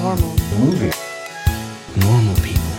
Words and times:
Normal. 0.00 0.34
Movie. 0.58 0.90
Normal 2.00 2.34
people. 2.36 2.70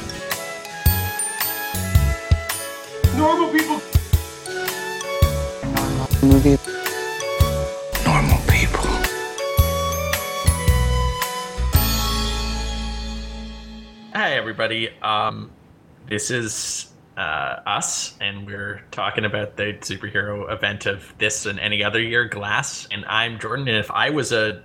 Normal 3.15 3.51
people. 3.51 3.79
Movie. 6.27 6.57
Normal 8.03 8.39
people. 8.47 8.89
Hi, 14.15 14.31
everybody. 14.33 14.89
Um, 15.03 15.51
this 16.07 16.31
is 16.31 16.87
uh, 17.17 17.59
us, 17.67 18.17
and 18.19 18.47
we're 18.47 18.81
talking 18.89 19.25
about 19.25 19.57
the 19.57 19.73
superhero 19.81 20.51
event 20.51 20.87
of 20.87 21.13
this 21.19 21.45
and 21.45 21.59
any 21.59 21.83
other 21.83 22.01
year, 22.01 22.25
Glass. 22.25 22.87
And 22.89 23.05
I'm 23.05 23.37
Jordan. 23.37 23.67
And 23.67 23.77
if 23.77 23.91
I 23.91 24.09
was 24.09 24.31
a 24.31 24.63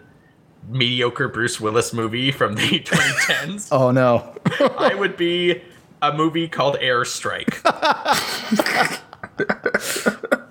mediocre 0.69 1.29
Bruce 1.29 1.61
Willis 1.61 1.93
movie 1.93 2.30
from 2.30 2.55
the 2.55 2.62
2010s, 2.80 3.68
Oh 3.72 3.90
no. 3.90 4.35
I 4.79 4.95
would 4.95 5.17
be 5.17 5.63
a 6.03 6.13
movie 6.13 6.49
called 6.49 6.77
Airstrike. 6.77 7.61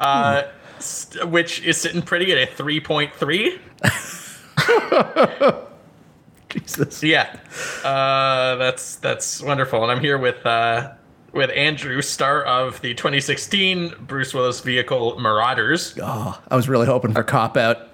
uh, 0.00 0.42
st- 0.78 1.28
which 1.28 1.62
is 1.62 1.76
sitting 1.76 2.02
pretty 2.02 2.32
at 2.32 2.38
a 2.38 2.46
3.3. 2.50 3.58
Jesus. 6.48 7.02
Yeah, 7.02 7.36
uh, 7.84 8.56
that's 8.56 8.96
that's 8.96 9.40
wonderful, 9.40 9.82
and 9.84 9.92
I'm 9.92 10.00
here 10.00 10.18
with 10.18 10.44
uh, 10.44 10.92
with 11.32 11.50
Andrew, 11.50 12.02
star 12.02 12.42
of 12.42 12.80
the 12.80 12.92
2016 12.94 13.94
Bruce 14.00 14.34
Willis 14.34 14.60
vehicle 14.60 15.18
Marauders. 15.20 15.96
Oh, 16.02 16.40
I 16.50 16.56
was 16.56 16.68
really 16.68 16.86
hoping 16.86 17.12
for 17.12 17.22
cop 17.22 17.56
out. 17.56 17.88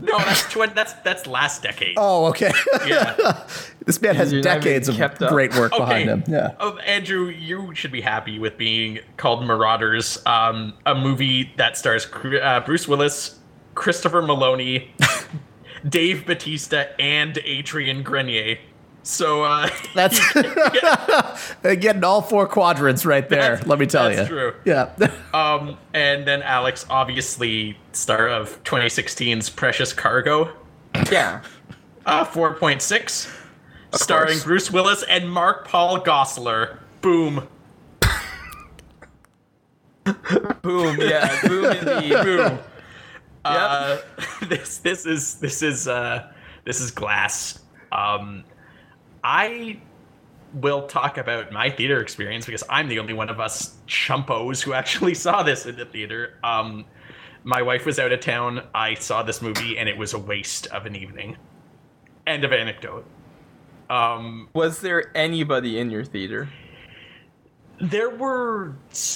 No, 0.00 0.18
that's 0.18 0.42
tw- 0.52 0.74
that's 0.74 0.92
that's 0.94 1.26
last 1.26 1.62
decade. 1.62 1.94
Oh, 1.96 2.26
okay. 2.26 2.52
Yeah. 2.86 3.46
this 3.86 4.00
man 4.02 4.14
has 4.16 4.32
You're 4.32 4.42
decades 4.42 4.88
of 4.88 4.96
kept 4.96 5.22
up. 5.22 5.30
great 5.30 5.54
work 5.56 5.72
Okay. 5.72 5.80
behind 5.84 6.08
him. 6.08 6.24
Yeah. 6.26 6.54
Oh, 6.60 6.76
Andrew, 6.78 7.26
you 7.28 7.74
should 7.74 7.92
be 7.92 8.00
happy 8.02 8.38
with 8.38 8.58
being 8.58 8.98
called 9.16 9.44
Marauders, 9.46 10.18
um, 10.26 10.74
a 10.84 10.94
movie 10.94 11.52
that 11.56 11.76
stars 11.76 12.06
uh, 12.42 12.60
Bruce 12.60 12.86
Willis, 12.86 13.38
Christopher 13.74 14.22
Meloni, 14.22 14.88
Dave 15.88 16.26
Bautista, 16.26 16.98
and 17.00 17.38
Adrian 17.44 18.02
Grenier. 18.02 18.58
So 19.06 19.44
uh, 19.44 19.68
That's 19.94 20.18
getting 21.62 22.02
all 22.02 22.20
four 22.22 22.48
quadrants 22.48 23.06
right 23.06 23.28
there. 23.28 23.40
That's- 23.52 23.66
let 23.66 23.78
me 23.78 23.86
tell 23.86 24.08
that's 24.10 24.28
you. 24.30 24.36
That's 24.36 24.52
true. 24.52 24.54
Yeah. 24.64 25.10
Um, 25.36 25.76
and 25.92 26.26
then 26.26 26.40
Alex, 26.42 26.86
obviously 26.88 27.76
star 27.92 28.26
of 28.26 28.62
2016's 28.64 29.50
Precious 29.50 29.92
Cargo, 29.92 30.50
Yeah. 31.12 31.42
uh, 32.06 32.24
4.6, 32.24 33.30
starring 33.92 34.28
course. 34.28 34.44
Bruce 34.44 34.70
Willis 34.70 35.02
and 35.02 35.30
Mark 35.30 35.68
Paul 35.68 36.00
Gosselaar. 36.00 36.78
Boom. 37.02 37.46
Boom. 40.62 40.96
Yeah. 41.00 41.40
Boom 41.46 41.64
indeed. 41.72 42.12
Boom. 42.22 42.58
Uh, 43.44 43.98
this 44.48 44.78
this 44.78 45.04
is 45.06 45.34
this 45.34 45.62
is 45.62 45.86
uh, 45.86 46.32
this 46.64 46.80
is 46.80 46.90
Glass. 46.90 47.60
Um, 47.92 48.42
I 49.26 49.80
will 50.54 50.86
talk 50.86 51.18
about 51.18 51.50
my 51.50 51.68
theater 51.68 52.00
experience 52.00 52.46
because 52.46 52.62
I'm 52.70 52.86
the 52.86 53.00
only 53.00 53.12
one 53.12 53.28
of 53.28 53.40
us 53.40 53.74
chumpos 53.88 54.62
who 54.62 54.72
actually 54.72 55.14
saw 55.26 55.42
this 55.42 55.66
in 55.66 55.76
the 55.76 55.84
theater. 55.84 56.38
Um, 56.44 56.84
my 57.42 57.60
wife 57.60 57.84
was 57.84 57.98
out 57.98 58.12
of 58.12 58.20
town. 58.20 58.62
I 58.72 58.94
saw 58.94 59.24
this 59.24 59.42
movie 59.42 59.78
and 59.78 59.88
it 59.88 59.98
was 59.98 60.14
a 60.14 60.18
waste 60.18 60.68
of 60.68 60.86
an 60.86 60.94
evening. 60.94 61.36
End 62.24 62.44
of 62.44 62.52
anecdote. 62.52 63.04
Um, 63.90 64.48
Was 64.54 64.80
there 64.80 65.10
anybody 65.16 65.78
in 65.78 65.90
your 65.90 66.04
theater? 66.04 66.48
there 67.80 68.10
were. 68.10 68.74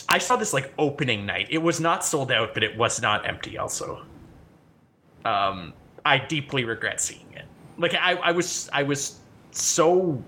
I 0.08 0.18
saw 0.18 0.36
this 0.36 0.52
like 0.52 0.74
opening 0.78 1.24
night. 1.24 1.46
It 1.50 1.58
was 1.58 1.80
not 1.80 2.04
sold 2.04 2.30
out, 2.30 2.52
but 2.52 2.62
it 2.62 2.76
was 2.76 3.00
not 3.00 3.26
empty. 3.26 3.56
Also, 3.56 4.04
um, 5.24 5.72
I 6.04 6.18
deeply 6.18 6.64
regret 6.64 7.00
seeing 7.00 7.32
it. 7.32 7.46
Like 7.78 7.94
I, 7.94 8.14
I 8.14 8.32
was, 8.32 8.68
I 8.72 8.82
was 8.82 9.19
so 9.50 10.22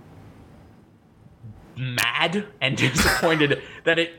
mad 1.77 2.47
and 2.61 2.77
disappointed 2.77 3.63
that 3.85 3.99
it 3.99 4.15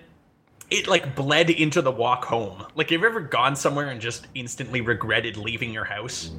it 0.70 0.88
like 0.88 1.16
bled 1.16 1.50
into 1.50 1.82
the 1.82 1.92
walk 1.92 2.26
home. 2.26 2.66
Like, 2.76 2.90
have 2.90 3.02
you 3.02 3.08
ever 3.08 3.22
gone 3.22 3.56
somewhere 3.56 3.90
and 3.90 4.02
just 4.02 4.28
instantly 4.34 4.82
regretted 4.82 5.38
leaving 5.38 5.72
your 5.72 5.84
house? 5.84 6.32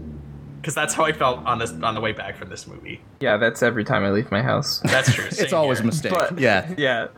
Because 0.60 0.74
that's 0.74 0.94
how 0.94 1.04
I 1.04 1.12
felt 1.12 1.44
on 1.46 1.58
this 1.58 1.70
on 1.70 1.94
the 1.94 2.00
way 2.00 2.12
back 2.12 2.36
from 2.36 2.48
this 2.48 2.66
movie. 2.66 3.00
Yeah, 3.20 3.36
that's 3.36 3.62
every 3.62 3.84
time 3.84 4.02
I 4.02 4.10
leave 4.10 4.30
my 4.30 4.42
house. 4.42 4.80
That's 4.84 5.12
true. 5.12 5.26
it's 5.26 5.36
same 5.38 5.54
always 5.54 5.80
a 5.80 5.84
mistake. 5.84 6.12
But- 6.12 6.38
yeah. 6.38 6.74
yeah. 6.78 7.08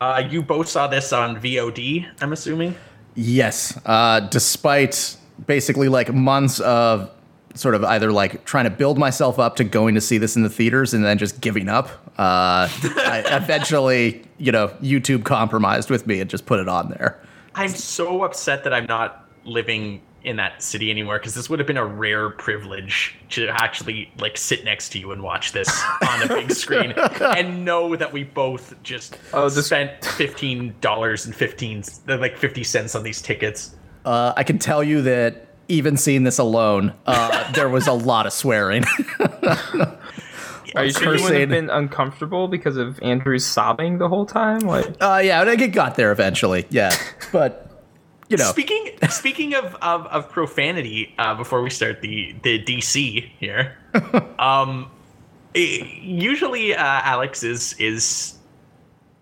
Uh, 0.00 0.22
you 0.30 0.42
both 0.42 0.68
saw 0.68 0.86
this 0.86 1.12
on 1.12 1.40
VOD, 1.40 2.06
I'm 2.20 2.32
assuming. 2.32 2.76
Yes. 3.16 3.78
Uh, 3.84 4.20
despite 4.20 5.16
basically 5.46 5.88
like 5.88 6.14
months 6.14 6.60
of 6.60 7.10
sort 7.54 7.74
of 7.74 7.84
either 7.84 8.12
like 8.12 8.44
trying 8.44 8.64
to 8.64 8.70
build 8.70 8.98
myself 8.98 9.38
up 9.38 9.56
to 9.56 9.64
going 9.64 9.94
to 9.94 10.00
see 10.00 10.18
this 10.18 10.36
in 10.36 10.42
the 10.42 10.50
theaters 10.50 10.94
and 10.94 11.04
then 11.04 11.18
just 11.18 11.40
giving 11.40 11.68
up, 11.68 11.88
uh, 12.18 12.68
I 12.84 13.22
eventually, 13.26 14.22
you 14.38 14.52
know, 14.52 14.68
YouTube 14.82 15.24
compromised 15.24 15.90
with 15.90 16.06
me 16.06 16.20
and 16.20 16.28
just 16.30 16.46
put 16.46 16.60
it 16.60 16.68
on 16.68 16.90
there. 16.90 17.20
I'm 17.54 17.70
so 17.70 18.22
upset 18.22 18.64
that 18.64 18.72
I'm 18.72 18.86
not 18.86 19.28
living 19.44 20.02
in 20.24 20.36
that 20.36 20.62
city 20.62 20.90
anymore 20.90 21.18
because 21.18 21.34
this 21.34 21.48
would 21.48 21.58
have 21.60 21.66
been 21.66 21.76
a 21.76 21.84
rare 21.86 22.28
privilege 22.30 23.16
to 23.30 23.48
actually 23.48 24.12
like 24.18 24.36
sit 24.36 24.64
next 24.64 24.90
to 24.90 24.98
you 24.98 25.12
and 25.12 25.22
watch 25.22 25.52
this 25.52 25.68
on 26.08 26.22
a 26.22 26.28
big 26.28 26.50
screen 26.52 26.92
and 27.20 27.64
know 27.64 27.94
that 27.96 28.12
we 28.12 28.24
both 28.24 28.74
just 28.82 29.16
Oh, 29.32 29.48
this- 29.48 29.66
spent 29.66 30.04
fifteen 30.04 30.74
dollars 30.80 31.24
and 31.26 31.34
fifteen 31.34 31.82
like 32.06 32.36
fifty 32.36 32.64
cents 32.64 32.94
on 32.94 33.04
these 33.04 33.22
tickets. 33.22 33.76
Uh, 34.04 34.32
I 34.36 34.42
can 34.42 34.58
tell 34.58 34.82
you 34.82 35.02
that 35.02 35.47
even 35.68 35.96
seeing 35.96 36.24
this 36.24 36.38
alone, 36.38 36.94
uh, 37.06 37.52
there 37.52 37.68
was 37.68 37.86
a 37.86 37.92
lot 37.92 38.26
of 38.26 38.32
swearing. 38.32 38.84
Are 40.74 40.84
you 40.84 40.92
sure 40.92 41.14
you 41.16 41.22
wouldn't 41.22 41.40
have 41.40 41.48
been 41.48 41.70
uncomfortable 41.70 42.48
because 42.48 42.76
of 42.76 43.00
Andrew's 43.02 43.44
sobbing 43.44 43.98
the 43.98 44.08
whole 44.08 44.26
time? 44.26 44.60
Like, 44.60 44.86
uh, 45.00 45.20
yeah, 45.22 45.40
I 45.40 45.44
think 45.44 45.62
it 45.62 45.68
got 45.68 45.96
there 45.96 46.12
eventually. 46.12 46.66
Yeah. 46.70 46.94
But, 47.32 47.68
you 48.28 48.36
know, 48.36 48.44
Speaking 48.44 48.90
speaking 49.08 49.54
of 49.54 49.74
of, 49.76 50.06
of 50.06 50.28
profanity, 50.28 51.14
uh, 51.18 51.34
before 51.34 51.62
we 51.62 51.70
start 51.70 52.02
the 52.02 52.34
the 52.42 52.62
DC 52.62 53.30
here, 53.38 53.78
um, 54.38 54.90
eh, 55.54 55.82
usually 56.02 56.74
uh, 56.74 56.82
Alex 56.84 57.42
is 57.42 57.74
is 57.78 58.34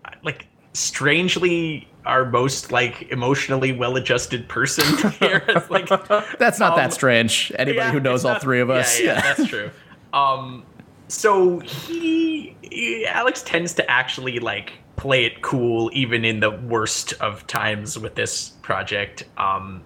uh, 0.03 0.11
like 0.23 0.47
strangely 0.73 1.87
our 2.07 2.25
most 2.25 2.71
like 2.71 3.11
emotionally 3.11 3.71
well 3.71 3.95
adjusted 3.97 4.47
person 4.47 4.85
here. 5.19 5.43
It's 5.47 5.69
like 5.69 5.87
that's 6.39 6.59
not 6.59 6.71
um, 6.71 6.77
that 6.77 6.93
strange. 6.93 7.51
Anybody 7.59 7.77
yeah, 7.87 7.91
who 7.91 7.99
knows 7.99 8.25
all 8.25 8.33
not- 8.33 8.41
three 8.41 8.61
of 8.61 8.69
us. 8.69 8.99
Yeah, 8.99 9.13
yeah, 9.13 9.21
that's 9.21 9.49
true. 9.49 9.69
Um, 10.13 10.65
so 11.07 11.59
he, 11.59 12.55
he- 12.61 13.05
Alex 13.05 13.43
tends 13.43 13.73
to 13.75 13.91
actually 13.91 14.39
like 14.39 14.73
play 14.95 15.25
it 15.25 15.41
cool 15.41 15.91
even 15.93 16.25
in 16.25 16.39
the 16.39 16.49
worst 16.51 17.13
of 17.21 17.45
times 17.45 17.99
with 17.99 18.15
this 18.15 18.49
project. 18.63 19.25
Um, 19.37 19.83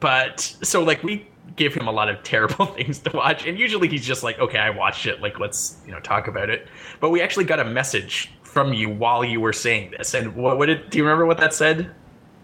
but 0.00 0.40
so 0.40 0.82
like 0.82 1.02
we 1.04 1.28
give 1.56 1.74
him 1.74 1.86
a 1.86 1.92
lot 1.92 2.08
of 2.08 2.22
terrible 2.22 2.66
things 2.76 2.98
to 3.00 3.10
watch, 3.14 3.46
and 3.46 3.58
usually 3.58 3.88
he's 3.88 4.04
just 4.04 4.22
like, 4.22 4.38
okay, 4.38 4.58
I 4.58 4.70
watched 4.70 5.06
it. 5.06 5.20
Like 5.20 5.38
let's 5.38 5.76
you 5.86 5.92
know 5.92 6.00
talk 6.00 6.26
about 6.26 6.50
it. 6.50 6.66
But 7.00 7.10
we 7.10 7.20
actually 7.20 7.44
got 7.44 7.60
a 7.60 7.64
message 7.64 8.30
from 8.52 8.72
you 8.74 8.88
while 8.90 9.24
you 9.24 9.40
were 9.40 9.52
saying 9.52 9.92
this, 9.96 10.14
and 10.14 10.34
what, 10.36 10.58
what 10.58 10.66
did 10.66 10.90
do 10.90 10.98
you 10.98 11.04
remember 11.04 11.26
what 11.26 11.38
that 11.38 11.54
said? 11.54 11.90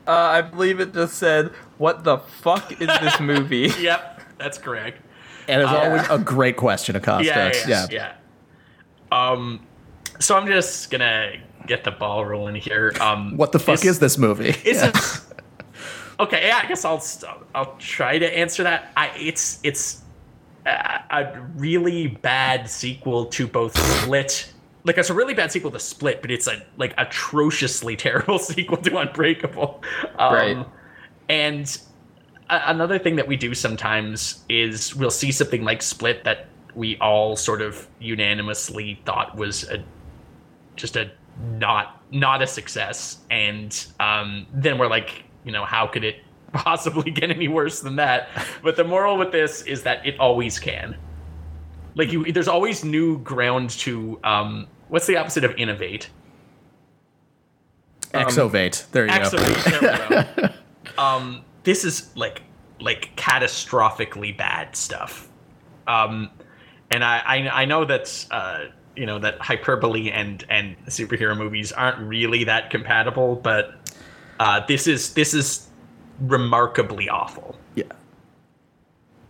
uh, 0.07 0.13
I 0.13 0.41
believe 0.41 0.81
it 0.81 0.95
just 0.95 1.15
said, 1.19 1.49
"What 1.77 2.03
the 2.05 2.19
fuck 2.19 2.73
is 2.73 2.89
this 2.89 3.21
movie?" 3.33 3.71
Yep, 3.79 4.23
that's 4.39 4.57
correct. 4.59 5.03
And 5.49 5.63
it's 5.63 5.71
Uh, 5.71 5.77
always 5.79 6.09
a 6.11 6.19
great 6.19 6.57
question, 6.57 6.97
Acosta. 6.97 7.25
yeah, 7.27 7.53
yeah, 7.67 7.87
yeah. 7.91 8.13
Um, 9.11 9.67
so 10.19 10.37
I'm 10.37 10.47
just 10.47 10.91
gonna 10.91 11.33
get 11.67 11.85
the 11.85 11.91
ball 11.91 12.25
rolling 12.25 12.57
here. 12.57 12.93
Um, 13.01 13.37
What 13.37 13.53
the 13.53 13.59
fuck 13.59 13.85
is 13.85 13.99
this 13.99 14.17
movie? 14.19 14.51
Is 14.65 14.83
it? 14.83 14.97
Okay, 16.21 16.49
yeah, 16.49 16.61
I 16.65 16.67
guess 16.67 16.85
I'll 16.85 17.03
I'll 17.55 17.77
try 17.79 18.19
to 18.19 18.27
answer 18.39 18.63
that. 18.65 18.91
I 18.97 19.11
it's 19.17 19.61
it's 19.63 20.03
a, 20.67 21.01
a 21.11 21.41
really 21.57 22.09
bad 22.09 22.69
sequel 22.69 23.27
to 23.27 23.47
both 23.47 23.77
Split. 23.79 24.53
Like 24.85 24.97
it's 24.99 25.11
a 25.11 25.15
really 25.15 25.35
bad 25.35 25.53
sequel 25.53 25.71
to 25.73 25.79
Split, 25.81 26.23
but 26.23 26.31
it's 26.31 26.47
a 26.47 26.63
like 26.77 26.95
atrociously 26.99 27.97
terrible 28.07 28.39
sequel 28.39 28.79
to 28.79 28.97
Unbreakable. 28.99 29.83
Um, 30.19 30.35
Right. 30.35 30.67
And 31.29 31.79
a- 32.49 32.71
another 32.71 32.99
thing 32.99 33.17
that 33.17 33.27
we 33.29 33.37
do 33.37 33.55
sometimes 33.55 34.45
is 34.49 34.95
we'll 34.95 35.11
see 35.11 35.33
something 35.33 35.63
like 35.65 35.83
Split 35.83 36.25
that 36.25 36.47
we 36.75 36.97
all 36.99 37.37
sort 37.37 37.61
of 37.61 37.87
unanimously 37.99 39.01
thought 39.05 39.37
was 39.37 39.65
a 39.69 39.83
just 40.77 40.97
a 40.97 41.11
not 41.59 42.03
not 42.13 42.41
a 42.43 42.47
success 42.47 43.19
and 43.31 43.87
um, 44.01 44.47
then 44.53 44.79
we're 44.79 44.89
like 44.89 45.25
you 45.45 45.53
know 45.53 45.65
how 45.65 45.87
could 45.87 46.05
it 46.05 46.17
possibly 46.53 47.11
get 47.11 47.31
any 47.31 47.49
worse 47.49 47.81
than 47.81 47.97
that 47.97 48.29
but 48.63 48.77
the 48.77 48.85
moral 48.85 49.19
with 49.19 49.33
this 49.33 49.63
is 49.63 49.83
that 49.83 50.05
it 50.07 50.19
always 50.21 50.59
can 50.59 50.97
like 51.99 52.11
you 52.11 52.33
there's 52.33 52.49
always 52.49 52.83
new 52.85 53.19
ground 53.19 53.69
to 53.71 54.19
um 54.25 54.67
what's 54.89 55.07
the 55.07 55.17
opposite 55.19 55.45
of 55.45 55.55
innovate 55.57 56.09
Exovate. 58.15 58.87
There 58.93 59.07
you 59.07 59.19
go. 59.19 59.29
There 59.29 60.25
we 60.37 60.43
go. 60.43 60.49
um, 61.03 61.45
this 61.65 61.85
is 61.85 62.15
like 62.17 62.43
like 62.81 63.15
catastrophically 63.17 64.37
bad 64.37 64.77
stuff. 64.77 65.29
Um, 65.87 66.31
and 66.91 67.05
I, 67.05 67.19
I 67.19 67.63
I 67.63 67.65
know 67.65 67.85
that 67.85 68.27
uh, 68.31 68.67
you 68.97 69.07
know 69.07 69.19
that 69.19 69.39
hyperbole 69.41 70.11
and 70.11 70.45
and 70.49 70.77
superhero 70.87 71.37
movies 71.37 71.73
aren't 71.73 71.99
really 71.99 72.45
that 72.45 72.71
compatible, 72.71 73.37
but 73.37 73.75
uh, 74.41 74.65
this 74.67 74.87
is 74.87 75.15
this 75.15 75.35
is 75.35 75.69
remarkably 76.21 77.09
awful. 77.09 77.57
Yeah. 77.75 77.85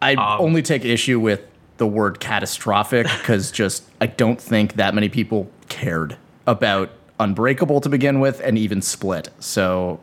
I 0.00 0.14
Um, 0.14 0.40
only 0.40 0.62
take 0.62 0.84
issue 0.84 1.18
with 1.18 1.42
the 1.78 1.86
word 1.86 2.20
catastrophic 2.20 3.06
because 3.18 3.50
just 3.50 3.84
I 4.00 4.06
don't 4.06 4.40
think 4.40 4.74
that 4.74 4.94
many 4.94 5.08
people 5.08 5.50
cared 5.68 6.16
about 6.46 6.90
Unbreakable 7.20 7.80
to 7.80 7.88
begin 7.88 8.20
with 8.20 8.40
and 8.40 8.56
even 8.56 8.80
Split. 8.82 9.30
So 9.40 9.98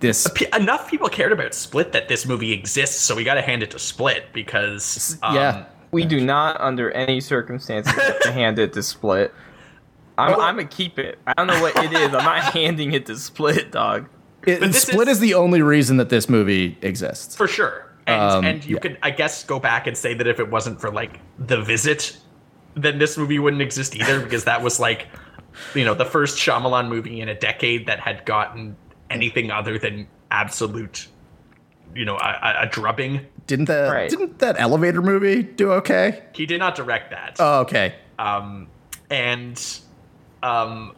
this 0.00 0.26
enough 0.54 0.90
people 0.90 1.08
cared 1.08 1.32
about 1.32 1.52
Split 1.54 1.92
that 1.92 2.08
this 2.08 2.24
movie 2.26 2.52
exists, 2.52 3.00
so 3.00 3.14
we 3.14 3.24
got 3.24 3.34
to 3.34 3.42
hand 3.42 3.62
it 3.62 3.70
to 3.72 3.78
Split 3.78 4.24
because 4.32 5.18
um, 5.22 5.34
yeah. 5.34 5.64
We 5.92 6.04
do 6.04 6.20
not, 6.20 6.60
under 6.60 6.90
any 6.90 7.20
circumstances, 7.20 7.92
have 8.02 8.20
to 8.20 8.32
hand 8.32 8.58
it 8.58 8.72
to 8.74 8.82
Split. 8.82 9.32
I'm, 10.18 10.32
Well- 10.32 10.40
I'm 10.40 10.56
gonna 10.56 10.68
keep 10.68 10.98
it. 10.98 11.18
I 11.26 11.32
don't 11.34 11.46
know 11.46 11.60
what 11.60 11.76
it 11.76 11.92
is. 11.92 12.08
I'm 12.14 12.24
not 12.24 12.42
handing 12.52 12.92
it 12.92 13.06
to 13.06 13.16
Split, 13.16 13.70
dog. 13.70 14.08
it- 14.46 14.60
but 14.60 14.74
Split 14.74 15.08
is- 15.08 15.18
is, 15.18 15.20
the 15.20 15.34
only 15.34 15.62
reason 15.62 15.96
that 15.98 16.08
this 16.08 16.28
movie 16.28 16.76
exists. 16.82 17.36
for 17.36 17.46
sure. 17.46 17.85
And 18.06 18.20
Um, 18.22 18.44
and 18.44 18.64
you 18.64 18.76
yeah. 18.76 18.80
could 18.80 18.98
I 19.02 19.10
guess 19.10 19.44
go 19.44 19.58
back 19.58 19.86
and 19.86 19.96
say 19.96 20.14
that 20.14 20.26
if 20.26 20.38
it 20.40 20.50
wasn't 20.50 20.80
for 20.80 20.90
like 20.90 21.20
The 21.38 21.60
Visit, 21.62 22.16
then 22.74 22.98
this 22.98 23.16
movie 23.18 23.38
wouldn't 23.38 23.62
exist 23.62 23.96
either 23.96 24.20
because 24.20 24.44
that 24.44 24.62
was 24.62 24.78
like 24.78 25.06
you 25.74 25.84
know 25.84 25.94
the 25.94 26.04
first 26.04 26.38
Shyamalan 26.38 26.88
movie 26.88 27.20
in 27.20 27.28
a 27.28 27.34
decade 27.34 27.86
that 27.86 27.98
had 28.00 28.24
gotten 28.26 28.76
anything 29.10 29.50
other 29.50 29.78
than 29.78 30.06
absolute 30.30 31.08
you 31.94 32.04
know 32.04 32.16
a, 32.16 32.38
a- 32.42 32.62
a 32.62 32.66
drubbing. 32.70 33.26
Didn't 33.46 33.64
that 33.66 33.90
Right. 33.92 34.10
didn't 34.10 34.38
that 34.40 34.56
elevator 34.60 35.00
movie 35.02 35.42
do 35.42 35.72
okay? 35.72 36.24
He 36.34 36.46
did 36.46 36.58
not 36.58 36.74
direct 36.74 37.10
that. 37.10 37.36
Oh, 37.38 37.60
okay. 37.60 37.94
um, 38.18 38.68
and 39.10 39.60
um, 40.42 40.94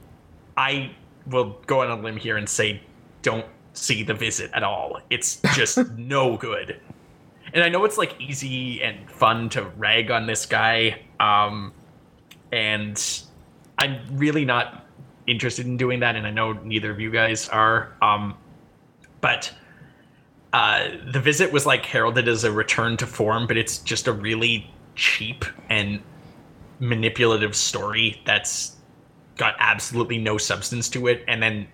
I 0.57 0.91
will 1.27 1.59
go 1.67 1.83
on 1.83 1.91
a 1.91 2.01
limb 2.03 2.17
here 2.17 2.37
and 2.37 2.49
say, 2.49 2.81
don't 3.23 3.45
see 3.75 4.03
the 4.03 4.15
visit 4.15 4.51
at 4.55 4.63
all. 4.63 4.99
It's 5.11 5.41
just 5.55 5.79
no 5.97 6.37
good. 6.39 6.81
And 7.53 7.65
I 7.65 7.69
know 7.69 7.85
it's 7.85 7.99
like 7.99 8.21
easy 8.21 8.83
and 8.83 9.11
fun 9.11 9.49
to 9.51 9.65
rag 9.65 10.11
on 10.11 10.27
this 10.27 10.47
guy, 10.47 11.01
um, 11.21 11.73
and 12.53 13.23
I'm 13.79 14.01
really 14.13 14.45
not 14.45 14.87
interested 15.27 15.67
in 15.67 15.77
doing 15.77 16.01
that. 16.01 16.17
And 16.17 16.27
I 16.27 16.31
know 16.31 16.53
neither 16.53 16.91
of 16.91 17.01
you 17.01 17.11
guys 17.11 17.49
are. 17.49 17.97
Um, 18.03 18.37
but 19.21 19.53
uh, 20.53 20.89
the 21.13 21.21
visit 21.21 21.53
was 21.53 21.67
like 21.67 21.85
heralded 21.85 22.29
as 22.29 22.45
a 22.45 22.53
return 22.53 22.97
to 22.99 23.07
form, 23.07 23.47
but 23.47 23.57
it's 23.57 23.79
just 23.79 24.07
a 24.07 24.13
really 24.13 24.71
cheap 24.95 25.45
and 25.69 26.01
manipulative 26.81 27.55
story 27.55 28.21
that's 28.25 28.77
got 29.37 29.55
absolutely 29.59 30.19
no 30.19 30.39
substance 30.39 30.89
to 30.91 31.07
it, 31.07 31.25
and 31.29 31.43
then 31.43 31.69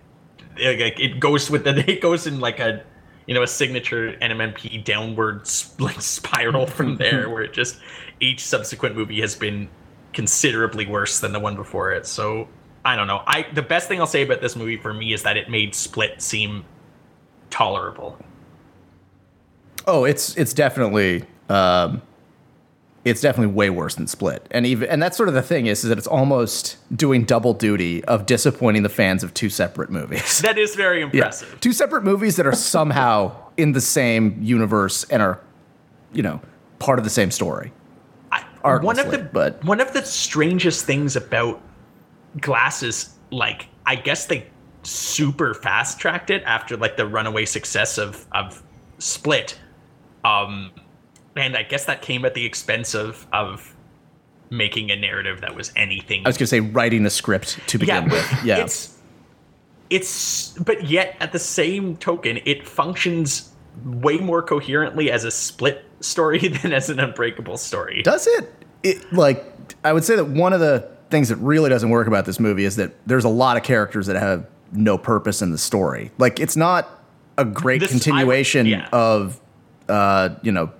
it, 0.57 1.19
goes 1.19 1.49
with 1.49 1.63
the 1.63 1.89
it 1.91 2.01
goes 2.01 2.27
in 2.27 2.39
like 2.39 2.59
a 2.59 2.83
you 3.25 3.33
know 3.33 3.43
a 3.43 3.47
signature 3.47 4.13
NMNP 4.21 4.83
downward 4.83 5.49
like 5.79 6.01
spiral 6.01 6.67
from 6.67 6.97
there, 6.97 7.29
where 7.29 7.43
it 7.43 7.53
just 7.53 7.79
each 8.19 8.43
subsequent 8.43 8.95
movie 8.95 9.21
has 9.21 9.35
been 9.35 9.67
considerably 10.13 10.85
worse 10.85 11.19
than 11.19 11.33
the 11.33 11.39
one 11.39 11.55
before 11.55 11.91
it. 11.91 12.05
So 12.07 12.47
I 12.83 12.95
don't 12.95 13.07
know. 13.07 13.21
I 13.25 13.47
the 13.53 13.61
best 13.61 13.87
thing 13.87 13.99
I'll 13.99 14.07
say 14.07 14.23
about 14.23 14.41
this 14.41 14.55
movie 14.55 14.77
for 14.77 14.93
me 14.93 15.13
is 15.13 15.23
that 15.23 15.37
it 15.37 15.49
made 15.49 15.75
Split 15.75 16.21
seem 16.21 16.65
tolerable. 17.49 18.17
Oh, 19.87 20.05
it's 20.05 20.35
it's 20.37 20.53
definitely 20.53 21.25
um, 21.49 22.01
it's 23.05 23.21
definitely 23.21 23.53
way 23.53 23.69
worse 23.69 23.95
than 23.95 24.07
Split, 24.07 24.45
and 24.51 24.65
even 24.65 24.89
and 24.89 25.01
that's 25.01 25.15
sort 25.15 25.29
of 25.29 25.35
the 25.35 25.41
thing 25.41 25.67
is, 25.67 25.83
is 25.83 25.89
that 25.89 25.97
it's 25.97 26.07
almost 26.07 26.77
doing 26.93 27.23
double 27.23 27.53
duty 27.53 28.03
of 28.05 28.25
disappointing 28.25 28.83
the 28.83 28.89
fans 28.89 29.23
of 29.23 29.33
two 29.33 29.49
separate 29.49 29.89
movies. 29.91 30.39
That 30.39 30.57
is 30.57 30.75
very 30.75 31.01
impressive. 31.07 31.59
Two 31.61 31.71
separate 31.71 32.03
movies 32.03 32.35
that 32.35 32.45
are 32.47 32.55
somehow 32.55 33.31
in 33.57 33.71
the 33.71 33.81
same 33.81 34.37
universe 34.41 35.03
and 35.05 35.21
are, 35.21 35.39
you 36.11 36.23
know, 36.23 36.41
part 36.79 36.97
of 36.99 37.05
the 37.05 37.11
same 37.11 37.31
story. 37.31 37.71
I- 38.31 38.43
one 38.63 38.97
of 38.99 39.11
the 39.11 39.19
but- 39.19 39.63
one 39.63 39.79
of 39.79 39.93
the 39.93 40.03
strangest 40.03 40.85
things 40.85 41.15
about 41.15 41.61
glasses 42.41 43.11
like 43.31 43.67
i 43.85 43.95
guess 43.95 44.25
they 44.25 44.45
super 44.83 45.53
fast 45.53 45.99
tracked 45.99 46.29
it 46.29 46.43
after 46.43 46.75
like 46.75 46.97
the 46.97 47.05
runaway 47.05 47.45
success 47.45 47.97
of 47.97 48.25
of 48.33 48.61
split 48.99 49.57
um 50.25 50.71
and 51.35 51.55
i 51.55 51.63
guess 51.63 51.85
that 51.85 52.01
came 52.01 52.25
at 52.25 52.33
the 52.33 52.45
expense 52.45 52.93
of 52.93 53.27
of 53.33 53.75
making 54.49 54.91
a 54.91 54.95
narrative 54.95 55.41
that 55.41 55.55
was 55.55 55.71
anything 55.75 56.25
I 56.25 56.29
was 56.29 56.37
going 56.37 56.45
to 56.45 56.47
say 56.47 56.59
writing 56.59 57.05
a 57.05 57.09
script 57.09 57.59
to 57.67 57.77
begin 57.77 58.05
yeah, 58.05 58.11
with. 58.11 58.43
Yeah, 58.43 58.57
It's 58.59 58.97
it's 59.89 60.49
but 60.53 60.85
yet 60.85 61.15
at 61.19 61.31
the 61.31 61.39
same 61.39 61.97
token, 61.97 62.39
it 62.45 62.67
functions 62.67 63.51
way 63.83 64.17
more 64.17 64.41
coherently 64.41 65.11
as 65.11 65.23
a 65.23 65.31
split 65.31 65.85
story 65.99 66.47
than 66.47 66.73
as 66.73 66.89
an 66.89 66.99
unbreakable 66.99 67.57
story. 67.57 68.01
Does 68.03 68.27
it? 68.27 68.53
It 68.83 69.13
like 69.13 69.45
I 69.83 69.93
would 69.93 70.03
say 70.03 70.15
that 70.15 70.25
one 70.25 70.53
of 70.53 70.59
the 70.59 70.89
things 71.09 71.29
that 71.29 71.37
really 71.37 71.69
doesn't 71.69 71.89
work 71.89 72.07
about 72.07 72.25
this 72.25 72.39
movie 72.39 72.65
is 72.65 72.77
that 72.77 72.93
there's 73.07 73.25
a 73.25 73.29
lot 73.29 73.57
of 73.57 73.63
characters 73.63 74.07
that 74.07 74.15
have 74.15 74.47
no 74.71 74.97
purpose 74.97 75.41
in 75.41 75.51
the 75.51 75.57
story. 75.57 76.11
Like 76.17 76.39
it's 76.39 76.55
not 76.55 76.89
a 77.37 77.45
great 77.45 77.81
This- 77.81 77.89
I 77.89 77.93
continuation 77.93 78.65
yeah. 78.65 78.89
of 78.91 79.39
uh, 79.87 80.29
you 80.41 80.51
know, 80.51 80.71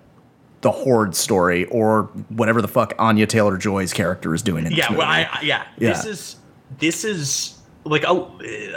the 0.65 0.71
Horde 0.71 1.15
story 1.15 1.65
or 1.65 2.05
whatever 2.29 2.59
the 2.59 2.67
fuck 2.67 2.95
Anya 2.97 3.27
Taylor 3.27 3.55
Joy's 3.55 3.93
character 3.93 4.33
is 4.33 4.41
doing 4.41 4.65
in 4.65 4.71
this 4.71 4.79
yeah, 4.79 4.87
movie. 4.89 4.97
well, 4.97 5.07
I, 5.07 5.29
I- 5.31 5.41
yeah, 5.43 5.67
This 5.77 6.05
is 6.05 6.37
this 6.79 7.03
is 7.03 7.59
like 7.83 8.03
a, 8.03 8.27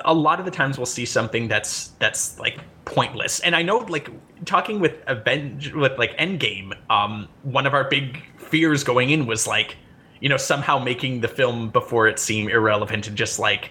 a 0.05 0.13
lot 0.13 0.39
of 0.39 0.45
the 0.45 0.51
times 0.51 0.77
we'll 0.77 0.85
see 0.85 1.07
something 1.07 1.49
that's 1.49 1.89
that's 1.99 2.39
like 2.39 2.59
pointless. 2.85 3.41
And 3.41 3.57
I 3.57 3.63
know 3.63 3.79
like 3.79 4.11
talking 4.45 4.81
with 4.81 4.97
Avenge 5.07 5.73
with 5.73 5.97
like 5.99 6.15
Endgame, 6.19 6.75
um, 6.91 7.27
one 7.43 7.67
of 7.67 7.73
our 7.73 7.85
big 7.89 8.23
fears 8.37 8.85
going 8.85 9.09
in 9.09 9.25
was 9.25 9.47
like, 9.47 9.79
you 10.21 10.29
know, 10.29 10.37
somehow 10.37 10.79
making 10.79 11.23
the 11.23 11.29
film 11.29 11.71
before 11.71 12.07
it 12.07 12.19
seem 12.19 12.51
irrelevant 12.51 13.09
and 13.09 13.17
just 13.17 13.39
like 13.39 13.71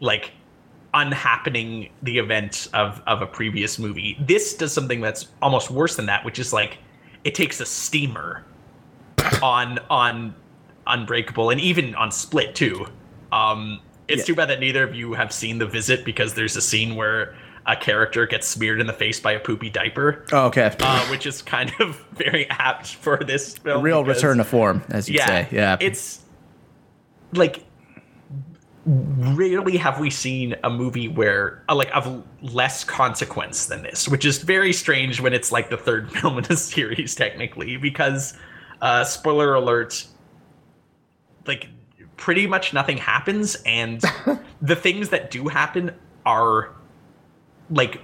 like 0.00 0.32
unhappening 0.94 1.90
the 2.02 2.16
event 2.18 2.68
of 2.72 3.02
of 3.06 3.20
a 3.20 3.26
previous 3.26 3.78
movie. 3.78 4.16
This 4.18 4.54
does 4.54 4.72
something 4.72 5.02
that's 5.02 5.28
almost 5.42 5.70
worse 5.70 5.96
than 5.96 6.06
that, 6.06 6.24
which 6.24 6.38
is 6.38 6.54
like 6.54 6.78
it 7.24 7.34
takes 7.34 7.60
a 7.60 7.66
steamer 7.66 8.44
on 9.42 9.78
on 9.90 10.34
Unbreakable 10.86 11.50
and 11.50 11.60
even 11.60 11.94
on 11.94 12.10
Split 12.10 12.54
too. 12.54 12.86
Um, 13.32 13.80
it's 14.08 14.20
Yeah. 14.20 14.24
too 14.26 14.34
bad 14.34 14.48
that 14.48 14.60
neither 14.60 14.82
of 14.82 14.94
you 14.94 15.12
have 15.14 15.32
seen 15.32 15.58
The 15.58 15.66
Visit 15.66 16.04
because 16.04 16.34
there's 16.34 16.56
a 16.56 16.60
scene 16.62 16.96
where 16.96 17.34
a 17.66 17.76
character 17.76 18.26
gets 18.26 18.48
smeared 18.48 18.80
in 18.80 18.86
the 18.86 18.92
face 18.92 19.20
by 19.20 19.32
a 19.32 19.38
poopy 19.38 19.70
diaper, 19.70 20.24
Oh, 20.32 20.46
okay. 20.46 20.74
uh, 20.80 21.06
which 21.06 21.26
is 21.26 21.42
kind 21.42 21.70
of 21.78 21.96
very 22.12 22.48
apt 22.50 22.94
for 22.94 23.18
this 23.18 23.56
a 23.58 23.60
film. 23.60 23.82
real 23.82 24.02
because- 24.02 24.16
return 24.22 24.38
to 24.38 24.44
form, 24.44 24.82
as 24.90 25.08
you 25.08 25.16
yeah, 25.16 25.26
say. 25.26 25.48
Yeah. 25.52 25.76
It's 25.78 26.20
like 27.32 27.62
rarely 28.86 29.76
have 29.76 30.00
we 30.00 30.08
seen 30.10 30.56
a 30.64 30.70
movie 30.70 31.08
where 31.08 31.62
uh, 31.68 31.74
like 31.74 31.94
of 31.94 32.24
less 32.40 32.82
consequence 32.82 33.66
than 33.66 33.82
this, 33.82 34.08
which 34.08 34.24
is 34.24 34.38
very 34.38 34.72
strange 34.72 35.20
when 35.20 35.32
it's 35.32 35.52
like 35.52 35.68
the 35.70 35.76
third 35.76 36.10
film 36.16 36.38
in 36.38 36.44
a 36.46 36.56
series 36.56 37.14
technically 37.14 37.76
because 37.76 38.34
uh 38.80 39.04
spoiler 39.04 39.54
alert 39.54 40.06
like 41.46 41.68
pretty 42.16 42.46
much 42.46 42.72
nothing 42.72 42.96
happens 42.96 43.56
and 43.66 44.02
the 44.62 44.76
things 44.76 45.10
that 45.10 45.30
do 45.30 45.48
happen 45.48 45.94
are 46.24 46.70
like 47.70 48.00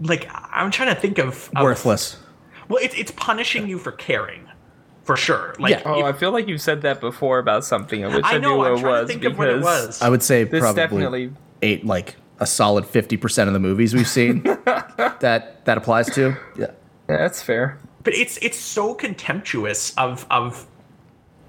like 0.00 0.28
I'm 0.32 0.70
trying 0.70 0.94
to 0.94 1.00
think 1.00 1.18
of, 1.18 1.50
of 1.54 1.62
worthless. 1.62 2.18
well, 2.68 2.82
it's 2.82 2.94
it's 2.94 3.10
punishing 3.12 3.68
you 3.68 3.78
for 3.78 3.92
caring, 3.92 4.48
for 5.04 5.16
sure. 5.16 5.54
Like, 5.58 5.70
Yeah. 5.72 5.82
Oh, 5.84 5.98
if- 6.00 6.04
I 6.04 6.12
feel 6.18 6.30
like 6.32 6.46
you've 6.48 6.60
said 6.60 6.82
that 6.82 7.00
before 7.00 7.38
about 7.38 7.64
something. 7.64 8.04
I 8.04 8.08
wish 8.14 8.24
I, 8.24 8.34
I 8.34 8.38
know. 8.38 8.56
knew 8.56 8.62
I'm 8.64 8.72
what 8.74 8.80
it 8.82 8.86
was 8.86 9.00
to 9.02 9.06
think 9.12 9.24
of 9.24 9.38
what 9.38 9.48
it 9.48 9.60
was. 9.62 10.00
I 10.02 10.08
would 10.08 10.22
say 10.22 10.44
This 10.44 10.60
probably 10.60 10.82
definitely 10.82 11.30
eight 11.62 11.84
like 11.86 12.16
a 12.40 12.46
solid 12.46 12.84
50% 12.84 13.46
of 13.46 13.52
the 13.52 13.60
movies 13.60 13.94
we've 13.94 14.08
seen 14.08 14.42
that 14.64 15.64
that 15.64 15.78
applies 15.78 16.06
to. 16.14 16.36
Yeah. 16.56 16.66
Yeah, 17.08 17.16
that's 17.18 17.42
fair. 17.42 17.78
but 18.04 18.14
it's 18.14 18.36
it's 18.38 18.58
so 18.58 18.94
contemptuous 18.94 19.92
of 19.96 20.24
of 20.30 20.66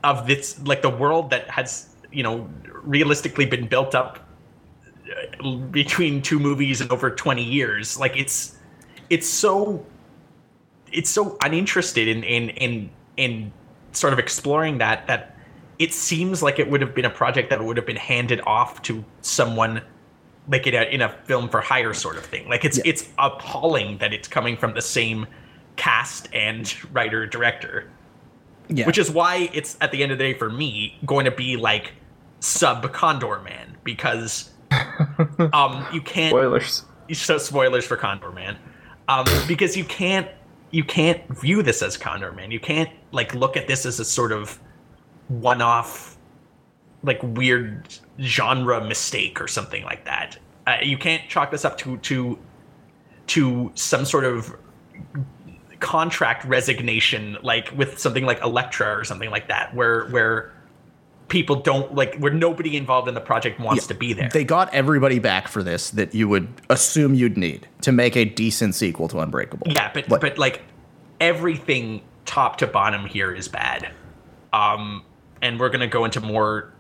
of 0.04 0.28
this 0.28 0.60
like 0.66 0.82
the 0.82 0.90
world 0.90 1.30
that 1.30 1.50
has 1.50 1.88
you 2.12 2.22
know 2.24 2.50
realistically 2.84 3.46
been 3.46 3.68
built 3.68 3.96
up 3.96 4.20
uh, 5.44 5.56
between 5.72 6.22
two 6.22 6.40
movies 6.40 6.82
in 6.82 6.92
over 6.92 7.10
20 7.10 7.42
years 7.44 7.98
like 8.00 8.16
it's 8.18 8.58
it's 9.10 9.28
so 9.28 9.86
it's 10.92 11.10
so 11.10 11.38
uninterested 11.44 12.08
in 12.08 12.24
in 12.24 12.50
in 12.50 12.90
in 13.18 13.52
sort 13.92 14.14
of 14.14 14.20
exploring 14.20 14.80
that 14.80 15.06
that 15.08 15.38
it 15.80 15.94
seems 15.94 16.42
like 16.44 16.60
it 16.60 16.70
would 16.70 16.82
have 16.82 16.94
been 16.96 17.06
a 17.06 17.10
project 17.10 17.50
that 17.50 17.64
would 17.64 17.78
have 17.78 17.86
been 17.86 17.96
handed 17.96 18.42
off 18.46 18.82
to 18.84 19.04
someone 19.22 19.82
like 20.48 20.68
in 20.68 20.74
a 20.76 20.84
in 20.84 21.02
a 21.02 21.10
film 21.26 21.48
for 21.50 21.62
hire 21.62 21.94
sort 21.94 22.18
of 22.18 22.26
thing. 22.26 22.48
Like 22.50 22.66
it's 22.66 22.78
Yeah. 22.78 22.84
it's 22.88 23.10
appalling 23.18 23.98
that 24.00 24.14
it's 24.14 24.28
coming 24.28 24.58
from 24.58 24.74
the 24.74 24.82
same 24.82 25.26
cast 25.76 26.30
and 26.34 26.74
writer 26.94 27.26
director. 27.26 27.90
Yeah. 28.70 28.86
Which 28.86 28.98
is 28.98 29.12
why 29.12 29.50
it's 29.54 29.78
at 29.82 29.92
the 29.92 30.04
end 30.04 30.12
of 30.12 30.18
the 30.18 30.24
day 30.24 30.34
for 30.38 30.50
me 30.50 30.98
going 31.06 31.26
to 31.26 31.32
be 31.32 31.58
like 31.58 31.94
sub 32.40 32.92
Condorman 32.94 33.68
because 33.84 34.50
um 35.54 35.86
you 35.94 36.02
can't 36.02 36.32
Spoilers. 36.32 36.84
so 37.14 37.38
spoilers 37.38 37.86
for 37.86 37.98
Condorman, 37.98 38.58
um, 39.08 39.26
because 39.48 39.76
you 39.78 39.84
can't 39.86 40.28
you 40.74 40.84
can't 40.84 41.22
view 41.40 41.62
this 41.62 41.84
as 41.84 41.96
Condorman. 41.96 42.52
You 42.52 42.60
can't 42.60 42.90
like 43.12 43.36
look 43.36 43.56
at 43.56 43.68
this 43.68 43.86
as 43.86 44.00
a 44.00 44.06
sort 44.06 44.32
of 44.32 44.60
one-off, 45.28 46.18
like 47.04 47.20
weird 47.22 47.88
genre 48.20 48.84
mistake 48.84 49.40
or 49.40 49.48
something 49.48 49.84
like 49.84 50.04
that. 50.06 50.40
Uh, 50.66 50.78
you 50.82 50.98
can't 50.98 51.30
chalk 51.30 51.52
this 51.52 51.64
up 51.64 51.78
to 51.78 51.98
to 51.98 52.40
to 53.28 53.72
some 53.76 54.04
sort 54.04 54.26
of 54.26 54.58
contract 55.80 56.44
resignation, 56.46 57.38
like 57.44 57.72
with 57.78 58.00
something 58.00 58.26
like 58.26 58.42
Elektra 58.42 58.98
or 58.98 59.04
something 59.04 59.30
like 59.30 59.48
that, 59.50 59.76
where 59.76 60.08
where 60.08 60.53
people 61.34 61.56
don't 61.56 61.96
like 61.96 62.16
where 62.18 62.32
nobody 62.32 62.78
involved 62.78 63.08
in 63.08 63.16
the 63.16 63.20
project 63.20 63.60
wants 63.60 63.88
to 63.88 63.96
be 63.96 64.14
there. 64.14 64.30
They 64.32 64.44
got 64.44 64.72
everybody 64.72 65.18
back 65.18 65.48
for 65.48 65.64
this 65.64 65.90
that 65.90 66.14
you 66.14 66.28
would 66.30 66.48
assume 66.70 67.16
you'd 67.16 67.38
need 67.38 67.68
to 67.82 67.92
make 67.92 68.16
a 68.16 68.24
decent 68.24 68.76
sequel 68.76 69.08
to 69.08 69.18
Unbreakable. 69.20 69.66
Yeah, 69.72 69.90
but 69.92 70.08
Like- 70.10 70.22
but 70.22 70.38
like 70.38 70.62
everything 71.20 72.04
top 72.26 72.58
to 72.58 72.68
bottom 72.68 73.08
here 73.08 73.34
is 73.34 73.48
bad. 73.48 73.90
Um 74.54 75.04
and 75.42 75.60
we're 75.60 75.70
going 75.70 75.82
to 75.82 75.88
go 75.88 76.06
into 76.06 76.22
more 76.22 76.72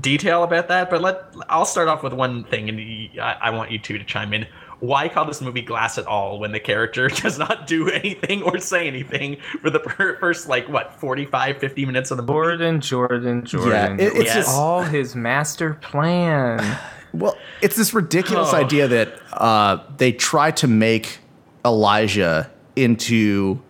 detail 0.00 0.42
about 0.42 0.68
that, 0.68 0.88
but 0.90 1.02
let 1.02 1.22
I'll 1.50 1.66
start 1.66 1.86
off 1.88 2.02
with 2.02 2.14
one 2.14 2.44
thing 2.44 2.68
and 2.70 3.20
I 3.20 3.50
want 3.50 3.70
you 3.70 3.78
two 3.78 3.98
to 3.98 4.04
chime 4.04 4.32
in. 4.32 4.46
Why 4.80 5.08
call 5.08 5.24
this 5.24 5.40
movie 5.40 5.62
Glass 5.62 5.98
at 5.98 6.06
all 6.06 6.38
when 6.38 6.52
the 6.52 6.60
character 6.60 7.08
does 7.22 7.38
not 7.38 7.66
do 7.66 7.88
anything 7.90 8.42
or 8.42 8.58
say 8.58 8.86
anything 8.86 9.38
for 9.60 9.70
the 9.70 9.80
per- 9.80 10.16
first 10.18 10.48
like 10.48 10.68
what 10.68 10.94
45 11.00 11.58
50 11.58 11.84
minutes 11.86 12.10
of 12.10 12.16
the 12.16 12.22
movie? 12.22 12.32
Jordan, 12.32 12.80
Jordan, 12.80 13.44
Jordan. 13.44 14.00
it- 14.00 14.12
it's 14.14 14.24
Yes. 14.26 14.34
just 14.34 14.48
all 14.56 14.82
his 14.82 15.16
master 15.16 15.74
plan. 15.74 16.78
well, 17.12 17.36
it's 17.60 17.76
this 17.76 17.92
ridiculous 17.92 18.50
Oh. 18.52 18.56
idea 18.56 18.86
that 18.88 19.14
uh, 19.32 19.78
they 19.96 20.12
try 20.12 20.50
to 20.52 20.68
make 20.68 21.18
Elijah 21.64 22.50
into 22.76 23.60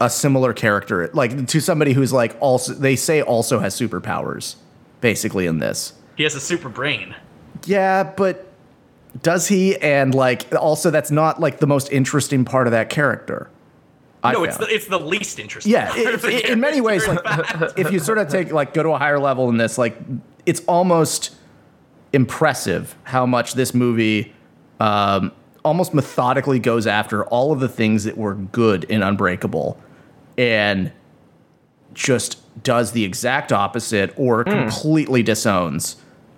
a 0.00 0.08
similar 0.10 0.52
character, 0.52 1.08
like 1.12 1.46
to 1.48 1.58
somebody 1.60 1.92
who's 1.92 2.12
like 2.12 2.36
also 2.38 2.72
they 2.74 2.94
say 2.96 3.20
also 3.22 3.58
has 3.58 3.74
superpowers, 3.78 4.56
basically 5.00 5.46
in 5.46 5.58
this. 5.58 5.94
He 6.16 6.22
has 6.22 6.34
a 6.34 6.40
super 6.40 6.68
brain. 6.68 7.14
Yeah, 7.64 8.02
but 8.04 8.46
does 9.22 9.48
he? 9.48 9.76
And 9.76 10.14
like 10.14 10.52
also 10.54 10.90
that's 10.90 11.10
not 11.10 11.40
like 11.40 11.58
the 11.58 11.66
most 11.66 11.90
interesting 11.92 12.44
part 12.44 12.66
of 12.66 12.72
that 12.72 12.90
character. 12.90 13.50
I 14.24 14.32
no, 14.32 14.44
it's 14.44 14.56
the, 14.56 14.66
it's 14.66 14.86
the 14.86 14.98
least 14.98 15.38
interesting. 15.38 15.72
Yeah, 15.72 15.94
it, 15.96 16.14
of 16.14 16.22
the 16.22 16.34
it- 16.36 16.50
in 16.50 16.60
many 16.60 16.80
ways, 16.80 17.06
like 17.06 17.20
if 17.76 17.92
you 17.92 17.98
sort 17.98 18.18
of 18.18 18.28
take 18.28 18.52
like 18.52 18.74
go 18.74 18.82
to 18.82 18.90
a 18.90 18.98
higher 18.98 19.18
level 19.18 19.48
in 19.48 19.56
this, 19.56 19.78
like 19.78 19.96
it's 20.46 20.62
almost 20.66 21.34
impressive 22.12 22.96
how 23.04 23.26
much 23.26 23.54
this 23.54 23.74
movie 23.74 24.34
um, 24.80 25.30
almost 25.64 25.94
methodically 25.94 26.58
goes 26.58 26.86
after 26.86 27.24
all 27.26 27.52
of 27.52 27.60
the 27.60 27.68
things 27.68 28.04
that 28.04 28.16
were 28.16 28.34
good 28.34 28.84
in 28.84 29.02
Unbreakable, 29.02 29.78
and 30.36 30.92
just 31.94 32.42
does 32.62 32.92
the 32.92 33.04
exact 33.04 33.52
opposite 33.52 34.12
or 34.16 34.44
completely 34.44 35.22
disowns 35.22 35.96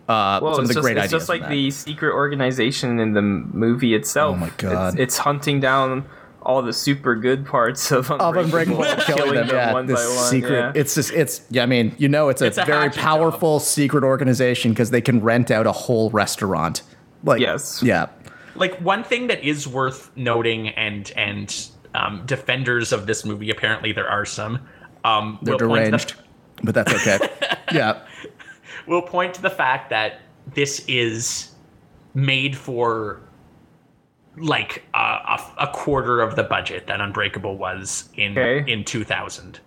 uh, 0.08 0.40
Well, 0.42 0.54
some 0.54 0.64
of 0.64 0.70
it's 0.70 0.70
the 0.70 0.74
just, 0.74 0.82
great 0.84 0.96
it's 0.96 1.04
ideas. 1.04 1.12
just 1.12 1.28
like 1.28 1.42
that. 1.42 1.50
the 1.50 1.70
secret 1.70 2.12
organization 2.14 2.98
in 2.98 3.12
the 3.12 3.22
movie 3.22 3.94
itself. 3.94 4.36
Oh 4.36 4.38
my 4.38 4.50
God. 4.56 4.94
It's, 4.94 5.00
it's 5.00 5.18
hunting 5.18 5.60
down 5.60 6.06
all 6.42 6.62
the 6.62 6.72
super 6.72 7.14
good 7.14 7.44
parts 7.44 7.90
of 7.92 8.10
of 8.10 8.36
Unbreakable, 8.36 8.82
and 8.84 9.00
killing 9.02 9.34
them. 9.34 9.48
Yeah, 9.48 9.72
one 9.72 9.86
this 9.86 10.00
by 10.00 10.14
one. 10.14 10.30
secret. 10.30 10.52
yeah. 10.58 10.72
It's 10.74 10.94
just 10.94 11.12
it's. 11.12 11.42
Yeah, 11.50 11.62
I 11.64 11.66
mean, 11.66 11.94
you 11.98 12.08
know, 12.08 12.28
it's 12.30 12.40
a, 12.40 12.46
It's 12.46 12.58
a 12.58 12.64
very 12.64 12.84
hatchet 12.84 13.00
powerful 13.00 13.60
secret 13.60 14.02
organization 14.04 14.72
because 14.72 14.90
they 14.90 15.00
can 15.02 15.20
rent 15.20 15.50
out 15.50 15.66
a 15.66 15.72
whole 15.72 16.10
restaurant. 16.10 16.82
Like, 17.24 17.40
Yes. 17.40 17.82
yeah, 17.82 18.06
like 18.54 18.76
one 18.80 19.02
thing 19.04 19.26
that 19.26 19.42
is 19.44 19.66
worth 19.68 20.10
noting 20.16 20.68
and 20.68 21.12
and 21.16 21.68
um, 21.94 22.22
defenders 22.24 22.92
of 22.92 23.06
this 23.06 23.24
movie 23.24 23.50
apparently 23.50 23.92
there 23.92 24.08
are 24.08 24.24
some 24.24 24.60
um 25.04 25.38
they're 25.42 25.54
will 25.56 25.68
point 25.68 25.84
deranged, 25.86 26.14
but 26.62 26.74
that's 26.74 26.94
okay. 26.94 27.18
yeah, 27.74 28.00
will 28.86 29.02
point 29.02 29.34
to 29.34 29.42
the 29.42 29.50
fact 29.50 29.90
that 29.90 30.20
this 30.54 30.84
is 30.88 31.50
made 32.14 32.56
for 32.56 33.20
like 34.36 34.84
a, 34.94 34.98
a, 34.98 35.52
a 35.58 35.66
quarter 35.72 36.20
of 36.20 36.36
the 36.36 36.42
budget 36.44 36.86
that 36.86 37.00
Unbreakable 37.00 37.56
was 37.58 38.08
in 38.14 38.38
Okay. 38.38 38.70
in 38.72 38.84
2000. 38.84 39.60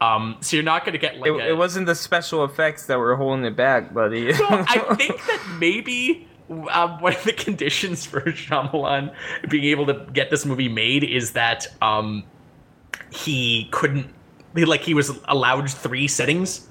Um, 0.00 0.36
so 0.40 0.56
you're 0.56 0.64
not 0.64 0.84
going 0.84 0.92
to 0.92 0.98
get 0.98 1.16
like 1.18 1.30
It, 1.30 1.34
a- 1.36 1.48
it 1.50 1.56
wasn't 1.56 1.86
the 1.86 1.94
special 1.94 2.44
effects 2.44 2.86
that 2.86 2.98
were 2.98 3.14
holding 3.16 3.44
it 3.44 3.56
back, 3.56 3.92
buddy. 3.94 4.32
So 4.34 4.44
I 4.48 4.94
think 4.96 5.16
that 5.26 5.56
maybe 5.58 6.26
um, 6.70 7.00
one 7.00 7.14
of 7.14 7.24
the 7.24 7.32
conditions 7.32 8.04
for 8.06 8.20
Shyamalan 8.20 9.14
being 9.48 9.64
able 9.64 9.86
to 9.86 10.06
get 10.12 10.30
this 10.30 10.44
movie 10.46 10.68
made 10.68 11.02
is 11.04 11.32
that 11.32 11.66
um, 11.82 12.24
he 13.10 13.68
couldn't, 13.72 14.06
like, 14.54 14.82
he 14.82 14.94
was 14.94 15.18
allowed 15.28 15.70
three 15.70 16.08
settings, 16.08 16.66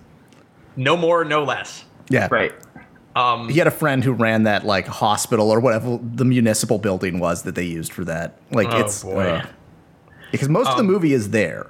no 0.75 0.95
more, 0.97 1.23
no 1.25 1.43
less. 1.43 1.83
yeah. 2.09 2.27
right. 2.31 2.53
Um, 3.15 3.47
He 3.47 3.57
had 3.59 3.67
a 3.67 3.71
friend 3.71 4.03
who 4.03 4.11
ran 4.11 4.43
that 4.43 4.65
like 4.65 4.87
hospital 4.87 5.49
or 5.49 5.59
whatever 5.61 5.99
the 6.03 6.25
municipal 6.25 6.77
building 6.79 7.19
was 7.19 7.43
that 7.43 7.55
they 7.55 7.63
used 7.63 7.93
for 7.93 8.03
that. 8.05 8.37
Like, 8.51 8.67
Oh, 8.69 8.79
it's 8.79 9.03
boy. 9.03 9.23
uh, 9.23 9.45
because 10.31 10.49
most 10.49 10.69
of 10.69 10.75
the 10.77 10.83
movie 10.83 11.13
is 11.13 11.29
there, 11.29 11.67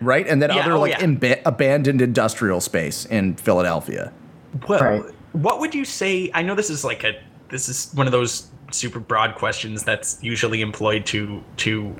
right? 0.00 0.24
And 0.28 0.40
then 0.40 0.50
Yeah, 0.50 0.60
other 0.62 0.72
oh, 0.74 0.80
like 0.80 0.92
yeah. 0.92 1.00
imba- 1.00 1.42
abandoned 1.44 2.00
industrial 2.00 2.60
space 2.60 3.06
in 3.06 3.34
Philadelphia. 3.34 4.12
Well, 4.68 4.80
Right. 4.80 5.02
what 5.32 5.58
would 5.58 5.74
you 5.74 5.84
say? 5.84 6.30
I 6.32 6.42
know 6.42 6.54
this 6.54 6.70
is 6.70 6.84
like 6.84 7.02
a 7.02 7.14
this 7.48 7.68
is 7.68 7.90
one 7.94 8.06
of 8.06 8.12
those 8.12 8.46
super 8.70 9.00
broad 9.00 9.34
questions 9.34 9.82
that's 9.82 10.18
usually 10.22 10.60
employed 10.60 11.06
to 11.06 11.42
to 11.58 11.96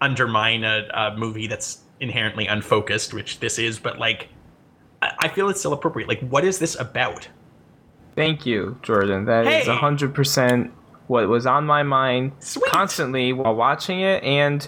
undermine 0.00 0.64
a, 0.64 0.86
a 0.94 1.16
movie 1.16 1.46
that's 1.46 1.78
inherently 2.00 2.46
unfocused, 2.46 3.12
which 3.14 3.40
this 3.40 3.58
is. 3.58 3.78
But 3.78 3.98
like, 3.98 4.28
I, 5.02 5.28
feel 5.28 5.48
it's 5.48 5.60
still 5.60 5.72
appropriate. 5.72 6.08
Like, 6.08 6.20
what 6.20 6.44
is 6.44 6.58
this 6.58 6.78
about? 6.78 7.28
Thank 8.14 8.46
you, 8.46 8.78
Jordan. 8.82 9.26
That 9.26 9.46
is 9.46 9.66
Hey. 9.66 9.70
a 9.72 9.74
hundred 9.76 10.14
percent 10.14 10.72
what 11.06 11.28
was 11.28 11.46
on 11.46 11.66
my 11.66 11.82
mind 11.82 12.32
Sweet. 12.40 12.70
constantly 12.70 13.32
while 13.32 13.54
watching 13.54 14.00
it, 14.00 14.22
and 14.24 14.66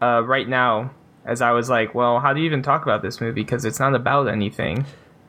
uh, 0.00 0.22
right 0.24 0.48
now, 0.48 0.92
as 1.24 1.42
I 1.42 1.50
was 1.50 1.68
like, 1.68 1.94
"Well, 1.94 2.20
how 2.20 2.32
do 2.32 2.40
you 2.40 2.46
even 2.46 2.62
talk 2.62 2.82
about 2.82 3.02
this 3.02 3.20
movie? 3.20 3.42
Because 3.42 3.64
it's 3.64 3.80
not 3.80 3.94
about 3.94 4.28
anything." 4.28 4.86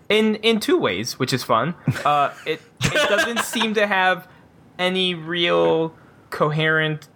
In 0.08 0.36
in 0.36 0.60
two 0.60 0.78
ways, 0.78 1.18
which 1.20 1.34
is 1.34 1.44
fun. 1.44 1.74
Uh, 2.06 2.32
it 2.46 2.62
it 2.84 3.10
doesn't 3.10 3.40
seem 3.40 3.74
to 3.74 3.88
have 3.88 4.28
any 4.78 5.16
real 5.16 5.94
coherent 6.30 7.08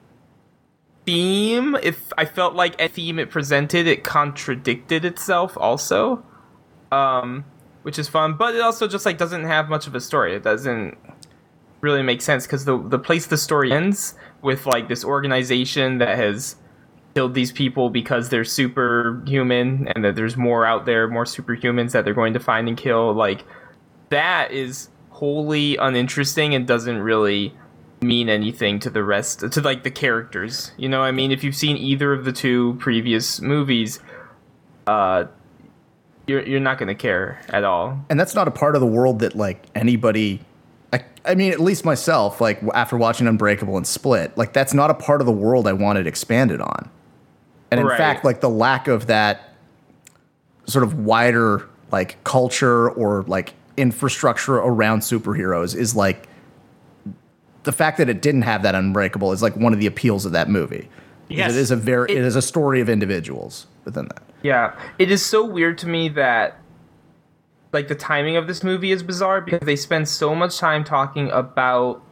theme. 1.06 1.76
If 1.84 2.12
I 2.18 2.26
felt 2.26 2.56
like 2.56 2.80
a 2.82 2.88
theme 2.88 3.20
it 3.20 3.30
presented, 3.30 3.86
it 3.88 4.04
contradicted 4.04 5.06
itself 5.06 5.56
also 5.58 6.24
um, 6.96 7.46
which 7.84 8.00
is 8.00 8.08
fun. 8.08 8.36
But 8.36 8.56
it 8.56 8.62
also 8.62 8.88
just 8.88 9.06
like 9.06 9.18
doesn't 9.18 9.44
have 9.44 9.70
much 9.70 9.88
of 9.88 9.96
a 9.96 10.02
story. 10.02 10.36
It 10.36 10.44
doesn't 10.44 10.98
really 11.82 12.02
make 12.02 12.22
sense 12.22 12.46
because 12.48 12.66
the 12.66 12.78
the 12.78 13.00
place 13.00 13.28
the 13.28 13.38
story 13.38 13.72
ends 13.72 14.16
with 14.42 14.66
like 14.66 14.88
this 14.88 15.04
organization 15.04 16.00
that 16.00 16.18
has 16.18 16.56
killed 17.14 17.34
these 17.34 17.52
people 17.52 17.90
because 17.90 18.30
they're 18.30 18.44
superhuman 18.44 19.88
and 19.90 20.04
that 20.04 20.16
there's 20.16 20.36
more 20.36 20.66
out 20.66 20.86
there, 20.86 21.08
more 21.08 21.25
superhumans 21.25 21.92
that 21.92 22.06
they're 22.06 22.14
going 22.14 22.34
to 22.34 22.40
find 22.40 22.68
and 22.68 22.78
kill. 22.78 23.14
Like 23.14 23.44
that 24.10 24.52
is 24.52 24.90
wholly 25.10 25.78
uninteresting 25.78 26.54
and 26.54 26.68
doesn't 26.68 27.00
really 27.00 27.54
mean 28.02 28.30
anything 28.30 28.80
to 28.80 28.90
the 28.90 29.04
rest 29.04 29.40
to 29.52 29.62
like 29.62 29.84
the 29.84 29.92
characters. 29.92 30.72
You 30.78 30.90
know 30.90 31.02
I 31.02 31.12
mean? 31.12 31.32
If 31.32 31.44
you've 31.44 31.56
seen 31.56 31.78
either 31.78 32.14
of 32.14 32.25
the 32.25 32.34
two 32.34 32.75
previous 32.80 33.42
movies, 33.42 34.00
uh 34.88 35.25
you're 36.27 36.41
you're 36.46 36.60
not 36.60 36.77
going 36.77 36.88
to 36.88 36.96
care 36.96 37.39
at 37.50 37.63
all. 37.63 38.00
and 38.10 38.20
that's 38.20 38.34
not 38.36 38.48
a 38.48 38.51
part 38.51 38.75
of 38.75 38.82
the 38.82 38.88
world 38.88 39.20
that 39.20 39.36
like 39.36 39.63
anybody 39.75 40.41
I, 40.94 41.03
I 41.25 41.36
mean 41.36 41.51
at 41.51 41.60
least 41.60 41.86
myself 41.86 42.39
like 42.41 42.62
after 42.74 42.98
watching 42.98 43.27
unbreakable 43.27 43.77
and 43.77 43.86
split 43.86 44.36
like 44.38 44.53
that's 44.53 44.74
not 44.74 44.89
a 44.89 44.94
part 44.94 45.22
of 45.22 45.27
the 45.27 45.34
world 45.34 45.67
i 45.67 45.74
wanted 45.74 46.08
expanded 46.08 46.62
on 46.62 46.89
and 47.72 47.79
in 47.79 47.86
Right. 47.88 47.98
fact 47.98 48.24
like 48.25 48.41
the 48.41 48.50
lack 48.50 48.88
of 48.88 49.08
that 49.08 49.53
sort 50.67 50.84
of 50.84 51.00
wider 51.00 51.67
like 51.91 52.24
culture 52.24 52.89
or 52.89 53.24
like 53.24 53.53
infrastructure 53.77 54.55
around 54.55 55.01
superheroes 55.01 55.75
is 55.75 55.96
like 55.96 56.27
the 57.63 57.72
fact 57.72 57.98
that 57.98 58.10
it 58.10 58.22
didn't 58.22 58.44
have 58.44 58.62
that 58.63 58.74
unbreakable 58.75 59.32
is 59.32 59.41
like 59.41 59.55
one 59.55 59.74
of 59.74 59.79
the 59.79 59.86
appeals 59.88 60.25
of 60.25 60.32
that 60.32 60.50
movie 60.50 60.88
Yes. 61.27 61.51
it 61.51 61.58
is 61.58 61.72
a 61.72 61.75
very 61.75 62.12
It- 62.12 62.17
it 62.20 62.24
is 62.24 62.36
a 62.36 62.41
story 62.41 62.79
of 62.82 62.89
individuals 62.89 63.67
within 63.84 64.05
that 64.08 64.22
Yeah, 64.46 64.75
it 65.00 65.10
is 65.10 65.25
so 65.25 65.44
weird 65.44 65.80
to 65.80 65.88
me 65.88 66.08
that 66.10 66.60
like 67.74 67.88
the 67.88 67.96
timing 67.96 68.38
of 68.38 68.46
this 68.46 68.64
movie 68.64 68.92
is 68.92 69.02
bizarre 69.02 69.42
because 69.42 69.66
they 69.66 69.75
spend 69.75 70.08
so 70.08 70.36
much 70.36 70.60
time 70.60 70.84
talking 70.84 71.32
about 71.32 72.04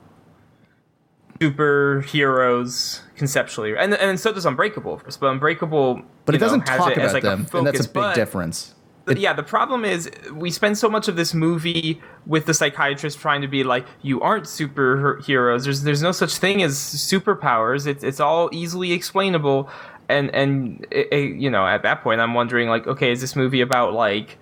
superheroes 1.40 3.02
conceptually, 3.16 3.78
and 3.78 3.94
and 3.94 4.20
so 4.20 4.34
does 4.34 4.48
Unbreakable, 4.48 4.94
of 4.96 5.04
course. 5.04 5.16
But 5.18 5.28
Unbreakable, 5.32 6.02
But 6.26 6.34
it 6.34 6.40
doesn't 6.40 6.66
talk 6.66 6.92
it 6.92 6.98
about 6.98 7.14
like, 7.14 7.22
them, 7.24 7.46
and 7.54 7.68
that's 7.68 7.82
a 7.82 7.84
big 7.84 7.94
but- 7.94 8.16
difference. 8.16 8.74
but 9.06 9.18
yeah, 9.20 9.34
the 9.34 9.44
problem 9.44 9.86
is 9.86 10.10
we 10.34 10.50
spend 10.50 10.78
so 10.78 10.90
much 10.90 11.08
of 11.08 11.16
this 11.16 11.34
movie 11.36 12.02
with 12.26 12.46
the 12.46 12.54
psychiatrist 12.54 13.20
trying 13.20 13.42
to 13.42 13.48
be 13.48 13.64
like, 13.64 13.86
you 14.02 14.22
aren't 14.22 14.46
superheroes. 14.46 15.66
There's 15.66 15.84
there's 15.84 16.02
no 16.02 16.12
such 16.14 16.38
thing 16.38 16.64
as 16.64 16.74
superpowers. 16.76 17.86
It's 17.86 18.04
it's 18.04 18.20
all 18.20 18.50
easily 18.52 18.92
explainable, 18.94 19.70
and 20.10 20.34
and 20.36 20.86
it, 20.92 21.08
it- 21.12 21.36
you 21.36 21.50
know 21.50 21.66
at 21.66 21.84
that 21.84 22.02
point 22.04 22.22
I'm 22.22 22.34
wondering 22.34 22.70
like, 22.70 22.88
okay, 22.88 23.12
is 23.12 23.22
this 23.22 23.36
movie 23.36 23.62
about 23.62 23.94
like 23.94 24.38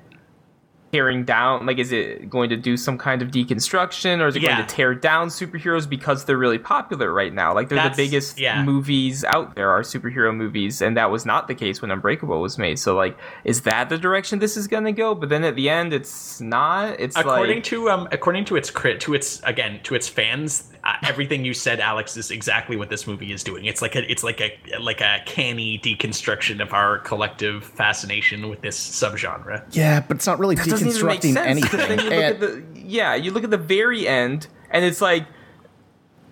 tearing 0.92 1.24
down? 1.24 1.66
Like, 1.66 1.78
is 1.80 1.94
it 1.94 2.30
going 2.30 2.50
to 2.50 2.58
do 2.58 2.76
some 2.76 2.98
kind 2.98 3.22
of 3.22 3.30
deconstruction, 3.30 4.20
or 4.20 4.28
is 4.28 4.36
it 4.36 4.42
Yeah. 4.42 4.56
going 4.58 4.68
to 4.68 4.76
tear 4.76 4.94
down 4.94 5.30
superheroes 5.30 5.88
because 5.88 6.26
they're 6.26 6.38
really 6.38 6.58
popular 6.58 7.14
right 7.14 7.34
now? 7.34 7.54
Like, 7.54 7.70
they're 7.70 7.78
That's- 7.78 7.96
the 7.96 8.04
biggest 8.04 8.38
yeah. 8.38 8.62
movies 8.62 9.24
out 9.24 9.56
there 9.56 9.70
are 9.70 9.84
superhero 9.84 10.36
movies, 10.36 10.82
and 10.82 10.98
that 10.98 11.10
was 11.10 11.26
not 11.26 11.48
the 11.48 11.56
case 11.56 11.82
when 11.82 11.92
Unbreakable 11.92 12.42
was 12.42 12.58
made. 12.58 12.78
So, 12.78 12.94
like, 12.94 13.18
is 13.46 13.62
that 13.62 13.88
the 13.88 13.98
direction 13.98 14.40
this 14.40 14.58
is 14.58 14.68
going 14.68 14.84
to 14.84 14.92
go? 14.92 15.16
But 15.16 15.30
then 15.30 15.46
at 15.46 15.56
the 15.56 15.70
end, 15.70 15.94
it's 15.94 16.42
not. 16.42 17.00
It's 17.00 17.16
according 17.16 17.56
like 17.58 17.64
to 17.66 17.90
um 17.90 18.10
according 18.12 18.44
to 18.46 18.58
its 18.58 18.70
crit 18.70 19.00
to 19.02 19.14
its 19.14 19.42
again 19.44 19.80
to 19.84 19.96
its 19.96 20.10
fans 20.10 20.74
uh, 20.84 20.94
everything 21.04 21.46
you 21.46 21.54
said 21.54 21.80
alex 21.80 22.18
is 22.18 22.32
exactly 22.32 22.76
what 22.76 22.90
this 22.90 23.06
movie 23.06 23.32
is 23.32 23.44
doing 23.44 23.66
it's 23.66 23.82
like 23.82 23.96
a 23.96 24.12
it's 24.12 24.24
like 24.24 24.42
a 24.42 24.58
like 24.80 25.00
a 25.02 25.20
canny 25.26 25.78
deconstruction 25.80 26.62
of 26.62 26.74
our 26.74 26.98
collective 27.00 27.64
fascination 27.64 28.50
with 28.50 28.62
this 28.62 28.78
subgenre 28.80 29.64
Yeah, 29.72 30.00
but 30.02 30.18
it's 30.18 30.28
not 30.28 30.40
really 30.40 30.56
it 30.56 30.66
doesn't 30.66 30.88
even 30.88 31.06
make 31.06 31.22
deconstructing 31.22 31.46
anything. 31.46 32.00
you 32.00 32.04
look 32.06 32.14
And- 32.14 32.24
at 32.24 32.40
the 32.40 32.64
yeah, 32.76 33.16
you 33.16 33.32
look 33.32 33.44
at 33.44 33.52
the 33.52 33.58
very 33.58 34.08
end, 34.08 34.48
and 34.70 34.84
it's 34.84 35.02
like. 35.02 35.26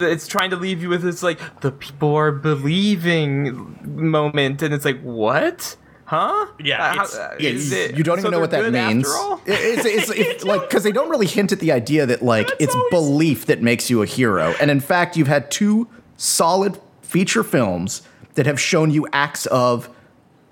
It's 0.02 0.28
trying 0.28 0.50
to 0.52 0.56
leave 0.56 0.82
you 0.82 0.88
with 0.88 1.02
this 1.02 1.22
like 1.22 1.60
the 1.60 1.72
people 1.74 2.16
are 2.16 2.32
believing 2.32 3.78
moment, 3.84 4.62
and 4.62 4.74
it's 4.74 4.86
like 4.86 5.02
what, 5.02 5.76
huh? 6.10 6.48
Yeah, 6.64 6.84
Uh, 6.84 6.88
how- 6.88 7.04
it's- 7.04 7.16
uh, 7.16 7.36
is 7.40 7.72
you, 7.72 7.78
it- 7.78 7.96
you 7.98 8.04
don't 8.04 8.18
so 8.18 8.22
even 8.22 8.32
know 8.32 8.40
what 8.40 8.52
that 8.52 8.72
means. 8.72 9.08
It's, 9.46 9.86
it's, 9.86 10.10
it's 10.10 10.44
like 10.52 10.62
because 10.62 10.84
they 10.84 10.92
don't 10.92 11.10
really 11.10 11.28
hint 11.28 11.52
at 11.52 11.60
the 11.60 11.72
idea 11.72 12.06
that 12.06 12.22
like 12.22 12.48
That's 12.48 12.64
it's 12.66 12.76
always- 12.76 12.92
belief 12.92 13.46
that 13.46 13.62
makes 13.62 13.90
you 13.90 14.02
a 14.02 14.06
hero, 14.06 14.54
and 14.60 14.70
in 14.72 14.80
fact, 14.80 15.16
you've 15.18 15.28
had 15.28 15.52
two 15.52 15.88
solid 16.18 16.80
feature 17.02 17.44
films 17.44 18.02
that 18.36 18.46
have 18.46 18.60
shown 18.60 18.92
you 18.92 19.08
acts 19.14 19.46
of 19.48 19.90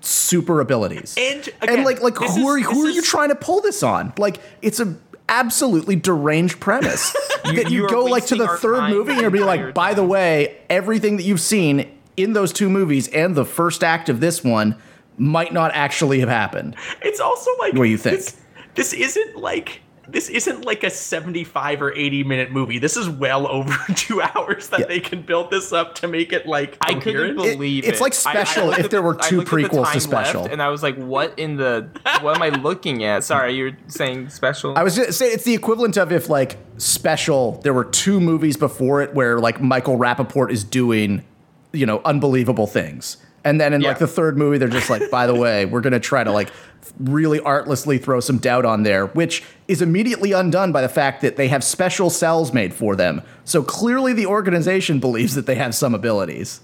super 0.00 0.60
abilities. 0.60 1.14
And, 1.18 1.40
again, 1.60 1.76
and 1.76 1.84
like 1.84 2.00
like 2.02 2.16
who 2.16 2.24
is- 2.24 2.36
are 2.38 2.58
who 2.72 2.86
are 2.86 2.90
you 2.90 3.02
trying 3.02 3.28
to 3.30 3.34
pull 3.34 3.60
this 3.60 3.82
on? 3.82 4.12
Like 4.18 4.40
it's 4.62 4.80
a 4.80 4.96
absolutely 5.28 5.94
deranged 5.96 6.58
premise 6.58 7.12
that 7.44 7.70
you, 7.70 7.82
you 7.82 7.88
go 7.88 8.04
like 8.04 8.24
to 8.26 8.34
the 8.34 8.48
third 8.48 8.88
movie 8.90 9.12
and 9.12 9.20
you'll 9.20 9.30
be 9.30 9.40
like, 9.40 9.74
by 9.74 9.92
the 9.92 10.02
way, 10.04 10.56
everything 10.70 11.18
that 11.18 11.24
you've 11.24 11.40
seen 11.40 11.86
in 12.16 12.32
those 12.32 12.50
two 12.52 12.70
movies 12.70 13.08
and 13.08 13.34
the 13.34 13.44
first 13.44 13.84
act 13.84 14.08
of 14.08 14.20
this 14.20 14.42
one 14.42 14.74
might 15.18 15.52
not 15.52 15.70
actually 15.74 16.20
have 16.20 16.28
happened. 16.28 16.76
it's 17.02 17.20
also 17.20 17.50
like 17.58 17.74
What 17.74 17.84
do 17.84 17.90
you 17.90 17.98
think? 17.98 18.16
this, 18.16 18.36
this 18.74 18.92
isn't 18.92 19.36
like 19.36 19.82
this 20.10 20.30
isn't 20.30 20.64
like 20.64 20.84
a 20.84 20.88
75 20.90 21.82
or 21.82 21.92
80 21.92 22.24
minute 22.24 22.50
movie 22.50 22.78
this 22.78 22.96
is 22.96 23.10
well 23.10 23.46
over 23.52 23.76
two 23.94 24.22
hours 24.22 24.68
that 24.70 24.80
Yeah. 24.80 24.86
they 24.86 25.00
can 25.00 25.20
build 25.20 25.50
this 25.50 25.70
up 25.70 25.96
to 25.96 26.08
make 26.08 26.32
it 26.32 26.46
like 26.46 26.78
I 26.80 26.94
couldn't 26.94 27.02
coherent. 27.36 27.40
It- 27.40 27.52
believe 27.56 27.84
it's 27.84 27.98
it. 28.00 28.02
like 28.02 28.14
I- 28.14 28.30
I 28.40 28.44
Special 28.44 28.70
if 28.72 28.78
at 28.86 28.90
there 28.90 29.02
were 29.02 29.14
two 29.16 29.38
looked 29.38 29.52
at 29.52 29.56
the 29.56 29.68
prequels 29.68 29.92
to 29.92 30.00
Special. 30.00 30.42
left, 30.42 30.52
and 30.54 30.62
I 30.62 30.68
was 30.70 30.82
like, 30.82 30.96
"What 30.96 31.38
in 31.38 31.56
the? 31.56 31.90
what 32.22 32.36
am 32.36 32.42
I 32.42 32.48
looking 32.48 33.04
at?" 33.04 33.22
Sorry, 33.24 33.54
you're 33.54 33.76
saying 33.88 34.30
Special. 34.30 34.78
I 34.78 34.82
was 34.82 34.96
gonna 34.96 35.12
say 35.12 35.26
it's 35.26 35.44
the 35.44 35.52
equivalent 35.54 35.98
of 35.98 36.10
if 36.10 36.30
like 36.30 36.56
special 36.78 37.60
there 37.64 37.74
were 37.74 37.84
two 37.84 38.18
movies 38.20 38.56
before 38.56 39.02
it 39.02 39.14
where 39.14 39.38
like 39.38 39.60
Michael 39.60 39.98
Rapaport 39.98 40.50
is 40.50 40.64
doing, 40.64 41.22
you 41.72 41.84
know, 41.84 42.00
unbelievable 42.06 42.66
things. 42.66 43.18
And 43.44 43.60
then 43.60 43.72
in 43.72 43.80
Yeah. 43.80 43.88
like 43.88 43.98
the 43.98 44.06
third 44.06 44.36
movie, 44.36 44.58
they're 44.58 44.68
just 44.68 44.90
like, 44.90 45.10
by 45.10 45.26
the 45.26 45.34
way, 45.34 45.64
we're 45.64 45.80
gonna 45.80 46.00
try 46.00 46.24
to 46.24 46.32
like 46.32 46.50
really 47.00 47.40
artlessly 47.40 47.96
throw 47.98 48.20
some 48.20 48.38
doubt 48.38 48.64
on 48.64 48.82
there, 48.82 49.06
which 49.06 49.42
is 49.68 49.80
immediately 49.82 50.32
undone 50.32 50.72
by 50.72 50.82
the 50.82 50.88
fact 50.88 51.22
that 51.22 51.36
they 51.36 51.48
have 51.48 51.62
special 51.62 52.10
cells 52.10 52.52
made 52.52 52.74
for 52.74 52.96
them. 52.96 53.22
So 53.44 53.62
clearly 53.62 54.12
the 54.12 54.26
organization 54.26 54.98
believes 54.98 55.34
that 55.34 55.46
they 55.46 55.54
have 55.56 55.74
some 55.74 55.94
abilities. 55.94 56.60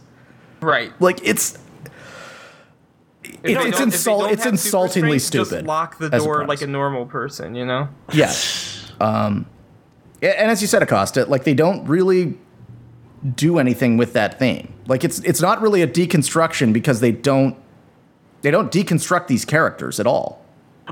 right. 0.61 0.93
Like 1.01 1.21
it's 1.27 1.59
If 3.23 3.31
It's- 3.31 3.41
they 3.43 3.53
it's 3.53 3.61
don't- 3.63 3.71
if 3.71 3.77
they 3.79 3.83
insult- 3.85 4.31
it's 4.33 4.47
insultingly 4.47 5.19
stupid 5.19 5.51
Just 5.51 5.67
lock 5.67 5.99
the 5.99 6.07
as 6.13 6.23
a 6.23 6.25
door 6.25 6.47
like 6.47 6.63
a 6.63 6.67
normal 6.67 7.07
person, 7.07 7.55
you 7.55 7.65
know. 7.67 7.89
Yeah. 8.13 8.33
Um, 9.01 9.47
and 10.23 10.51
as 10.51 10.61
you 10.63 10.69
said, 10.69 10.83
Acosta, 10.83 11.25
like 11.27 11.45
they 11.45 11.55
don't 11.55 11.87
really 11.87 12.39
do 13.35 13.59
anything 13.59 13.97
with 13.97 14.13
that 14.13 14.39
theme. 14.39 14.73
Like 14.87 15.05
it's 15.05 15.19
it's 15.21 15.41
not 15.41 15.61
really 15.63 15.83
a 15.83 15.87
deconstruction 15.87 16.73
because 16.73 17.01
they 17.01 17.13
don't 17.13 17.57
they 18.43 18.51
don't 18.51 18.71
deconstruct 18.71 19.27
these 19.29 19.45
characters 19.45 19.99
at 19.99 20.07
all. 20.07 20.45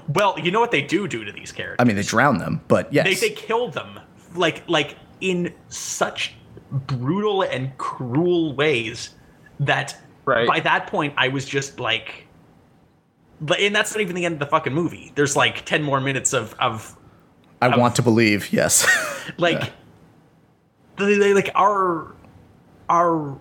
well 0.08 0.38
you 0.38 0.50
know 0.50 0.60
what 0.60 0.70
they 0.70 0.82
do 0.82 1.06
do 1.06 1.24
to 1.24 1.32
these 1.32 1.52
characters 1.52 1.76
I 1.78 1.84
mean, 1.84 1.96
they 1.96 2.02
drown 2.02 2.38
them, 2.38 2.60
but 2.68 2.92
yes, 2.92 3.04
they, 3.04 3.28
they 3.28 3.34
kill 3.34 3.68
them 3.68 4.00
like 4.34 4.62
like 4.66 4.96
in 5.20 5.52
such 5.68 6.34
brutal 6.70 7.42
and 7.42 7.76
cruel 7.78 8.54
ways 8.54 9.10
that 9.60 9.96
Right. 10.24 10.46
by 10.46 10.60
that 10.60 10.86
point 10.86 11.12
i 11.16 11.26
was 11.28 11.44
just 11.44 11.80
like 11.80 12.26
but 13.40 13.58
and 13.58 13.74
that's 13.74 13.92
not 13.92 14.00
even 14.00 14.14
the 14.14 14.24
end 14.24 14.34
of 14.34 14.38
the 14.38 14.46
fucking 14.46 14.72
movie 14.72 15.10
there's 15.16 15.34
like 15.36 15.64
10 15.66 15.82
more 15.82 16.00
minutes 16.00 16.32
of 16.32 16.54
of 16.60 16.96
I 17.60 17.76
want 17.76 17.94
to 17.96 18.02
believe. 18.02 18.52
Yes, 18.52 18.86
like 19.38 19.72
they, 20.96 21.16
they 21.18 21.32
like 21.34 21.50
our 21.54 22.12
our 22.88 23.38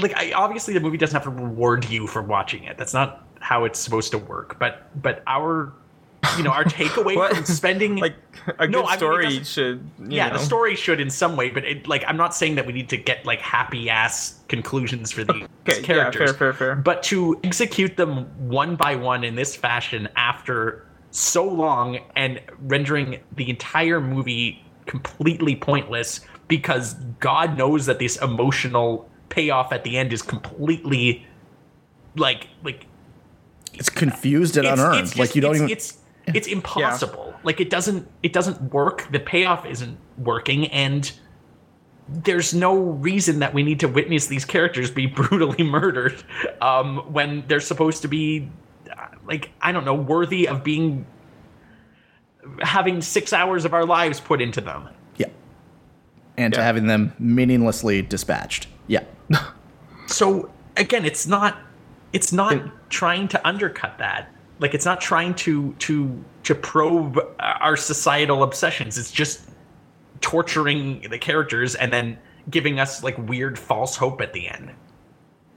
like 0.00 0.16
I, 0.16 0.32
obviously 0.32 0.74
the 0.74 0.80
movie 0.80 0.96
doesn't 0.96 1.14
have 1.14 1.24
to 1.24 1.30
reward 1.42 1.88
you 1.90 2.06
for 2.06 2.22
watching 2.22 2.64
it 2.64 2.78
that's 2.78 2.94
not 2.94 3.26
how 3.40 3.64
it's 3.64 3.78
supposed 3.78 4.10
to 4.12 4.18
work 4.18 4.58
but 4.58 4.88
but 5.02 5.22
our 5.26 5.72
you 6.36 6.42
know 6.42 6.50
our 6.50 6.64
takeaway 6.78 7.14
from 7.34 7.44
spending 7.44 7.96
Like 8.06 8.14
a 8.58 8.66
No, 8.68 8.82
good 8.82 8.86
I 8.86 8.90
mean, 8.90 8.98
story 8.98 9.44
should. 9.44 9.90
You 9.98 10.06
yeah, 10.10 10.28
know. 10.28 10.34
the 10.34 10.38
story 10.44 10.76
should 10.76 11.00
in 11.00 11.08
some 11.10 11.36
way, 11.36 11.50
but 11.50 11.64
it, 11.64 11.88
like 11.88 12.04
I'm 12.06 12.16
not 12.16 12.34
saying 12.34 12.54
that 12.56 12.66
we 12.66 12.72
need 12.72 12.88
to 12.90 12.96
get 12.96 13.24
like 13.24 13.40
happy 13.40 13.88
ass 13.90 14.40
conclusions 14.48 15.10
for 15.10 15.24
these 15.24 15.42
Okay, 15.68 15.80
yeah, 15.80 15.82
characters. 15.86 16.30
fair, 16.30 16.34
fair, 16.34 16.52
fair. 16.52 16.76
But 16.76 17.02
to 17.04 17.38
execute 17.44 17.96
them 17.96 18.26
one 18.48 18.76
by 18.76 18.94
one 18.96 19.24
in 19.24 19.34
this 19.34 19.56
fashion 19.56 20.08
after 20.16 20.86
so 21.10 21.44
long 21.48 21.98
and 22.14 22.40
rendering 22.60 23.20
the 23.36 23.48
entire 23.50 24.00
movie 24.00 24.64
completely 24.86 25.56
pointless 25.56 26.20
because 26.48 26.94
God 27.20 27.56
knows 27.56 27.86
that 27.86 27.98
this 27.98 28.16
emotional 28.16 29.08
payoff 29.28 29.72
at 29.72 29.84
the 29.84 29.96
end 29.96 30.12
is 30.12 30.22
completely 30.22 31.26
like 32.16 32.48
like 32.62 32.86
it's 33.74 33.90
confused 33.90 34.56
and 34.56 34.66
it's, 34.66 34.80
unearned. 34.80 35.08
it's 35.08 35.18
like 35.18 35.34
you 35.34 35.42
don't 35.42 35.52
it's, 35.54 35.60
even. 35.60 35.70
It's 35.70 35.98
it's 36.34 36.48
impossible. 36.48 37.34
Like 37.42 37.60
it 37.60 37.70
doesn't 37.70 38.08
it 38.22 38.32
doesn't 38.32 38.72
work. 38.72 39.08
The 39.12 39.20
payoff 39.20 39.66
isn't 39.66 39.98
working, 40.18 40.66
and 40.68 41.10
there's 42.08 42.54
no 42.54 42.76
reason 42.76 43.40
that 43.40 43.52
we 43.52 43.62
need 43.62 43.80
to 43.80 43.88
witness 43.88 44.26
these 44.26 44.44
characters 44.44 44.90
be 44.90 45.06
brutally 45.06 45.64
murdered 45.64 46.22
um, 46.60 46.98
when 47.12 47.44
they're 47.48 47.60
supposed 47.60 48.02
to 48.02 48.08
be 48.08 48.48
uh, 48.96 49.06
like 49.26 49.50
I 49.60 49.72
don't 49.72 49.84
know 49.84 49.94
worthy 49.94 50.48
of 50.48 50.64
being 50.64 51.06
having 52.62 53.02
six 53.02 53.32
hours 53.32 53.64
of 53.64 53.74
our 53.74 53.84
lives 53.84 54.20
put 54.20 54.40
into 54.40 54.60
them. 54.60 54.88
Yeah, 56.36 56.44
and 56.44 56.54
to 56.54 56.62
having 56.62 56.86
them 56.86 57.12
meaninglessly 57.18 58.02
dispatched. 58.02 58.68
Yeah, 58.86 59.04
so 60.06 60.50
again 60.76 61.04
it's 61.04 61.26
not 61.26 61.58
it's 62.12 62.32
not 62.32 62.90
trying 62.90 63.28
to 63.28 63.46
undercut 63.46 63.98
that. 63.98 64.30
Like 64.58 64.74
it's 64.74 64.86
not 64.86 65.00
trying 65.00 65.34
to 65.36 65.72
to 65.80 66.24
to 66.44 66.54
probe 66.54 67.18
our 67.38 67.76
societal 67.76 68.42
obsessions. 68.42 68.96
It's 68.98 69.10
just 69.10 69.48
torturing 70.20 71.02
the 71.10 71.18
characters 71.18 71.74
and 71.74 71.92
then 71.92 72.18
giving 72.50 72.78
us 72.78 73.02
like 73.02 73.16
weird 73.28 73.58
false 73.58 73.96
hope 73.96 74.20
at 74.20 74.32
the 74.32 74.48
end. 74.48 74.70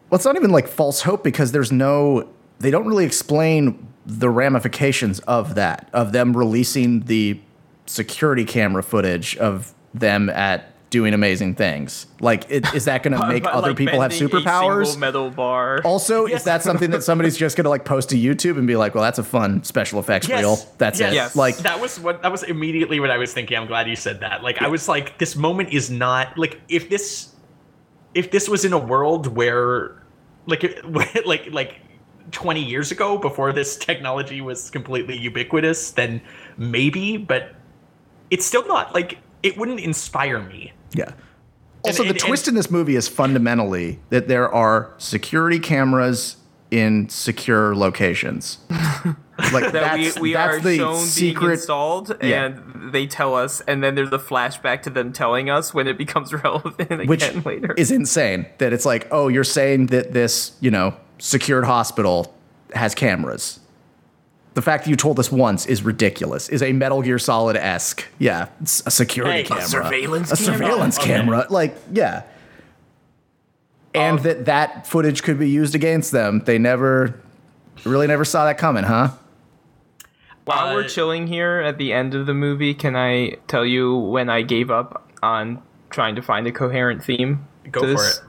Well, 0.09 0.17
it's 0.17 0.25
not 0.25 0.35
even 0.35 0.51
like 0.51 0.67
false 0.67 1.01
hope 1.01 1.23
because 1.23 1.51
there's 1.51 1.71
no, 1.71 2.27
they 2.59 2.71
don't 2.71 2.87
really 2.87 3.05
explain 3.05 3.87
the 4.05 4.29
ramifications 4.29 5.19
of 5.21 5.55
that, 5.55 5.89
of 5.93 6.11
them 6.11 6.35
releasing 6.35 7.01
the 7.01 7.39
security 7.85 8.45
camera 8.45 8.81
footage 8.81 9.37
of 9.37 9.73
them 9.93 10.30
at 10.30 10.65
doing 10.89 11.13
amazing 11.13 11.54
things. 11.54 12.08
Like, 12.19 12.49
it, 12.49 12.73
is 12.73 12.86
that 12.86 13.04
going 13.04 13.15
to 13.19 13.28
make 13.28 13.45
other 13.45 13.69
like, 13.69 13.78
people 13.78 14.02
have 14.02 14.12
superpowers? 14.12 14.97
metal 14.97 15.30
bar. 15.30 15.82
Also, 15.84 16.25
Yes. 16.25 16.39
is 16.39 16.45
that 16.45 16.63
something 16.63 16.89
that 16.91 17.04
somebody's 17.04 17.38
just 17.38 17.56
going 17.56 17.65
to 17.65 17.69
like 17.69 17.86
post 17.86 18.10
to 18.10 18.17
YouTube 18.17 18.58
and 18.58 18.65
be 18.65 18.75
like, 18.75 18.95
well, 18.95 19.04
that's 19.04 19.19
a 19.19 19.23
fun 19.23 19.63
special 19.63 19.99
effects 19.99 20.28
reel. 20.28 20.58
That's 20.80 20.99
it. 20.99 21.13
Yes. 21.13 21.36
Like, 21.36 21.58
that 21.58 21.80
was 21.80 21.99
what 21.99 22.23
that 22.23 22.32
was 22.32 22.43
immediately 22.43 22.99
what 22.99 23.12
i 23.12 23.17
was 23.17 23.34
thinking 23.34 23.56
i'm 23.58 23.67
glad 23.67 23.88
you 23.88 23.95
said 23.95 24.19
that 24.21 24.43
like 24.43 24.62
i 24.62 24.67
was 24.67 24.88
like 24.88 25.17
this 25.17 25.36
moment 25.36 25.69
is 25.71 25.89
not 25.89 26.38
like 26.38 26.60
if 26.69 26.89
this 26.89 27.36
if 28.13 28.32
this 28.32 28.49
was 28.49 28.65
in 28.65 28.73
a 28.73 28.78
world 28.78 29.28
where 29.28 30.02
like 30.45 30.63
like 31.25 31.47
like 31.52 31.75
20 32.32 32.63
years 32.63 32.91
ago 32.91 33.17
before 33.17 33.52
this 33.54 33.78
technology 33.78 34.41
was 34.41 34.69
completely 34.69 35.17
ubiquitous, 35.17 35.91
then 35.91 36.21
maybe, 36.58 37.17
but 37.17 37.56
it's 38.30 38.45
still 38.45 38.67
not 38.67 38.93
like 38.93 39.17
it 39.43 39.58
wouldn't 39.58 39.80
inspire 39.80 40.39
me. 40.41 40.73
Yeah. 40.93 41.12
Also, 41.84 42.04
and- 42.04 42.10
the 42.13 42.19
twist 42.19 42.47
in 42.47 42.56
this 42.56 42.69
movie 42.69 42.95
is 42.95 43.08
fundamentally 43.08 43.99
that 44.10 44.28
there 44.28 44.54
are 44.54 44.93
security 44.97 45.60
cameras 45.60 46.38
in 46.71 47.10
secure 47.10 47.75
locations. 47.75 48.60
Like 49.54 49.71
that 49.71 49.71
that's, 49.71 50.15
we, 50.17 50.21
we 50.21 50.34
that's 50.34 50.58
are 50.58 50.60
the 50.60 50.75
shown 50.75 50.95
being 50.95 51.06
secret. 51.06 51.52
installed 51.54 52.17
Yeah. 52.21 52.47
and 52.47 52.91
they 52.93 53.08
tell 53.08 53.36
us 53.36 53.62
and 53.62 53.82
then 53.82 53.95
there's 53.95 54.12
a 54.12 54.17
flashback 54.19 54.82
to 54.82 54.89
them 54.89 55.13
telling 55.13 55.49
us 55.49 55.73
when 55.73 55.88
it 55.88 55.97
becomes 55.97 56.34
relevant 56.43 56.91
again 56.91 57.08
which 57.08 57.34
later 57.45 57.73
is 57.78 57.89
insane. 57.89 58.47
That 58.58 58.73
it's 58.73 58.86
like, 58.86 59.08
oh, 59.12 59.30
you're 59.30 59.45
saying 59.45 59.86
that 59.88 60.12
this, 60.12 60.58
you 60.60 60.69
know, 60.69 60.93
secured 61.19 61.63
hospital 61.63 62.36
has 62.75 62.93
cameras. 62.93 63.62
The 64.59 64.63
fact 64.63 64.83
that 64.83 64.89
you 64.89 64.97
told 64.97 65.19
us 65.21 65.31
once 65.31 65.65
is 65.67 65.83
ridiculous. 65.83 66.49
Is 66.49 66.61
a 66.61 66.73
Metal 66.73 67.01
Gear 67.01 67.17
Solid 67.17 67.55
esque, 67.55 68.05
yeah, 68.17 68.49
it's 68.59 68.83
a 68.85 68.91
security 68.91 69.35
Hey, 69.35 69.41
a 69.43 69.45
camera, 69.45 69.65
surveillance 69.69 70.31
a 70.33 70.35
camera? 70.35 70.57
surveillance 70.57 70.99
Okay. 70.99 71.07
camera, 71.07 71.47
like 71.49 71.77
yeah. 71.93 72.23
And 73.95 74.17
Um, 74.17 74.23
that 74.23 74.43
that 74.47 74.85
footage 74.85 75.23
could 75.23 75.39
be 75.39 75.49
used 75.49 75.75
against 75.75 76.11
them. 76.11 76.41
They 76.45 76.57
never, 76.57 77.17
really, 77.85 78.05
never 78.05 78.25
saw 78.25 78.43
that 78.43 78.57
coming, 78.57 78.83
huh? 78.83 79.11
while 80.43 80.73
we're 80.75 80.83
Uh, 80.83 80.87
chilling 80.89 81.27
here 81.27 81.61
at 81.61 81.77
the 81.77 81.93
end 81.93 82.13
of 82.13 82.25
the 82.25 82.33
movie 82.33 82.73
can 82.73 82.95
i 82.97 83.31
tell 83.47 83.63
you 83.65 83.95
when 83.95 84.29
i 84.29 84.41
gave 84.41 84.69
up 84.71 85.07
on 85.23 85.61
trying 85.89 86.15
to 86.15 86.21
find 86.23 86.47
a 86.47 86.51
coherent 86.51 87.01
theme 87.01 87.45
Go 87.71 87.79
for 87.81 87.87
this? 87.87 88.17
it. 88.17 88.23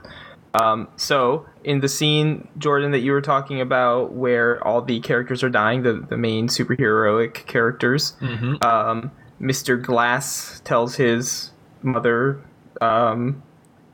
Um, 0.53 0.89
so 0.97 1.45
in 1.63 1.79
the 1.79 1.87
scene, 1.87 2.47
Jordan, 2.57 2.91
that 2.91 2.99
you 2.99 3.13
were 3.13 3.21
talking 3.21 3.61
about, 3.61 4.11
where 4.13 4.65
all 4.67 4.81
the 4.81 4.99
characters 4.99 5.43
are 5.43 5.49
dying, 5.49 5.83
the 5.83 5.93
the 5.93 6.17
main 6.17 6.47
superheroic 6.47 7.45
characters, 7.45 8.17
um, 8.61 9.11
Mr. 9.39 9.81
Glass 9.81 10.61
tells 10.65 10.95
his 10.95 11.51
mother 11.83 12.41
um, 12.81 13.41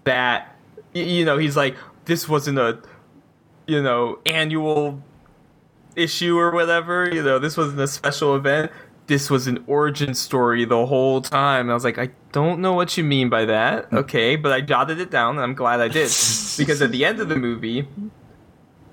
that 0.04 0.56
you 0.94 1.26
know 1.26 1.38
he's 1.38 1.56
like, 1.56 1.76
this 2.06 2.28
wasn't 2.28 2.58
a 2.58 2.80
you 3.68 3.82
know 3.84 4.18
annual 4.26 5.04
issue 5.96 6.38
or 6.38 6.52
whatever. 6.52 7.10
You 7.14 7.22
know, 7.24 7.40
this 7.40 7.56
wasn't 7.58 7.80
a 7.82 7.88
special 7.88 8.36
event. 8.36 8.72
This 9.08 9.30
was 9.30 9.48
an 9.48 9.64
origin 9.68 10.14
story 10.14 10.66
the 10.66 10.86
whole 10.86 11.22
time. 11.22 11.62
And 11.62 11.72
I 11.72 11.74
was 11.74 11.84
like, 11.84 11.98
I 11.98 12.12
don't 12.32 12.60
know 12.60 12.74
what 12.74 12.98
you 12.98 13.04
mean 13.04 13.30
by 13.30 13.46
that. 13.46 13.92
Okay, 13.92 14.36
but 14.36 14.52
I 14.52 14.62
jotted 14.62 15.00
it 15.00 15.10
down, 15.10 15.36
and 15.36 15.44
I'm 15.44 15.56
glad 15.56 15.80
I 15.80 15.88
did 15.88 16.12
because 16.58 16.82
at 16.82 16.92
the 16.92 17.06
end 17.06 17.20
of 17.20 17.30
the 17.30 17.38
movie, 17.38 17.88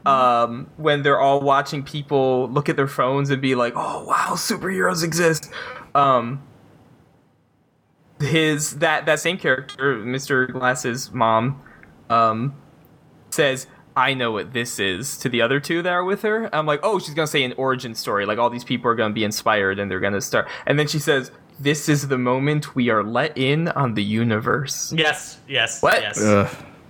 um, 0.06 0.70
when 0.76 1.02
they're 1.02 1.20
all 1.20 1.40
watching 1.40 1.82
people 1.82 2.48
look 2.48 2.68
at 2.68 2.76
their 2.76 2.88
phones 2.88 3.30
and 3.30 3.40
be 3.40 3.54
like, 3.54 3.72
"Oh 3.76 4.04
wow, 4.04 4.32
superheroes 4.34 5.02
exist," 5.02 5.50
um, 5.94 6.42
his 8.20 8.78
that 8.78 9.06
that 9.06 9.20
same 9.20 9.38
character, 9.38 9.96
Mr. 9.96 10.50
Glass's 10.50 11.10
mom, 11.12 11.62
um, 12.10 12.54
says, 13.30 13.66
I 13.96 14.14
know 14.14 14.32
what 14.32 14.52
this 14.52 14.78
is 14.80 15.16
to 15.18 15.28
the 15.28 15.40
other 15.42 15.60
two 15.60 15.82
that 15.82 15.92
are 15.92 16.04
with 16.04 16.22
her. 16.22 16.52
I'm 16.54 16.66
like, 16.66 16.80
oh, 16.82 16.98
she's 16.98 17.14
gonna 17.14 17.26
say 17.26 17.44
an 17.44 17.54
origin 17.56 17.94
story. 17.94 18.26
Like 18.26 18.38
all 18.38 18.50
these 18.50 18.64
people 18.64 18.90
are 18.90 18.94
gonna 18.94 19.14
be 19.14 19.24
inspired 19.24 19.78
and 19.78 19.90
they're 19.90 20.00
gonna 20.00 20.20
start. 20.20 20.48
And 20.66 20.78
then 20.78 20.88
she 20.88 20.98
says, 20.98 21.30
This 21.60 21.88
is 21.88 22.08
the 22.08 22.18
moment 22.18 22.74
we 22.74 22.90
are 22.90 23.04
let 23.04 23.38
in 23.38 23.68
on 23.68 23.94
the 23.94 24.02
universe. 24.02 24.92
Yes, 24.96 25.38
yes, 25.48 25.80
What? 25.82 26.00
yes. 26.00 26.20
Ugh. 26.20 26.48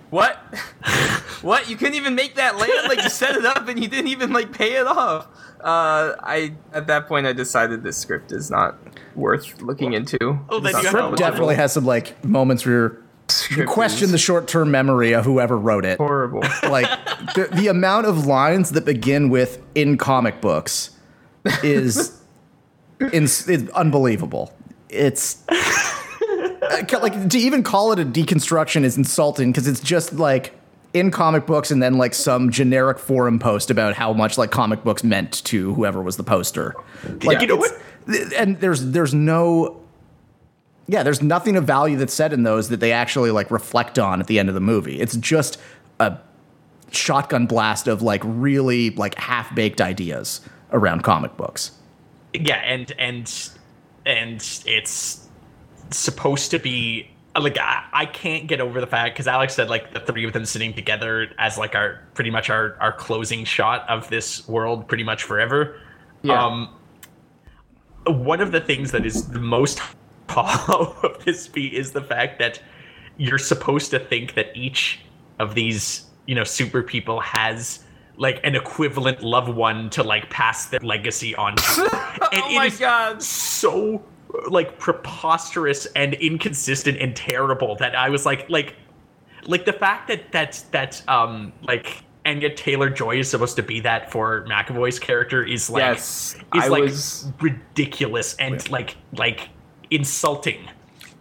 What? 0.09 0.35
what? 1.41 1.69
You 1.69 1.75
couldn't 1.75 1.95
even 1.95 2.15
make 2.15 2.35
that 2.35 2.57
land? 2.57 2.87
Like 2.87 3.03
you 3.03 3.09
set 3.09 3.35
it 3.35 3.45
up 3.45 3.67
and 3.67 3.81
you 3.81 3.87
didn't 3.87 4.07
even 4.07 4.31
like 4.33 4.51
pay 4.51 4.73
it 4.73 4.87
off. 4.87 5.27
Uh, 5.59 6.15
I 6.21 6.53
at 6.73 6.87
that 6.87 7.07
point 7.07 7.25
I 7.27 7.33
decided 7.33 7.83
this 7.83 7.97
script 7.97 8.31
is 8.31 8.49
not 8.49 8.77
worth 9.15 9.61
looking 9.61 9.93
into. 9.93 10.39
Oh, 10.49 10.59
then 10.59 10.75
It's 10.75 10.83
you 10.83 10.91
not 10.91 11.01
have 11.01 11.11
to 11.11 11.17
Definitely 11.17 11.55
has 11.55 11.73
some 11.73 11.85
like 11.85 12.23
moments 12.23 12.65
where 12.65 12.75
you're, 12.75 13.01
you 13.49 13.65
question 13.65 14.11
the 14.11 14.17
short 14.17 14.47
term 14.47 14.71
memory 14.71 15.13
of 15.13 15.25
whoever 15.25 15.57
wrote 15.57 15.85
it. 15.85 15.97
horrible. 15.97 16.41
like 16.63 16.87
the, 17.33 17.49
the 17.53 17.67
amount 17.67 18.05
of 18.05 18.25
lines 18.25 18.71
that 18.71 18.85
begin 18.85 19.29
with 19.29 19.61
in 19.73 19.97
comic 19.97 20.41
books 20.41 20.91
is 21.63 22.19
unbelievable. 23.73 24.53
It's 24.89 25.43
like 25.49 27.29
to 27.29 27.37
even 27.37 27.63
call 27.63 27.91
it 27.91 27.99
a 27.99 28.05
deconstruction 28.05 28.83
is 28.83 28.97
insulting 28.97 29.51
because 29.51 29.67
it's 29.67 29.79
just 29.79 30.13
like 30.13 30.53
in 30.93 31.11
comic 31.11 31.45
books 31.45 31.71
and 31.71 31.83
then 31.83 31.97
like 31.97 32.13
some 32.13 32.49
generic 32.51 32.97
forum 32.97 33.37
post 33.37 33.69
about 33.69 33.95
how 33.95 34.13
much 34.13 34.37
like 34.37 34.51
comic 34.51 34.83
books 34.83 35.03
meant 35.03 35.43
to 35.45 35.73
whoever 35.73 36.01
was 36.01 36.17
the 36.17 36.23
poster. 36.23 36.73
Like 37.23 37.41
You 37.41 37.47
know 37.47 37.65
th- 38.07 38.33
and 38.37 38.59
there's 38.59 38.91
there's 38.91 39.13
no 39.13 39.81
yeah, 40.87 41.03
there's 41.03 41.21
nothing 41.21 41.55
of 41.57 41.65
value 41.65 41.97
that's 41.97 42.13
said 42.13 42.31
in 42.33 42.43
those 42.43 42.69
that 42.69 42.79
they 42.79 42.91
actually 42.91 43.31
like 43.31 43.49
reflect 43.51 43.97
on 43.99 44.19
at 44.19 44.27
the 44.27 44.37
end 44.39 44.49
of 44.49 44.55
the 44.55 44.61
movie. 44.61 44.99
It's 44.99 45.15
just 45.17 45.59
a 45.99 46.17
shotgun 46.91 47.45
blast 47.47 47.87
of 47.87 48.01
like 48.01 48.21
really 48.23 48.91
like 48.91 49.15
half 49.15 49.53
baked 49.55 49.81
ideas 49.81 50.41
around 50.71 51.03
comic 51.03 51.35
books. 51.37 51.71
yeah 52.33 52.57
and 52.57 52.91
and 52.99 53.49
and 54.05 54.35
it's 54.65 55.27
supposed 55.91 56.51
to 56.51 56.59
be 56.59 57.09
like 57.39 57.57
I, 57.57 57.83
I 57.91 58.05
can't 58.05 58.47
get 58.47 58.61
over 58.61 58.79
the 58.79 58.87
fact 58.87 59.15
because 59.15 59.27
alex 59.27 59.55
said 59.55 59.69
like 59.69 59.93
the 59.93 59.99
three 59.99 60.25
of 60.25 60.33
them 60.33 60.45
sitting 60.45 60.73
together 60.73 61.27
as 61.37 61.57
like 61.57 61.75
our 61.75 62.01
pretty 62.13 62.29
much 62.31 62.49
our 62.49 62.75
our 62.79 62.91
closing 62.93 63.43
shot 63.45 63.87
of 63.89 64.09
this 64.09 64.47
world 64.47 64.87
pretty 64.87 65.03
much 65.03 65.23
forever 65.23 65.79
Yeah. 66.23 66.45
um 66.45 66.69
one 68.07 68.41
of 68.41 68.51
the 68.51 68.61
things 68.61 68.91
that 68.91 69.05
is 69.05 69.27
the 69.29 69.39
most 69.39 69.81
hollow 70.29 70.95
of 71.03 71.23
this 71.25 71.47
beat 71.47 71.73
is 71.73 71.91
the 71.91 72.01
fact 72.01 72.39
that 72.39 72.61
you're 73.17 73.37
supposed 73.37 73.91
to 73.91 73.99
think 73.99 74.33
that 74.35 74.47
each 74.55 74.99
of 75.39 75.55
these 75.55 76.05
you 76.27 76.35
know 76.35 76.43
super 76.43 76.81
people 76.83 77.19
has 77.21 77.83
like 78.17 78.39
an 78.43 78.55
equivalent 78.55 79.21
loved 79.23 79.49
one 79.49 79.89
to 79.89 80.01
like 80.03 80.29
pass 80.29 80.67
their 80.67 80.79
legacy 80.81 81.35
on. 81.35 81.55
And 82.31 82.41
oh 82.43 82.49
it 82.49 82.55
my 82.55 82.65
is 82.67 82.79
god. 82.79 83.21
so 83.21 84.01
like 84.49 84.79
preposterous 84.79 85.85
and 85.97 86.13
inconsistent 86.15 86.97
and 86.99 87.13
terrible 87.15 87.75
that 87.75 87.93
I 87.95 88.09
was 88.09 88.25
like 88.25 88.49
like 88.49 88.75
like 89.45 89.65
the 89.65 89.73
fact 89.73 90.07
that 90.07 90.31
that 90.31 90.63
that 90.71 91.01
um 91.09 91.51
like 91.61 92.03
Anya 92.25 92.53
Taylor 92.55 92.89
Joy 92.89 93.19
is 93.19 93.29
supposed 93.29 93.57
to 93.57 93.63
be 93.63 93.81
that 93.81 94.11
for 94.11 94.45
McAvoy's 94.47 94.97
character 94.97 95.43
is 95.43 95.69
like 95.69 95.81
Yes, 95.81 96.35
is 96.35 96.41
I 96.63 96.67
like 96.69 96.83
was- 96.83 97.31
ridiculous 97.41 98.35
and 98.35 98.67
like 98.71 98.95
like 99.13 99.49
insulting. 99.95 100.69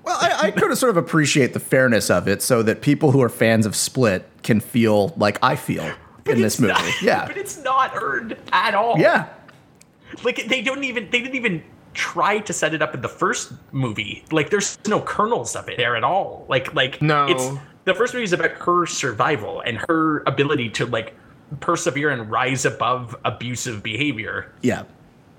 Well, 0.02 0.18
I, 0.20 0.48
I 0.48 0.50
could 0.50 0.68
have 0.70 0.78
sort 0.78 0.90
of 0.90 0.96
appreciate 0.98 1.54
the 1.54 1.60
fairness 1.60 2.10
of 2.10 2.28
it 2.28 2.42
so 2.42 2.62
that 2.62 2.82
people 2.82 3.10
who 3.12 3.22
are 3.22 3.28
fans 3.30 3.64
of 3.64 3.74
Split 3.74 4.28
can 4.42 4.60
feel 4.60 5.14
like 5.16 5.38
I 5.42 5.56
feel 5.56 5.90
in 6.26 6.40
this 6.42 6.58
movie. 6.60 6.72
not- 6.74 7.02
yeah. 7.02 7.24
but 7.26 7.37
it's 7.38 7.56
not 7.62 7.92
earned 7.94 8.37
at 8.52 8.74
all. 8.74 8.98
Yeah. 8.98 9.28
like 10.22 10.46
they 10.46 10.60
don't 10.60 10.84
even 10.84 11.04
they 11.10 11.20
didn't 11.20 11.34
even 11.37 11.62
try 11.94 12.38
to 12.40 12.52
set 12.52 12.74
it 12.74 12.82
up 12.82 12.94
in 12.94 13.00
the 13.02 13.08
first 13.08 13.52
movie 13.72 14.24
like 14.32 14.50
there's 14.50 14.78
no 14.88 15.00
kernels 15.00 15.54
of 15.54 15.68
it 15.68 15.76
there 15.76 15.94
at 15.96 16.02
all 16.02 16.44
like 16.48 16.74
like 16.74 17.00
No. 17.00 17.26
it's 17.28 17.48
the 17.84 17.94
first 17.94 18.14
movie 18.14 18.24
is 18.24 18.32
about 18.32 18.50
her 18.50 18.84
survival 18.87 19.60
and 19.60 19.78
her 19.88 20.20
ability 20.26 20.70
to 20.70 20.87
like 20.87 21.14
persevere 21.60 22.10
and 22.10 22.28
rise 22.30 22.64
above 22.64 23.14
abusive 23.24 23.82
behavior 23.82 24.52
Yeah. 24.62 24.82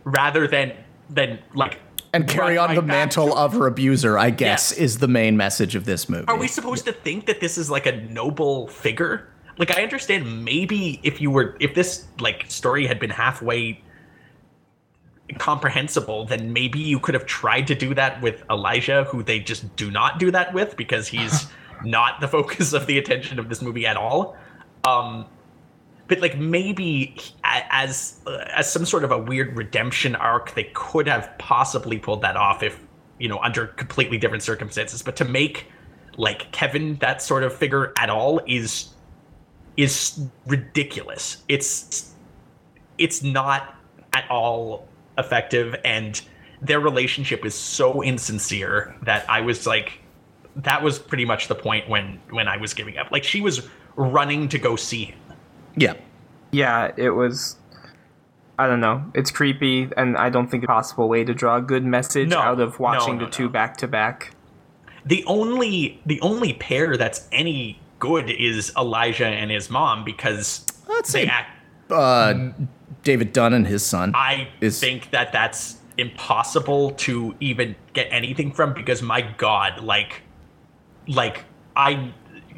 rather 0.06 0.48
than 0.48 0.72
than 1.10 1.40
like 1.54 1.80
And 2.16 2.28
carry 2.28 2.58
on 2.58 2.74
the 2.76 2.82
right 2.82 2.88
mantle 2.88 3.28
to- 3.30 3.36
of 3.36 3.54
her 3.54 3.68
abuser, 3.68 4.18
I 4.18 4.30
guess, 4.30 4.72
Yes. 4.72 4.78
is 4.80 4.98
the 5.00 5.08
main 5.08 5.36
message 5.38 5.76
of 5.76 5.86
this 5.86 6.08
movie. 6.10 6.26
Are 6.28 6.38
we 6.38 6.48
supposed 6.48 6.86
to 6.86 6.92
think 6.94 7.26
that 7.26 7.40
this 7.42 7.58
is 7.58 7.70
like 7.70 7.86
a 7.86 7.92
noble 7.92 8.68
figure? 8.68 9.28
Like 9.58 9.78
I 9.78 9.84
understand 9.84 10.44
maybe 10.46 11.00
if 11.04 11.20
you 11.22 11.30
were 11.32 11.56
if 11.60 11.74
this 11.76 12.06
like 12.20 12.46
story 12.48 12.88
had 12.88 13.00
been 13.00 13.10
halfway 13.10 13.82
comprehensible, 15.38 16.26
then 16.26 16.54
maybe 16.54 16.80
you 16.80 17.00
could 17.00 17.14
have 17.16 17.26
tried 17.26 17.68
to 17.68 17.76
do 17.76 17.94
that 17.96 18.22
with 18.22 18.44
Elijah, 18.50 19.06
who 19.06 19.24
they 19.24 19.40
just 19.40 19.76
do 19.76 19.90
not 19.90 20.20
do 20.20 20.30
that 20.32 20.54
with 20.54 20.78
because 20.78 21.08
he's 21.08 21.48
not 21.84 22.20
the 22.22 22.28
focus 22.28 22.74
of 22.74 22.86
the 22.88 22.98
attention 22.98 23.40
of 23.40 23.50
this 23.50 23.62
movie 23.62 23.86
at 23.88 23.98
all. 23.98 24.38
Um 24.84 25.26
but 26.08 26.20
like 26.20 26.38
maybe 26.38 27.16
as 27.44 28.20
uh, 28.28 28.46
as 28.54 28.72
some 28.72 28.86
sort 28.86 29.04
of 29.04 29.12
a 29.12 29.18
weird 29.18 29.56
redemption 29.58 30.16
arc 30.16 30.54
they 30.54 30.66
could 30.74 31.08
have 31.08 31.30
possibly 31.38 31.98
pulled 31.98 32.22
that 32.22 32.38
off 32.38 32.64
if 32.64 32.80
you 33.20 33.28
know 33.28 33.40
under 33.40 33.68
completely 33.68 34.18
different 34.18 34.44
circumstances. 34.44 35.02
But 35.02 35.16
to 35.18 35.26
make 35.26 35.68
like 36.18 36.52
kevin 36.52 36.96
that 36.98 37.22
sort 37.22 37.44
of 37.44 37.54
figure 37.54 37.94
at 37.98 38.10
all 38.10 38.40
is 38.48 38.90
is 39.78 40.26
ridiculous. 40.46 41.44
It's 41.48 42.14
it's 42.98 43.24
not 43.24 43.76
at 44.14 44.30
all 44.30 44.88
effective 45.18 45.76
and 45.84 46.22
their 46.62 46.80
relationship 46.80 47.46
is 47.46 47.54
so 47.54 48.02
insincere 48.02 48.96
that 49.02 49.30
i 49.30 49.42
was 49.42 49.68
like 49.68 50.00
that 50.56 50.82
was 50.82 50.98
pretty 50.98 51.26
much 51.26 51.50
the 51.50 51.56
point 51.56 51.88
when 51.90 52.20
when 52.30 52.48
i 52.48 52.58
was 52.58 52.74
giving 52.74 52.98
up. 52.98 53.12
Like 53.12 53.24
she 53.24 53.42
was 53.42 53.68
running 53.98 54.48
to 54.50 54.60
go 54.60 54.76
see 54.76 55.06
him 55.06 55.20
yeah. 55.76 55.94
yeah, 56.52 56.92
it 56.98 57.12
was. 57.12 57.58
I 58.58 58.68
don't 58.68 58.80
know. 58.80 59.04
It's 59.14 59.32
creepy, 59.32 59.90
and 59.98 60.16
I 60.18 60.30
don't 60.30 60.48
think 60.50 60.64
a 60.64 60.68
possible 60.68 61.10
way 61.10 61.24
to 61.26 61.34
draw 61.34 61.58
a 61.58 61.62
good 61.62 61.84
message 61.84 62.30
No, 62.30 62.40
out 62.40 62.60
of 62.62 62.80
watching 62.80 63.18
no, 63.18 63.26
the 63.26 63.32
two 63.32 63.50
back 63.50 63.76
to 63.78 63.88
back. 63.88 64.34
the 65.06 65.24
only 65.26 66.02
the 66.06 66.22
only 66.22 66.54
pair 66.54 66.96
that's 66.96 67.28
any 67.34 67.80
good 68.00 68.30
is 68.30 68.72
Elijah 68.78 69.28
and 69.28 69.52
his 69.52 69.70
mom 69.70 70.04
because 70.06 70.66
Let's 70.88 71.12
they 71.12 71.26
say 71.26 71.28
act. 71.30 71.52
uh, 71.92 72.52
David 73.04 73.34
Dunn 73.34 73.54
and 73.54 73.68
his 73.68 73.86
son. 73.86 74.14
I 74.16 74.48
is- 74.62 74.80
think 74.80 75.12
that 75.12 75.34
that's 75.34 75.78
impossible 75.98 76.92
to 76.92 77.36
even 77.40 77.76
get 77.94 78.08
anything 78.12 78.52
from 78.52 78.74
because 78.74 79.02
my 79.02 79.22
god, 79.22 79.82
like, 79.84 80.22
like 81.08 81.44
I, 81.76 82.14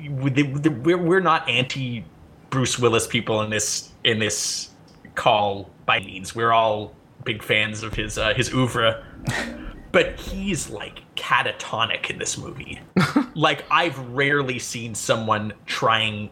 we're 0.09 0.97
we're 0.97 1.19
not 1.21 1.49
anti 1.49 2.03
Bruce 2.49 2.79
Willis 2.79 3.07
people 3.07 3.41
in 3.41 3.49
this 3.49 3.91
in 4.03 4.19
this 4.19 4.69
call 5.15 5.69
by 5.85 5.99
means. 5.99 6.35
We're 6.35 6.53
all 6.53 6.93
big 7.23 7.43
fans 7.43 7.83
of 7.83 7.93
his 7.93 8.17
uh, 8.17 8.33
his 8.33 8.53
oeuvre, 8.53 9.03
but 9.91 10.19
he's 10.19 10.69
like 10.69 11.01
catatonic 11.15 12.09
in 12.09 12.19
this 12.19 12.37
movie. 12.37 12.79
like 13.35 13.65
I've 13.69 13.97
rarely 14.09 14.59
seen 14.59 14.95
someone 14.95 15.53
trying 15.65 16.29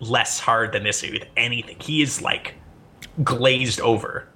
less 0.00 0.40
hard 0.40 0.72
than 0.72 0.84
this 0.84 1.02
with 1.02 1.24
anything. 1.36 1.76
He 1.80 2.02
is 2.02 2.22
like 2.22 2.54
glazed 3.22 3.80
over. 3.80 4.28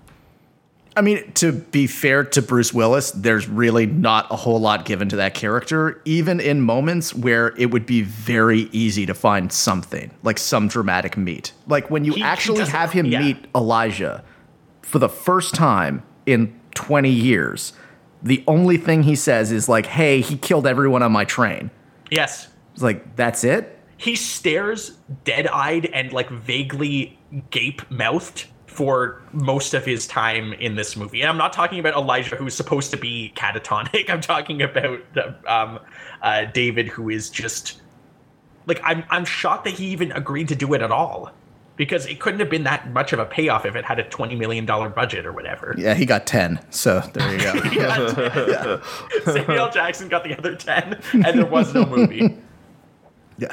I 0.96 1.02
mean, 1.02 1.30
to 1.34 1.52
be 1.52 1.86
fair 1.86 2.24
to 2.24 2.40
Bruce 2.40 2.72
Willis, 2.72 3.10
there's 3.10 3.46
really 3.48 3.84
not 3.84 4.26
a 4.30 4.36
whole 4.36 4.58
lot 4.58 4.86
given 4.86 5.08
to 5.10 5.16
that 5.16 5.34
character, 5.34 6.00
even 6.06 6.40
in 6.40 6.62
moments 6.62 7.14
where 7.14 7.54
it 7.58 7.66
would 7.70 7.84
be 7.84 8.00
very 8.02 8.60
easy 8.72 9.04
to 9.04 9.12
find 9.14 9.52
something, 9.52 10.10
like 10.22 10.38
some 10.38 10.68
dramatic 10.68 11.16
meet. 11.18 11.52
Like 11.66 11.90
when 11.90 12.04
you 12.06 12.12
He- 12.12 12.20
he 12.20 12.24
actually 12.24 12.58
doesn't- 12.60 12.74
have 12.74 12.92
him 12.92 13.06
yeah. 13.06 13.20
meet 13.20 13.36
Elijah 13.54 14.24
for 14.80 14.98
the 14.98 15.08
first 15.10 15.54
time 15.54 16.02
in 16.24 16.54
20 16.74 17.10
years, 17.10 17.74
the 18.22 18.42
only 18.46 18.78
thing 18.78 19.02
he 19.02 19.14
says 19.16 19.52
is 19.52 19.68
like, 19.68 19.84
hey, 19.86 20.22
he 20.22 20.36
killed 20.36 20.66
everyone 20.66 21.02
on 21.02 21.12
my 21.12 21.24
train. 21.24 21.70
Yes. 22.10 22.48
It's 22.72 22.82
like, 22.82 23.16
that's 23.16 23.44
it? 23.44 23.78
He 23.98 24.14
stares 24.16 24.92
dead 25.24 25.46
eyed 25.48 25.86
and 25.92 26.12
like 26.12 26.30
vaguely 26.30 27.18
gape 27.50 27.82
mouthed 27.90 28.46
for 28.66 29.22
most 29.32 29.74
of 29.74 29.84
his 29.84 30.06
time 30.06 30.52
in 30.54 30.74
this 30.76 30.96
movie. 30.96 31.22
And 31.22 31.30
I'm 31.30 31.38
not 31.38 31.52
talking 31.52 31.78
about 31.78 31.94
Elijah, 31.94 32.36
who's 32.36 32.54
supposed 32.54 32.90
to 32.90 32.96
be 32.96 33.32
catatonic. 33.36 34.10
I'm 34.10 34.20
talking 34.20 34.62
about 34.62 35.00
um, 35.46 35.78
uh, 36.22 36.44
David, 36.46 36.88
who 36.88 37.08
is 37.08 37.30
just 37.30 37.80
like 38.66 38.80
I'm. 38.84 39.04
I'm 39.10 39.24
shocked 39.24 39.64
that 39.64 39.74
he 39.74 39.86
even 39.86 40.12
agreed 40.12 40.48
to 40.48 40.56
do 40.56 40.74
it 40.74 40.82
at 40.82 40.90
all, 40.90 41.32
because 41.76 42.06
it 42.06 42.20
couldn't 42.20 42.40
have 42.40 42.50
been 42.50 42.64
that 42.64 42.92
much 42.92 43.12
of 43.12 43.18
a 43.18 43.24
payoff 43.24 43.64
if 43.64 43.76
it 43.76 43.84
had 43.84 43.98
a 43.98 44.04
20 44.04 44.34
million 44.34 44.66
dollar 44.66 44.88
budget 44.88 45.24
or 45.26 45.32
whatever. 45.32 45.74
Yeah, 45.78 45.94
he 45.94 46.04
got 46.04 46.26
10. 46.26 46.60
So 46.70 47.00
there 47.12 47.32
you 47.32 47.38
go. 47.38 48.80
Samuel 49.24 49.70
Jackson 49.70 50.08
got 50.08 50.24
the 50.24 50.36
other 50.36 50.56
10, 50.56 51.00
and 51.12 51.38
there 51.38 51.46
was 51.46 51.72
no 51.74 51.86
movie. 51.86 52.36
yeah. 53.38 53.52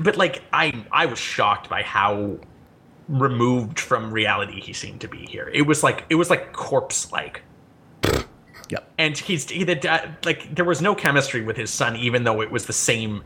but 0.00 0.16
like 0.16 0.42
I 0.52 0.84
I 0.92 1.06
was 1.06 1.18
shocked 1.18 1.68
by 1.68 1.82
how 1.82 2.38
removed 3.08 3.78
from 3.78 4.12
reality 4.12 4.60
he 4.60 4.72
seemed 4.72 5.00
to 5.00 5.08
be 5.08 5.26
here. 5.26 5.50
It 5.52 5.62
was 5.62 5.82
like 5.82 6.04
it 6.10 6.16
was 6.16 6.30
like 6.30 6.52
corpse 6.52 7.12
like. 7.12 7.42
Yep. 8.68 8.92
And 8.98 9.16
he's 9.16 9.48
he, 9.48 9.62
the 9.62 9.76
dad, 9.76 10.16
like 10.24 10.52
there 10.52 10.64
was 10.64 10.82
no 10.82 10.92
chemistry 10.92 11.40
with 11.40 11.56
his 11.56 11.70
son, 11.70 11.94
even 11.94 12.24
though 12.24 12.42
it 12.42 12.50
was 12.50 12.66
the 12.66 12.72
same 12.72 13.22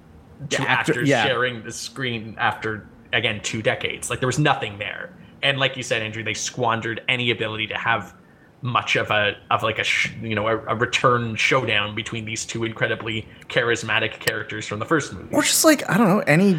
two 0.50 0.62
actor- 0.62 0.92
actors 0.92 1.08
yeah. 1.08 1.24
sharing 1.24 1.62
the 1.62 1.72
screen 1.72 2.36
after 2.38 2.86
again 3.14 3.40
two 3.42 3.62
decades. 3.62 4.10
Like 4.10 4.20
there 4.20 4.26
was 4.26 4.38
nothing 4.38 4.78
there. 4.78 5.14
And 5.42 5.58
like 5.58 5.78
you 5.78 5.82
said, 5.82 6.02
Andrew, 6.02 6.22
they 6.22 6.34
squandered 6.34 7.02
any 7.08 7.30
ability 7.30 7.66
to 7.68 7.74
have 7.74 8.14
much 8.62 8.94
of 8.96 9.10
a 9.10 9.34
of 9.50 9.62
like 9.62 9.78
a 9.78 9.84
sh- 9.84 10.12
you 10.22 10.34
know 10.34 10.46
a, 10.46 10.58
a 10.66 10.74
return 10.76 11.34
showdown 11.34 11.94
between 11.94 12.26
these 12.26 12.44
two 12.44 12.62
incredibly 12.64 13.26
charismatic 13.48 14.20
characters 14.20 14.66
from 14.66 14.78
the 14.78 14.84
first 14.84 15.14
movie. 15.14 15.34
or 15.34 15.40
just 15.42 15.64
like 15.64 15.88
i 15.88 15.96
don't 15.96 16.08
know 16.08 16.18
any 16.26 16.58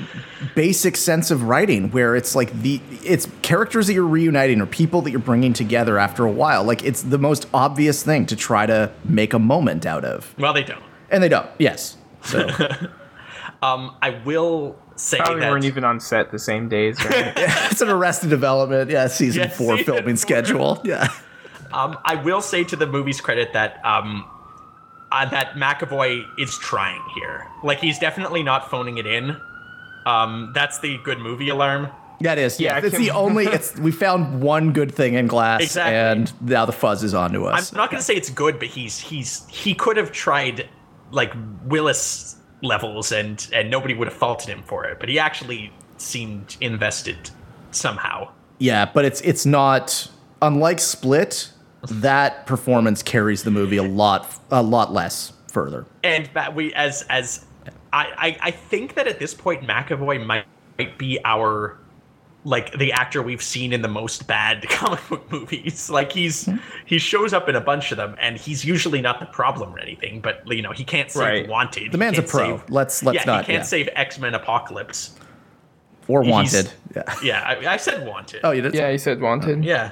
basic 0.56 0.98
sense 0.98 1.30
of 1.30 1.44
writing 1.44 1.92
where 1.92 2.16
it's 2.16 2.34
like 2.36 2.52
the 2.64 2.82
it's 3.04 3.28
characters 3.44 3.86
that 3.86 3.94
you're 3.94 4.08
reuniting 4.08 4.60
or 4.62 4.66
people 4.66 5.02
that 5.04 5.12
you're 5.12 5.20
bringing 5.20 5.54
together 5.54 6.00
after 6.00 6.26
a 6.26 6.32
while 6.32 6.64
like 6.64 6.84
it's 6.84 7.04
the 7.04 7.20
most 7.20 7.46
obvious 7.54 8.02
thing 8.02 8.26
to 8.26 8.36
try 8.36 8.66
to 8.66 8.92
make 9.06 9.32
a 9.34 9.40
moment 9.40 9.86
out 9.86 10.04
of 10.04 10.34
Well, 10.40 10.54
they 10.54 10.64
don't. 10.64 10.82
and 11.12 11.22
they 11.22 11.30
don't 11.30 11.50
yes 11.60 11.98
so 12.24 12.48
Um, 13.64 13.96
I 14.02 14.10
will 14.26 14.76
say 14.96 15.18
Probably 15.20 15.42
that 15.42 15.52
weren't 15.52 15.66
even 15.66 15.84
on 15.84 16.00
set 16.00 16.32
the 16.32 16.40
same 16.40 16.68
days. 16.68 16.98
Right? 17.06 17.32
it's 17.38 17.80
an 17.82 17.90
arrested 17.90 18.32
development 18.32 18.90
yeah 18.90 19.06
season 19.06 19.44
Yeah, 19.44 19.50
four 19.50 19.78
season 19.78 19.94
filming 19.94 20.16
four. 20.16 20.18
schedule 20.18 20.82
yeah 20.84 21.10
um, 21.74 21.98
I 22.06 22.16
will 22.16 22.42
say 22.42 22.64
to 22.66 22.76
the 22.76 22.88
movie's 22.88 23.22
credit 23.22 23.54
that 23.54 23.84
um, 23.86 24.26
uh, 25.12 25.26
that 25.30 25.54
McAvoy 25.54 26.26
is 26.40 26.58
trying 26.58 27.02
here. 27.16 27.48
Like 27.64 27.80
he's 27.80 28.00
definitely 28.00 28.44
not 28.44 28.70
phoning 28.70 28.98
it 28.98 29.06
in. 29.06 29.36
Um, 30.06 30.52
that's 30.54 30.80
the 30.80 30.98
good 31.00 31.20
movie 31.20 31.50
alarm. 31.50 31.90
That 32.22 32.38
is, 32.38 32.60
yeah, 32.60 32.78
Yeah, 32.78 32.86
it's 32.86 32.98
the 32.98 33.12
only 33.12 33.46
it's 33.46 33.76
we 33.80 33.92
found 33.92 34.42
one 34.42 34.74
good 34.74 34.94
thing 34.94 35.16
in 35.16 35.26
glass 35.28 35.62
Exactly. 35.62 35.96
and 35.96 36.50
now 36.50 36.66
the 36.66 36.72
fuzz 36.72 37.04
is 37.04 37.14
onto 37.14 37.46
us. 37.46 37.54
I'm 37.54 37.60
us 37.60 37.74
not 37.74 37.90
gonna 37.92 38.04
say 38.04 38.16
it's 38.16 38.30
good, 38.30 38.60
but 38.60 38.68
he's 38.68 39.00
he's 39.00 39.48
he 39.48 39.74
could 39.74 39.98
have 39.98 40.12
tried 40.12 40.70
like 41.12 41.34
Willis 41.66 42.36
levels, 42.62 43.12
and 43.12 43.48
and 43.54 43.72
nobody 43.72 43.94
would 43.96 44.08
have 44.08 44.16
faulted 44.18 44.50
him 44.50 44.62
for 44.64 44.86
it. 44.86 45.00
But 45.00 45.10
he 45.10 45.18
actually 45.20 45.72
seemed 45.98 46.58
invested 46.62 47.30
somehow. 47.72 48.30
yeah 48.60 48.86
but 48.94 49.06
it's 49.06 49.22
it's 49.22 49.46
not 49.46 50.10
unlike 50.42 50.80
split 50.80 51.50
that 51.90 52.46
performance 52.46 53.02
carries 53.04 53.44
the 53.44 53.52
movie 53.52 53.78
a 53.78 53.84
lot 53.84 54.38
a 54.52 54.62
lot 54.62 54.94
less 54.94 55.34
further 55.52 55.86
and 56.04 56.30
that 56.34 56.54
we 56.56 56.74
as 56.76 57.04
as 57.10 57.46
I, 57.92 58.06
I 58.18 58.38
I 58.48 58.52
think 58.52 58.94
that 58.96 59.08
at 59.08 59.20
this 59.20 59.34
point 59.34 59.64
McAvoy 59.64 60.26
might, 60.26 60.46
might 60.78 60.98
be 60.98 61.20
our 61.26 61.78
like 62.44 62.72
the 62.80 62.92
actor 62.92 63.22
we've 63.22 63.42
seen 63.44 63.72
in 63.74 63.82
the 63.84 63.88
most 63.88 64.26
bad 64.28 64.68
comic 64.70 65.00
book 65.10 65.32
movies. 65.32 65.90
Like 65.92 66.12
he's 66.12 66.50
he 66.86 66.98
shows 66.98 67.34
up 67.34 67.48
in 67.50 67.56
a 67.56 67.62
bunch 67.62 67.92
of 67.92 67.98
them, 67.98 68.16
and 68.20 68.36
he's 68.38 68.66
usually 68.66 69.00
not 69.02 69.20
the 69.20 69.28
problem 69.28 69.76
or 69.76 69.80
anything. 69.80 70.22
But 70.22 70.42
you 70.48 70.62
know 70.64 70.72
he 70.72 70.84
can't 70.84 71.12
save 71.12 71.22
Right. 71.22 71.48
Wanted. 71.48 71.92
The 71.92 71.98
man's 72.00 72.18
a 72.18 72.24
pro. 72.24 72.58
save- 72.58 72.70
Let's- 72.70 73.04
let's 73.04 73.18
yeah, 73.18 73.24
not- 73.26 73.42
He 73.46 73.52
can't 73.54 73.60
yeah. 73.60 73.64
save 73.64 73.90
X 73.96 74.18
Men 74.18 74.34
Apocalypse. 74.34 75.16
or 76.08 76.24
He's- 76.24 76.32
wanted 76.34 76.72
yeah 76.96 77.16
Yeah, 77.24 77.42
I, 77.44 77.74
I 77.74 77.78
said 77.78 78.08
Wanted. 78.08 78.40
oh 78.44 78.52
you 78.52 78.62
did 78.64 78.74
yeah, 78.74 78.90
he 78.92 78.98
said 78.98 79.22
wanted. 79.22 79.64
yeah. 79.64 79.92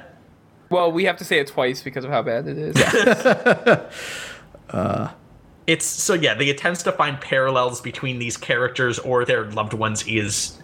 Well, 0.69 0.91
we 0.91 1.05
have 1.05 1.17
to 1.17 1.25
say 1.25 1.39
it 1.39 1.47
twice 1.47 1.81
because 1.83 2.05
of 2.05 2.11
how 2.11 2.21
bad 2.21 2.47
it 2.47 2.57
is. 2.57 2.75
Uh, 4.69 5.11
it's 5.65 5.83
so 5.83 6.13
yeah. 6.13 6.35
The 6.35 6.51
attempts 6.51 6.83
to 6.83 6.91
find 6.91 7.19
parallels 7.19 7.81
between 7.81 8.19
these 8.19 8.37
characters 8.37 8.99
or 8.99 9.25
their 9.25 9.45
loved 9.45 9.73
ones 9.73 10.05
is 10.07 10.59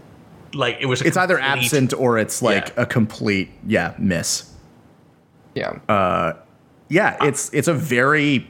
like 0.54 0.78
it 0.80 0.86
was. 0.86 1.02
A 1.02 1.08
it's 1.08 1.18
either 1.18 1.40
absent 1.40 1.92
or 1.94 2.20
it's 2.20 2.44
like 2.44 2.68
Yeah. 2.68 2.84
a 2.84 2.86
complete 2.86 3.50
yeah 3.66 3.96
miss 3.98 4.52
yeah. 5.56 5.80
Uh, 5.90 6.34
yeah 6.90 7.18
it's 7.24 7.52
it's 7.52 7.68
a 7.68 7.74
very 7.74 8.48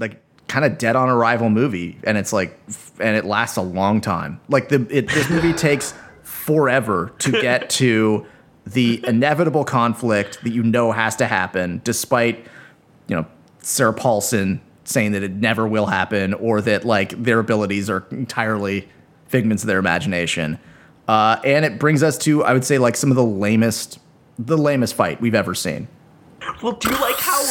like 0.00 0.20
kind 0.48 0.64
of 0.64 0.76
dead 0.78 0.96
on 0.96 1.08
arrival 1.08 1.50
movie 1.50 1.98
and 2.02 2.18
it's 2.18 2.32
like 2.32 2.58
and 2.98 3.14
it 3.16 3.24
lasts 3.24 3.56
a 3.56 3.62
long 3.62 4.00
time 4.00 4.40
like 4.48 4.70
the 4.70 4.84
it, 4.90 5.06
this 5.08 5.30
movie 5.30 5.52
takes 5.68 5.94
forever 6.24 7.12
to 7.20 7.30
get 7.30 7.70
to 7.70 8.26
the 8.72 9.04
inevitable 9.06 9.64
conflict 9.64 10.42
that 10.42 10.50
you 10.50 10.62
know 10.62 10.92
has 10.92 11.16
to 11.16 11.26
happen 11.26 11.80
despite 11.84 12.44
you 13.06 13.16
know 13.16 13.26
sarah 13.60 13.92
paulson 13.92 14.60
saying 14.84 15.12
that 15.12 15.22
it 15.22 15.32
never 15.32 15.66
will 15.66 15.86
happen 15.86 16.34
or 16.34 16.60
that 16.60 16.84
like 16.84 17.10
their 17.22 17.38
abilities 17.38 17.88
are 17.90 18.06
entirely 18.10 18.88
figments 19.26 19.62
of 19.62 19.66
their 19.66 19.78
imagination 19.78 20.58
uh, 21.08 21.38
and 21.44 21.64
it 21.64 21.78
brings 21.78 22.02
us 22.02 22.18
to 22.18 22.44
i 22.44 22.52
would 22.52 22.64
say 22.64 22.78
like 22.78 22.96
some 22.96 23.10
of 23.10 23.16
the 23.16 23.24
lamest 23.24 23.98
the 24.38 24.56
lamest 24.58 24.94
fight 24.94 25.20
we've 25.20 25.34
ever 25.34 25.54
seen 25.54 25.88
Well, 26.62 26.72
do 26.72 26.90
you 26.90 27.00
like 27.00 27.16
how? 27.16 27.42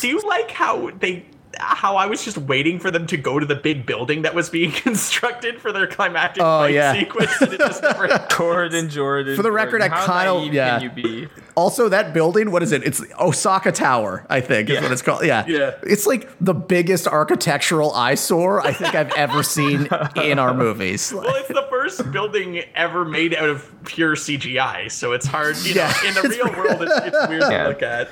do 0.00 0.08
you 0.08 0.20
like 0.20 0.50
how 0.50 0.90
they? 1.00 1.24
How 1.58 1.96
I 1.96 2.06
was 2.06 2.24
just 2.24 2.38
waiting 2.38 2.78
for 2.78 2.90
them 2.90 3.06
to 3.08 3.16
go 3.16 3.38
to 3.38 3.46
the 3.46 3.54
big 3.54 3.86
building 3.86 4.22
that 4.22 4.34
was 4.34 4.50
being 4.50 4.70
constructed 4.86 5.60
for 5.60 5.72
their 5.72 5.86
climactic 5.86 6.42
Oh, 6.42 6.60
fight 6.60 6.74
yeah. 6.74 6.92
sequence, 6.92 7.30
and 7.40 7.52
it 7.52 7.58
just 7.60 7.82
never. 7.82 8.08
Jordan, 8.36 8.88
Jordan. 8.90 9.36
For 9.36 9.42
the 9.42 9.52
record, 9.52 9.80
Jordan, 9.80 9.92
I 9.92 10.06
how 10.06 10.38
kinda- 10.40 10.54
yeah. 10.54 10.78
Can 10.78 10.82
you 10.96 11.02
be? 11.02 11.28
Also, 11.54 11.88
that 11.88 12.12
building, 12.12 12.50
what 12.50 12.62
is 12.62 12.72
it? 12.72 12.84
It's 12.84 13.02
Osaka 13.18 13.72
Tower, 13.72 14.26
I 14.28 14.42
think, 14.42 14.68
is 14.68 14.80
what 14.82 14.92
it's 14.92 15.00
called. 15.00 15.24
Yeah. 15.24 15.44
Yeah. 15.48 15.72
It's 15.82 16.06
like 16.06 16.28
the 16.38 16.52
biggest 16.52 17.06
architectural 17.08 17.92
eyesore 17.94 18.60
I 18.60 18.72
think 18.72 18.94
I've 18.94 19.12
ever 19.12 19.42
seen 19.42 19.88
in 20.16 20.38
our 20.38 20.52
movies. 20.52 21.12
Well, 21.16 21.34
it's 21.36 21.48
the 21.48 21.66
first 21.70 22.12
building 22.12 22.62
ever 22.74 23.04
made 23.06 23.34
out 23.34 23.48
of 23.48 23.70
pure 23.86 24.16
CGI, 24.16 24.90
so 24.92 25.12
it's 25.12 25.24
hard. 25.26 25.56
You 25.58 25.72
Yeah, 25.74 25.92
know, 26.02 26.08
in 26.08 26.14
the 26.14 26.28
real 26.28 26.52
world, 26.52 26.82
it's, 26.82 26.92
it's 27.06 27.28
weird 27.28 27.42
Yeah. 27.42 27.62
to 27.62 27.68
look 27.70 27.82
at. 27.82 28.08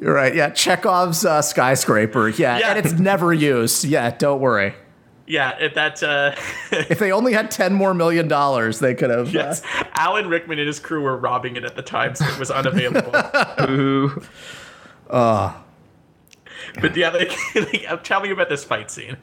You're 0.00 0.14
right. 0.14 0.34
Yeah. 0.34 0.50
Chekhov's 0.50 1.24
uh, 1.24 1.40
skyscraper. 1.42 2.28
Yeah, 2.28 2.58
Yeah. 2.58 2.70
And 2.74 2.84
it's 2.84 2.94
never 2.98 3.32
used. 3.32 3.84
Yeah. 3.84 4.10
Don't 4.10 4.40
worry. 4.40 4.74
Yeah, 5.26 5.56
if 5.58 5.72
that. 5.74 6.02
Uh, 6.02 6.34
If 6.90 6.98
they 6.98 7.10
only 7.10 7.32
had 7.32 7.50
ten 7.50 7.72
more 7.72 7.94
million 7.94 8.28
dollars, 8.28 8.80
they 8.80 8.94
could 8.94 9.08
have. 9.08 9.28
uh, 9.28 9.38
yes, 9.38 9.62
Alan 9.94 10.28
Rickman 10.28 10.58
and 10.58 10.66
his 10.66 10.78
crew 10.80 11.00
were 11.02 11.16
robbing 11.16 11.56
it 11.56 11.64
at 11.64 11.76
the 11.76 11.82
time, 11.82 12.14
so 12.14 12.26
it 12.26 12.38
was 12.38 12.50
unavailable. 12.50 13.12
Ooh. 13.70 14.22
but 16.80 16.96
yeah, 16.96 17.10
like, 17.10 17.32
like, 17.54 17.84
uh, 17.88 17.96
tell 17.98 18.20
me 18.20 18.30
about 18.30 18.48
this 18.48 18.64
fight 18.64 18.90
scene. 18.90 19.16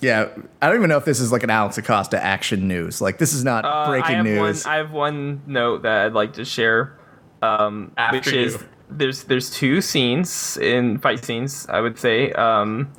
yeah, 0.00 0.28
I 0.62 0.66
don't 0.66 0.76
even 0.76 0.88
know 0.88 0.96
if 0.96 1.04
this 1.04 1.20
is 1.20 1.30
like 1.30 1.42
an 1.42 1.50
Alex 1.50 1.78
Acosta 1.78 2.22
action 2.22 2.66
news. 2.66 3.00
Like 3.00 3.18
this 3.18 3.32
is 3.32 3.44
not 3.44 3.64
Uh, 3.64 3.86
breaking 3.88 4.10
I 4.10 4.16
have 4.16 4.24
news. 4.24 4.64
One, 4.64 4.74
I 4.74 4.76
have 4.78 4.90
one 4.90 5.42
note 5.46 5.82
that 5.82 6.06
I'd 6.06 6.12
like 6.12 6.32
to 6.34 6.44
share, 6.44 6.98
um, 7.42 7.92
After 7.96 8.16
which 8.16 8.32
is 8.32 8.54
you. 8.54 8.60
There's 8.90 9.24
there's 9.24 9.50
two 9.50 9.80
scenes 9.80 10.56
in 10.58 10.98
fight 10.98 11.24
scenes. 11.24 11.66
I 11.68 11.80
would 11.80 11.98
say 11.98 12.32
um, 12.32 12.92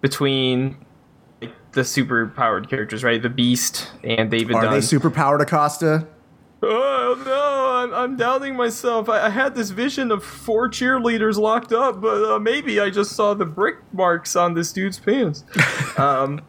between 0.00 0.76
like, 1.40 1.52
the 1.72 1.84
super 1.84 2.26
powered 2.28 2.68
characters, 2.68 3.04
right? 3.04 3.20
The 3.20 3.30
Beast 3.30 3.90
and 4.04 4.30
David 4.30 4.56
Are 4.56 4.62
Dunn. 4.62 4.72
they 4.72 4.80
super 4.80 5.10
powered 5.10 5.40
Acosta? 5.40 6.06
Oh 6.60 7.22
no, 7.24 7.76
I'm, 7.76 7.94
I'm 7.94 8.16
doubting 8.16 8.56
myself. 8.56 9.08
I, 9.08 9.26
I 9.26 9.30
had 9.30 9.54
this 9.54 9.70
vision 9.70 10.10
of 10.10 10.24
four 10.24 10.68
cheerleaders 10.68 11.36
locked 11.36 11.72
up, 11.72 12.00
but 12.00 12.24
uh, 12.24 12.38
maybe 12.38 12.80
I 12.80 12.90
just 12.90 13.12
saw 13.12 13.34
the 13.34 13.46
brick 13.46 13.76
marks 13.92 14.34
on 14.34 14.54
this 14.54 14.72
dude's 14.72 14.98
pants. 14.98 15.44
um, 15.98 16.40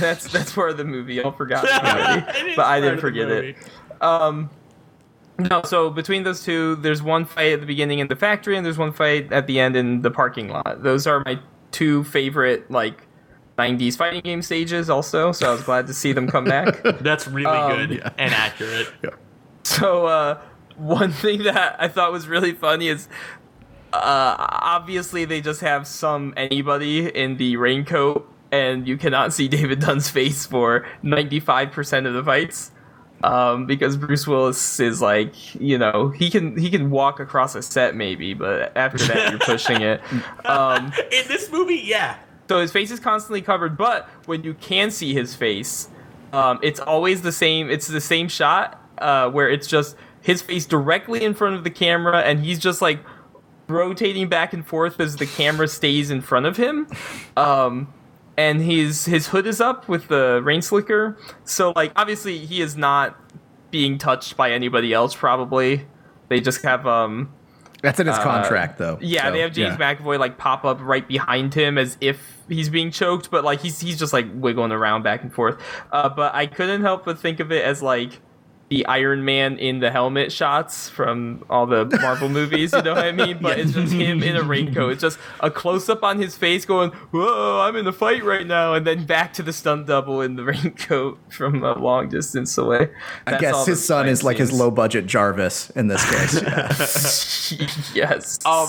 that's 0.00 0.30
that's 0.30 0.52
part 0.52 0.70
of 0.70 0.76
the 0.76 0.84
movie. 0.84 1.24
I 1.24 1.30
forgot 1.30 1.64
already, 1.84 2.54
but 2.54 2.66
I 2.66 2.80
didn't 2.80 3.00
forget 3.00 3.28
movie. 3.28 3.50
it. 3.50 3.56
No, 5.38 5.62
so 5.64 5.90
between 5.90 6.22
those 6.22 6.42
two, 6.44 6.76
there's 6.76 7.02
one 7.02 7.24
fight 7.24 7.52
at 7.52 7.60
the 7.60 7.66
beginning 7.66 7.98
in 7.98 8.06
the 8.08 8.16
factory, 8.16 8.56
and 8.56 8.64
there's 8.64 8.78
one 8.78 8.92
fight 8.92 9.32
at 9.32 9.46
the 9.46 9.58
end 9.58 9.74
in 9.76 10.02
the 10.02 10.10
parking 10.10 10.48
lot. 10.48 10.82
Those 10.82 11.06
are 11.06 11.22
my 11.24 11.38
two 11.72 12.04
favorite 12.04 12.70
like. 12.70 13.06
90s 13.56 13.96
fighting 13.96 14.20
game 14.22 14.42
stages 14.42 14.90
also 14.90 15.30
so 15.30 15.48
i 15.48 15.52
was 15.52 15.62
glad 15.62 15.86
to 15.86 15.94
see 15.94 16.12
them 16.12 16.26
come 16.28 16.44
back 16.44 16.82
That's 17.02 17.28
really 17.28 17.46
Um, 17.46 17.86
good 17.86 18.02
and 18.18 18.34
accurate. 18.34 18.88
So 19.62 20.06
uh, 20.06 20.40
one 20.76 21.12
thing 21.12 21.44
that 21.44 21.76
I 21.78 21.86
thought 21.86 22.10
was 22.10 22.26
really 22.26 22.50
funny 22.50 22.88
is 22.88 23.06
uh, 23.92 24.34
obviously 24.38 25.24
they 25.24 25.40
just 25.40 25.60
have 25.60 25.86
some 25.86 26.34
anybody 26.36 27.06
in 27.06 27.36
the 27.36 27.56
raincoat, 27.56 28.28
and 28.50 28.88
you 28.88 28.96
cannot 28.96 29.32
see 29.32 29.46
David 29.56 29.78
Dunn's 29.78 30.10
face 30.10 30.44
for 30.46 30.84
ninety 31.04 31.38
five 31.38 31.70
percent 31.70 32.06
of 32.06 32.14
the 32.14 32.24
fights. 32.24 32.72
Um, 33.24 33.64
because 33.64 33.96
Bruce 33.96 34.26
Willis 34.26 34.80
is 34.80 35.00
like, 35.00 35.54
you 35.54 35.78
know, 35.78 36.10
he 36.10 36.28
can 36.28 36.58
he 36.58 36.68
can 36.68 36.90
walk 36.90 37.20
across 37.20 37.54
a 37.54 37.62
set 37.62 37.96
maybe, 37.96 38.34
but 38.34 38.76
after 38.76 38.98
that 39.06 39.30
you're 39.30 39.38
pushing 39.40 39.80
it. 39.80 40.02
Um, 40.44 40.86
In 41.12 41.26
this 41.26 41.50
movie, 41.50 41.80
yeah. 41.82 42.18
so 42.50 42.60
his 42.60 42.70
face 42.70 42.90
is 42.90 43.00
constantly 43.00 43.40
covered, 43.40 43.78
but 43.78 44.08
when 44.26 44.44
you 44.44 44.52
can 44.52 44.90
see 44.90 45.14
his 45.14 45.34
face, 45.34 45.88
um, 46.34 46.58
it's 46.62 46.80
always 46.80 47.22
the 47.22 47.32
same. 47.32 47.70
It's 47.70 47.88
the 47.88 48.00
same 48.00 48.28
shot 48.28 48.78
uh, 48.98 49.30
where 49.30 49.48
it's 49.48 49.66
just 49.66 49.96
his 50.20 50.42
face 50.42 50.66
directly 50.66 51.24
in 51.24 51.32
front 51.32 51.56
of 51.56 51.64
the 51.64 51.70
camera, 51.70 52.20
and 52.20 52.44
he's 52.44 52.58
just 52.58 52.82
like 52.82 53.00
rotating 53.68 54.28
back 54.28 54.52
and 54.52 54.66
forth 54.66 55.00
as 55.00 55.16
the 55.16 55.26
camera 55.26 55.66
stays 55.68 56.10
in 56.10 56.20
front 56.20 56.44
of 56.44 56.58
him. 56.58 56.86
Um, 57.38 57.92
and 58.36 58.60
his 58.60 59.04
his 59.04 59.28
hood 59.28 59.46
is 59.46 59.60
up 59.60 59.88
with 59.88 60.08
the 60.08 60.40
rain 60.44 60.62
slicker, 60.62 61.16
so 61.44 61.72
like 61.76 61.92
obviously 61.96 62.38
he 62.38 62.60
is 62.60 62.76
not 62.76 63.16
being 63.70 63.98
touched 63.98 64.36
by 64.36 64.52
anybody 64.52 64.92
else. 64.92 65.14
Probably 65.14 65.86
they 66.28 66.40
just 66.40 66.62
have 66.62 66.86
um 66.86 67.32
That's 67.82 68.00
in 68.00 68.06
his 68.06 68.18
contract, 68.18 68.78
though. 68.78 68.94
Uh, 68.94 68.98
yeah, 69.00 69.24
so, 69.24 69.32
they 69.32 69.40
have 69.40 69.52
James 69.52 69.76
yeah. 69.78 69.94
McAvoy 69.94 70.18
like 70.18 70.38
pop 70.38 70.64
up 70.64 70.78
right 70.80 71.06
behind 71.06 71.54
him 71.54 71.78
as 71.78 71.96
if 72.00 72.42
he's 72.48 72.68
being 72.68 72.90
choked, 72.90 73.30
but 73.30 73.44
like 73.44 73.60
he's 73.60 73.80
he's 73.80 73.98
just 73.98 74.12
like 74.12 74.26
wiggling 74.34 74.72
around 74.72 75.02
back 75.02 75.22
and 75.22 75.32
forth. 75.32 75.60
Uh, 75.92 76.08
but 76.08 76.34
I 76.34 76.46
couldn't 76.46 76.82
help 76.82 77.04
but 77.04 77.18
think 77.18 77.40
of 77.40 77.52
it 77.52 77.64
as 77.64 77.82
like 77.82 78.20
the 78.70 78.86
Iron 78.86 79.24
Man 79.24 79.58
in 79.58 79.80
the 79.80 79.90
helmet 79.90 80.32
shots 80.32 80.88
from 80.88 81.44
all 81.50 81.66
the 81.66 81.84
Marvel 82.00 82.28
movies. 82.28 82.72
You 82.72 82.82
know 82.82 82.94
what 82.94 83.04
I 83.04 83.12
mean? 83.12 83.38
But 83.40 83.58
it's 83.58 83.72
just 83.72 83.92
him 83.92 84.22
in 84.22 84.36
a 84.36 84.42
raincoat. 84.42 84.92
It's 84.92 85.02
just 85.02 85.18
a 85.40 85.50
close 85.50 85.88
up 85.88 86.02
on 86.02 86.18
his 86.18 86.36
face, 86.36 86.64
going, 86.64 86.90
"Whoa, 87.10 87.60
I'm 87.60 87.76
in 87.76 87.86
a 87.86 87.92
fight 87.92 88.24
right 88.24 88.46
now," 88.46 88.74
and 88.74 88.86
then 88.86 89.04
back 89.04 89.32
to 89.34 89.42
the 89.42 89.52
stunt 89.52 89.86
double 89.86 90.20
in 90.22 90.36
the 90.36 90.44
raincoat 90.52 91.18
from 91.30 91.62
a 91.62 91.78
long 91.78 92.08
distance 92.08 92.56
away. 92.56 92.90
I 93.26 93.32
That's 93.32 93.34
all 93.34 93.40
guess 93.40 93.64
the 93.66 93.70
his 93.72 93.84
son 93.84 94.04
fight 94.06 94.12
is 94.12 94.24
like 94.24 94.38
his 94.38 94.52
low 94.52 94.70
budget 94.70 95.06
Jarvis 95.06 95.70
in 95.70 95.88
this 95.88 96.02
case. 97.52 97.92
yes. 97.94 98.38
Um, 98.46 98.68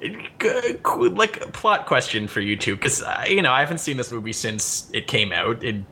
g- 0.00 0.18
g- 0.40 0.78
like 0.84 1.52
plot 1.52 1.86
question 1.86 2.26
for 2.26 2.40
you 2.40 2.56
two, 2.56 2.74
because 2.76 3.02
uh, 3.02 3.24
you 3.28 3.42
know 3.42 3.52
I 3.52 3.60
haven't 3.60 3.78
seen 3.78 3.96
this 3.96 4.10
movie 4.10 4.32
since 4.32 4.90
it 4.92 5.06
came 5.06 5.32
out 5.32 5.62
in 5.62 5.86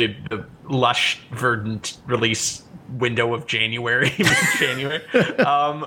the, 0.00 0.16
the 0.36 0.46
lush, 0.68 1.20
verdant 1.32 1.98
release 2.06 2.62
window 2.98 3.34
of 3.34 3.46
January. 3.46 4.10
January. 4.58 5.02
Um, 5.38 5.86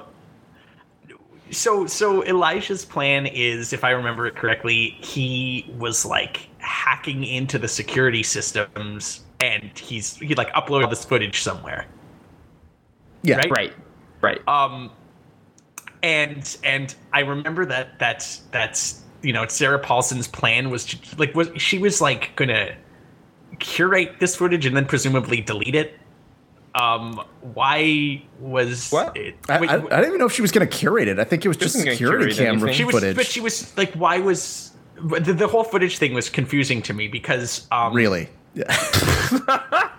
so 1.51 1.85
so 1.87 2.23
Elijah's 2.25 2.85
plan 2.85 3.25
is, 3.25 3.73
if 3.73 3.83
I 3.83 3.91
remember 3.91 4.27
it 4.27 4.35
correctly, 4.35 4.97
he 5.01 5.71
was 5.77 6.05
like 6.05 6.47
hacking 6.59 7.23
into 7.23 7.57
the 7.57 7.67
security 7.67 8.21
systems, 8.23 9.21
and 9.39 9.71
he's 9.77 10.17
he 10.17 10.35
like 10.35 10.51
uploaded 10.53 10.89
this 10.89 11.03
footage 11.05 11.41
somewhere. 11.41 11.85
yeah, 13.23 13.37
Right? 13.37 13.51
right. 13.51 13.73
Right. 14.21 14.47
um 14.47 14.91
and 16.03 16.57
and 16.63 16.93
i 17.13 17.21
remember 17.21 17.65
that 17.65 17.97
that's 17.99 18.39
that's 18.51 19.01
you 19.21 19.31
know 19.31 19.47
sarah 19.47 19.79
paulson's 19.79 20.27
plan 20.27 20.69
was 20.69 20.83
to, 20.85 20.97
like 21.17 21.33
was 21.35 21.49
she 21.55 21.77
was 21.77 22.01
like 22.01 22.35
gonna 22.35 22.75
curate 23.59 24.19
this 24.19 24.35
footage 24.35 24.65
and 24.65 24.75
then 24.75 24.85
presumably 24.85 25.41
delete 25.41 25.75
it 25.75 25.99
um 26.75 27.19
why 27.53 28.21
was 28.39 28.89
What? 28.91 29.17
it 29.17 29.35
I, 29.49 29.59
wait, 29.59 29.69
I, 29.69 29.75
I 29.75 29.79
don't 29.79 30.05
even 30.05 30.19
know 30.19 30.25
if 30.27 30.33
she 30.33 30.41
was 30.41 30.51
going 30.51 30.67
to 30.67 30.77
curate 30.77 31.07
it. 31.07 31.17
I 31.19 31.23
think 31.23 31.43
it 31.43 31.47
was 31.47 31.57
just 31.57 31.79
security 31.79 32.33
camera 32.33 32.71
she 32.71 32.83
was 32.83 32.93
footage. 32.95 33.15
but 33.15 33.25
she 33.25 33.41
was 33.41 33.75
like 33.77 33.91
why 33.93 34.19
was 34.19 34.71
the, 35.01 35.33
the 35.33 35.47
whole 35.47 35.63
footage 35.63 35.97
thing 35.97 36.13
was 36.13 36.29
confusing 36.29 36.81
to 36.83 36.93
me 36.93 37.07
because 37.07 37.67
um 37.71 37.93
really? 37.93 38.29
Yeah. 38.53 38.65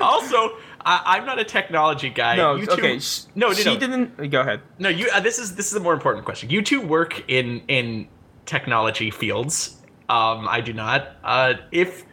also 0.00 0.56
I, 0.86 1.00
i'm 1.16 1.24
not 1.26 1.38
a 1.38 1.44
technology 1.44 2.10
guy 2.10 2.36
no, 2.36 2.56
You 2.56 2.66
two- 2.66 2.72
okay. 2.72 2.98
sh- 2.98 3.22
no 3.34 3.48
no 3.48 3.52
she 3.54 3.64
no. 3.74 3.78
didn't. 3.80 4.30
Go 4.30 4.40
ahead. 4.42 4.60
No, 4.78 4.88
you. 4.90 5.08
Uh, 5.12 5.20
this 5.20 5.38
is 5.38 5.54
this 5.56 5.68
is 5.70 5.74
a 5.76 5.80
more 5.80 5.94
important 5.94 6.24
question. 6.26 6.50
You 6.50 6.60
two 6.62 6.80
work 6.82 7.24
in 7.28 7.62
in 7.68 8.08
technology 8.44 9.10
fields. 9.10 9.76
Um, 10.10 10.46
I 10.48 10.60
do 10.60 10.74
not. 10.74 11.16
Uh, 11.24 11.54
if, 11.72 12.04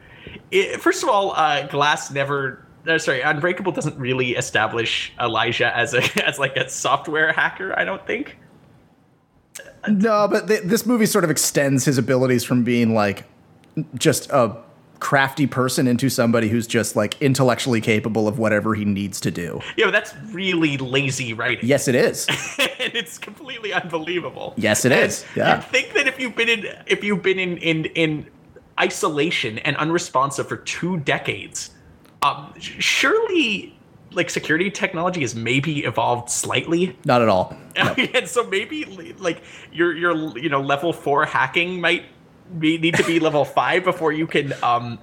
i 0.53 0.77
first 0.79 1.03
of 1.03 1.09
all, 1.09 1.31
uh, 1.31 1.67
Glass 1.67 2.11
never. 2.11 2.65
Uh, 2.87 2.97
sorry, 2.97 3.21
Unbreakable 3.21 3.71
doesn't 3.71 3.97
really 3.99 4.31
establish 4.31 5.13
Elijah 5.19 5.75
as 5.75 5.93
a 5.93 6.01
as 6.27 6.39
like 6.39 6.57
a 6.57 6.69
software 6.69 7.31
hacker. 7.31 7.77
I 7.77 7.85
don't 7.85 8.05
think. 8.07 8.37
No, 9.87 10.27
but 10.27 10.47
th- 10.47 10.63
this 10.63 10.85
movie 10.85 11.05
sort 11.05 11.23
of 11.23 11.29
extends 11.29 11.85
his 11.85 11.97
abilities 11.97 12.43
from 12.43 12.63
being 12.63 12.93
like 12.93 13.25
just 13.95 14.29
a 14.31 14.55
crafty 14.99 15.47
person 15.47 15.87
into 15.87 16.09
somebody 16.09 16.47
who's 16.47 16.67
just 16.67 16.95
like 16.95 17.19
intellectually 17.21 17.81
capable 17.81 18.27
of 18.27 18.37
whatever 18.37 18.75
he 18.75 18.85
needs 18.85 19.19
to 19.19 19.31
do. 19.31 19.59
Yeah, 19.75 19.85
but 19.85 19.91
that's 19.91 20.13
really 20.31 20.77
lazy 20.77 21.33
writing. 21.33 21.67
Yes, 21.67 21.87
it 21.87 21.95
is. 21.95 22.27
and 22.59 22.95
it's 22.95 23.17
completely 23.17 23.73
unbelievable. 23.73 24.53
Yes, 24.57 24.85
it 24.85 24.91
And 24.91 25.01
is. 25.05 25.25
Yeah. 25.35 25.55
You'd 25.55 25.65
think 25.65 25.93
that 25.93 26.07
if 26.07 26.19
you've 26.19 26.35
been 26.35 26.49
in 26.49 26.65
if 26.85 27.03
you've 27.03 27.23
been 27.23 27.39
in 27.39 27.57
in 27.57 27.85
in 27.85 28.27
isolation 28.81 29.59
and 29.59 29.77
unresponsive 29.77 30.47
for 30.47 30.57
two 30.57 30.97
decades, 30.99 31.71
um, 32.21 32.53
surely 32.59 33.77
like 34.11 34.29
security 34.29 34.69
technology 34.69 35.21
has 35.21 35.35
maybe 35.35 35.85
evolved 35.85 36.29
slightly, 36.29 36.97
Not 37.05 37.21
at 37.21 37.29
all. 37.29 37.55
No. 37.77 37.93
and 38.13 38.27
so 38.27 38.45
maybe 38.47 38.83
like 39.17 39.41
your 39.71 39.95
your 39.95 40.37
you 40.37 40.49
know 40.49 40.59
level 40.59 40.91
four 40.91 41.25
hacking 41.25 41.79
might 41.79 42.03
be, 42.59 42.77
need 42.77 42.95
to 42.95 43.03
be 43.05 43.17
level 43.19 43.45
five 43.45 43.85
before 43.85 44.11
you 44.11 44.27
can 44.27 44.53
um 44.61 44.99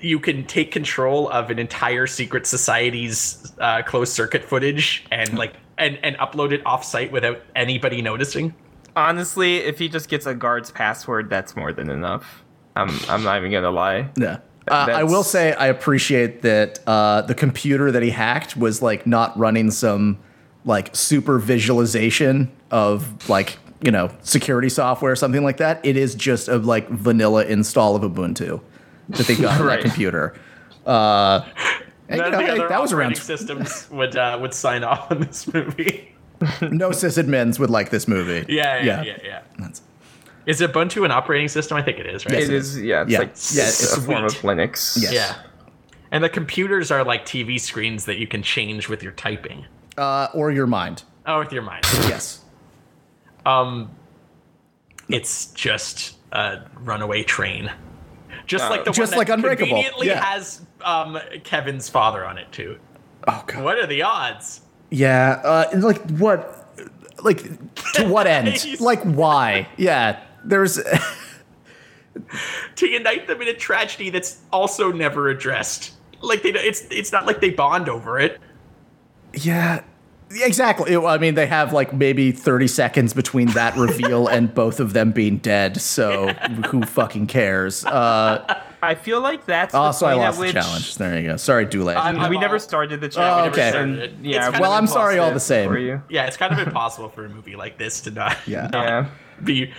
you 0.00 0.18
can 0.18 0.44
take 0.44 0.72
control 0.72 1.28
of 1.30 1.48
an 1.50 1.60
entire 1.60 2.08
secret 2.08 2.44
society's 2.44 3.52
uh, 3.60 3.82
closed 3.82 4.12
circuit 4.12 4.42
footage 4.44 5.04
and 5.12 5.38
like 5.38 5.54
and 5.78 5.96
and 6.02 6.16
upload 6.16 6.50
it 6.50 6.60
off 6.66 6.84
site 6.84 7.12
without 7.12 7.40
anybody 7.54 8.02
noticing. 8.02 8.52
Honestly, 8.96 9.58
if 9.58 9.78
he 9.78 9.88
just 9.88 10.08
gets 10.08 10.26
a 10.26 10.34
guard's 10.34 10.70
password, 10.72 11.30
that's 11.30 11.54
more 11.54 11.72
than 11.72 11.88
enough. 11.88 12.41
I'm 12.76 12.90
I'm 13.08 13.22
not 13.22 13.38
even 13.38 13.52
gonna 13.52 13.70
lie. 13.70 14.08
Yeah. 14.16 14.38
Uh, 14.68 14.74
I 14.74 15.02
will 15.02 15.24
say 15.24 15.52
I 15.54 15.66
appreciate 15.66 16.42
that 16.42 16.78
uh, 16.86 17.22
the 17.22 17.34
computer 17.34 17.90
that 17.90 18.02
he 18.02 18.10
hacked 18.10 18.56
was 18.56 18.80
like 18.80 19.06
not 19.06 19.36
running 19.36 19.70
some 19.70 20.18
like 20.64 20.94
super 20.94 21.38
visualization 21.38 22.50
of 22.70 23.28
like 23.28 23.58
you 23.80 23.90
know 23.90 24.10
security 24.22 24.68
software 24.68 25.12
or 25.12 25.16
something 25.16 25.42
like 25.42 25.56
that. 25.56 25.84
It 25.84 25.96
is 25.96 26.14
just 26.14 26.48
a 26.48 26.58
like 26.58 26.88
vanilla 26.88 27.44
install 27.44 27.96
of 27.96 28.02
Ubuntu 28.02 28.60
that 29.08 29.26
they 29.26 29.34
got 29.34 29.60
on 29.60 29.66
that 29.66 29.80
computer. 29.80 30.34
Uh, 30.86 31.44
and, 32.08 32.18
you 32.18 32.30
know, 32.30 32.30
the 32.30 32.44
hey, 32.44 32.50
other 32.50 32.68
that 32.68 32.80
was 32.80 32.92
around. 32.92 33.16
systems 33.16 33.88
would 33.92 34.16
uh, 34.16 34.38
would 34.40 34.54
sign 34.54 34.84
off 34.84 35.10
on 35.10 35.20
this 35.20 35.52
movie. 35.52 36.14
no 36.60 36.90
sysadmins 36.90 37.58
would 37.58 37.70
like 37.70 37.90
this 37.90 38.08
movie. 38.08 38.44
Yeah, 38.48 38.82
yeah, 38.82 39.02
yeah, 39.02 39.18
yeah. 39.22 39.42
That's- 39.58 39.82
Is 40.46 40.60
Ubuntu 40.60 41.04
an 41.04 41.10
operating 41.12 41.48
system? 41.48 41.76
I 41.76 41.82
think 41.82 41.98
it 41.98 42.06
is, 42.06 42.26
right? 42.26 42.34
Yes, 42.34 42.48
It 42.48 42.54
is, 42.54 42.80
yeah, 42.82 43.02
it's 43.02 43.10
Yeah. 43.12 43.18
like 43.18 43.28
Yeah, 43.28 43.32
it's 43.32 43.82
it's 43.82 43.96
a 43.96 44.00
form 44.00 44.24
of. 44.24 44.32
Linux. 44.34 45.00
Yes. 45.00 45.12
Yeah. 45.12 45.34
And 46.10 46.22
the 46.22 46.28
computers 46.28 46.90
are 46.90 47.04
like 47.04 47.24
TV 47.24 47.58
screens 47.60 48.04
that 48.06 48.18
you 48.18 48.26
can 48.26 48.42
change 48.42 48.88
with 48.88 49.02
your 49.02 49.12
typing. 49.12 49.64
Uh, 49.96 50.28
or 50.34 50.50
your 50.50 50.66
mind. 50.66 51.04
Oh, 51.26 51.38
with 51.38 51.52
your 51.52 51.62
mind. 51.62 51.84
Yes. 52.08 52.40
Um, 53.46 53.90
it's 55.08 55.46
just 55.52 56.16
a 56.32 56.60
runaway 56.80 57.22
train. 57.22 57.70
Just 58.46 58.68
like 58.70 58.84
the 58.84 58.90
Just 58.90 59.12
one 59.12 59.18
like 59.18 59.28
that 59.28 59.34
Unbreakable, 59.34 59.68
conveniently 59.68 60.08
yeah. 60.08 60.24
has 60.24 60.62
um, 60.82 61.18
Kevin's 61.44 61.88
father 61.88 62.26
on 62.26 62.38
it 62.38 62.50
too. 62.52 62.78
Oh 63.28 63.44
god. 63.46 63.62
What 63.62 63.78
are 63.78 63.86
the 63.86 64.02
odds? 64.02 64.62
Yeah. 64.90 65.40
Uh, 65.44 65.70
like 65.76 66.00
what? 66.18 66.58
Like 67.22 67.42
to 67.94 68.08
what 68.08 68.26
end? 68.26 68.64
Like 68.80 69.00
why? 69.02 69.68
Yeah. 69.76 70.20
There's. 70.44 70.80
To 72.76 72.86
unite 72.86 73.26
them 73.26 73.40
in 73.40 73.48
a 73.48 73.54
tragedy 73.54 74.10
that's 74.10 74.38
also 74.52 74.92
never 74.92 75.28
addressed. 75.30 75.92
Like 76.20 76.42
they, 76.42 76.50
it's 76.50 76.82
it's 76.90 77.10
not 77.10 77.26
like 77.26 77.40
they 77.40 77.50
bond 77.50 77.88
over 77.88 78.18
it. 78.18 78.38
Yeah. 79.32 79.82
Exactly. 80.30 80.94
I 80.96 81.18
mean, 81.18 81.34
they 81.34 81.46
have 81.46 81.72
like 81.72 81.92
maybe 81.92 82.32
30 82.32 82.66
seconds 82.68 83.12
between 83.14 83.48
that 83.48 83.76
reveal 83.78 84.28
and 84.28 84.52
both 84.54 84.78
of 84.80 84.92
them 84.92 85.12
being 85.12 85.38
dead. 85.38 85.78
So 85.80 86.28
who 86.68 86.82
fucking 86.82 87.26
cares? 87.28 87.84
Uh, 87.84 88.62
I 88.82 88.94
feel 88.94 89.20
like 89.20 89.44
that's 89.46 89.74
also, 89.74 90.06
the 90.06 90.12
I 90.12 90.14
lost 90.16 90.38
at 90.38 90.40
which 90.40 90.54
the 90.54 90.60
challenge. 90.60 90.94
There 90.96 91.18
you 91.20 91.28
go. 91.28 91.36
Sorry, 91.36 91.64
Dule. 91.66 91.90
I'm- 91.90 92.16
we 92.16 92.36
I'm 92.36 92.40
never 92.40 92.58
started 92.58 93.00
the 93.00 93.08
challenge. 93.08 93.54
Oh, 93.54 93.56
challenge. 93.56 93.98
okay. 94.00 94.12
and- 94.12 94.26
yeah, 94.26 94.58
well, 94.58 94.72
I'm 94.72 94.86
sorry 94.86 95.18
all 95.18 95.32
the 95.32 95.40
same. 95.40 95.68
For 95.70 95.78
you. 95.78 96.02
Yeah, 96.08 96.26
it's 96.26 96.36
kind 96.36 96.52
of 96.52 96.58
impossible 96.66 97.08
for 97.10 97.24
a 97.24 97.28
movie 97.28 97.56
like 97.56 97.76
this 97.78 98.00
to 98.02 98.10
not 98.10 98.36
Yeah. 98.46 98.68
not 98.72 98.86
Yeah. 98.86 99.06
Be 99.44 99.72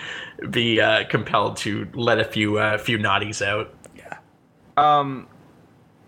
be 0.50 0.82
uh, 0.82 1.06
compelled 1.06 1.58
to 1.58 1.88
let 1.94 2.20
a 2.20 2.24
few 2.24 2.58
uh, 2.58 2.78
few 2.78 2.98
naughties 2.98 3.46
out. 3.46 3.74
Yeah. 3.96 4.18
Um, 4.78 5.28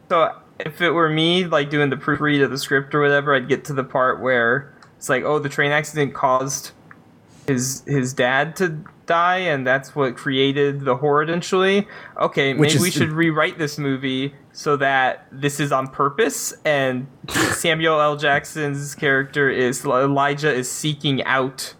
so 0.09 0.35
if 0.59 0.81
it 0.81 0.91
were 0.91 1.09
me, 1.09 1.45
like 1.45 1.69
doing 1.69 1.89
the 1.89 1.97
proofread 1.97 2.43
of 2.43 2.51
the 2.51 2.57
script 2.57 2.93
or 2.95 3.01
whatever, 3.01 3.35
I'd 3.35 3.49
get 3.49 3.65
to 3.65 3.73
the 3.73 3.83
part 3.83 4.21
where 4.21 4.73
it's 4.97 5.09
like, 5.09 5.23
oh, 5.23 5.39
the 5.39 5.49
train 5.49 5.71
accident 5.71 6.13
caused 6.13 6.71
his 7.47 7.83
his 7.85 8.13
dad 8.13 8.55
to 8.57 8.77
die, 9.05 9.37
and 9.37 9.65
that's 9.65 9.95
what 9.95 10.15
created 10.15 10.81
the 10.81 10.95
horde. 10.95 11.29
Eventually, 11.29 11.87
okay, 12.19 12.53
Which 12.53 12.73
maybe 12.73 12.83
we 12.83 12.91
should 12.91 13.11
rewrite 13.11 13.57
this 13.57 13.77
movie 13.77 14.33
so 14.51 14.77
that 14.77 15.27
this 15.31 15.59
is 15.59 15.71
on 15.71 15.87
purpose, 15.87 16.53
and 16.63 17.07
Samuel 17.29 17.99
L. 17.99 18.17
Jackson's 18.17 18.95
character 18.95 19.49
is 19.49 19.85
Elijah 19.85 20.53
is 20.53 20.71
seeking 20.71 21.23
out. 21.23 21.75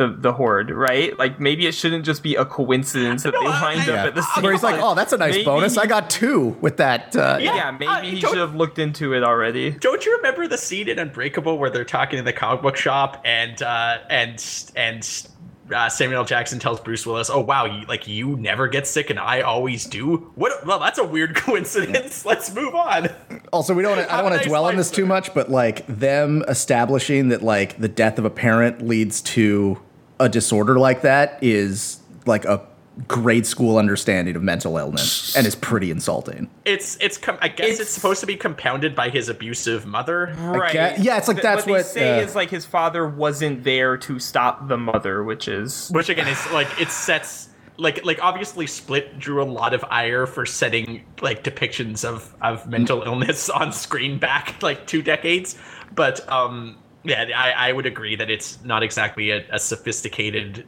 The, 0.00 0.08
the 0.16 0.32
horde, 0.32 0.70
right? 0.70 1.18
Like 1.18 1.38
maybe 1.40 1.66
it 1.66 1.72
shouldn't 1.74 2.06
just 2.06 2.22
be 2.22 2.34
a 2.34 2.46
coincidence 2.46 3.24
that 3.24 3.32
they 3.32 3.46
I- 3.46 3.74
wind 3.76 3.90
I- 3.90 3.98
up 3.98 4.06
at 4.06 4.14
the 4.14 4.22
same 4.22 4.42
Where 4.44 4.52
he's 4.54 4.62
like, 4.62 4.80
oh, 4.80 4.94
that's 4.94 5.12
a 5.12 5.18
nice 5.18 5.34
Maybe- 5.34 5.44
bonus. 5.44 5.76
I 5.76 5.84
got 5.84 6.08
two 6.08 6.56
with 6.62 6.78
that. 6.78 7.14
Uh, 7.14 7.36
Yeah. 7.38 7.54
Yeah, 7.54 7.70
maybe 7.72 7.86
uh, 7.86 8.00
he 8.00 8.18
should 8.18 8.38
have 8.38 8.54
looked 8.54 8.78
into 8.78 9.12
it 9.12 9.22
already. 9.22 9.72
Don't 9.72 10.06
you 10.06 10.16
remember 10.16 10.48
the 10.48 10.56
scene 10.56 10.88
in 10.88 10.98
Unbreakable 10.98 11.58
where 11.58 11.68
they're 11.68 11.84
talking 11.84 12.18
in 12.18 12.24
the 12.24 12.32
comic 12.32 12.62
book 12.62 12.76
shop 12.78 13.20
and 13.26 13.60
uh, 13.62 13.98
and 14.08 14.42
and 14.74 15.26
uh, 15.70 15.88
Samuel 15.90 16.20
L. 16.20 16.24
Jackson 16.24 16.58
tells 16.58 16.80
Bruce 16.80 17.04
Willis, 17.06 17.28
"Oh 17.30 17.40
wow, 17.40 17.64
you, 17.66 17.84
like 17.86 18.08
you 18.08 18.36
never 18.38 18.66
get 18.68 18.86
sick 18.88 19.10
and 19.10 19.18
I 19.20 19.42
always 19.42 19.84
do." 19.84 20.32
What? 20.34 20.66
Well, 20.66 20.78
that's 20.80 20.98
a 20.98 21.04
weird 21.04 21.34
coincidence. 21.36 22.24
Let's 22.24 22.52
move 22.54 22.74
on. 22.74 23.08
Also, 23.52 23.74
we 23.74 23.82
don't. 23.82 23.98
I 23.98 24.02
don't 24.06 24.20
a 24.20 24.22
want 24.22 24.32
to 24.32 24.38
nice 24.38 24.46
dwell 24.46 24.62
on 24.64 24.70
life, 24.70 24.76
this 24.78 24.90
too 24.90 25.04
much, 25.06 25.32
but 25.34 25.50
like 25.50 25.86
them 25.86 26.42
establishing 26.48 27.28
that 27.28 27.42
like 27.42 27.76
the 27.78 27.86
death 27.88 28.18
of 28.18 28.24
a 28.24 28.30
parent 28.30 28.80
leads 28.82 29.20
to 29.22 29.78
a 30.20 30.28
disorder 30.28 30.78
like 30.78 31.02
that 31.02 31.38
is 31.42 31.98
like 32.26 32.44
a 32.44 32.64
grade 33.08 33.46
school 33.46 33.78
understanding 33.78 34.36
of 34.36 34.42
mental 34.42 34.76
illness, 34.76 35.34
and 35.34 35.46
is 35.46 35.54
pretty 35.54 35.90
insulting. 35.90 36.50
It's 36.64 36.96
it's. 37.00 37.16
Com- 37.16 37.38
I 37.40 37.48
guess 37.48 37.68
it's, 37.70 37.80
It's- 37.80 37.90
supposed 37.94 38.20
to 38.20 38.26
be 38.26 38.36
compounded 38.36 38.94
by 38.94 39.08
his 39.08 39.28
abusive 39.28 39.86
mother. 39.86 40.34
Right. 40.38 40.72
get- 40.72 40.98
yeah, 41.00 41.16
it's 41.16 41.26
like 41.26 41.38
Th- 41.38 41.42
that's 41.42 41.66
what, 41.66 41.72
what, 41.72 41.78
they 41.78 42.00
say 42.00 42.18
uh, 42.18 42.22
is 42.22 42.34
like 42.34 42.50
his 42.50 42.66
father 42.66 43.08
wasn't 43.08 43.64
there 43.64 43.96
to 43.96 44.18
stop 44.18 44.68
the 44.68 44.76
mother, 44.76 45.24
which 45.24 45.48
is 45.48 45.88
which 45.90 46.08
again 46.10 46.28
is 46.28 46.52
like 46.52 46.68
it 46.80 46.90
sets 46.90 47.48
like 47.78 48.04
like 48.04 48.22
obviously 48.22 48.66
split 48.66 49.18
drew 49.18 49.42
a 49.42 49.44
lot 49.44 49.72
of 49.72 49.82
ire 49.88 50.26
for 50.26 50.44
setting 50.44 51.02
like 51.22 51.42
depictions 51.42 52.04
of 52.04 52.34
of 52.42 52.68
mental 52.68 53.02
illness 53.04 53.48
on 53.60 53.72
screen 53.72 54.18
back 54.18 54.62
like 54.62 54.86
two 54.86 55.00
decades 55.00 55.56
but 55.94 56.28
um 56.30 56.76
yeah 57.04 57.24
i 57.36 57.68
i 57.68 57.72
would 57.72 57.86
agree 57.86 58.14
that 58.16 58.30
it's 58.30 58.62
not 58.64 58.82
exactly 58.82 59.30
a, 59.30 59.44
a 59.52 59.58
sophisticated 59.58 60.66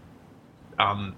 um 0.78 1.14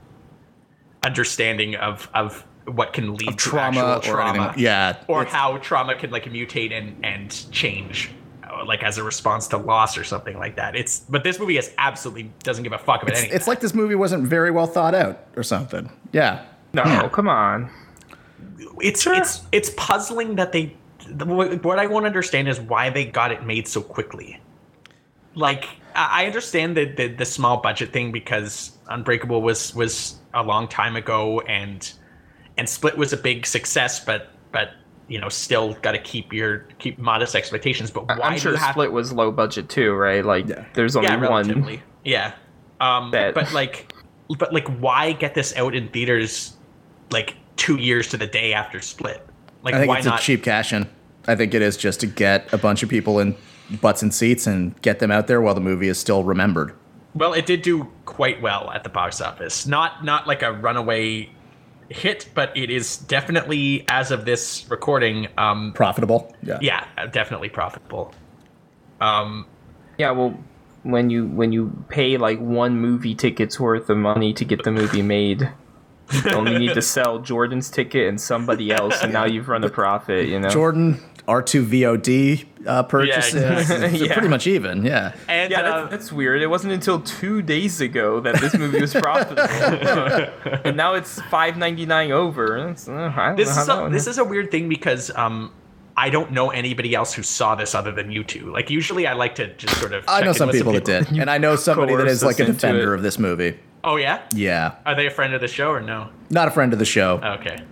understanding 1.04 1.76
of 1.76 2.08
of 2.14 2.44
what 2.66 2.92
can 2.94 3.14
lead 3.14 3.28
to 3.28 3.36
Trauma 3.36 3.96
actual 3.96 4.12
or 4.12 4.16
trauma 4.16 4.44
anything. 4.46 4.62
Yeah, 4.64 4.96
or 5.06 5.20
it's- 5.22 5.34
how 5.34 5.58
trauma 5.58 5.94
can 5.96 6.10
like 6.10 6.24
mutate 6.24 6.72
and 6.72 6.96
and 7.04 7.50
change 7.52 8.10
uh, 8.42 8.64
like 8.64 8.82
as 8.82 8.96
a 8.96 9.02
response 9.02 9.46
to 9.48 9.58
loss 9.58 9.98
or 9.98 10.04
something 10.04 10.38
like 10.38 10.56
that 10.56 10.74
it's 10.74 11.00
but 11.00 11.24
this 11.24 11.38
movie 11.38 11.58
is 11.58 11.72
absolutely 11.76 12.32
doesn't 12.42 12.64
give 12.64 12.72
a 12.72 12.78
fuck 12.78 13.02
about 13.02 13.12
It's, 13.12 13.20
anything 13.20 13.36
it's 13.36 13.46
like 13.46 13.60
this 13.60 13.74
movie 13.74 13.94
wasn't 13.94 14.26
very 14.26 14.50
well 14.50 14.66
thought 14.66 14.94
out 14.94 15.26
or 15.36 15.42
something. 15.42 15.90
Yeah. 16.12 16.44
no, 16.72 17.08
come 17.10 17.28
on. 17.28 17.70
it's 18.80 19.06
it's 19.06 19.42
it's 19.52 19.70
puzzling 19.76 20.36
that 20.36 20.52
they 20.52 20.74
the- 21.06 21.26
what 21.26 21.62
what 21.64 21.78
I 21.78 21.86
won't 21.86 22.06
understand 22.06 22.48
is 22.48 22.58
why 22.60 22.88
they 22.88 23.04
got 23.04 23.30
it 23.30 23.44
made 23.44 23.68
so 23.68 23.82
quickly. 23.82 24.40
Like 25.34 25.64
I 25.94 26.22
I 26.22 26.26
understand 26.26 26.76
the, 26.76 26.84
the 26.86 27.08
the 27.08 27.24
small 27.24 27.58
budget 27.58 27.92
thing 27.92 28.12
because 28.12 28.72
Unbreakable 28.88 29.42
was 29.42 29.74
was 29.74 30.16
a 30.34 30.42
long 30.42 30.68
time 30.68 30.96
ago 30.96 31.40
and 31.42 31.90
and 32.56 32.68
Split 32.68 32.96
was 32.96 33.12
a 33.12 33.16
big 33.16 33.46
success, 33.46 34.04
but 34.04 34.30
but 34.52 34.70
you 35.08 35.20
know 35.20 35.28
still 35.28 35.74
got 35.82 35.92
to 35.92 35.98
keep 35.98 36.32
your 36.32 36.66
keep 36.78 36.98
modest 36.98 37.34
expectations. 37.34 37.90
But 37.90 38.06
why 38.08 38.18
I'm 38.20 38.38
sure 38.38 38.52
you 38.52 38.58
have 38.58 38.72
Split 38.72 38.92
was 38.92 39.12
low 39.12 39.30
budget 39.32 39.68
too, 39.68 39.92
right? 39.94 40.24
Like 40.24 40.48
Yeah. 40.48 40.64
there's 40.74 40.96
only 40.96 41.08
yeah, 41.08 41.16
one. 41.16 41.48
relatively. 41.48 41.82
Yeah. 42.04 42.32
Um, 42.80 43.10
That- 43.12 43.34
but 43.34 43.52
like, 43.52 43.92
but 44.38 44.52
like, 44.52 44.68
why 44.80 45.12
get 45.12 45.34
this 45.34 45.54
out 45.56 45.74
in 45.74 45.88
theaters 45.88 46.56
like 47.10 47.34
two 47.56 47.76
years 47.76 48.08
to 48.10 48.16
the 48.16 48.26
day 48.26 48.52
after 48.52 48.80
Split? 48.80 49.24
Like, 49.62 49.74
I 49.74 49.78
think 49.78 49.88
why 49.88 49.98
it's 49.98 50.06
not? 50.06 50.20
a 50.20 50.22
cheap 50.22 50.42
cash 50.42 50.72
in. 50.72 50.86
I 51.26 51.34
think 51.36 51.54
it 51.54 51.62
is 51.62 51.76
just 51.76 52.00
to 52.00 52.06
get 52.06 52.52
a 52.52 52.58
bunch 52.58 52.82
of 52.82 52.88
people 52.88 53.18
in 53.20 53.34
butts 53.80 54.02
and 54.02 54.12
seats 54.14 54.46
and 54.46 54.80
get 54.82 54.98
them 54.98 55.10
out 55.10 55.26
there 55.26 55.40
while 55.40 55.54
the 55.54 55.60
movie 55.60 55.88
is 55.88 55.98
still 55.98 56.24
remembered. 56.24 56.74
Well, 57.14 57.32
it 57.32 57.46
did 57.46 57.62
do 57.62 57.88
quite 58.04 58.42
well 58.42 58.70
at 58.72 58.82
the 58.82 58.90
box 58.90 59.20
office. 59.20 59.66
Not 59.66 60.04
not 60.04 60.26
like 60.26 60.42
a 60.42 60.52
runaway 60.52 61.30
hit, 61.88 62.28
but 62.34 62.56
it 62.56 62.70
is 62.70 62.96
definitely, 62.96 63.84
as 63.88 64.10
of 64.10 64.24
this 64.24 64.66
recording, 64.68 65.28
um, 65.38 65.72
Profitable. 65.74 66.34
Yeah. 66.42 66.58
yeah, 66.60 67.06
definitely 67.06 67.48
profitable. 67.48 68.14
Um, 69.00 69.46
Yeah, 69.98 70.10
well, 70.10 70.36
when 70.82 71.08
you 71.08 71.26
when 71.26 71.52
you 71.52 71.84
pay 71.88 72.16
like 72.16 72.38
one 72.40 72.78
movie 72.78 73.14
ticket's 73.14 73.58
worth 73.58 73.88
of 73.88 73.96
money 73.96 74.32
to 74.34 74.44
get 74.44 74.64
the 74.64 74.70
movie 74.70 75.02
made, 75.02 75.48
you 76.12 76.30
only 76.32 76.58
need 76.58 76.74
to 76.74 76.82
sell 76.96 77.20
Jordan's 77.20 77.70
ticket 77.70 78.08
and 78.08 78.20
somebody 78.20 78.70
else, 78.70 79.02
and 79.02 79.12
now 79.12 79.24
you've 79.24 79.48
run 79.48 79.64
a 79.64 79.70
profit. 79.70 80.28
You 80.28 80.40
know. 80.40 80.50
Jordan 80.50 81.00
R2 81.26 81.66
VOD 81.66 82.46
uh, 82.66 82.82
purchases. 82.82 83.34
exactly. 83.34 84.06
Yeah. 84.06 84.12
pretty 84.12 84.28
much 84.28 84.46
even. 84.46 84.84
Yeah. 84.84 85.14
and 85.28 85.50
Yeah, 85.50 85.60
uh, 85.60 85.62
that's, 85.62 85.90
that's 85.90 86.12
weird. 86.12 86.42
It 86.42 86.46
wasn't 86.46 86.72
until 86.72 87.00
two 87.00 87.42
days 87.42 87.80
ago 87.80 88.20
that 88.20 88.40
this 88.40 88.54
movie 88.54 88.80
was 88.80 88.92
profitable, 88.92 89.42
and 90.64 90.76
now 90.76 90.94
it's 90.94 91.20
five 91.22 91.56
ninety 91.56 91.86
nine 91.86 92.12
over. 92.12 92.68
It's, 92.68 92.88
uh, 92.88 93.34
this 93.36 93.48
know 93.48 93.54
how 93.54 93.60
is 93.60 93.66
that 93.66 93.86
a, 93.86 93.90
this 93.90 94.06
is 94.06 94.18
a 94.18 94.24
weird 94.24 94.50
thing 94.50 94.68
because 94.68 95.10
um 95.14 95.52
I 95.96 96.10
don't 96.10 96.32
know 96.32 96.50
anybody 96.50 96.94
else 96.94 97.12
who 97.14 97.22
saw 97.22 97.54
this 97.54 97.74
other 97.74 97.92
than 97.92 98.10
you 98.10 98.24
two. 98.24 98.50
Like 98.52 98.68
usually 98.68 99.06
I 99.06 99.12
like 99.12 99.36
to 99.36 99.54
just 99.54 99.78
sort 99.78 99.92
of 99.92 100.04
I 100.08 100.18
check 100.18 100.24
know 100.24 100.30
in 100.30 100.36
some 100.36 100.48
with 100.48 100.56
people 100.56 100.72
that 100.72 100.84
did. 100.84 101.06
And 101.16 101.30
I 101.30 101.38
know 101.38 101.56
somebody 101.56 101.94
that 101.94 102.06
is 102.06 102.22
like 102.24 102.40
a 102.40 102.46
defender 102.46 102.94
of 102.94 103.02
this 103.02 103.18
movie. 103.18 103.58
Oh 103.84 103.96
yeah? 103.96 104.22
Yeah. 104.34 104.76
Are 104.86 104.94
they 104.94 105.06
a 105.06 105.10
friend 105.10 105.34
of 105.34 105.40
the 105.40 105.48
show 105.48 105.70
or 105.70 105.80
no? 105.80 106.08
Not 106.30 106.48
a 106.48 106.50
friend 106.50 106.72
of 106.72 106.78
the 106.78 106.84
show. 106.84 107.20
Okay. 107.22 107.62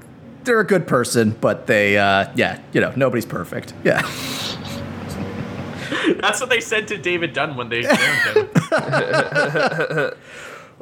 They're 0.45 0.61
a 0.61 0.67
good 0.67 0.87
person, 0.87 1.37
but 1.41 1.67
they, 1.67 1.97
uh, 1.99 2.31
yeah, 2.35 2.61
you 2.73 2.81
know, 2.81 2.93
nobody's 2.97 3.27
perfect. 3.27 3.75
Yeah. 3.85 4.03
That's 6.21 6.41
what 6.41 6.51
they 6.51 6.61
said 6.61 6.89
to 6.89 6.99
David 6.99 7.33
Dunn 7.33 7.57
when 7.57 7.69
they 7.69 7.83
found 7.95 8.37
him. 8.37 10.11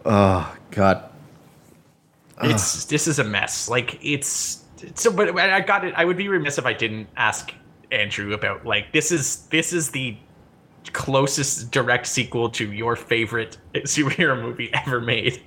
Oh 0.03 0.57
God. 0.71 1.11
it's 2.43 2.87
this 2.87 3.07
is 3.07 3.19
a 3.19 3.25
mess. 3.25 3.69
Like 3.69 3.99
it's 4.03 4.65
so 4.95 5.13
but 5.13 5.39
I 5.39 5.61
got 5.61 5.85
it. 5.85 5.93
I 5.95 6.07
would 6.07 6.17
be 6.17 6.29
remiss 6.29 6.57
if 6.57 6.65
I 6.65 6.73
didn't 6.73 7.09
ask 7.19 7.53
Andrew 7.93 8.33
about 8.33 8.65
like 8.65 8.93
this 8.93 9.13
is 9.13 9.45
this 9.49 9.75
is 9.75 9.91
the 9.91 10.17
closest 10.95 11.71
direct 11.71 12.07
sequel 12.07 12.49
to 12.51 12.73
your 12.73 12.97
favorite 12.97 13.59
superhero 13.75 14.41
movie 14.41 14.71
ever 14.73 15.03
made. 15.03 15.43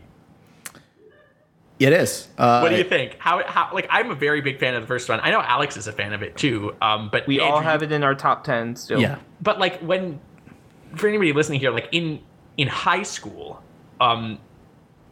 It 1.80 1.91
is. 1.91 2.28
Uh, 2.38 2.59
What 2.59 2.69
do 2.69 2.78
you 2.78 2.84
think? 2.84 3.17
How 3.19 3.43
how 3.45 3.69
like 3.74 3.88
I'm 3.89 4.11
a 4.11 4.15
very 4.15 4.41
big 4.41 4.59
fan 4.59 4.76
of 4.76 4.82
the 4.82 4.88
first 4.88 5.09
one. 5.09 5.19
I 5.21 5.32
know 5.32 5.41
Alex 5.41 5.76
is 5.76 5.88
a 5.88 5.91
fan 5.91 6.13
of 6.13 6.21
it 6.21 6.38
too. 6.38 6.76
Um, 6.82 7.09
but 7.11 7.28
we 7.28 7.39
all 7.39 7.59
have 7.59 7.84
it 7.84 7.91
in 7.91 8.03
our 8.03 8.15
top 8.15 8.43
ten 8.43 8.76
still. 8.76 9.01
Yeah. 9.01 9.17
But 9.41 9.59
like 9.59 9.80
when 9.80 10.19
for 10.95 11.07
anybody 11.07 11.34
listening 11.34 11.59
here, 11.59 11.71
like 11.71 11.89
in 11.91 12.19
in 12.57 12.67
high 12.67 13.03
school, 13.03 13.61
um, 13.99 14.39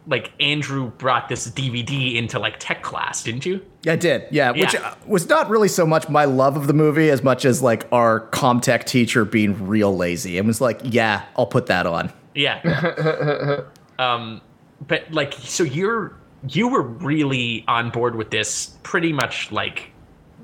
like 0.08 0.32
Andrew 0.40 0.92
brought 0.92 1.30
this 1.30 1.50
DVD 1.50 2.16
into 2.16 2.40
like 2.40 2.58
tech 2.60 2.82
class, 2.84 3.24
didn't 3.24 3.46
you? 3.46 3.66
Yeah, 3.84 3.94
I 3.94 3.96
did, 3.96 4.28
yeah, 4.32 4.52
which 4.52 4.76
uh, 4.76 4.96
was 5.06 5.28
not 5.28 5.50
really 5.50 5.68
so 5.68 5.86
much 5.86 6.10
my 6.10 6.26
love 6.26 6.58
of 6.58 6.68
the 6.68 6.74
movie 6.74 7.10
as 7.10 7.24
much 7.24 7.46
as 7.46 7.62
like 7.62 7.88
our 7.92 8.28
comtech 8.30 8.86
teacher 8.86 9.26
being 9.26 9.68
real 9.68 9.96
lazy 9.96 10.38
and 10.38 10.48
was 10.48 10.62
like, 10.62 10.80
yeah, 10.84 11.26
I'll 11.36 11.48
put 11.48 11.68
that 11.68 11.86
on. 11.86 12.12
Yeah. 12.36 13.62
um, 14.00 14.42
but 14.88 15.12
like, 15.12 15.34
so 15.34 15.64
you're 15.64 16.16
you 16.48 16.68
were 16.68 16.82
really 16.82 17.64
on 17.68 17.90
board 17.90 18.16
with 18.16 18.32
this 18.32 18.78
pretty 18.84 19.14
much 19.14 19.52
like 19.52 19.92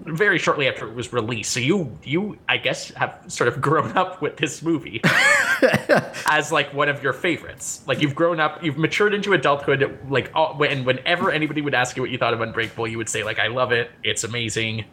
very 0.06 0.38
shortly 0.38 0.68
after 0.68 0.88
it 0.88 0.93
was 0.93 1.12
released. 1.12 1.52
So 1.52 1.60
you 1.60 1.98
you 2.04 2.38
I 2.48 2.58
guess 2.58 2.91
have 2.91 3.20
sort 3.28 3.48
of 3.48 3.62
grown 3.62 3.98
up 3.98 4.22
with 4.22 4.38
this 4.38 4.62
movie 4.62 5.02
as 6.30 6.52
like 6.52 6.74
one 6.74 6.89
of 6.89 7.02
your 7.04 7.14
favorites. 7.14 7.82
Like 7.88 8.02
you've 8.02 8.16
grown 8.16 8.39
up, 8.39 8.64
you've 8.64 8.78
matured 8.78 9.14
into 9.14 9.34
adulthood. 9.34 9.98
Like 10.10 10.32
all, 10.34 10.56
when 10.56 10.86
whenever 10.86 11.32
anybody 11.32 11.62
would 11.62 11.74
ask 11.74 11.95
you 11.95 12.04
what 12.04 12.12
you 12.12 12.18
thought 12.18 12.34
of 12.34 12.41
Unbreakable, 12.41 12.88
you 12.88 12.98
would 12.98 13.10
say 13.10 13.24
like 13.24 13.39
I 13.39 13.48
love 13.48 13.72
it. 13.72 13.91
It's 14.04 14.24
amazing. 14.24 14.86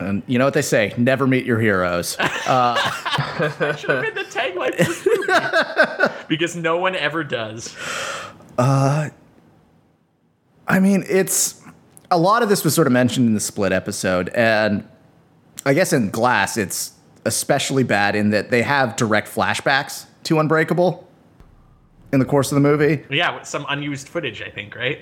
And 0.00 0.24
you 0.26 0.38
know 0.40 0.44
what 0.44 0.54
they 0.54 0.62
say, 0.62 0.92
never 0.96 1.24
meet 1.24 1.46
your 1.46 1.60
heroes. 1.60 2.12
Should 2.16 2.20
have 2.20 3.78
been 3.80 4.14
the 4.14 4.26
tagline 4.28 4.74
for 4.74 4.84
this 4.84 5.06
movie 5.06 6.14
because 6.26 6.56
no 6.56 6.78
one 6.78 6.96
ever 6.96 7.22
does. 7.22 7.76
Uh, 8.58 9.10
I 10.66 10.80
mean, 10.80 11.04
it's 11.08 11.60
a 12.10 12.18
lot 12.18 12.42
of 12.42 12.48
this 12.48 12.64
was 12.64 12.74
sort 12.74 12.86
of 12.86 12.92
mentioned 12.92 13.26
in 13.26 13.34
the 13.34 13.40
split 13.40 13.72
episode, 13.72 14.28
and 14.30 14.86
I 15.66 15.74
guess 15.74 15.92
in 15.92 16.10
Glass, 16.10 16.56
it's 16.56 16.92
especially 17.24 17.84
bad 17.84 18.14
in 18.14 18.30
that 18.30 18.50
they 18.50 18.62
have 18.62 18.96
direct 18.96 19.28
flashbacks 19.28 20.06
to 20.24 20.38
Unbreakable 20.38 21.08
in 22.12 22.18
the 22.18 22.24
course 22.26 22.50
of 22.52 22.56
the 22.56 22.60
movie. 22.60 23.04
Yeah, 23.10 23.34
with 23.36 23.46
some 23.46 23.66
unused 23.68 24.08
footage, 24.08 24.42
I 24.42 24.50
think, 24.50 24.74
right? 24.76 25.00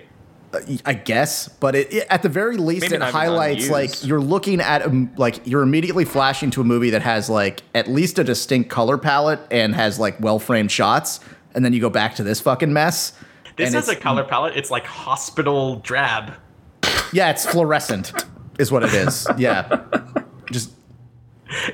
Uh, 0.55 0.61
I 0.85 0.95
guess, 0.95 1.49
but 1.49 1.75
it, 1.75 1.93
it- 1.93 2.07
at 2.11 2.23
the 2.23 2.29
very 2.29 2.57
least, 2.57 2.83
Maybe 2.83 2.97
it 2.97 3.03
highlights 3.03 3.69
like 3.71 4.05
you're 4.05 4.21
looking 4.21 4.61
at 4.61 4.83
a, 4.87 5.09
like 5.17 5.47
you're 5.47 5.63
immediately 5.63 6.05
flashing 6.05 6.51
to 6.53 6.61
a 6.61 6.65
movie 6.65 6.91
that 6.91 7.03
has 7.03 7.29
like 7.31 7.63
at 7.75 7.89
least 7.89 8.19
a 8.19 8.25
distinct 8.25 8.69
color 8.71 8.99
palette 8.99 9.41
and 9.51 9.75
has 9.75 9.99
like 9.99 10.21
well 10.21 10.39
framed 10.39 10.71
shots, 10.71 11.21
and 11.55 11.65
then 11.65 11.73
you 11.73 11.81
go 11.81 11.91
back 11.91 12.15
to 12.17 12.23
this 12.23 12.41
fucking 12.41 12.73
mess. 12.73 13.13
This 13.57 13.75
has 13.75 13.89
a 13.89 13.97
color 13.97 14.25
palette. 14.25 14.57
It's 14.57 14.71
like 14.71 14.85
hospital 14.85 15.77
drab. 15.77 16.35
Yeah, 17.13 17.31
it's 17.31 17.45
fluorescent, 17.47 18.13
is 18.59 18.73
what 18.73 18.83
it 18.83 18.95
is. 18.95 19.27
Yeah, 19.39 19.85
just 20.51 20.73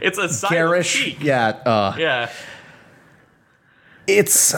It's 0.03 0.18
a 0.18 0.49
garish. 0.49 0.93
cheek. 1.05 1.18
Yeah, 1.22 1.49
uh, 1.64 1.95
Yeah. 1.99 2.31
it's 4.07 4.55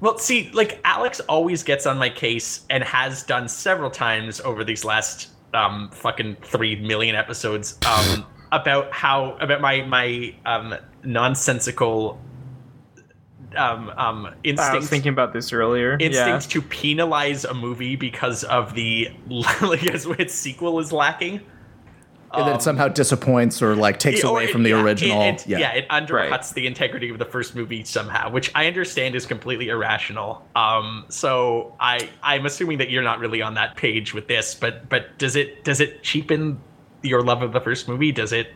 Well, 0.00 0.18
see, 0.18 0.50
like 0.52 0.80
Alex 0.84 1.20
always 1.20 1.62
gets 1.62 1.86
on 1.86 1.96
my 1.98 2.10
case 2.10 2.66
and 2.68 2.84
has 2.84 3.22
done 3.22 3.48
several 3.48 3.90
times 3.90 4.40
over 4.40 4.64
these 4.64 4.84
last 4.84 5.28
um 5.54 5.88
fucking 5.92 6.36
three 6.42 6.74
million 6.76 7.14
episodes 7.14 7.78
um 7.86 8.26
about 8.50 8.92
how 8.92 9.36
about 9.40 9.60
my 9.60 9.82
my 9.82 10.34
um 10.44 10.74
nonsensical 11.04 12.20
um 13.56 13.90
um 13.96 14.26
I 14.58 14.74
was 14.74 14.88
thinking 14.88 15.12
about 15.12 15.32
this 15.32 15.52
earlier. 15.52 15.92
instinct 16.00 16.16
yeah. 16.16 16.38
to 16.38 16.62
penalize 16.62 17.44
a 17.44 17.54
movie 17.54 17.96
because 17.96 18.44
of 18.44 18.74
the 18.74 19.08
like 19.28 19.86
as 19.86 20.06
its 20.06 20.34
sequel 20.34 20.78
is 20.80 20.92
lacking. 20.92 21.40
and 22.32 22.48
then 22.48 22.56
it 22.56 22.62
somehow 22.62 22.88
disappoints 22.88 23.62
or 23.62 23.76
like 23.76 23.98
takes 24.00 24.24
Or 24.24 24.28
away 24.32 24.44
it- 24.44 24.50
from 24.50 24.64
the 24.64 24.70
yeah, 24.70 24.78
it- 24.80 24.82
original. 24.84 25.22
it- 25.22 25.46
yeah. 25.46 25.72
it 25.72 25.88
undercuts 25.88 26.30
Right. 26.30 26.52
the 26.54 26.66
integrity 26.66 27.08
of 27.10 27.18
the 27.18 27.24
first 27.24 27.54
movie 27.54 27.84
somehow, 27.84 28.28
which 28.30 28.50
I 28.56 28.66
understand 28.66 29.14
is 29.14 29.24
completely 29.24 29.68
irrational. 29.68 30.44
Um, 30.56 31.04
so 31.08 31.76
I 31.78 32.08
I'm 32.22 32.44
assuming 32.46 32.78
that 32.78 32.90
you're 32.90 33.02
not 33.04 33.20
really 33.20 33.40
on 33.40 33.54
that 33.54 33.76
page 33.76 34.14
with 34.14 34.26
this, 34.26 34.54
but 34.54 34.88
but 34.88 35.16
does 35.18 35.36
it 35.36 35.62
does 35.64 35.80
it 35.80 36.02
cheapen 36.02 36.58
your 37.02 37.22
love 37.22 37.42
of 37.42 37.52
the 37.52 37.60
first 37.60 37.86
movie? 37.88 38.10
Does 38.12 38.32
it? 38.32 38.48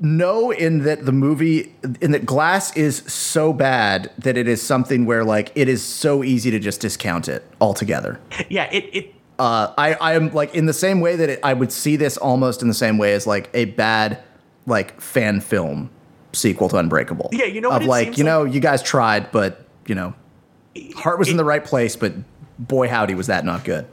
No 0.00 0.50
in 0.50 0.84
that 0.84 1.04
the 1.06 1.12
movie 1.12 1.74
in 2.00 2.12
that 2.12 2.24
glass 2.26 2.76
is 2.76 2.98
so 3.06 3.52
bad 3.52 4.10
that 4.18 4.36
it 4.36 4.48
is 4.48 4.60
something 4.62 5.04
where 5.06 5.24
like 5.24 5.52
it 5.54 5.68
is 5.68 5.82
so 5.82 6.22
easy 6.24 6.50
to 6.50 6.58
just 6.58 6.80
discount 6.80 7.28
it 7.28 7.44
altogether 7.60 8.18
Yeah, 8.48 8.68
it 8.72 8.84
it 8.92 9.14
uh, 9.38 9.72
I, 9.78 9.94
I 9.94 10.12
am 10.14 10.32
like 10.34 10.54
in 10.54 10.66
the 10.66 10.74
same 10.74 11.00
way 11.00 11.16
that 11.16 11.30
it, 11.30 11.40
I 11.42 11.54
would 11.54 11.72
see 11.72 11.96
this 11.96 12.18
almost 12.18 12.60
in 12.60 12.68
the 12.68 12.74
same 12.74 12.98
way 12.98 13.14
as 13.14 13.26
like 13.26 13.48
a 13.54 13.64
bad 13.66 14.22
like 14.66 15.00
fan 15.00 15.40
film 15.40 15.88
sequel 16.34 16.68
to 16.68 16.76
Unbreakable. 16.76 17.30
Yeah, 17.32 17.46
you 17.46 17.60
know 17.62 17.70
what 17.70 17.82
of 17.82 17.86
it 17.86 17.88
like 17.88 18.18
you 18.18 18.24
know 18.24 18.44
you 18.44 18.60
guys 18.60 18.82
tried, 18.82 19.32
but 19.32 19.66
you 19.86 19.94
know 19.94 20.14
heart 20.94 21.18
was 21.18 21.28
in 21.28 21.36
the 21.36 21.44
right 21.44 21.64
place, 21.64 21.96
but 21.96 22.12
boy 22.58 22.88
howdy 22.88 23.14
was 23.14 23.28
that 23.28 23.44
not 23.44 23.64
good. 23.64 23.86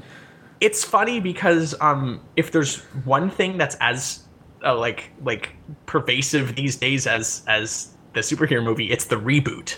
it's 0.60 0.84
funny 0.84 1.20
because 1.22 1.74
um 1.80 2.20
if 2.36 2.52
there's 2.52 2.80
one 3.06 3.30
thing 3.30 3.58
that's 3.58 3.78
as 3.80 4.24
uh, 4.64 4.78
like 4.78 5.12
like 5.24 5.56
pervasive 5.86 6.56
these 6.56 6.76
days 6.76 7.08
as 7.08 7.44
as 7.48 7.94
the 8.14 8.22
superhero 8.22 8.64
movie. 8.64 8.92
It's 8.92 9.06
the 9.06 9.18
reboot. 9.18 9.78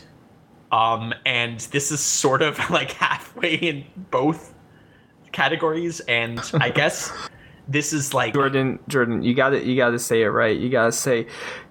Um 0.72 1.14
and 1.26 1.60
this 1.72 1.92
is 1.92 2.00
sort 2.00 2.42
of 2.42 2.58
like 2.70 2.92
halfway 2.92 3.56
in 3.56 3.86
both 4.12 4.54
categories. 5.32 6.00
And 6.02 6.40
i 6.56 6.70
guess 6.80 7.12
this 7.68 7.94
is 7.94 8.14
like 8.14 8.34
Jordan, 8.34 8.80
Jordan, 8.88 9.22
you 9.22 9.34
got 9.36 9.50
to 9.52 9.64
You 9.64 9.76
got 9.76 9.92
to 9.92 10.00
say 10.00 10.24
it 10.24 10.30
right. 10.30 10.58
You 10.58 10.70
got 10.70 10.86
to 10.86 10.92
say, 10.92 11.28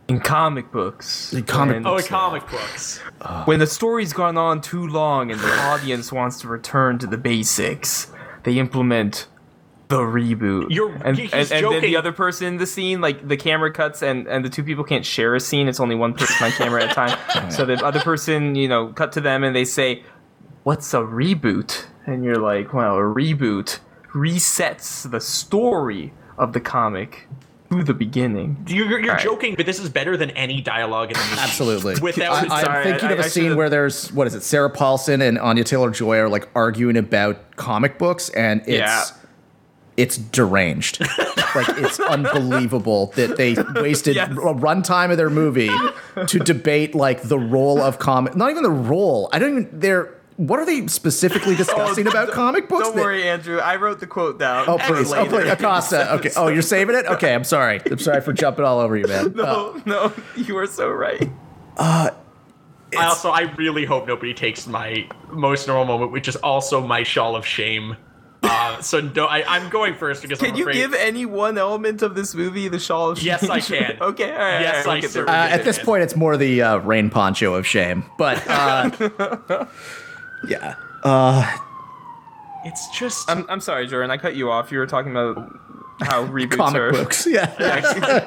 in 0.06 0.20
comic 0.20 0.70
books. 0.70 1.32
In 1.32 1.42
comic 1.42 1.74
when- 1.74 1.86
oh 1.86 1.96
in 1.96 2.04
comic 2.04 2.48
books. 2.48 2.98
When 3.44 3.58
the 3.58 3.66
story's 3.66 4.12
gone 4.12 4.36
on 4.38 4.60
too 4.60 4.86
long 4.86 5.30
and 5.30 5.40
the 5.40 5.52
audience 5.60 6.12
wants 6.12 6.40
to 6.42 6.48
return 6.48 6.98
to 6.98 7.06
the 7.06 7.18
basics, 7.18 8.10
they 8.44 8.58
implement 8.58 9.26
the 9.88 9.98
reboot. 9.98 10.66
You're- 10.70 10.94
and, 11.04 11.16
he's 11.16 11.32
and, 11.32 11.40
and 11.40 11.50
then 11.50 11.60
joking. 11.62 11.80
the 11.82 11.96
other 11.96 12.12
person 12.12 12.46
in 12.46 12.56
the 12.58 12.66
scene, 12.66 13.00
like 13.00 13.26
the 13.26 13.36
camera 13.36 13.72
cuts, 13.72 14.02
and 14.02 14.26
and 14.26 14.44
the 14.44 14.48
two 14.50 14.62
people 14.62 14.84
can't 14.84 15.04
share 15.06 15.34
a 15.34 15.40
scene. 15.40 15.66
It's 15.68 15.80
only 15.80 15.94
one 15.94 16.12
person 16.14 16.44
on 16.46 16.52
camera 16.52 16.84
at 16.84 16.90
a 16.92 16.94
time. 16.94 17.50
So 17.50 17.64
the 17.64 17.82
other 17.84 18.00
person, 18.00 18.54
you 18.54 18.68
know, 18.68 18.88
cut 18.88 19.12
to 19.12 19.20
them 19.20 19.44
and 19.44 19.56
they 19.56 19.64
say, 19.64 20.02
"What's 20.64 20.92
a 20.94 20.98
reboot?" 21.00 21.86
And 22.06 22.22
you're 22.24 22.36
like, 22.40 22.72
"Well, 22.74 22.96
a 22.96 23.00
reboot 23.00 23.78
resets 24.14 25.10
the 25.10 25.20
story 25.20 26.12
of 26.36 26.52
the 26.52 26.60
comic 26.60 27.26
to 27.70 27.82
the 27.82 27.94
beginning." 27.94 28.64
you're, 28.68 28.86
you're 29.00 29.00
Alright. 29.10 29.20
joking 29.24 29.54
but 29.54 29.64
this 29.66 29.78
is 29.78 29.88
better 29.88 30.16
than 30.16 30.30
any 30.30 30.60
dialogue 30.60 31.08
in 31.10 31.14
the 31.14 31.24
movie 31.30 31.40
Absolutely. 31.40 31.94
Without- 32.00 32.50
I, 32.50 32.56
I'm 32.58 32.64
Sorry, 32.64 32.84
thinking 32.84 33.08
I- 33.08 33.12
of 33.12 33.18
a 33.20 33.24
I 33.24 33.28
scene 33.28 33.44
should've- 33.44 33.56
where 33.56 33.70
there's 33.70 34.12
what 34.12 34.26
is 34.26 34.34
it? 34.34 34.42
Sarah 34.42 34.70
Paulson 34.70 35.22
and 35.22 35.38
Anya 35.38 35.64
Taylor 35.64 35.90
Joy 35.90 36.18
are 36.18 36.28
like 36.28 36.48
arguing 36.54 36.96
about 36.98 37.56
comic 37.56 37.98
books, 37.98 38.28
and 38.30 38.60
it's 38.62 38.68
Yeah. 38.70 39.04
It's 39.98 40.16
deranged. 40.16 41.00
like 41.54 41.68
it's 41.76 41.98
unbelievable 42.16 43.06
that 43.16 43.36
they 43.36 43.54
wasted 43.82 44.14
Yes. 44.16 44.30
a 44.30 44.34
runtime 44.54 45.10
of 45.10 45.16
their 45.18 45.28
movie 45.30 45.70
to 46.28 46.38
debate 46.38 46.94
like 46.94 47.22
the 47.22 47.38
role 47.38 47.80
of 47.82 47.98
comic. 47.98 48.34
Not 48.36 48.50
even 48.50 48.62
the 48.62 48.70
role. 48.70 49.28
I 49.32 49.38
don't 49.38 49.50
even. 49.66 49.80
They're 49.80 50.14
what 50.36 50.60
are 50.60 50.64
they 50.66 50.86
specifically 50.86 51.56
discussing 51.64 52.06
about 52.06 52.30
comic 52.30 52.68
books? 52.68 52.84
Don't 52.84 52.94
that- 52.96 53.02
worry, 53.02 53.28
Andrew. 53.28 53.58
I 53.58 53.74
wrote 53.74 53.98
the 53.98 54.06
quote 54.06 54.38
down. 54.38 54.66
Oh 54.68 54.78
please! 54.78 55.12
Oh 55.12 55.26
please, 55.26 55.50
Acosta. 55.50 56.14
Okay. 56.14 56.30
Oh, 56.36 56.46
you're 56.46 56.62
saving 56.62 56.94
it. 56.94 57.06
Okay, 57.06 57.34
I'm 57.34 57.42
sorry. 57.44 57.80
I'm 57.90 57.98
sorry 57.98 58.20
for 58.20 58.32
jumping 58.32 58.64
all 58.64 58.78
over 58.78 58.96
you, 58.96 59.06
man. 59.08 59.34
Uh, 59.40 59.42
No, 59.44 59.82
no, 59.84 60.12
you 60.36 60.56
are 60.58 60.66
so 60.68 60.88
right. 60.88 61.28
I 61.76 62.12
also 62.96 63.30
I 63.30 63.42
really 63.56 63.84
hope 63.84 64.06
nobody 64.06 64.32
takes 64.32 64.66
my 64.66 65.06
most 65.30 65.66
normal 65.66 65.94
moment, 65.96 66.12
which 66.12 66.28
is 66.28 66.36
also 66.36 66.80
my 66.80 67.02
shawl 67.02 67.36
of 67.36 67.44
shame. 67.44 67.96
Uh, 68.50 68.80
so 68.80 69.00
no, 69.00 69.26
I, 69.26 69.44
I'm 69.56 69.68
going 69.68 69.94
first 69.94 70.22
because 70.22 70.38
Can 70.38 70.50
I'm 70.50 70.56
you 70.56 70.62
afraid. 70.64 70.74
give 70.74 70.94
any 70.94 71.26
one 71.26 71.58
element 71.58 72.02
of 72.02 72.14
this 72.14 72.34
movie 72.34 72.68
the 72.68 72.78
shawl 72.78 73.10
of 73.10 73.22
Yes, 73.22 73.40
shame? 73.42 73.50
I 73.50 73.60
can. 73.60 73.98
okay, 74.00 74.32
all 74.32 74.38
right. 74.38 74.60
Yes, 74.60 74.86
all 74.86 74.92
I 74.92 74.94
right, 74.94 74.94
we'll 74.94 74.94
get 74.94 75.00
there. 75.02 75.10
certainly 75.26 75.38
Uh, 75.38 75.48
at 75.54 75.64
this 75.64 75.78
point, 75.78 76.02
it's 76.02 76.16
more 76.16 76.36
the 76.36 76.62
uh, 76.62 76.76
rain 76.78 77.10
poncho 77.10 77.54
of 77.54 77.66
shame. 77.66 78.04
But 78.16 78.42
uh, 78.48 79.66
yeah, 80.48 80.74
it's 82.64 82.88
just 82.98 83.28
I'm, 83.30 83.44
I'm 83.48 83.60
sorry, 83.60 83.86
Jordan. 83.86 84.10
I 84.10 84.16
cut 84.16 84.34
you 84.36 84.50
off. 84.50 84.72
You 84.72 84.78
were 84.78 84.86
talking 84.86 85.10
about 85.10 85.36
how 86.00 86.24
reboots 86.26 86.56
comic 86.56 86.80
are. 86.80 86.92
books. 86.92 87.26
Yeah, 87.26 87.52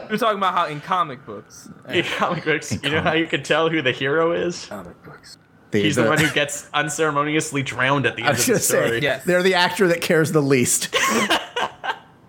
you 0.03 0.09
were 0.09 0.17
talking 0.17 0.37
about 0.37 0.53
how 0.53 0.65
in 0.67 0.81
comic 0.81 1.25
books. 1.25 1.69
in 1.89 2.03
comic 2.03 2.45
books. 2.45 2.71
You 2.83 2.89
know 2.89 3.01
how 3.01 3.13
you 3.13 3.27
can 3.27 3.43
tell 3.43 3.69
who 3.69 3.81
the 3.81 3.91
hero 3.91 4.31
is? 4.31 4.65
Comic 4.67 5.01
books. 5.03 5.37
He's 5.71 5.95
the, 5.95 6.03
one 6.07 6.19
who 6.19 6.29
gets 6.31 6.69
unceremoniously 6.73 7.63
drowned 7.63 8.05
at 8.05 8.15
the 8.15 8.23
I 8.23 8.27
end 8.29 8.37
was 8.37 8.41
of 8.41 8.45
the 8.47 8.51
gonna 8.53 8.59
say, 8.61 8.85
story. 8.87 9.01
Yes. 9.01 9.23
they're 9.25 9.43
the 9.43 9.53
actor 9.55 9.87
that 9.87 10.01
cares 10.01 10.31
the 10.31 10.41
least. 10.41 10.93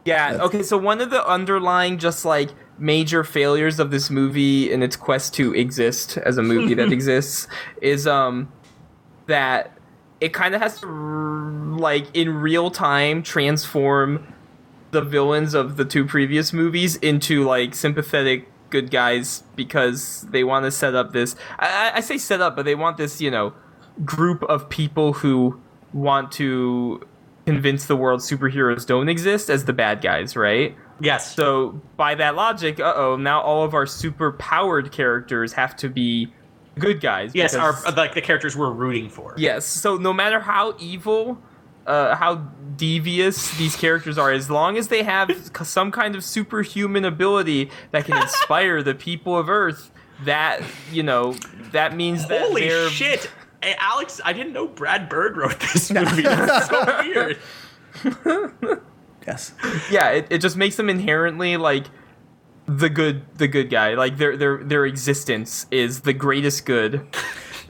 Yeah. 0.05 0.39
Okay. 0.41 0.63
So 0.63 0.77
one 0.77 1.01
of 1.01 1.11
the 1.11 1.25
underlying, 1.27 1.99
just 1.99 2.25
like 2.25 2.51
major 2.79 3.23
failures 3.23 3.79
of 3.79 3.91
this 3.91 4.11
movie 4.11 4.73
in 4.73 4.83
its 4.83 4.97
quest 4.97 5.35
to 5.35 5.55
exist 5.55 6.17
as 6.19 6.39
a 6.39 6.43
movie 6.43 6.75
that 6.75 6.93
exists 6.93 7.47
is 7.81 8.07
um 8.07 8.51
that 9.27 9.79
it 10.21 10.33
kind 10.33 10.55
of 10.55 10.61
has 10.61 10.81
to 10.81 10.87
like 10.87 12.07
in 12.15 12.29
real 12.35 12.71
time 12.71 13.23
transform 13.23 14.27
the 14.91 15.01
villains 15.01 15.55
of 15.55 15.77
the 15.77 15.85
two 15.85 16.05
previous 16.05 16.53
movies 16.53 16.97
into 16.97 17.45
like 17.45 17.75
sympathetic 17.75 18.49
good 18.73 18.91
guys 18.91 19.45
because 19.55 20.23
they 20.31 20.43
want 20.43 20.65
to 20.65 20.71
set 20.73 20.97
up 20.97 21.13
this 21.13 21.37
I, 21.61 21.93
I- 21.95 22.01
say 22.01 22.19
set 22.19 22.41
up 22.41 22.57
but 22.57 22.65
they 22.65 22.75
want 22.75 22.97
this 22.97 23.21
you 23.21 23.31
know 23.31 23.53
group 24.05 24.43
of 24.45 24.69
people 24.69 25.13
who 25.13 25.61
want 25.93 26.33
to 26.33 27.07
convince 27.47 27.87
the 27.87 27.95
world 27.97 28.21
superheroes 28.21 28.87
don't 28.87 29.09
exist 29.09 29.51
as 29.51 29.65
the 29.67 29.73
bad 29.73 30.01
guys, 30.01 30.37
right? 30.37 30.75
Yes. 31.01 31.35
So 31.35 31.81
by 31.97 32.15
that 32.15 32.35
logic, 32.37 32.81
uh 32.81 32.95
oh, 32.97 33.17
now 33.17 33.41
all 33.43 33.65
of 33.65 33.75
our 33.75 33.85
super 33.87 34.33
powered 34.33 34.93
characters 34.93 35.53
have 35.53 35.75
to 35.77 35.89
be 35.89 36.33
good 36.79 37.01
guys. 37.01 37.33
yes, 37.35 37.55
our 37.55 37.75
like 37.97 38.15
the 38.15 38.21
characters 38.23 38.57
we're 38.57 38.71
rooting 38.71 39.11
for. 39.11 39.35
yes. 39.37 39.67
So 39.67 39.97
no 39.97 40.13
matter 40.13 40.41
how 40.41 40.75
evil, 40.79 41.37
uh, 41.87 42.15
how 42.15 42.37
devious 42.77 43.57
these 43.57 43.77
characters 43.77 44.19
are, 44.19 44.31
as 44.33 44.51
long 44.51 44.77
as 44.77 44.89
they 44.89 45.03
have 45.03 45.31
some 45.65 45.91
kind 45.91 46.15
of 46.15 46.25
superhuman 46.25 47.05
ability 47.05 47.71
that 47.91 48.05
can 48.05 48.21
inspire 48.21 48.83
the 48.83 48.95
people 48.95 49.37
of 49.37 49.49
Earth, 49.49 49.91
that 50.25 50.63
you 50.91 51.03
know, 51.03 51.35
that 51.73 51.97
means 51.97 52.27
that 52.29 52.43
Holy 52.43 52.69
they're 52.69 52.89
shit. 52.89 53.31
Hey, 53.63 53.75
Alex, 53.79 54.21
I 54.25 54.33
didn't 54.33 54.53
know 54.53 54.67
Brad 54.67 55.09
Bird 55.09 55.37
wrote 55.37 55.61
this 55.61 55.91
movie. 55.91 56.23
That's 56.23 56.69
so 56.69 57.03
weird. 57.05 58.81
Yes. 59.27 59.53
yeah, 59.91 60.11
it, 60.11 60.27
it 60.31 60.39
just 60.39 60.57
makes 60.57 60.77
them 60.77 60.89
inherently 60.89 61.57
like 61.57 61.87
the 62.67 62.89
good 62.89 63.23
the 63.37 63.49
good 63.49 63.71
guy. 63.71 63.95
Like 63.95 64.17
their 64.19 64.37
their 64.37 64.63
their 64.65 64.85
existence 64.85 65.67
is 65.71 66.01
the 66.01 66.13
greatest 66.13 66.65
good. 66.65 67.07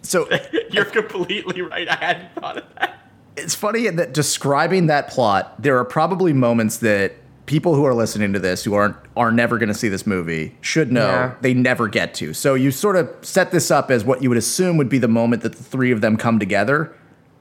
So 0.02 0.28
You're 0.70 0.84
completely 0.84 1.62
right. 1.62 1.88
I 1.88 1.94
hadn't 1.96 2.34
thought 2.34 2.58
of 2.58 2.64
that. 2.78 2.98
It's 3.36 3.54
funny 3.54 3.88
that 3.88 4.12
describing 4.14 4.86
that 4.86 5.08
plot, 5.08 5.60
there 5.60 5.78
are 5.78 5.84
probably 5.84 6.32
moments 6.32 6.78
that 6.78 7.14
people 7.46 7.74
who 7.74 7.84
are 7.84 7.94
listening 7.94 8.32
to 8.32 8.38
this 8.38 8.62
who 8.64 8.74
aren't 8.74 8.96
are 9.16 9.32
never 9.32 9.58
going 9.58 9.68
to 9.68 9.74
see 9.74 9.88
this 9.88 10.06
movie 10.06 10.56
should 10.60 10.92
know 10.92 11.06
Yeah. 11.08 11.34
they 11.40 11.54
never 11.54 11.88
get 11.88 12.14
to. 12.14 12.32
So 12.34 12.54
you 12.54 12.70
sort 12.70 12.96
of 12.96 13.08
set 13.22 13.50
this 13.50 13.70
up 13.70 13.90
as 13.90 14.04
what 14.04 14.22
you 14.22 14.28
would 14.28 14.38
assume 14.38 14.76
would 14.76 14.88
be 14.88 14.98
the 14.98 15.08
moment 15.08 15.42
that 15.42 15.54
the 15.54 15.62
three 15.62 15.90
of 15.90 16.00
them 16.00 16.16
come 16.16 16.38
together. 16.38 16.94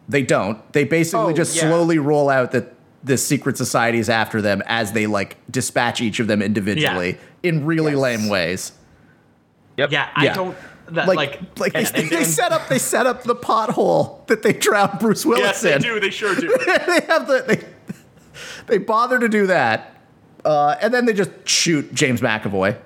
They 0.10 0.24
don't. 0.24 0.60
They 0.74 0.84
basically 0.86 1.34
Oh, 1.34 1.36
just 1.36 1.56
yeah. 1.56 1.64
slowly 1.70 2.00
roll 2.00 2.30
out 2.30 2.52
that 2.52 2.74
the 3.04 3.18
secret 3.18 3.58
society 3.58 4.00
is 4.00 4.10
after 4.10 4.42
them 4.42 4.62
as 4.66 4.92
they 4.94 5.08
like 5.08 5.38
dispatch 5.52 6.02
each 6.02 6.20
of 6.20 6.28
them 6.28 6.42
individually 6.42 7.18
in 7.44 7.66
really 7.66 7.92
Yes. 7.94 8.00
lame 8.02 8.30
ways. 8.30 8.72
Yep. 9.78 9.92
Yeah, 9.92 10.08
I 10.16 10.26
Yeah. 10.26 10.34
don't. 10.34 10.58
That, 10.92 11.08
Like, 11.08 11.18
like, 11.18 11.60
like, 11.60 11.76
and- 11.76 11.88
they, 11.88 12.02
and- 12.02 12.10
they 12.12 12.18
and- 12.18 12.26
set 12.28 12.52
up 12.52 12.68
they 12.68 12.78
set 12.80 13.06
up 13.06 13.24
the 13.24 13.36
pothole 13.36 14.26
that 14.28 14.44
they 14.44 14.54
drowned 14.54 15.00
Bruce 15.00 15.26
Willis 15.26 15.42
Yes, 15.44 15.62
they 15.62 15.78
do. 15.80 16.00
They 16.00 16.10
sure 16.10 16.36
do. 16.36 16.48
they 16.66 17.00
have 17.08 17.28
the 17.28 17.44
they, 17.48 17.64
they 18.68 18.78
bother 18.78 19.18
to 19.20 19.30
do 19.30 19.48
that, 19.48 19.96
uh, 20.46 20.76
and 20.82 20.94
then 20.94 21.06
they 21.06 21.14
just 21.14 21.32
shoot 21.46 21.94
James 21.94 22.22
McAvoy. 22.22 22.78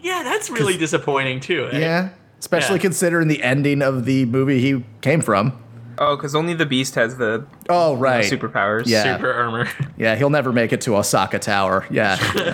yeah, 0.00 0.22
that's 0.22 0.48
really 0.50 0.76
disappointing 0.76 1.40
too. 1.40 1.68
eh? 1.72 1.78
Yeah, 1.78 2.08
especially 2.38 2.76
Yeah. 2.76 2.82
considering 2.82 3.28
the 3.28 3.42
ending 3.42 3.82
of 3.82 4.04
the 4.04 4.24
movie 4.26 4.60
he 4.60 4.84
came 5.00 5.20
from. 5.20 5.62
Oh, 6.00 6.14
because 6.16 6.34
only 6.36 6.54
the 6.54 6.64
Beast 6.66 6.94
has 6.94 7.16
the 7.16 7.44
Oh 7.68 7.96
right, 7.96 8.24
superpowers. 8.24 8.84
Yeah. 8.86 9.16
Super 9.16 9.32
armor. 9.32 9.68
yeah, 9.98 10.14
he'll 10.14 10.30
never 10.30 10.52
make 10.52 10.72
it 10.72 10.80
to 10.82 10.96
Osaka 10.96 11.38
Tower. 11.40 11.84
Yeah, 11.90 12.16
you 12.34 12.44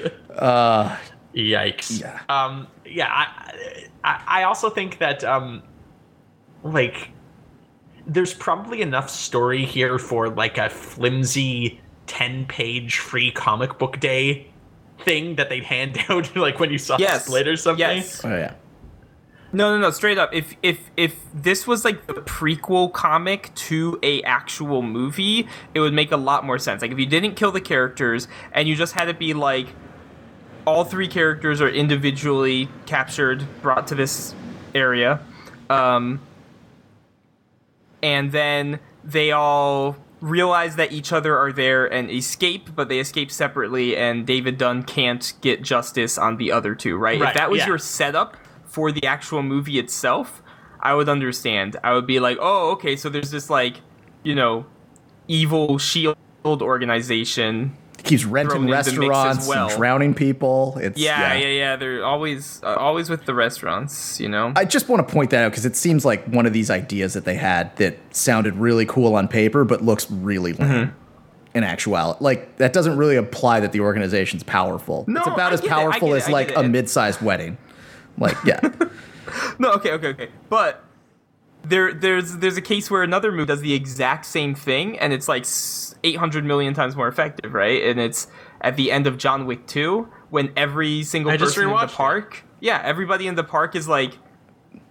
know. 0.40 0.96
Yikes. 1.34 2.00
Yeah. 2.00 2.20
Um. 2.28 2.66
Yeah. 2.94 3.08
I, 3.10 3.86
I. 4.04 4.22
I 4.26 4.42
also 4.44 4.70
think 4.70 4.98
that 4.98 5.24
um, 5.24 5.62
like, 6.62 7.10
there's 8.06 8.34
probably 8.34 8.82
enough 8.82 9.08
story 9.10 9.64
here 9.64 9.98
for 9.98 10.28
like 10.28 10.58
a 10.58 10.68
flimsy 10.68 11.80
ten-page 12.06 12.98
free 12.98 13.30
comic 13.30 13.78
book 13.78 14.00
day 14.00 14.46
thing 15.00 15.36
that 15.36 15.48
they'd 15.48 15.64
hand 15.64 15.98
out 16.08 16.34
like 16.36 16.58
when 16.60 16.70
you 16.70 16.78
saw 16.78 16.96
Yes. 16.98 17.26
Split 17.26 17.48
or 17.48 17.56
something. 17.56 17.80
Yes. 17.80 18.24
oh 18.24 18.36
yeah. 18.36 18.54
No, 19.54 19.74
no, 19.74 19.78
no. 19.82 19.90
Straight 19.90 20.16
up, 20.16 20.32
if 20.32 20.56
if 20.62 20.90
if 20.96 21.16
this 21.34 21.66
was 21.66 21.84
like 21.84 22.06
the 22.06 22.14
prequel 22.14 22.90
comic 22.90 23.54
to 23.54 23.98
a 24.02 24.22
actual 24.22 24.80
movie, 24.80 25.46
it 25.74 25.80
would 25.80 25.92
make 25.92 26.10
a 26.10 26.16
lot 26.16 26.44
more 26.46 26.58
sense. 26.58 26.80
Like 26.80 26.90
if 26.90 26.98
you 26.98 27.04
didn't 27.06 27.34
kill 27.34 27.52
the 27.52 27.60
characters 27.60 28.28
and 28.52 28.66
you 28.66 28.74
just 28.74 28.94
had 28.94 29.08
it 29.08 29.18
be 29.18 29.34
like 29.34 29.68
all 30.66 30.84
three 30.84 31.08
characters 31.08 31.60
are 31.60 31.68
individually 31.68 32.68
captured, 32.86 33.46
brought 33.62 33.86
to 33.88 33.94
this 33.94 34.34
area, 34.74 35.20
um, 35.70 36.20
and 38.02 38.32
then 38.32 38.80
they 39.04 39.32
all 39.32 39.96
realize 40.20 40.76
that 40.76 40.92
each 40.92 41.12
other 41.12 41.36
are 41.36 41.52
there 41.52 41.84
and 41.92 42.10
escape, 42.10 42.74
but 42.74 42.88
they 42.88 43.00
escape 43.00 43.30
separately, 43.30 43.96
and 43.96 44.26
David 44.26 44.56
Dunn 44.56 44.84
can't 44.84 45.32
get 45.40 45.62
justice 45.62 46.16
on 46.16 46.36
the 46.36 46.52
other 46.52 46.74
two. 46.74 46.96
Right? 46.96 47.20
Right, 47.20 47.30
if 47.30 47.34
that 47.34 47.50
was 47.50 47.60
yeah. 47.60 47.66
your 47.66 47.78
setup 47.78 48.36
for 48.64 48.92
the 48.92 49.04
actual 49.04 49.42
movie 49.42 49.78
itself, 49.78 50.42
I 50.80 50.94
would 50.94 51.08
understand. 51.08 51.76
I 51.84 51.92
would 51.92 52.06
be 52.06 52.20
like, 52.20 52.38
oh, 52.40 52.70
okay, 52.72 52.96
so 52.96 53.08
there's 53.08 53.30
this 53.30 53.50
like, 53.50 53.80
you 54.22 54.34
know, 54.34 54.66
evil 55.28 55.78
shield 55.78 56.16
organization. 56.44 57.76
Keeps 58.04 58.24
renting 58.24 58.50
Thrown 58.50 58.62
into 58.62 58.68
the 58.68 58.74
mix 58.74 58.88
as 58.88 58.98
restaurants 58.98 59.48
well. 59.48 59.68
and 59.68 59.76
drowning 59.76 60.14
people. 60.14 60.76
It's 60.80 60.98
Yeah, 61.00 61.34
yeah, 61.34 61.46
yeah. 61.46 61.76
They're 61.76 62.04
always 62.04 62.60
uh, 62.62 62.74
always 62.74 63.08
with 63.08 63.24
the 63.26 63.34
restaurants, 63.34 64.18
you 64.20 64.28
know. 64.28 64.52
I 64.56 64.64
just 64.64 64.88
want 64.88 65.06
to 65.06 65.12
point 65.14 65.30
that 65.30 65.44
out 65.44 65.52
because 65.52 65.64
it 65.66 65.76
seems 65.76 66.04
like 66.04 66.24
one 66.26 66.44
of 66.46 66.52
these 66.52 66.70
ideas 66.70 67.14
that 67.14 67.24
they 67.24 67.36
had 67.36 67.74
that 67.76 67.96
sounded 68.14 68.56
really 68.56 68.86
cool 68.86 69.14
on 69.14 69.28
paper, 69.28 69.64
but 69.64 69.82
looks 69.82 70.10
really 70.10 70.52
lame 70.52 70.68
Mm-hmm. 70.68 70.96
in 71.54 71.64
actuality. 71.64 72.18
Like 72.24 72.56
that 72.56 72.72
doesn't 72.72 72.96
really 72.96 73.16
imply 73.16 73.60
that 73.60 73.72
the 73.72 73.80
organization's 73.80 74.42
powerful. 74.42 75.04
No, 75.06 75.20
it's 75.20 75.28
about 75.28 75.52
I 75.52 75.54
as 75.54 75.60
powerful 75.60 76.14
it, 76.14 76.18
as 76.18 76.28
I 76.28 76.32
like 76.32 76.56
a 76.56 76.60
it. 76.60 76.68
mid-sized 76.68 77.20
wedding. 77.22 77.56
Like 78.18 78.36
yeah, 78.44 78.60
No, 79.58 79.72
okay, 79.74 79.92
okay, 79.92 80.08
okay. 80.08 80.28
But 80.48 80.82
there, 81.64 81.94
there's 81.94 82.38
there's 82.38 82.56
a 82.56 82.62
case 82.62 82.90
where 82.90 83.02
another 83.02 83.30
movie 83.30 83.46
does 83.46 83.60
the 83.60 83.74
exact 83.74 84.26
same 84.26 84.54
thing, 84.54 84.98
and 84.98 85.12
it's 85.12 85.28
like 85.28 85.42
s- 85.42 85.91
800 86.04 86.44
million 86.44 86.74
times 86.74 86.96
more 86.96 87.08
effective, 87.08 87.52
right? 87.54 87.82
And 87.84 88.00
it's 88.00 88.26
at 88.60 88.76
the 88.76 88.90
end 88.92 89.06
of 89.06 89.18
John 89.18 89.46
Wick 89.46 89.66
2 89.66 90.08
when 90.30 90.52
every 90.56 91.02
single 91.04 91.30
I 91.32 91.36
person 91.36 91.64
in 91.64 91.68
the 91.68 91.74
rewatched 91.74 91.84
it. 91.84 91.90
park, 91.92 92.44
yeah, 92.60 92.80
everybody 92.84 93.26
in 93.26 93.34
the 93.34 93.44
park 93.44 93.74
is 93.76 93.86
like 93.88 94.18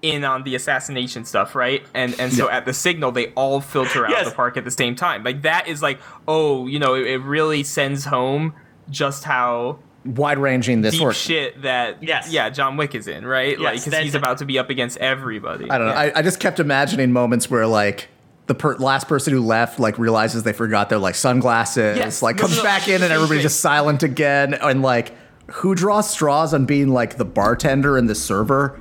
in 0.02 0.24
on 0.24 0.44
the 0.44 0.56
assassination 0.56 1.26
stuff, 1.26 1.54
right? 1.56 1.84
And 1.94 2.16
and 2.20 2.32
so 2.34 2.50
at 2.50 2.66
the 2.66 2.74
signal, 2.74 3.12
they 3.12 3.28
all 3.34 3.62
filter 3.62 4.06
out 4.06 4.12
Yes. 4.12 4.30
the 4.30 4.36
park 4.36 4.58
at 4.58 4.64
the 4.64 4.72
same 4.72 4.96
time. 4.96 5.24
Like 5.24 5.42
that 5.44 5.68
is 5.68 5.82
like, 5.82 6.00
oh, 6.28 6.68
you 6.68 6.80
know, 6.80 6.94
it, 6.96 7.06
it 7.08 7.18
really 7.20 7.64
sends 7.64 8.06
home 8.06 8.54
just 8.90 9.24
how 9.24 9.80
wide-ranging 10.04 10.82
this 10.82 10.96
deep 10.96 11.04
work. 11.04 11.14
shit 11.16 11.62
that 11.62 12.02
Yes. 12.02 12.32
yeah 12.32 12.50
John 12.50 12.76
Wick 12.78 12.96
is 12.96 13.08
in, 13.08 13.26
right? 13.26 13.60
like 13.60 13.84
because 13.84 14.00
he's 14.00 14.16
about 14.16 14.40
to 14.40 14.46
be 14.46 14.58
up 14.58 14.70
against 14.70 14.98
everybody. 14.98 15.70
I 15.70 15.78
don't 15.78 15.88
know. 15.88 15.94
I, 15.94 16.12
I 16.16 16.22
just 16.24 16.40
kept 16.40 16.60
imagining 16.60 17.12
moments 17.12 17.50
where 17.50 17.68
like 17.68 18.08
the 18.52 18.56
per- 18.56 18.76
last 18.76 19.08
person 19.08 19.32
who 19.32 19.40
left 19.40 19.80
like 19.80 19.98
realizes 19.98 20.44
they 20.44 20.52
forgot 20.52 20.90
their 20.90 20.98
like 21.00 21.16
sunglasses, 21.16 21.98
Yes. 21.98 22.22
like 22.22 22.36
No, 22.36 22.42
comes 22.42 22.58
no, 22.58 22.64
back 22.64 22.88
in 22.90 22.96
and 22.96 23.04
same 23.04 23.12
everybody's 23.14 23.44
just 23.44 23.62
silent 23.62 24.04
again, 24.04 24.54
and 24.56 24.82
like 24.82 25.14
who 25.52 25.74
draws 25.74 26.10
straws 26.10 26.54
on 26.54 26.66
being 26.66 26.90
like 26.90 27.16
the 27.16 27.24
bartender 27.24 27.98
and 27.98 28.10
the 28.10 28.16
server 28.16 28.78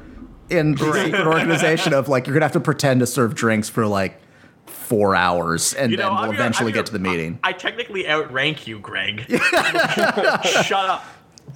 in 0.48 0.74
the 0.74 0.92
secret 1.04 1.24
organization 1.26 1.92
of 1.94 2.08
like 2.08 2.26
you're 2.26 2.34
gonna 2.34 2.44
have 2.46 2.52
to 2.52 2.58
pretend 2.60 2.98
to 2.98 3.06
serve 3.06 3.36
drinks 3.36 3.68
for 3.68 3.86
like 3.86 4.20
four 4.66 5.14
hours 5.14 5.72
and 5.74 5.92
You 5.92 5.98
know, 5.98 6.04
then 6.04 6.12
we'll 6.14 6.22
I'm 6.24 6.34
eventually 6.34 6.70
I'm 6.70 6.74
get 6.74 6.78
your- 6.78 6.84
to 6.86 6.92
the 6.94 6.98
meeting. 6.98 7.38
I 7.44 7.52
technically 7.52 8.08
outrank 8.08 8.66
you, 8.66 8.80
Greg. 8.80 9.24
Shut 9.28 10.72
up. 10.72 11.04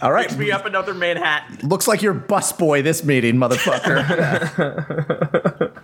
All 0.03 0.11
right, 0.13 0.27
Fix 0.29 0.37
me 0.39 0.51
up 0.53 0.67
another 0.67 0.93
Manhattan. 0.95 1.69
looks 1.69 1.87
like 1.89 2.03
you're 2.03 2.15
busboy 2.15 2.83
this 2.85 3.03
meeting, 3.05 3.37
motherfucker. 3.37 4.03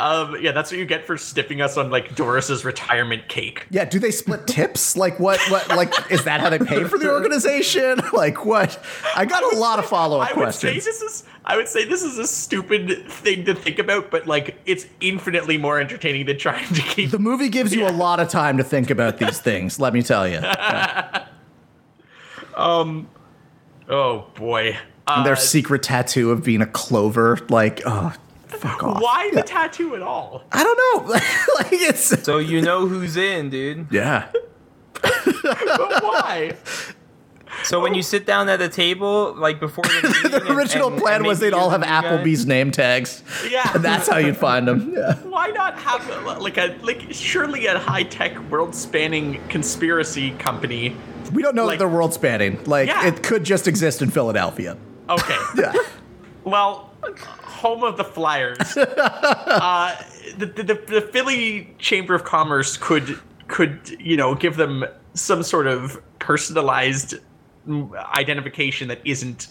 Um, 0.00 0.36
yeah, 0.40 0.52
that's 0.52 0.70
what 0.70 0.78
you 0.78 0.86
get 0.86 1.04
for 1.04 1.16
stiffing 1.16 1.60
us 1.60 1.76
on 1.76 1.90
like 1.90 2.14
Doris's 2.14 2.64
retirement 2.64 3.28
cake. 3.28 3.66
yeah, 3.70 3.84
do 3.84 3.98
they 3.98 4.10
split 4.10 4.46
tips? 4.46 4.96
Like 4.96 5.20
what? 5.20 5.38
What? 5.50 5.68
Like 5.68 5.92
is 6.10 6.24
that 6.24 6.40
how 6.40 6.48
they 6.48 6.58
pay 6.58 6.84
for 6.84 6.98
the 6.98 7.10
organization? 7.12 8.00
Like 8.12 8.44
what? 8.44 8.82
I 9.14 9.24
got 9.26 9.52
a 9.52 9.56
lot 9.56 9.78
of 9.78 9.86
follow 9.86 10.20
up 10.20 10.30
I 10.30 10.38
would 10.40 10.54
say 10.54 10.72
questions. 10.72 10.84
this 10.84 11.02
is 11.02 11.24
I 11.44 11.56
would 11.56 11.68
say 11.68 11.84
this 11.84 12.02
is 12.02 12.18
a 12.18 12.26
stupid 12.26 13.08
thing 13.10 13.44
to 13.44 13.54
think 13.54 13.78
about, 13.78 14.10
but 14.10 14.26
like 14.26 14.58
it's 14.66 14.86
infinitely 15.00 15.58
more 15.58 15.78
entertaining 15.80 16.26
than 16.26 16.38
trying 16.38 16.66
to 16.74 16.82
keep 16.82 17.10
The 17.10 17.18
movie 17.18 17.48
gives 17.48 17.74
you 17.74 17.86
a 17.86 17.90
lot 17.92 18.20
of 18.20 18.28
time 18.28 18.56
to 18.56 18.64
think 18.64 18.90
about 18.90 19.18
these 19.18 19.38
things, 19.38 19.78
let 19.78 19.92
me 19.92 20.02
tell 20.02 20.26
you. 20.28 20.40
Um 22.56 23.08
oh 23.88 24.26
boy. 24.34 24.76
Uh, 25.06 25.24
Their 25.24 25.36
secret 25.36 25.82
tattoo 25.82 26.30
of 26.30 26.44
being 26.44 26.62
a 26.62 26.66
clover, 26.66 27.38
like, 27.48 27.80
oh, 27.84 28.12
fuck 28.58 28.82
off. 28.84 29.00
why 29.02 29.30
the 29.32 29.42
tattoo 29.42 29.94
at 29.96 30.02
all? 30.02 30.42
I 30.52 30.62
don't 30.64 31.06
know. 31.06 31.12
like, 31.56 31.72
it's. 31.72 32.22
So 32.24 32.38
you 32.38 32.60
know 32.62 32.86
who's 32.86 33.16
in, 33.16 33.50
dude. 33.50 33.86
Yeah. 33.90 34.30
But 35.02 36.02
why? 36.02 36.56
So 37.64 37.80
when 37.80 37.94
you 37.94 38.02
sit 38.02 38.26
down 38.26 38.48
at 38.48 38.62
a 38.62 38.68
table, 38.68 39.34
like 39.36 39.60
before 39.60 39.84
the, 39.84 40.08
meeting 40.08 40.30
The 40.46 40.52
original 40.52 40.88
and- 40.88 40.98
plan 41.00 41.16
and 41.16 41.26
was 41.26 41.40
they'd 41.40 41.52
all 41.52 41.68
have 41.70 41.80
the 41.80 41.86
new 41.86 41.92
guy- 41.92 42.24
Applebee's 42.24 42.46
name 42.46 42.70
tags. 42.70 43.22
Yeah. 43.48 43.70
And 43.74 43.84
that's 43.84 44.08
how 44.08 44.18
you'd 44.18 44.36
find 44.36 44.66
them. 44.68 44.94
Yeah. 44.94 45.14
why 45.24 45.48
not 45.48 45.78
have 45.78 46.40
like 46.40 46.56
a 46.58 46.76
like 46.82 47.02
surely 47.10 47.66
a 47.66 47.78
high 47.78 48.04
tech 48.04 48.38
world 48.50 48.74
spanning 48.74 49.40
conspiracy 49.48 50.30
company? 50.32 50.96
We 51.32 51.42
don't 51.42 51.54
know 51.54 51.66
Like- 51.66 51.78
that 51.78 51.84
they're 51.84 51.88
world 51.94 52.14
spanning. 52.14 52.62
Like, 52.64 52.88
Yeah. 52.88 53.06
it 53.08 53.22
could 53.22 53.44
just 53.44 53.66
exist 53.68 54.00
in 54.00 54.10
Philadelphia. 54.10 54.76
Okay. 55.08 55.38
Yeah. 55.56 55.72
Well, 56.44 56.92
home 57.60 57.84
of 57.84 57.96
the 57.96 58.04
Flyers. 58.04 58.76
uh, 58.76 60.02
the, 60.38 60.46
the, 60.46 60.62
the, 60.86 61.08
Philly 61.12 61.74
Chamber 61.78 62.14
of 62.14 62.24
Commerce 62.24 62.76
could 62.76 63.18
could 63.48 63.96
you 63.98 64.16
know 64.16 64.34
give 64.34 64.56
them 64.56 64.84
some 65.14 65.42
sort 65.42 65.66
of 65.66 66.00
personalized 66.18 67.14
identification 67.68 68.88
that 68.88 69.00
isn't 69.04 69.48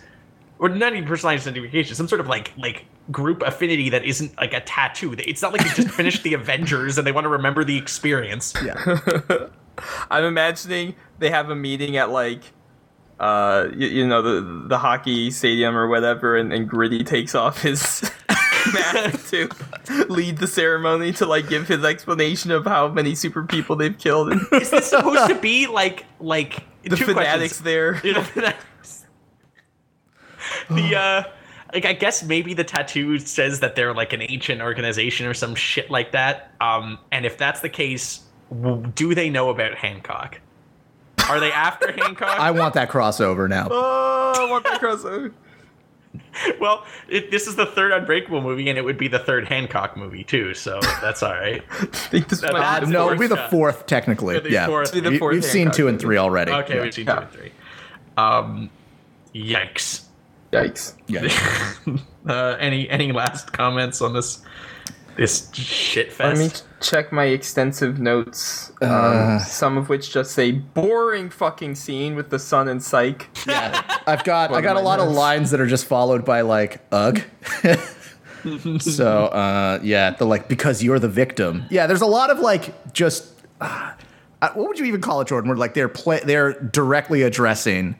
or 0.57 0.69
not 0.69 0.93
even 0.93 1.07
personalized 1.07 1.47
identification, 1.47 1.95
some 1.95 2.07
sort 2.07 2.21
of 2.21 2.27
like 2.27 2.51
like 2.57 2.85
group 3.11 3.41
affinity 3.43 3.89
that 3.89 4.03
isn't 4.03 4.35
like 4.37 4.53
a 4.53 4.61
tattoo. 4.61 5.15
It's 5.17 5.41
not 5.41 5.53
like 5.53 5.63
they 5.63 5.83
just 5.83 5.93
finished 5.93 6.23
the 6.23 6.33
Avengers 6.41 6.97
and 6.97 7.05
they 7.05 7.11
want 7.11 7.25
to 7.25 7.29
remember 7.29 7.63
the 7.63 7.77
experience. 7.77 8.53
Yeah. 8.63 8.99
I'm 10.11 10.25
imagining 10.25 10.95
they 11.19 11.29
have 11.29 11.49
a 11.49 11.55
meeting 11.55 11.95
at 11.95 12.09
like 12.09 12.43
uh 13.19 13.67
you, 13.75 13.87
you 13.87 14.07
know 14.07 14.21
the 14.21 14.67
the 14.67 14.77
hockey 14.77 15.29
stadium 15.31 15.75
or 15.75 15.87
whatever 15.87 16.37
and, 16.37 16.53
and 16.53 16.69
Gritty 16.69 17.03
takes 17.03 17.35
off 17.35 17.61
his 17.61 18.09
mask 18.73 19.29
to 19.29 19.49
lead 20.09 20.37
the 20.37 20.47
ceremony 20.47 21.11
to 21.13 21.25
like 21.25 21.47
give 21.49 21.67
his 21.67 21.83
explanation 21.83 22.51
of 22.51 22.65
how 22.65 22.87
many 22.87 23.15
super 23.15 23.43
people 23.43 23.75
they've 23.75 23.97
killed 23.97 24.31
and 24.31 24.41
Is 24.53 24.69
this 24.69 24.89
supposed 24.89 25.29
to 25.29 25.35
be 25.39 25.67
like 25.67 26.05
like 26.19 26.63
the 26.83 26.95
fanatics 26.97 27.59
questions. 27.59 27.61
there. 27.61 28.01
You 28.03 28.13
know, 28.13 28.23
fanatics. 28.23 29.05
the 30.69 30.95
uh 30.95 31.23
like 31.73 31.85
I 31.85 31.93
guess 31.93 32.23
maybe 32.23 32.53
the 32.53 32.63
tattoo 32.63 33.19
says 33.19 33.59
that 33.59 33.75
they're 33.75 33.93
like 33.93 34.13
an 34.13 34.21
ancient 34.21 34.61
organization 34.61 35.27
or 35.27 35.33
some 35.33 35.55
shit 35.55 35.91
like 35.91 36.11
that. 36.13 36.53
Um 36.61 36.99
and 37.11 37.25
if 37.25 37.37
that's 37.37 37.59
the 37.61 37.69
case, 37.69 38.21
do 38.95 39.13
they 39.13 39.29
know 39.29 39.49
about 39.49 39.75
Hancock? 39.75 40.39
Are 41.29 41.39
they 41.39 41.51
after 41.51 41.91
Hancock? 41.97 42.39
I 42.39 42.51
want 42.51 42.73
that 42.73 42.89
crossover 42.89 43.47
now. 43.49 43.67
Oh, 43.71 44.33
I 44.35 44.49
want 44.49 44.63
that 44.65 44.81
crossover. 44.81 45.31
well, 46.59 46.85
it, 47.07 47.29
this 47.31 47.45
is 47.47 47.55
the 47.55 47.65
third 47.67 47.91
Unbreakable 47.91 48.41
movie, 48.41 48.67
and 48.69 48.77
it 48.77 48.83
would 48.83 48.97
be 48.97 49.07
the 49.07 49.19
third 49.19 49.47
Hancock 49.47 49.95
movie 49.95 50.23
too. 50.23 50.53
So 50.53 50.79
that's 51.01 51.21
all 51.21 51.33
right. 51.33 51.63
I 51.71 51.85
think 51.85 52.27
this 52.29 52.41
That- 52.41 52.53
might 52.53 52.59
that's 52.59 52.85
be 52.87 52.91
no, 52.91 53.07
it'd 53.07 53.19
be 53.19 53.27
the 53.27 53.35
fourth, 53.37 53.49
fourth 53.51 53.85
technically. 53.85 54.39
the 54.39 54.49
yeah, 54.51 54.65
fourth. 54.65 54.89
It'll 54.89 55.01
be 55.01 55.01
the 55.01 55.11
We- 55.11 55.17
fourth 55.19 55.33
we've 55.35 55.45
seen 55.45 55.71
two 55.71 55.87
and 55.87 55.95
movie. 55.95 56.03
three 56.05 56.17
already. 56.17 56.51
Okay, 56.51 56.75
Yeah. 56.75 56.81
we've 56.81 56.93
seen 56.93 57.05
two 57.05 57.11
and 57.11 57.29
three. 57.31 57.51
Um, 58.17 58.69
yikes. 59.33 60.03
Yikes. 60.51 60.93
Yeah. 61.07 61.27
Uh, 62.27 62.57
any 62.59 62.87
any 62.89 63.11
last 63.13 63.53
comments 63.53 64.01
on 64.01 64.13
this 64.13 64.41
this 65.15 65.51
shit 65.53 66.07
Let 66.19 66.37
me 66.37 66.49
fest? 66.49 66.65
Check 66.81 67.11
my 67.11 67.25
extensive 67.25 67.99
notes, 67.99 68.71
um, 68.81 68.89
Uh. 68.91 69.39
some 69.39 69.77
of 69.77 69.89
which 69.89 70.11
just 70.11 70.31
say 70.31 70.51
boring 70.51 71.29
fucking 71.29 71.75
scene 71.75 72.15
with 72.15 72.29
the 72.29 72.39
sun 72.39 72.67
and 72.67 72.81
psych. 72.81 73.27
Yeah. 73.47 73.81
I've 74.07 74.23
got 74.23 74.49
I 74.49 74.53
One 74.53 74.63
got 74.63 74.75
a 74.75 74.79
of 74.79 74.85
my 74.85 74.89
lot 74.89 74.99
of 74.99 75.09
lines 75.09 75.51
that 75.51 75.59
are 75.61 75.67
just 75.67 75.85
followed 75.85 76.23
by 76.25 76.41
like 76.41 76.81
ugh. 76.91 77.21
so 78.79 79.25
uh 79.27 79.79
yeah, 79.83 80.11
the 80.11 80.25
like 80.25 80.47
because 80.47 80.81
you're 80.83 80.99
the 80.99 81.09
victim. 81.09 81.65
Yeah, 81.69 81.87
there's 81.87 82.01
a 82.01 82.05
lot 82.07 82.29
of 82.29 82.39
like 82.39 82.93
just 82.93 83.33
uh, 83.61 83.91
uh, 84.41 84.49
what 84.53 84.67
would 84.69 84.79
you 84.79 84.85
even 84.85 85.01
call 85.01 85.19
it, 85.21 85.27
Jordan? 85.27 85.49
Where 85.49 85.57
like 85.57 85.73
they're 85.73 85.89
play 85.89 86.21
they're 86.23 86.53
directly 86.53 87.23
addressing 87.23 87.95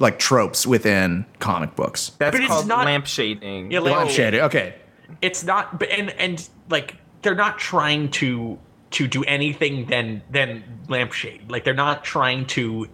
like 0.00 0.18
tropes 0.18 0.66
within 0.66 1.24
comic 1.38 1.74
books. 1.76 2.10
That's 2.18 2.32
But 2.34 2.40
it's 2.42 2.48
called 2.48 2.66
not- 2.66 2.86
lampshading. 2.86 3.72
Yeah, 3.72 3.80
like- 3.80 3.92
Lamp. 4.16 4.34
Okay. 4.44 4.74
It's 5.22 5.42
not, 5.42 5.78
but 5.78 5.88
and 5.90 6.10
and 6.10 6.48
like 6.68 6.96
they're 7.22 7.34
not 7.34 7.58
trying 7.58 8.10
to 8.12 8.58
to 8.90 9.06
do 9.06 9.22
anything 9.24 9.86
than 9.86 10.22
than 10.30 10.62
lampshade. 10.88 11.50
Like 11.50 11.64
they're 11.64 11.74
not 11.74 12.04
trying 12.04 12.46
to 12.46 12.88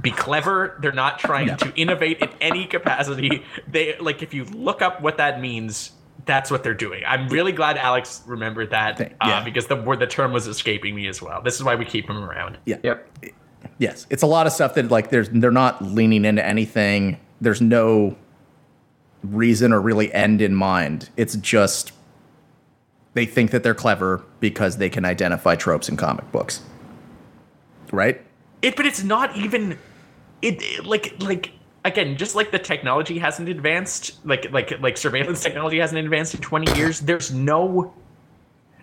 be 0.00 0.10
clever. 0.10 0.78
They're 0.80 0.92
not 0.92 1.18
trying 1.18 1.56
to 1.56 1.72
innovate 1.74 2.18
in 2.20 2.30
any 2.40 2.66
capacity. 2.66 3.44
They 3.66 3.96
like 3.98 4.22
if 4.22 4.32
you 4.34 4.44
look 4.44 4.82
up 4.82 5.00
what 5.00 5.16
that 5.18 5.40
means. 5.40 5.92
That's 6.26 6.50
what 6.50 6.62
they're 6.62 6.74
doing. 6.74 7.04
I'm 7.06 7.28
really 7.28 7.52
glad 7.52 7.78
Alex 7.78 8.22
remembered 8.26 8.70
that 8.70 8.98
Thank- 8.98 9.12
uh, 9.12 9.28
yeah. 9.28 9.44
because 9.44 9.66
the 9.66 9.76
word 9.76 9.98
the 10.00 10.06
term 10.06 10.32
was 10.32 10.46
escaping 10.46 10.94
me 10.94 11.06
as 11.06 11.22
well. 11.22 11.40
This 11.40 11.54
is 11.54 11.64
why 11.64 11.74
we 11.74 11.86
keep 11.86 12.06
him 12.10 12.22
around. 12.22 12.58
Yeah. 12.66 12.76
Yep. 12.82 13.08
Yes, 13.78 14.06
it's 14.10 14.22
a 14.22 14.26
lot 14.26 14.46
of 14.46 14.52
stuff 14.52 14.74
that 14.74 14.90
like 14.90 15.08
there's 15.08 15.30
they're 15.30 15.50
not 15.50 15.82
leaning 15.82 16.26
into 16.26 16.44
anything. 16.44 17.18
There's 17.40 17.62
no 17.62 18.16
reason 19.22 19.72
or 19.72 19.80
really 19.80 20.12
end 20.12 20.42
in 20.42 20.54
mind. 20.54 21.08
It's 21.16 21.36
just 21.36 21.92
they 23.18 23.26
think 23.26 23.50
that 23.50 23.64
they're 23.64 23.74
clever 23.74 24.24
because 24.38 24.76
they 24.76 24.88
can 24.88 25.04
identify 25.04 25.56
tropes 25.56 25.88
in 25.88 25.96
comic 25.96 26.30
books. 26.30 26.62
Right? 27.90 28.24
It, 28.62 28.76
but 28.76 28.86
it's 28.86 29.02
not 29.02 29.36
even. 29.36 29.72
It, 30.40 30.62
it- 30.62 30.86
like 30.86 31.20
like 31.20 31.50
again, 31.84 32.16
just 32.16 32.36
like 32.36 32.52
the 32.52 32.60
technology 32.60 33.18
hasn't 33.18 33.48
advanced, 33.48 34.24
like 34.24 34.52
like 34.52 34.80
like 34.80 34.96
surveillance 34.96 35.42
technology 35.42 35.78
hasn't 35.78 35.98
advanced 35.98 36.34
in 36.34 36.40
twenty 36.40 36.72
years. 36.78 37.00
There's 37.00 37.32
no. 37.32 37.92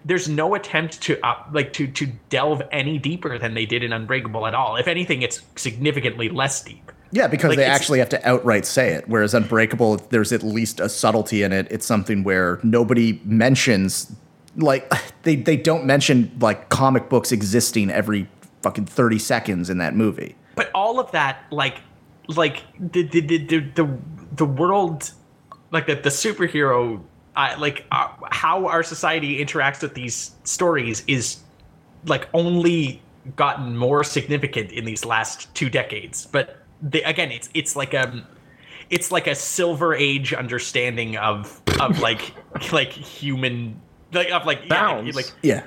There's 0.03 0.29
no 0.29 0.53
attempt 0.53 1.01
to 1.03 1.19
up, 1.25 1.47
like 1.51 1.71
to 1.73 1.87
to 1.87 2.05
delve 2.29 2.61
any 2.71 2.97
deeper 2.99 3.39
than 3.39 3.53
they 3.55 3.65
did 3.65 3.83
in 3.83 3.91
Unbreakable 3.93 4.45
at 4.45 4.53
all. 4.53 4.75
If 4.75 4.87
anything, 4.87 5.21
it's 5.23 5.41
significantly 5.55 6.29
less 6.29 6.61
deep. 6.61 6.91
Yeah, 7.11 7.27
because 7.27 7.49
Like, 7.49 7.57
they 7.57 7.63
actually 7.65 7.99
have 7.99 8.09
to 8.09 8.27
outright 8.27 8.65
say 8.65 8.93
it. 8.93 9.07
Whereas 9.07 9.33
Unbreakable, 9.33 9.97
there's 10.09 10.31
at 10.33 10.43
least 10.43 10.79
a 10.79 10.89
subtlety 10.89 11.41
in 11.43 11.53
it. 11.53 11.65
It's 11.71 11.85
something 11.85 12.23
where 12.23 12.59
nobody 12.61 13.19
mentions, 13.23 14.11
like, 14.57 14.91
they, 15.23 15.35
they 15.35 15.57
don't 15.57 15.85
mention, 15.85 16.35
like, 16.39 16.69
comic 16.69 17.09
books 17.09 17.31
existing 17.31 17.89
every 17.89 18.27
fucking 18.61 18.85
30 18.85 19.19
seconds 19.19 19.69
in 19.69 19.77
that 19.77 19.95
movie. 19.95 20.35
but 20.55 20.71
all 20.73 20.99
of 20.99 21.11
that 21.11 21.43
like 21.51 21.81
like 22.27 22.63
the 22.79 23.03
the 23.03 23.21
the 23.21 23.59
the, 23.59 23.97
the, 24.35 24.45
world 24.45 25.11
like 25.71 25.85
the, 25.85 25.95
the 25.95 26.09
superhero 26.09 26.99
uh, 27.35 27.55
like 27.59 27.85
uh, 27.91 28.07
how 28.31 28.65
our 28.67 28.81
society 28.81 29.43
interacts 29.43 29.81
with 29.81 29.93
these 29.93 30.31
stories 30.43 31.03
is 31.07 31.37
like 32.05 32.27
only 32.33 33.01
gotten 33.35 33.77
more 33.77 34.03
significant 34.03 34.71
in 34.71 34.85
these 34.85 35.05
last 35.05 35.53
two 35.53 35.69
decades 35.69 36.25
but 36.25 36.57
again 37.05 37.31
it's 37.31 37.49
it's 37.53 37.75
like 37.75 37.93
um 37.93 38.25
it's 38.89 39.11
like 39.11 39.27
a 39.27 39.35
silver 39.35 39.93
age 39.93 40.33
understanding 40.33 41.17
of 41.17 41.61
of 41.79 41.99
like 41.99 42.33
like 42.71 42.91
human 42.91 43.79
like 44.15 44.31
of 44.31 44.45
like 44.45 44.57
yeah, 44.59 44.61
like, 44.63 44.69
Bounds. 44.69 45.15
like 45.15 45.31
Yeah. 45.43 45.63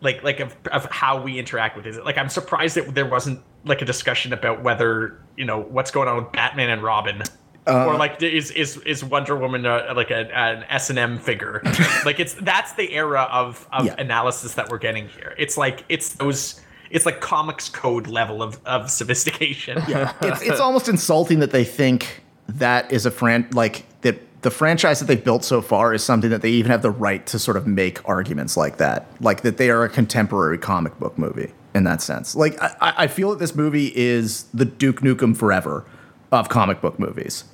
like 0.00 0.22
like 0.24 0.40
of, 0.40 0.56
of 0.72 0.86
how 0.86 1.20
we 1.22 1.38
interact 1.38 1.76
with 1.76 1.86
it. 1.86 2.04
Like 2.04 2.18
I'm 2.18 2.28
surprised 2.28 2.76
that 2.76 2.94
there 2.94 3.06
wasn't 3.08 3.40
like 3.64 3.82
a 3.82 3.84
discussion 3.84 4.32
about 4.32 4.62
whether 4.62 5.20
you 5.36 5.44
know 5.44 5.60
what's 5.60 5.90
going 5.90 6.08
on 6.08 6.16
with 6.24 6.32
Batman 6.32 6.70
and 6.70 6.82
Robin. 6.82 7.22
or 7.66 7.94
like 7.96 8.22
is 8.22 8.50
is 8.52 8.78
is 8.78 9.04
Wonder 9.04 9.36
Woman 9.36 9.66
uh, 9.66 9.92
like 9.94 10.10
a, 10.10 10.34
an 10.36 10.64
S 10.70 10.88
and 10.90 10.98
M 10.98 11.18
figure? 11.18 11.60
like 12.04 12.18
it's 12.18 12.34
that's 12.34 12.72
the 12.72 12.92
era 12.94 13.28
of 13.30 13.68
of 13.72 13.84
Yeah. 13.86 13.94
analysis 13.98 14.54
that 14.54 14.70
we're 14.70 14.78
getting 14.78 15.08
here. 15.08 15.34
It's 15.38 15.56
like 15.58 15.84
it's 15.90 16.14
those 16.14 16.60
it's 16.90 17.04
like 17.06 17.20
comics 17.20 17.68
code 17.68 18.06
level 18.06 18.42
of 18.42 18.58
of 18.64 18.90
sophistication. 18.90 19.80
Yeah. 19.86 20.12
it's, 20.22 20.42
it's 20.42 20.58
almost 20.60 20.88
insulting 20.88 21.40
that 21.40 21.50
they 21.52 21.64
think 21.64 22.22
that 22.48 22.90
is 22.90 23.04
a 23.06 23.10
fran 23.10 23.46
like 23.52 23.76
that 23.76 23.89
the 24.42 24.50
franchise 24.50 25.00
that 25.00 25.06
they've 25.06 25.22
built 25.24 25.44
so 25.44 25.60
far 25.60 25.92
is 25.92 26.02
something 26.02 26.30
that 26.30 26.42
they 26.42 26.50
even 26.50 26.70
have 26.70 26.82
the 26.82 26.90
right 26.90 27.26
to 27.26 27.38
sort 27.38 27.56
of 27.56 27.66
make 27.66 28.06
arguments 28.08 28.56
like 28.56 28.78
that 28.78 29.06
like 29.20 29.42
that 29.42 29.56
they 29.58 29.70
are 29.70 29.84
a 29.84 29.88
contemporary 29.88 30.58
comic 30.58 30.98
book 30.98 31.18
movie 31.18 31.52
in 31.74 31.84
that 31.84 32.00
sense 32.02 32.34
like 32.34 32.60
i, 32.62 32.74
I- 32.80 32.94
I 33.04 33.06
feel 33.06 33.30
that 33.30 33.38
this 33.38 33.54
movie 33.54 33.92
is 33.94 34.44
the 34.54 34.64
duke 34.64 35.00
nukem 35.00 35.36
forever 35.36 35.84
of 36.32 36.48
comic 36.48 36.80
book 36.80 36.98
movies 36.98 37.44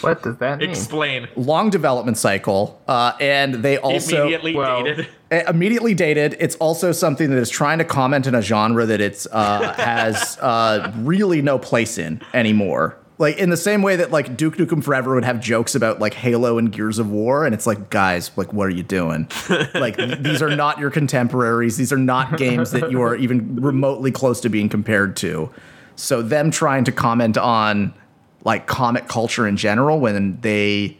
What 0.00 0.22
does 0.22 0.36
that 0.38 0.58
mean? 0.58 0.70
Explain. 0.70 1.28
long 1.36 1.70
development 1.70 2.18
cycle 2.18 2.80
uh, 2.88 3.12
and 3.20 3.54
they 3.56 3.78
also 3.78 4.22
Immediately 4.22 4.54
well, 4.54 4.82
dated. 4.84 5.08
immediately 5.48 5.94
dated. 5.94 6.36
It's 6.38 6.56
also 6.56 6.92
something 6.92 7.30
that 7.30 7.38
is 7.38 7.50
trying 7.50 7.78
to 7.78 7.84
comment 7.84 8.26
in 8.26 8.34
a 8.34 8.42
genre 8.42 8.86
that 8.86 9.00
it's 9.00 9.26
uh, 9.32 9.72
has 9.74 10.38
uh, 10.40 10.92
really 10.98 11.42
no 11.42 11.58
place 11.58 11.98
in 11.98 12.20
anymore. 12.34 12.96
Like 13.16 13.38
in 13.38 13.50
the 13.50 13.56
same 13.56 13.82
way 13.82 13.96
that 13.96 14.10
like 14.10 14.36
Duke 14.36 14.56
Nukem 14.56 14.82
Forever 14.82 15.14
would 15.14 15.24
have 15.24 15.40
jokes 15.40 15.76
about 15.76 16.00
like 16.00 16.14
Halo 16.14 16.58
and 16.58 16.72
Gears 16.72 16.98
of 16.98 17.10
War, 17.10 17.44
and 17.44 17.54
it's 17.54 17.66
like, 17.66 17.88
guys, 17.90 18.32
like, 18.36 18.52
what 18.52 18.66
are 18.66 18.74
you 18.74 18.82
doing? 18.82 19.28
like 19.74 19.96
th- 19.96 20.18
these 20.18 20.42
are 20.42 20.54
not 20.54 20.78
your 20.78 20.90
contemporaries. 20.90 21.76
These 21.76 21.92
are 21.92 21.98
not 21.98 22.36
games 22.38 22.72
that 22.72 22.90
you 22.90 23.00
are 23.02 23.14
even 23.14 23.60
remotely 23.60 24.10
close 24.10 24.40
to 24.40 24.48
being 24.48 24.68
compared 24.68 25.16
to. 25.18 25.48
So 25.94 26.22
them 26.22 26.50
trying 26.50 26.84
to 26.84 26.92
comment 26.92 27.38
on 27.38 27.94
like 28.42 28.66
comic 28.66 29.06
culture 29.06 29.46
in 29.46 29.56
general 29.56 30.00
when 30.00 30.40
they 30.40 30.98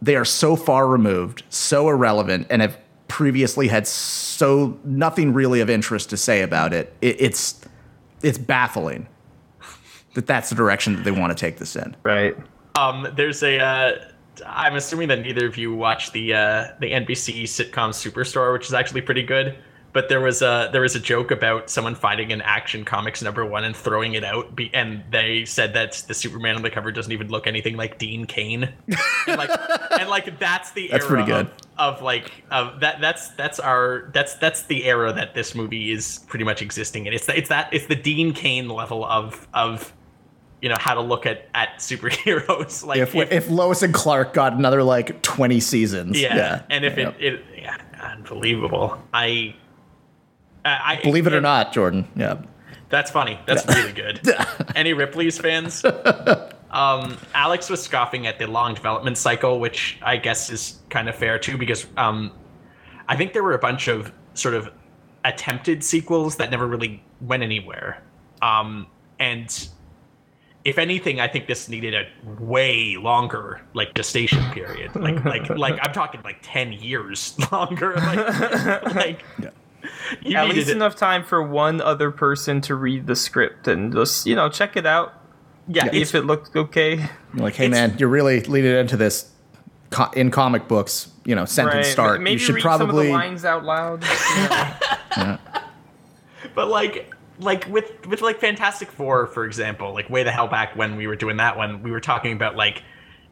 they 0.00 0.14
are 0.14 0.24
so 0.24 0.54
far 0.54 0.86
removed, 0.86 1.42
so 1.48 1.88
irrelevant, 1.88 2.46
and 2.48 2.62
have 2.62 2.78
previously 3.08 3.66
had 3.66 3.88
so 3.88 4.78
nothing 4.84 5.32
really 5.32 5.60
of 5.60 5.68
interest 5.68 6.10
to 6.10 6.16
say 6.16 6.42
about 6.42 6.72
it. 6.72 6.94
it 7.00 7.20
it's 7.20 7.60
it's 8.22 8.38
baffling 8.38 9.08
that 10.14 10.26
that's 10.26 10.48
the 10.50 10.56
direction 10.56 10.96
that 10.96 11.04
they 11.04 11.10
want 11.10 11.30
to 11.30 11.40
take 11.40 11.58
this 11.58 11.76
in. 11.76 11.96
right. 12.02 12.36
Um, 12.76 13.08
there's 13.16 13.42
a. 13.42 13.58
Uh, 13.58 13.92
I'm 14.46 14.76
assuming 14.76 15.08
that 15.08 15.20
neither 15.20 15.46
of 15.46 15.56
you 15.56 15.74
watched 15.74 16.12
the 16.12 16.32
uh, 16.34 16.68
the 16.80 16.92
NBC 16.92 17.42
sitcom 17.44 17.90
Superstore, 17.90 18.52
which 18.52 18.66
is 18.66 18.74
actually 18.74 19.00
pretty 19.00 19.22
good. 19.24 19.58
but 19.92 20.08
there 20.08 20.20
was 20.20 20.42
a 20.42 20.68
there 20.72 20.82
was 20.82 20.94
a 20.94 21.00
joke 21.00 21.30
about 21.30 21.70
someone 21.70 21.94
finding 21.94 22.30
an 22.32 22.40
Action 22.42 22.84
Comics 22.84 23.22
number 23.22 23.44
one 23.44 23.64
and 23.64 23.74
throwing 23.74 24.14
it 24.14 24.22
out, 24.22 24.54
be, 24.54 24.70
and 24.74 25.02
they 25.10 25.44
said 25.44 25.74
that 25.74 26.04
the 26.06 26.14
Superman 26.14 26.56
on 26.56 26.62
the 26.62 26.70
cover 26.70 26.92
doesn't 26.92 27.10
even 27.10 27.28
look 27.28 27.46
anything 27.46 27.76
like 27.76 27.98
Dean 27.98 28.24
Cain, 28.26 28.68
and 29.26 29.38
like 29.38 29.50
and 29.98 30.08
like 30.08 30.38
that's 30.38 30.70
the 30.72 30.88
That's 30.88 31.04
era 31.04 31.24
pretty 31.24 31.30
good. 31.32 31.46
Of, 31.78 31.96
of 31.96 32.02
like 32.02 32.44
of 32.50 32.80
that 32.80 33.00
that's 33.00 33.30
that's 33.30 33.58
our 33.58 34.10
that's 34.12 34.34
that's 34.34 34.62
the 34.62 34.84
era 34.84 35.12
that 35.12 35.34
this 35.34 35.54
movie 35.54 35.90
is 35.90 36.20
pretty 36.28 36.44
much 36.44 36.62
existing 36.62 37.06
in. 37.06 37.12
It's 37.12 37.26
the, 37.26 37.36
it's 37.36 37.48
that 37.48 37.72
it's 37.72 37.86
the 37.86 37.96
Dean 37.96 38.32
Cain 38.34 38.68
level 38.68 39.04
of 39.04 39.48
of 39.54 39.92
you 40.60 40.68
know 40.68 40.76
how 40.78 40.94
to 40.94 41.00
look 41.00 41.24
at 41.26 41.46
at 41.54 41.76
superheroes 41.78 42.84
like 42.86 42.98
If, 43.00 43.14
if 43.14 43.48
Lois 43.50 43.82
and 43.82 43.94
Clark 43.94 44.34
got 44.34 44.52
another 44.54 44.82
like 44.82 45.22
20 45.22 45.60
seasons. 45.60 46.20
yeah, 46.20 46.34
Yeah. 46.36 46.62
and 46.70 46.84
if 46.84 46.96
Yeah. 46.96 47.10
it, 47.18 47.34
it 47.34 47.44
yeah, 47.56 47.76
unbelievable. 48.02 49.00
I, 49.14 49.54
I 50.64 51.00
Believe 51.02 51.26
it 51.26 51.32
yeah, 51.32 51.38
or 51.38 51.40
not, 51.40 51.72
Jordan. 51.72 52.08
Yeah. 52.16 52.38
that's 52.90 53.10
funny. 53.10 53.38
That's 53.46 53.66
really 53.66 53.92
good. 53.92 54.20
Any 54.76 54.92
Ripley's 54.92 55.38
fans? 55.38 55.84
um, 56.70 57.16
Alex 57.34 57.70
was 57.70 57.82
scoffing 57.82 58.26
at 58.26 58.38
the 58.38 58.46
long 58.46 58.74
development 58.74 59.16
cycle, 59.18 59.60
which 59.60 59.98
I 60.02 60.16
guess 60.16 60.50
is 60.50 60.78
kind 60.90 61.08
of 61.08 61.14
fair 61.14 61.38
too, 61.38 61.56
because 61.56 61.86
um, 61.96 62.32
I 63.08 63.16
think 63.16 63.32
there 63.32 63.42
were 63.42 63.54
a 63.54 63.58
bunch 63.58 63.88
of 63.88 64.12
sort 64.34 64.54
of 64.54 64.70
attempted 65.24 65.82
sequels 65.84 66.36
that 66.36 66.50
never 66.50 66.66
really 66.66 67.02
went 67.20 67.42
anywhere. 67.42 68.02
Um, 68.42 68.86
and 69.18 69.68
if 70.68 70.78
anything, 70.78 71.18
I 71.20 71.28
think 71.28 71.46
this 71.46 71.68
needed 71.68 71.94
a 71.94 72.06
way 72.42 72.96
longer 72.96 73.60
like 73.74 73.94
gestation 73.94 74.42
period. 74.52 74.94
Like 74.94 75.24
like 75.24 75.48
like 75.64 75.78
I'm 75.82 75.92
talking 75.92 76.20
like 76.22 76.38
ten 76.42 76.72
years 76.72 77.36
longer. 77.52 77.94
Like, 77.96 78.94
like 78.94 79.24
you 80.22 80.36
At 80.36 80.48
least 80.48 80.68
it- 80.68 80.76
enough 80.76 80.96
time 80.96 81.24
for 81.24 81.42
one 81.42 81.80
other 81.80 82.10
person 82.10 82.60
to 82.62 82.74
read 82.74 83.06
the 83.06 83.16
script 83.16 83.66
and 83.68 83.92
just 83.92 84.26
you 84.26 84.34
know 84.36 84.48
check 84.48 84.76
it 84.76 84.86
out. 84.86 85.14
Yeah, 85.68 85.88
if 85.92 86.14
it 86.14 86.22
looked 86.22 86.56
okay. 86.56 86.96
You're 86.96 87.08
like, 87.44 87.54
hey, 87.54 87.66
It's- 87.66 87.70
man, 87.90 87.98
you're 87.98 88.08
really 88.08 88.40
leading 88.40 88.74
into 88.74 88.96
this 88.96 89.30
co- 89.90 90.10
in 90.12 90.30
comic 90.30 90.66
books, 90.66 91.08
you 91.26 91.34
know, 91.34 91.44
sentence 91.44 91.86
Right. 91.86 91.92
start. 91.92 92.20
Maybe 92.22 92.32
you 92.32 92.38
should 92.38 92.54
read 92.56 92.62
some 92.62 92.72
of 92.72 92.78
probably. 92.88 93.06
the 93.08 93.12
lines 93.12 93.44
out 93.44 93.64
loud. 93.64 94.02
Yeah, 94.02 95.38
but 96.54 96.68
like 96.68 97.12
like 97.40 97.66
with 97.68 98.06
with 98.06 98.20
like 98.20 98.40
Fantastic 98.40 98.90
Four, 98.90 99.26
for 99.28 99.44
example, 99.44 99.92
like 99.92 100.10
way 100.10 100.22
the 100.22 100.30
hell 100.30 100.48
back 100.48 100.76
when 100.76 100.96
we 100.96 101.06
were 101.06 101.16
doing 101.16 101.36
that 101.38 101.56
one, 101.56 101.82
we 101.82 101.90
were 101.90 102.00
talking 102.00 102.32
about 102.32 102.56
like, 102.56 102.82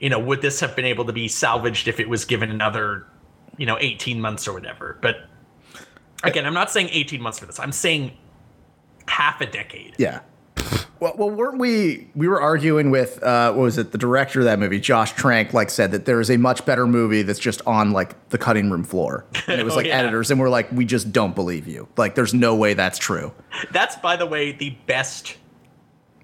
you 0.01 0.11
know, 0.11 0.19
would 0.19 0.43
this 0.43 0.61
have 0.61 0.77
been 0.77 0.85
able 0.85 1.05
to 1.05 1.13
be 1.13 1.29
salvaged 1.29 1.89
if 1.89 2.01
it 2.01 2.09
was 2.09 2.25
given 2.25 2.51
another, 2.51 3.07
you 3.57 3.67
know, 3.67 3.77
eighteen 3.81 4.21
months 4.21 4.47
or 4.47 4.53
whatever? 4.53 4.99
But 5.01 5.29
again, 6.23 6.47
I'm 6.47 6.55
not 6.55 6.71
saying 6.71 6.89
eighteen 6.93 7.21
months 7.21 7.39
for 7.39 7.47
this. 7.47 7.59
I'm 7.59 7.73
saying 7.73 8.17
half 9.09 9.41
a 9.41 9.47
decade. 9.47 9.95
Yeah. 9.99 10.21
Well, 11.01 11.15
well, 11.19 11.31
weren't 11.31 11.59
we? 11.59 12.09
We 12.15 12.27
were 12.27 12.41
arguing 12.41 12.91
with 12.91 13.23
uh, 13.23 13.53
what 13.53 13.63
was 13.63 13.79
it? 13.79 13.93
The 13.93 13.99
director 13.99 14.39
of 14.41 14.47
that 14.47 14.59
movie, 14.59 14.81
Josh 14.81 15.13
Trank, 15.13 15.53
like 15.53 15.69
said 15.71 15.91
that 15.93 16.07
there 16.07 16.21
is 16.21 16.31
a 16.31 16.37
much 16.39 16.65
better 16.65 16.87
movie 16.87 17.23
that's 17.23 17.39
just 17.39 17.61
on 17.67 17.91
like 17.93 18.29
the 18.31 18.39
cutting 18.39 18.71
room 18.71 18.83
floor, 18.85 19.27
and 19.47 19.61
it 19.61 19.65
was 19.65 19.73
Oh, 19.75 19.77
like 19.77 19.87
yeah. 19.87 19.99
editors, 19.99 20.31
and 20.31 20.41
we're 20.41 20.49
like, 20.49 20.71
we 20.73 20.85
just 20.87 21.13
don't 21.13 21.35
believe 21.35 21.67
you. 21.69 21.87
Like, 21.97 22.15
there's 22.15 22.33
no 22.35 22.57
way 22.57 22.73
that's 22.75 22.99
true. 22.99 23.33
That's 23.73 23.97
by 23.97 24.17
the 24.17 24.27
way 24.27 24.53
the 24.53 24.71
best. 24.87 25.37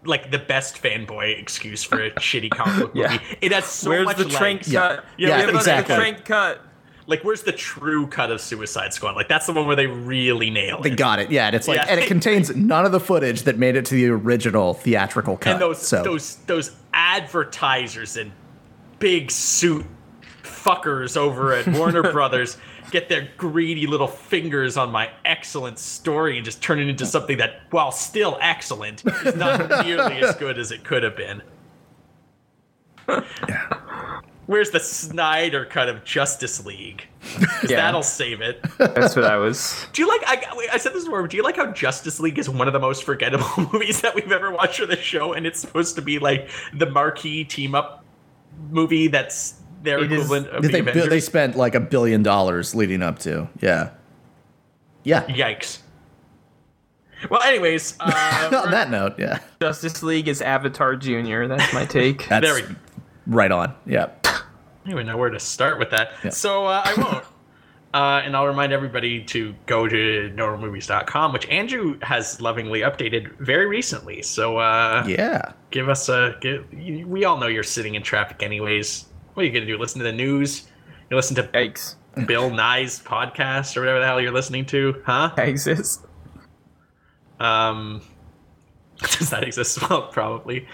Like 0.05 0.33
the 0.33 0.39
best 0.41 0.83
fanboy 0.83 1.39
excuse 1.41 1.85
for 1.85 2.03
a 2.05 2.11
shitty 2.13 2.51
comic 2.51 2.81
book 2.87 2.93
Yeah. 2.97 3.13
movie. 3.13 3.25
It 3.41 3.53
has 3.53 3.67
so 3.67 3.91
Where's 3.91 4.07
much 4.07 4.17
the 4.17 4.25
trank 4.25 4.63
legs. 4.63 4.73
Yeah. 4.73 4.97
cut? 4.97 5.05
Yeah, 5.17 5.47
Give 5.47 5.55
us 5.55 5.61
exactly. 5.63 5.95
The 5.95 6.01
trank 6.01 6.25
cut. 6.25 6.61
Like, 7.07 7.23
where's 7.25 7.43
the 7.43 7.53
true 7.53 8.07
cut 8.07 8.31
of 8.31 8.41
Suicide 8.41 8.93
Squad? 8.95 9.17
Like, 9.17 9.29
that's 9.29 9.47
the 9.47 9.53
one 9.53 9.67
where 9.67 9.75
they 9.77 9.89
really 9.89 10.51
nail 10.51 10.79
it. 10.79 10.83
They 10.85 10.91
got 10.91 11.19
it. 11.19 11.31
Yeah, 11.33 11.47
and 11.47 11.57
it's 11.57 11.67
like, 11.67 11.79
Yeah. 11.79 11.87
and 11.89 11.99
it 12.01 12.07
contains 12.07 12.55
none 12.55 12.85
of 12.85 12.93
the 12.93 13.01
footage 13.01 13.43
that 13.43 13.59
made 13.59 13.75
it 13.77 13.85
to 13.87 13.95
the 13.95 14.07
original 14.09 14.75
theatrical 14.75 15.37
cut. 15.37 15.55
and 15.55 15.61
those 15.61 15.81
so 15.87 16.03
those 16.05 16.37
those 16.47 16.71
advertisers 16.95 18.17
and 18.17 18.31
big 19.01 19.31
suit 19.33 19.85
fuckers 20.45 21.17
over 21.17 21.53
at 21.53 21.67
Warner 21.67 22.03
Brothers 22.13 22.57
get 22.93 23.09
their 23.09 23.29
greedy 23.37 23.87
little 23.87 24.07
fingers 24.07 24.77
on 24.77 24.91
my 24.93 25.11
excellent 25.25 25.79
story 25.81 26.37
and 26.37 26.45
just 26.45 26.63
turn 26.63 26.79
it 26.79 26.89
into 26.89 27.07
something 27.07 27.39
that, 27.39 27.63
while 27.71 27.91
still 27.91 28.39
excellent, 28.41 29.03
is 29.25 29.35
not 29.35 29.85
nearly 29.87 30.17
as 30.23 30.35
good 30.37 30.59
as 30.59 30.71
it 30.71 30.85
could 30.85 31.03
have 31.03 31.17
been. 31.17 31.43
Where's 34.53 34.71
the 34.71 34.81
Snyder 34.81 35.65
cut 35.65 35.89
of 35.89 36.05
Justice 36.05 36.65
League? 36.67 37.07
Yeah. 37.69 37.77
That'll 37.77 38.03
save 38.03 38.41
it. 38.43 38.61
That's 38.79 39.17
what 39.17 39.25
I 39.25 39.37
was. 39.39 39.87
Do 39.95 40.03
you 40.03 40.09
like? 40.09 40.21
I, 40.27 40.69
I 40.75 40.77
said 40.77 40.93
this 40.93 41.05
before. 41.05 41.27
Do 41.27 41.37
you 41.39 41.43
like 41.43 41.57
how 41.57 41.73
Justice 41.73 42.21
League 42.21 42.39
is 42.39 42.51
one 42.51 42.67
of 42.67 42.73
the 42.75 42.79
most 42.81 43.05
forgettable 43.05 43.47
movies 43.73 44.03
that 44.03 44.15
we've 44.15 44.31
ever 44.31 44.51
watched 44.51 44.81
for 44.81 44.87
the 44.87 44.97
show, 44.97 45.33
and 45.33 45.47
it's 45.47 45.59
supposed 45.59 45.95
to 45.97 46.03
be 46.03 46.19
like 46.19 46.51
the 46.75 46.85
marquee 46.91 47.45
team 47.45 47.75
up 47.75 48.05
movie 48.71 49.07
that's 49.09 49.55
their 49.83 49.99
It 50.05 50.13
is- 50.13 50.27
equivalent 50.27 50.49
of 50.49 50.63
they 50.63 50.69
the 50.69 50.73
they 50.83 50.91
Avengers? 50.91 51.25
spent 51.25 51.57
like 51.57 51.75
a 51.75 51.81
billion 51.81 52.23
dollars 52.23 52.75
leading 52.75 53.03
up 53.03 53.19
to. 53.21 53.49
Yeah. 53.63 53.91
Yeah. 55.05 55.25
Yikes. 55.29 55.79
Well, 57.31 57.43
anyways, 57.43 57.97
uh, 58.01 58.63
On 58.65 58.71
that 58.73 58.91
note, 58.91 59.19
yeah, 59.19 59.39
Justice 59.61 60.03
League 60.03 60.29
is 60.29 60.43
Avatar 60.43 60.97
Junior. 60.97 61.47
That's 61.49 61.73
my 61.73 61.85
take. 61.87 62.29
that's 62.29 62.45
there 62.45 62.55
we. 62.69 62.75
right 63.27 63.51
on. 63.53 63.75
Yeah. 63.87 64.09
I 64.85 64.89
don't 64.91 64.93
even 64.99 65.07
know 65.07 65.17
where 65.17 65.31
to 65.31 65.39
start 65.41 65.79
with 65.79 65.91
that. 65.91 66.33
So 66.35 66.67
uh, 66.67 66.83
I 66.85 66.95
won't. 67.01 67.25
Uh, 67.95 68.23
and 68.25 68.35
I'll 68.35 68.47
remind 68.47 68.73
everybody 68.73 69.23
to 69.25 69.55
go 69.67 69.87
to 69.87 70.33
normalmovies.com, 70.35 71.31
which 71.35 71.47
Andrew 71.49 71.99
has 72.01 72.41
lovingly 72.41 72.81
updated 72.81 73.37
very 73.39 73.67
recently. 73.67 74.23
So 74.23 74.57
uh, 74.57 75.05
Yeah. 75.07 75.53
give 75.71 75.91
us 75.91 76.09
a. 76.09 76.35
Give, 76.41 76.65
you- 76.73 77.07
we 77.07 77.27
all 77.27 77.37
know 77.37 77.49
you're 77.49 77.63
sitting 77.63 77.95
in 77.95 78.03
traffic, 78.03 78.43
anyways. 78.43 79.05
What 79.35 79.43
are 79.43 79.47
you 79.47 79.53
gonna 79.53 79.67
do? 79.67 79.77
Listen 79.77 79.99
to 79.99 80.05
the 80.07 80.13
news? 80.13 80.67
You 81.11 81.17
listen 81.17 81.37
to 81.37 81.43
Yikes. 81.43 81.97
Bill 82.27 82.49
Nye's 82.49 82.99
podcast 83.03 83.77
or 83.77 83.81
whatever 83.81 84.01
the 84.01 84.07
hell 84.07 84.23
you're 84.23 84.33
listening 84.33 84.65
to, 84.67 85.03
huh? 85.05 85.33
I 85.37 85.43
exist. 85.43 86.07
Um, 87.41 88.01
does 89.19 89.29
that 89.29 89.45
exist? 89.45 89.79
Well, 89.91 90.09
probably. 90.09 90.67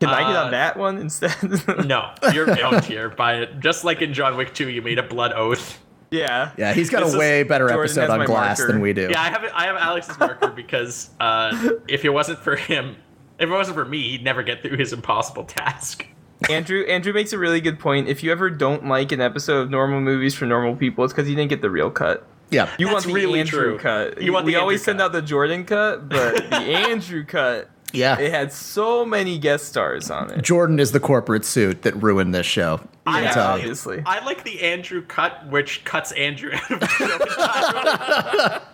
Can 0.00 0.10
I 0.10 0.20
get 0.30 0.36
Uh, 0.36 0.44
on 0.44 0.50
that 0.50 0.76
one 0.76 0.98
instead? 0.98 1.34
No, 1.86 2.10
you're 2.32 2.46
bound 2.46 2.84
here 2.84 3.08
by 3.08 3.36
it. 3.36 3.60
Just 3.60 3.84
like 3.84 4.02
in 4.02 4.12
John 4.12 4.36
Wick 4.36 4.52
2, 4.54 4.68
you 4.68 4.82
made 4.82 4.98
a 4.98 5.02
blood 5.02 5.32
oath. 5.32 5.80
yeah. 6.10 6.50
Yeah, 6.58 6.72
he's 6.74 6.90
got 6.90 7.00
This 7.00 7.10
a 7.10 7.12
is- 7.12 7.18
way 7.18 7.42
better 7.44 7.66
Jordan 7.68 7.84
episode 7.84 8.00
has 8.02 8.10
on 8.10 8.26
glass 8.26 8.58
marker. 8.58 8.72
than 8.72 8.82
we 8.82 8.92
do. 8.92 9.08
Yeah, 9.10 9.20
I 9.22 9.28
have 9.30 9.44
I 9.54 9.64
have 9.66 9.76
Alex's 9.76 10.18
marker 10.18 10.48
because 10.48 11.10
uh, 11.20 11.70
if 11.88 12.04
it 12.04 12.10
wasn't 12.10 12.38
for 12.40 12.56
him, 12.56 12.96
if 13.38 13.48
it 13.48 13.52
wasn't 13.52 13.76
for 13.76 13.84
me, 13.84 14.10
he'd 14.10 14.22
never 14.24 14.42
get 14.42 14.62
through 14.62 14.76
his 14.76 14.92
impossible 14.92 15.44
task. 15.44 16.06
Andrew 16.50 16.84
Andrew 16.84 17.14
makes 17.14 17.32
a 17.32 17.38
really 17.38 17.62
good 17.62 17.78
point. 17.78 18.08
If 18.08 18.22
you 18.22 18.30
ever 18.30 18.50
don't 18.50 18.86
like 18.86 19.10
an 19.12 19.22
episode 19.22 19.62
of 19.62 19.70
normal 19.70 20.00
movies 20.02 20.34
for 20.34 20.44
normal 20.44 20.76
people, 20.76 21.02
it's 21.04 21.12
because 21.14 21.28
you 21.28 21.34
didn't 21.34 21.48
get 21.50 21.62
the 21.62 21.70
real 21.70 21.90
cut. 21.90 22.26
Yeah. 22.50 22.70
You 22.78 22.86
That's 22.86 22.92
want 22.92 23.06
the 23.06 23.12
really 23.14 23.40
Andrew 23.40 23.60
true. 23.70 23.78
cut. 23.78 24.20
You 24.22 24.32
want 24.34 24.44
we 24.44 24.52
the 24.52 24.60
always 24.60 24.80
Andrew 24.80 24.84
send 24.84 24.98
cut. 24.98 25.04
out 25.06 25.12
the 25.12 25.22
Jordan 25.22 25.64
cut, 25.64 26.08
but 26.08 26.48
the 26.50 26.56
Andrew 26.56 27.24
cut, 27.24 27.70
Yeah. 27.92 28.18
it 28.18 28.30
had 28.32 28.52
so 28.52 29.04
many 29.06 29.38
guest 29.38 29.66
stars 29.66 30.10
on 30.10 30.30
it. 30.30 30.42
Jordan 30.42 30.78
is 30.80 30.92
the 30.92 31.00
corporate 31.00 31.44
suit 31.44 31.82
that 31.82 31.94
ruined 32.02 32.34
this 32.34 32.44
show. 32.46 32.80
I 33.06 33.20
Yeah, 33.20 33.24
can 33.26 33.34
tell 33.34 33.56
you. 33.58 33.62
obviously. 33.62 34.02
I 34.04 34.24
like 34.24 34.44
the 34.44 34.60
Andrew 34.62 35.02
cut, 35.02 35.46
which 35.48 35.84
cuts 35.84 36.12
Andrew 36.12 36.50
out 36.52 36.70
of 36.70 36.80
the 36.80 36.86
show. 36.88 38.60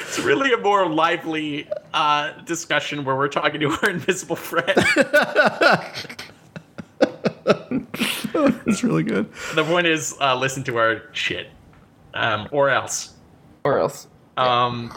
It's 0.00 0.18
really 0.18 0.52
a 0.52 0.56
more 0.56 0.88
lively 0.88 1.68
uh, 1.92 2.32
discussion 2.42 3.04
where 3.04 3.14
we're 3.16 3.28
talking 3.28 3.60
to 3.60 3.70
our 3.82 3.90
invisible 3.90 4.34
friend. 4.36 4.72
It's 8.66 8.82
really 8.82 9.02
good. 9.02 9.30
the 9.54 9.64
point 9.64 9.86
is, 9.86 10.16
uh, 10.20 10.36
listen 10.36 10.64
to 10.64 10.78
our 10.78 11.02
shit, 11.12 11.48
um, 12.14 12.48
or 12.50 12.70
else. 12.70 13.12
Or 13.62 13.78
else. 13.78 14.08
Um, 14.36 14.92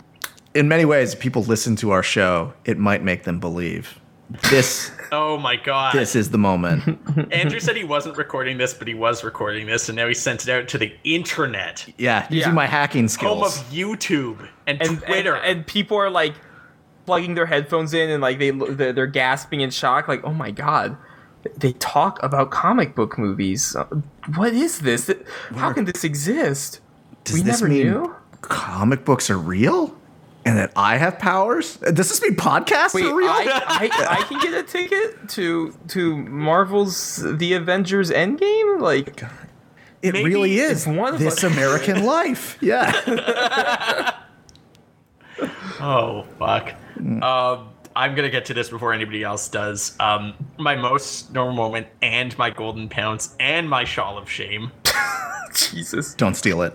In 0.57 0.67
many 0.67 0.85
ways, 0.85 1.13
people 1.15 1.43
listen 1.43 1.75
to 1.77 1.91
our 1.91 2.01
show, 2.03 2.53
it 2.65 2.77
might 2.77 3.03
make 3.03 3.23
them 3.23 3.39
believe. 3.39 3.99
This 4.49 4.91
oh 5.11 5.37
my 5.37 5.55
god! 5.55 5.93
this 5.93 6.15
is 6.15 6.31
the 6.31 6.37
moment. 6.37 6.83
Andrew 7.31 7.59
said 7.59 7.77
he 7.77 7.83
wasn't 7.83 8.17
recording 8.17 8.57
this, 8.57 8.73
but 8.73 8.87
he 8.87 8.93
was 8.93 9.23
recording 9.23 9.67
this, 9.67 9.87
and 9.87 9.95
now 9.95 10.07
he 10.07 10.13
sent 10.13 10.47
it 10.47 10.49
out 10.51 10.67
to 10.69 10.77
the 10.77 10.91
internet, 11.03 11.87
Yeah, 11.97 12.25
using 12.29 12.49
Yeah. 12.49 12.55
my 12.55 12.65
hacking 12.65 13.07
skills. 13.07 13.57
home 13.57 13.65
of. 13.67 13.71
YouTube 13.73 14.47
and, 14.65 14.81
And, 14.81 15.01
Twitter. 15.01 15.35
and 15.35 15.59
and 15.59 15.67
people 15.67 15.95
are 15.97 16.09
like 16.09 16.33
plugging 17.05 17.35
their 17.35 17.45
headphones 17.45 17.93
in 17.93 18.09
and 18.09 18.21
like 18.21 18.37
they 18.39 18.49
they're, 18.51 18.91
they're 18.91 19.07
gasping 19.07 19.61
in 19.61 19.69
shock 19.69 20.09
like 20.09 20.21
oh 20.25 20.33
my 20.33 20.51
god 20.51 20.97
they 21.55 21.71
talk 21.73 22.21
about 22.21 22.51
comic 22.51 22.95
book 22.95 23.17
movies 23.17 23.77
Uh, 23.77 23.85
what 24.35 24.51
is 24.53 24.79
this 24.79 25.09
how 25.55 25.71
can 25.71 25.85
this 25.85 26.03
exist 26.03 26.81
Does 27.23 27.35
we 27.35 27.41
this 27.43 27.61
never 27.61 27.71
mean 27.73 27.87
knew 27.91 28.15
comic 28.41 29.05
books 29.05 29.29
are 29.29 29.37
real? 29.37 29.95
And 30.47 30.57
that 30.57 30.71
I 30.75 30.97
have 30.97 31.19
powers? 31.19 31.75
Does 31.77 32.09
this 32.09 32.21
mean 32.21 32.35
podcast 32.35 32.93
Wait, 32.93 33.05
are 33.05 33.15
real? 33.15 33.29
I, 33.29 33.89
I, 33.91 34.15
I 34.19 34.23
can 34.23 34.39
get 34.39 34.53
a 34.53 34.63
ticket 34.63 35.27
to 35.29 35.73
to 35.89 36.17
Marvel's 36.17 37.17
The 37.37 37.53
Avengers 37.53 38.09
Endgame? 38.11 38.79
Like, 38.79 39.23
it 40.01 40.13
really 40.13 40.59
is 40.59 40.87
one 40.87 41.13
of 41.13 41.19
this 41.19 41.43
us- 41.43 41.51
American 41.51 42.05
life. 42.17 42.57
Yeah. 42.61 44.13
Oh 45.79 46.25
fuck. 46.39 46.73
Um, 46.99 47.69
I'm 47.95 48.15
gonna 48.15 48.31
get 48.31 48.45
to 48.45 48.55
this 48.55 48.69
before 48.69 48.93
anybody 48.93 49.21
else 49.23 49.47
does. 49.47 49.95
Um, 49.99 50.33
my 50.57 50.75
most 50.75 51.31
normal 51.31 51.53
moment, 51.55 51.85
and 52.01 52.35
my 52.39 52.49
golden 52.49 52.89
pounce, 52.89 53.35
and 53.39 53.69
my 53.69 53.83
shawl 53.83 54.17
of 54.17 54.27
shame. 54.27 54.71
Jesus. 55.53 56.15
Don't 56.15 56.33
steal 56.35 56.63
it. 56.63 56.73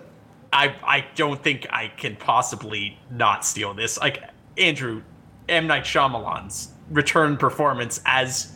I 0.53 0.75
I 0.85 1.05
don't 1.15 1.43
think 1.43 1.67
I 1.71 1.89
can 1.89 2.17
possibly 2.17 2.99
not 3.11 3.45
steal 3.45 3.75
this. 3.75 3.99
Like 3.99 4.23
Andrew, 4.59 5.03
M 5.49 5.67
Night 5.67 5.85
Shyamalan's 5.85 6.69
return 6.91 7.37
performance 7.37 8.01
as 8.05 8.53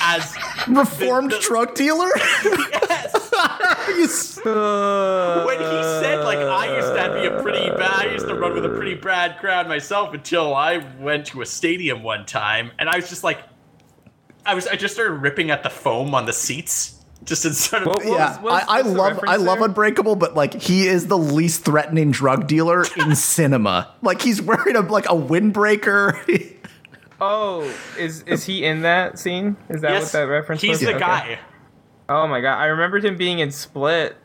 as 0.00 0.36
Reformed 0.68 1.32
The- 1.32 1.36
the- 1.36 1.42
drug 1.42 1.74
dealer? 1.74 2.10
You 3.88 4.04
s- 4.04 4.36
when 4.44 5.58
he 5.58 5.82
said 6.02 6.22
like 6.24 6.38
I 6.38 6.76
used 6.76 6.88
to 6.94 7.20
be 7.20 7.26
a 7.26 7.42
pretty 7.42 7.70
bad, 7.70 8.06
I 8.06 8.12
used 8.12 8.26
to 8.28 8.34
run 8.34 8.52
with 8.54 8.64
a 8.64 8.68
pretty 8.68 8.94
bad 8.94 9.38
crowd 9.38 9.66
myself 9.68 10.12
until 10.14 10.54
I 10.54 10.78
went 10.98 11.26
to 11.28 11.40
a 11.40 11.46
stadium 11.46 12.02
one 12.02 12.26
time, 12.26 12.70
and 12.78 12.88
I 12.88 12.96
was 12.96 13.08
just 13.08 13.24
like, 13.24 13.38
I 14.44 14.54
was 14.54 14.66
I 14.66 14.76
just 14.76 14.94
started 14.94 15.14
ripping 15.14 15.50
at 15.50 15.62
the 15.62 15.70
foam 15.70 16.14
on 16.14 16.26
the 16.26 16.32
seats, 16.32 16.99
just 17.24 17.44
instead 17.44 17.82
of 17.82 17.88
What- 17.88 17.96
what 17.98 18.06
yeah, 18.06 18.28
was- 18.30 18.38
what's- 18.40 18.68
I, 18.68 18.78
I 18.78 18.82
what's 18.82 18.96
love 18.96 19.20
I 19.28 19.36
love 19.36 19.58
there? 19.58 19.68
Unbreakable, 19.68 20.16
but 20.16 20.34
like 20.34 20.54
he 20.54 20.86
is 20.86 21.06
the 21.08 21.18
least 21.18 21.64
threatening 21.64 22.10
drug 22.10 22.46
dealer 22.46 22.84
in 22.96 23.14
cinema. 23.16 23.92
Like 24.02 24.22
he's 24.22 24.40
wearing 24.42 24.76
a 24.76 24.80
like 24.80 25.06
a 25.06 25.14
windbreaker. 25.14 26.56
Oh, 27.22 27.70
is 27.98 28.22
is 28.22 28.44
he 28.44 28.64
in 28.64 28.80
that 28.80 29.18
scene? 29.18 29.54
Is 29.68 29.82
that 29.82 29.90
yes, 29.90 30.02
what 30.04 30.12
that 30.12 30.22
reference 30.22 30.62
he's 30.62 30.70
was? 30.78 30.80
the 30.80 30.88
Okay. 30.92 30.98
guy. 31.00 31.38
Oh 32.08 32.26
my 32.26 32.40
god, 32.40 32.56
I 32.58 32.64
remembered 32.66 33.04
him 33.04 33.18
being 33.18 33.40
in 33.40 33.50
Split. 33.50 34.16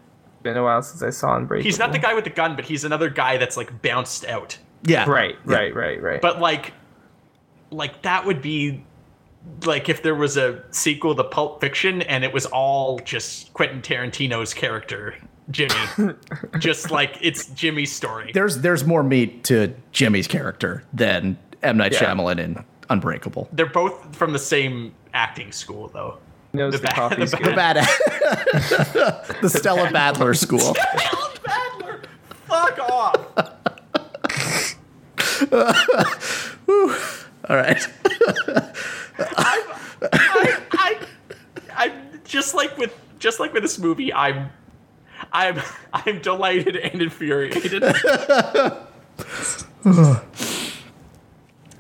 Been 0.43 0.55
a 0.55 0.63
while 0.63 0.81
since 0.81 1.03
I 1.03 1.09
saw 1.09 1.35
Unbreakable. 1.35 1.65
He's 1.65 1.77
not 1.77 1.91
the 1.91 1.99
guy 1.99 2.13
with 2.13 2.23
the 2.23 2.29
gun, 2.29 2.55
but 2.55 2.63
he's 2.63 2.85
another 2.85 3.09
guy 3.09 3.35
that's 3.35 3.57
like 3.57 3.81
bounced 3.81 4.23
out. 4.25 4.57
yeah, 4.83 5.09
Right, 5.09 5.35
Yeah. 5.45 5.55
right, 5.57 5.75
right, 5.75 6.01
right. 6.01 6.21
But 6.21 6.39
like, 6.39 6.71
like 7.69 8.01
that 8.03 8.25
would 8.25 8.41
be 8.41 8.85
like 9.65 9.89
if 9.89 10.03
there 10.03 10.15
was 10.15 10.37
a 10.37 10.63
sequel 10.71 11.15
to 11.15 11.23
Pulp 11.23 11.61
Fiction 11.61 12.01
and 12.03 12.23
it 12.23 12.33
was 12.33 12.45
all 12.47 12.99
just 12.99 13.53
Quentin 13.53 13.81
Tarantino's 13.81 14.53
character, 14.53 15.15
Jimmy. 15.51 15.73
just 16.59 16.91
like 16.91 17.17
it's 17.21 17.47
Jimmy's 17.47 17.91
story. 17.91 18.31
There's 18.33 18.59
there's 18.59 18.83
more 18.85 19.03
meat 19.03 19.43
to 19.45 19.73
Jimmy's 19.91 20.27
character 20.27 20.83
than 20.93 21.37
M 21.63 21.77
Night 21.77 21.93
Yeah. 21.93 21.99
Shyamalan 22.13 22.39
in 22.39 22.63
Unbreakable. 22.89 23.49
They're 23.51 23.65
both 23.65 24.15
from 24.15 24.33
the 24.33 24.39
same 24.39 24.93
acting 25.13 25.51
school, 25.51 25.87
though. 25.93 26.19
Knows 26.53 26.73
the 26.73 26.77
the, 26.79 26.83
ba- 26.87 26.93
coffee's 26.93 27.31
the 27.31 27.37
The 27.37 27.51
bad, 27.51 27.75
the 29.41 29.49
Stella 29.49 29.87
Badler 29.89 30.37
School. 30.37 30.59
Alan 31.01 31.35
Badler, 31.43 32.05
fuck 32.47 32.79
off. 32.79 33.27
All 37.49 37.55
right. 37.57 37.87
I, 39.20 39.80
I, 40.72 40.99
I, 41.76 41.86
am 41.88 42.20
just 42.24 42.53
like 42.55 42.78
with 42.78 42.93
just 43.20 43.39
like 43.39 43.53
with 43.53 43.63
this 43.63 43.80
movie, 43.80 44.13
I'm, 44.13 44.49
I'm, 45.32 45.61
I'm 45.93 46.20
delighted 46.22 46.76
and 46.76 47.01
infuriated. 47.01 47.84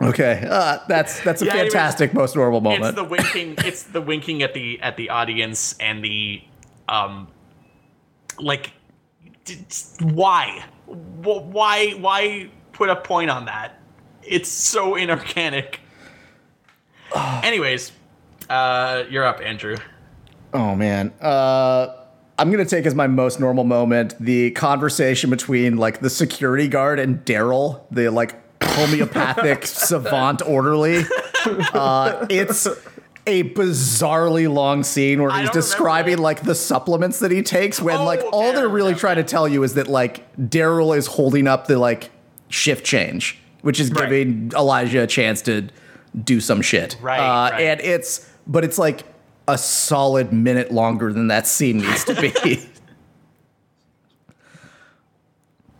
Okay, 0.01 0.45
uh, 0.49 0.79
that's 0.89 1.21
that's 1.21 1.41
a 1.41 1.45
Yeah, 1.45 1.53
anyways, 1.53 1.71
fantastic 1.73 2.13
most 2.13 2.35
normal 2.35 2.59
moment. 2.59 2.83
it's 2.83 2.95
the 2.95 3.03
winking 3.05 3.55
it's 3.59 3.83
the 3.83 4.01
winking 4.01 4.43
at 4.43 4.53
the 4.53 4.79
at 4.81 4.97
the 4.97 5.09
audience 5.09 5.73
and 5.79 6.03
the 6.03 6.43
um 6.89 7.29
like 8.37 8.73
d- 9.45 9.55
d- 9.55 10.03
why 10.05 10.65
Wh- 10.85 11.47
why 11.47 11.91
why 11.91 12.49
put 12.73 12.89
a 12.89 12.97
point 12.97 13.29
on 13.29 13.45
that 13.45 13.79
it's 14.21 14.49
so 14.49 14.95
inorganic 14.95 15.79
anyways 17.43 17.91
uh 18.49 19.03
you're 19.09 19.23
up 19.25 19.41
andrew 19.41 19.75
Oh 20.53 20.73
man. 20.73 21.11
Uh 21.19 21.95
I'm 22.39 22.49
gonna 22.51 22.63
take 22.65 22.85
as 22.85 22.95
my 22.95 23.07
most 23.07 23.39
normal 23.41 23.63
moment 23.65 24.15
the 24.21 24.51
conversation 24.51 25.29
between 25.29 25.75
like 25.77 25.99
the 25.99 26.09
security 26.09 26.67
guard 26.69 26.97
and 26.99 27.25
Daryl, 27.25 27.81
the 27.91 28.09
like 28.09 28.35
homeopathic 28.63 29.65
savant 29.65 30.41
orderly. 30.45 31.03
Uh, 31.73 32.25
it's 32.29 32.67
a 33.27 33.43
bizarrely 33.53 34.51
long 34.53 34.83
scene 34.83 35.21
where 35.21 35.31
he's 35.41 35.49
describing 35.49 36.17
like 36.19 36.41
the 36.43 36.55
supplements 36.55 37.19
that 37.19 37.31
he 37.31 37.41
takes 37.41 37.81
when 37.81 37.97
Oh, 37.97 38.05
like 38.05 38.21
all 38.31 38.49
I 38.51 38.51
they're 38.55 38.67
really 38.69 38.93
remember 38.93 38.99
trying 38.99 39.15
to 39.17 39.23
tell 39.23 39.47
you 39.47 39.63
is 39.63 39.73
that 39.73 39.87
like 39.87 40.25
Daryl 40.37 40.95
is 40.97 41.07
holding 41.07 41.47
up 41.47 41.67
the 41.67 41.77
like 41.77 42.11
shift 42.49 42.85
change, 42.85 43.39
which 43.61 43.79
is 43.79 43.91
Right. 43.91 44.09
giving 44.09 44.51
Elijah 44.55 45.01
a 45.03 45.07
chance 45.07 45.41
to 45.43 45.67
do 46.23 46.39
some 46.39 46.61
shit. 46.61 46.97
Right, 47.01 47.19
Uh, 47.19 47.51
right. 47.51 47.61
And 47.61 47.81
it's 47.81 48.29
but 48.47 48.63
it's 48.63 48.77
like 48.77 49.03
a 49.47 49.57
solid 49.57 50.31
minute 50.33 50.71
longer 50.71 51.11
than 51.13 51.27
that 51.27 51.47
scene 51.47 51.77
needs 51.79 52.03
to 52.05 52.15
be. 52.19 52.59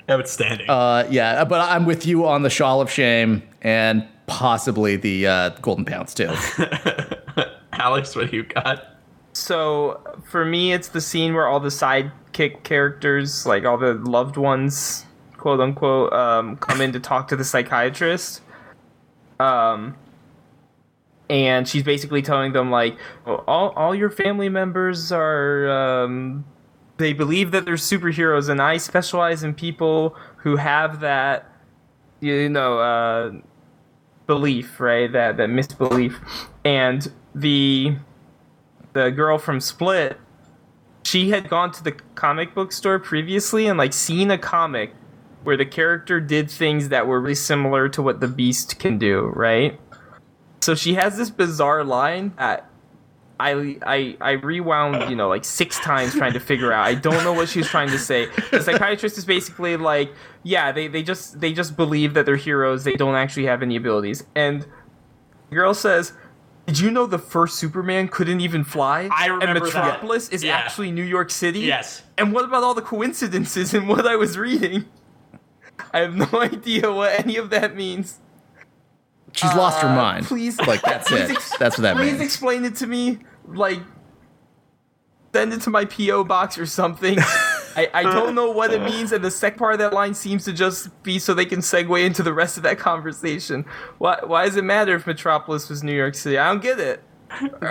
outstanding 0.09 0.69
uh, 0.69 1.07
yeah, 1.09 1.43
but 1.45 1.61
I'm 1.61 1.85
with 1.85 2.05
you 2.05 2.27
on 2.27 2.43
the 2.43 2.49
shawl 2.49 2.79
of 2.79 2.91
shame 2.91 3.41
and 3.63 4.07
possibly 4.27 4.97
the 4.97 5.25
uh, 5.27 5.49
golden 5.61 5.83
pounce 5.85 6.13
too. 6.13 6.29
alex 7.73 8.15
what 8.15 8.29
do 8.29 8.37
you 8.37 8.43
got 8.43 8.95
So 9.33 9.99
for 10.29 10.45
me, 10.45 10.71
it's 10.73 10.87
the 10.87 11.01
scene 11.01 11.33
where 11.33 11.45
all 11.47 11.59
the 11.59 11.67
sidekick 11.69 12.63
characters, 12.63 13.45
like 13.45 13.65
all 13.65 13.77
the 13.77 13.95
loved 13.95 14.37
ones, 14.37 15.05
quote 15.37 15.59
unquote, 15.59 16.13
um, 16.13 16.55
come 16.57 16.79
in 16.79 16.93
to 16.93 16.99
talk 17.01 17.27
to 17.27 17.35
the 17.35 17.43
psychiatrist. 17.43 18.41
Um, 19.39 19.97
and 21.29 21.67
she's 21.67 21.83
basically 21.83 22.21
telling 22.21 22.53
them 22.53 22.71
like, 22.71 22.97
"Oh, 23.25 23.43
all 23.47 23.69
all 23.71 23.95
your 23.95 24.09
family 24.09 24.49
members 24.49 25.11
are 25.11 25.69
um, 25.69 26.45
they 26.97 27.13
believe 27.13 27.51
that 27.51 27.65
they're 27.65 27.75
superheroes, 27.75 28.49
and 28.49 28.61
I 28.61 28.77
specialize 28.77 29.43
in 29.43 29.53
people 29.53 30.15
who 30.37 30.55
have 30.55 31.01
that, 31.01 31.49
you 32.19 32.49
know, 32.49 32.79
uh, 32.79 33.31
belief, 34.27 34.79
right? 34.79 35.11
That 35.11 35.37
that 35.37 35.49
misbelief, 35.49 36.19
and 36.63 37.11
the 37.33 37.95
the 38.93 39.09
girl 39.11 39.37
from 39.37 39.59
Split, 39.59 40.17
she 41.03 41.29
had 41.29 41.49
gone 41.49 41.71
to 41.71 41.83
the 41.83 41.91
comic 41.91 42.53
book 42.55 42.71
store 42.71 42.99
previously 42.99 43.67
and 43.67 43.77
like 43.77 43.93
seen 43.93 44.31
a 44.31 44.37
comic 44.37 44.93
where 45.43 45.57
the 45.57 45.65
character 45.65 46.19
did 46.19 46.49
things 46.49 46.89
that 46.89 47.05
were 47.05 47.21
really 47.21 47.35
similar 47.35 47.87
to 47.89 48.01
what 48.01 48.19
the 48.19 48.27
Beast 48.27 48.79
can 48.79 48.97
do, 48.97 49.31
right? 49.35 49.79
So 50.65 50.73
she 50.73 50.95
has 50.95 51.15
this 51.15 51.29
bizarre 51.29 51.83
line 51.83 52.33
that 52.39 52.67
I 53.39 53.77
I 53.85 54.17
I 54.19 54.31
rewound, 54.31 55.09
you 55.11 55.15
know, 55.15 55.29
like 55.29 55.45
six 55.45 55.77
times 55.79 56.13
trying 56.15 56.33
to 56.33 56.39
figure 56.39 56.71
out. 56.71 56.87
I 56.87 56.95
don't 56.95 57.23
know 57.23 57.33
what 57.33 57.49
she 57.49 57.59
was 57.59 57.67
trying 57.67 57.89
to 57.89 57.99
say. 57.99 58.29
The 58.49 58.61
psychiatrist 58.61 59.15
is 59.19 59.25
basically 59.25 59.77
like, 59.77 60.11
yeah, 60.41 60.71
they, 60.71 60.87
they 60.87 61.03
just 61.03 61.39
they 61.39 61.53
just 61.53 61.77
believe 61.77 62.15
that 62.15 62.25
they're 62.25 62.35
heroes. 62.35 62.83
They 62.83 62.93
don't 62.95 63.13
actually 63.13 63.45
have 63.45 63.61
any 63.61 63.75
abilities. 63.75 64.23
And 64.35 64.65
the 65.49 65.55
girl 65.55 65.75
says, 65.75 66.13
"Did 66.65 66.79
you 66.79 66.89
know 66.89 67.05
the 67.05 67.19
first 67.19 67.57
Superman 67.57 68.07
couldn't 68.07 68.39
even 68.41 68.63
fly? 68.63 69.07
I 69.11 69.25
And 69.29 69.41
remember 69.41 69.69
that. 69.69 69.83
Metropolis 69.85 70.29
is 70.29 70.43
Yeah. 70.43 70.55
actually 70.57 70.91
New 70.91 71.03
York 71.03 71.29
City. 71.29 71.59
Yes. 71.59 72.01
And 72.17 72.33
what 72.33 72.43
about 72.43 72.63
all 72.63 72.73
the 72.73 72.81
coincidences 72.81 73.71
in 73.75 73.85
what 73.85 74.07
I 74.07 74.15
was 74.15 74.35
reading? 74.35 74.85
I 75.93 75.99
have 75.99 76.15
no 76.15 76.29
idea 76.41 76.91
what 76.91 77.19
any 77.19 77.35
of 77.37 77.51
that 77.51 77.75
means. 77.75 78.19
She's 79.35 79.53
lost 79.53 79.81
her 79.81 79.89
Uh, 79.89 79.95
mind. 79.95 80.25
Please, 80.25 80.59
like 80.61 80.81
that's 80.81 81.11
it. 81.11 81.29
ex- 81.31 81.57
That's 81.57 81.77
what 81.77 81.83
that 81.83 81.95
please 81.97 82.05
means. 82.05 82.17
Please 82.17 82.25
explain 82.25 82.65
it 82.65 82.75
to 82.77 82.87
me. 82.87 83.19
Like, 83.47 83.79
send 85.33 85.53
it 85.53 85.61
to 85.61 85.69
my 85.69 85.85
PO 85.85 86.23
box 86.23 86.57
or 86.57 86.65
something. 86.65 87.17
I, 87.77 87.89
I 87.93 88.03
don't 88.03 88.35
know 88.35 88.51
what 88.51 88.71
it 88.73 88.81
means, 88.81 89.11
and 89.11 89.21
the 89.23 89.29
sec 89.29 89.57
part 89.57 89.73
of 89.73 89.79
that 89.79 89.91
line 89.91 90.13
seems 90.13 90.45
to 90.45 90.53
just 90.53 90.87
be 91.03 91.19
so 91.19 91.33
they 91.33 91.45
can 91.45 91.59
segue 91.59 92.05
into 92.05 92.23
the 92.23 92.33
rest 92.33 92.55
of 92.55 92.63
that 92.63 92.79
conversation. 92.79 93.65
Why 93.97 94.17
why 94.23 94.45
does 94.45 94.55
it 94.55 94.63
matter 94.63 94.95
if 94.95 95.05
Metropolis 95.05 95.67
was 95.69 95.83
New 95.83 95.91
York 95.93 96.15
City? 96.15 96.37
I 96.37 96.47
don't 96.49 96.61
get 96.61 96.79
it. 96.79 97.03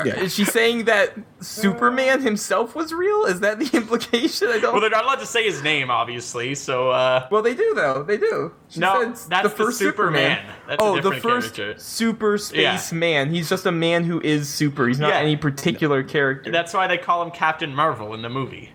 Yeah. 0.05 0.17
Is 0.21 0.35
she 0.35 0.45
saying 0.45 0.85
that 0.85 1.15
Superman 1.41 2.21
himself 2.21 2.75
was 2.75 2.93
real? 2.93 3.25
Is 3.25 3.41
that 3.41 3.59
the 3.59 3.71
implication? 3.77 4.49
I 4.49 4.59
don't. 4.59 4.73
well 4.73 4.81
they're 4.81 4.91
not 4.91 5.05
allowed 5.05 5.21
to 5.21 5.27
say 5.27 5.45
his 5.45 5.63
name 5.63 5.91
obviously 5.91 6.55
so 6.55 6.91
uh 6.91 7.27
Well, 7.31 7.43
they 7.43 7.55
do 7.55 7.73
though. 7.75 8.03
They 8.03 8.17
do. 8.17 8.53
She 8.69 8.81
No, 8.81 9.15
said 9.15 9.31
that's 9.31 9.43
the 9.49 9.51
first 9.65 9.79
Superman. 9.79 10.45
That's 10.69 10.83
a 10.83 10.85
oh, 10.87 11.01
the 11.01 11.13
first 11.21 11.55
character. 11.55 11.79
super 11.81 12.39
space 12.39 12.93
Yeah. 12.93 12.99
man. 12.99 13.31
He's 13.31 13.49
just 13.49 13.67
a 13.67 13.73
man 13.73 14.05
who 14.05 14.21
is 14.21 14.49
super. 14.49 14.87
He's 14.89 14.99
not 15.01 15.11
Yeah. 15.11 15.19
any 15.21 15.37
particular 15.37 16.03
character. 16.03 16.51
that's 16.51 16.75
why 16.75 16.87
they 16.87 16.99
call 16.99 17.23
him 17.23 17.31
captain 17.31 17.75
marvel 17.75 18.15
in 18.15 18.23
the 18.23 18.29
movie 18.29 18.71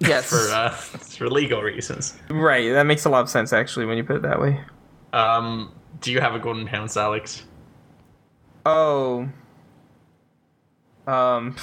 yes, 0.00 0.28
for 0.28 0.36
uh 0.54 0.70
for 0.70 1.28
legal 1.28 1.60
reasons 1.62 2.16
right. 2.30 2.72
That 2.72 2.84
makes 2.86 3.04
a 3.04 3.10
lot 3.10 3.20
of 3.22 3.28
sense 3.30 3.52
actually 3.52 3.86
when 3.86 3.96
you 3.96 4.04
put 4.04 4.16
it 4.16 4.22
that 4.22 4.40
way. 4.40 4.60
Um, 5.12 5.72
do 6.00 6.12
you 6.12 6.20
have 6.20 6.34
a 6.34 6.38
golden 6.38 6.66
pounce, 6.66 6.96
Alex? 6.96 7.44
Oh. 8.66 9.28
Um. 11.08 11.56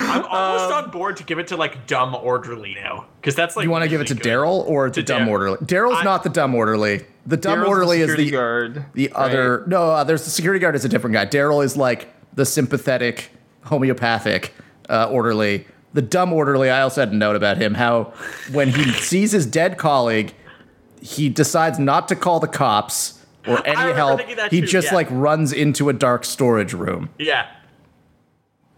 I'm 0.00 0.24
almost 0.24 0.72
on 0.72 0.90
board 0.90 1.18
to 1.18 1.24
give 1.24 1.38
it 1.38 1.48
to 1.48 1.56
like 1.56 1.86
dumb 1.86 2.14
orderly 2.14 2.74
now 2.74 3.06
because 3.20 3.34
that's 3.34 3.54
like 3.56 3.64
You 3.64 3.70
want 3.70 3.84
to 3.84 3.88
give 3.88 4.00
it 4.00 4.06
to. 4.08 4.14
Daryl 4.14 4.64
or 4.66 4.88
the 4.88 4.94
To 4.96 5.02
dumb 5.02 5.22
Dar- 5.26 5.30
orderly? 5.30 5.56
Daryl's 5.58 5.98
I- 6.00 6.04
not 6.04 6.22
the 6.22 6.30
dumb 6.30 6.54
orderly. 6.54 7.04
The 7.26 7.36
dumb 7.36 7.60
Daryl's 7.60 7.68
orderly 7.68 8.00
is 8.00 8.16
the 8.16 8.30
guard. 8.30 8.84
the 8.94 9.08
right? 9.08 9.16
other. 9.16 9.64
No, 9.66 9.90
uh, 9.90 10.04
there's 10.04 10.24
the 10.24 10.30
security 10.30 10.58
guard 10.60 10.74
is 10.74 10.84
a 10.84 10.88
different 10.88 11.14
guy. 11.14 11.26
Daryl 11.26 11.62
is 11.64 11.76
like 11.76 12.08
the 12.34 12.44
sympathetic 12.46 13.30
homeopathic 13.64 14.54
uh, 14.88 15.08
orderly. 15.10 15.66
The 15.92 16.02
dumb 16.02 16.32
orderly. 16.32 16.70
I 16.70 16.80
also 16.82 17.00
had 17.02 17.12
a 17.12 17.16
note 17.16 17.36
about 17.36 17.56
him. 17.58 17.74
How 17.74 18.12
when 18.52 18.70
he 18.70 18.90
sees 18.92 19.32
his 19.32 19.46
dead 19.46 19.78
colleague, 19.78 20.34
he 21.00 21.28
decides 21.28 21.78
not 21.78 22.08
to 22.08 22.16
call 22.16 22.40
the 22.40 22.48
cops 22.48 23.23
or 23.46 23.66
any 23.66 23.92
help. 23.92 24.20
He 24.50 24.60
too, 24.60 24.66
just 24.66 24.88
yeah. 24.88 24.94
like 24.94 25.08
runs 25.10 25.52
into 25.52 25.88
a 25.88 25.92
dark 25.92 26.24
storage 26.24 26.72
room. 26.72 27.10
Yeah. 27.18 27.48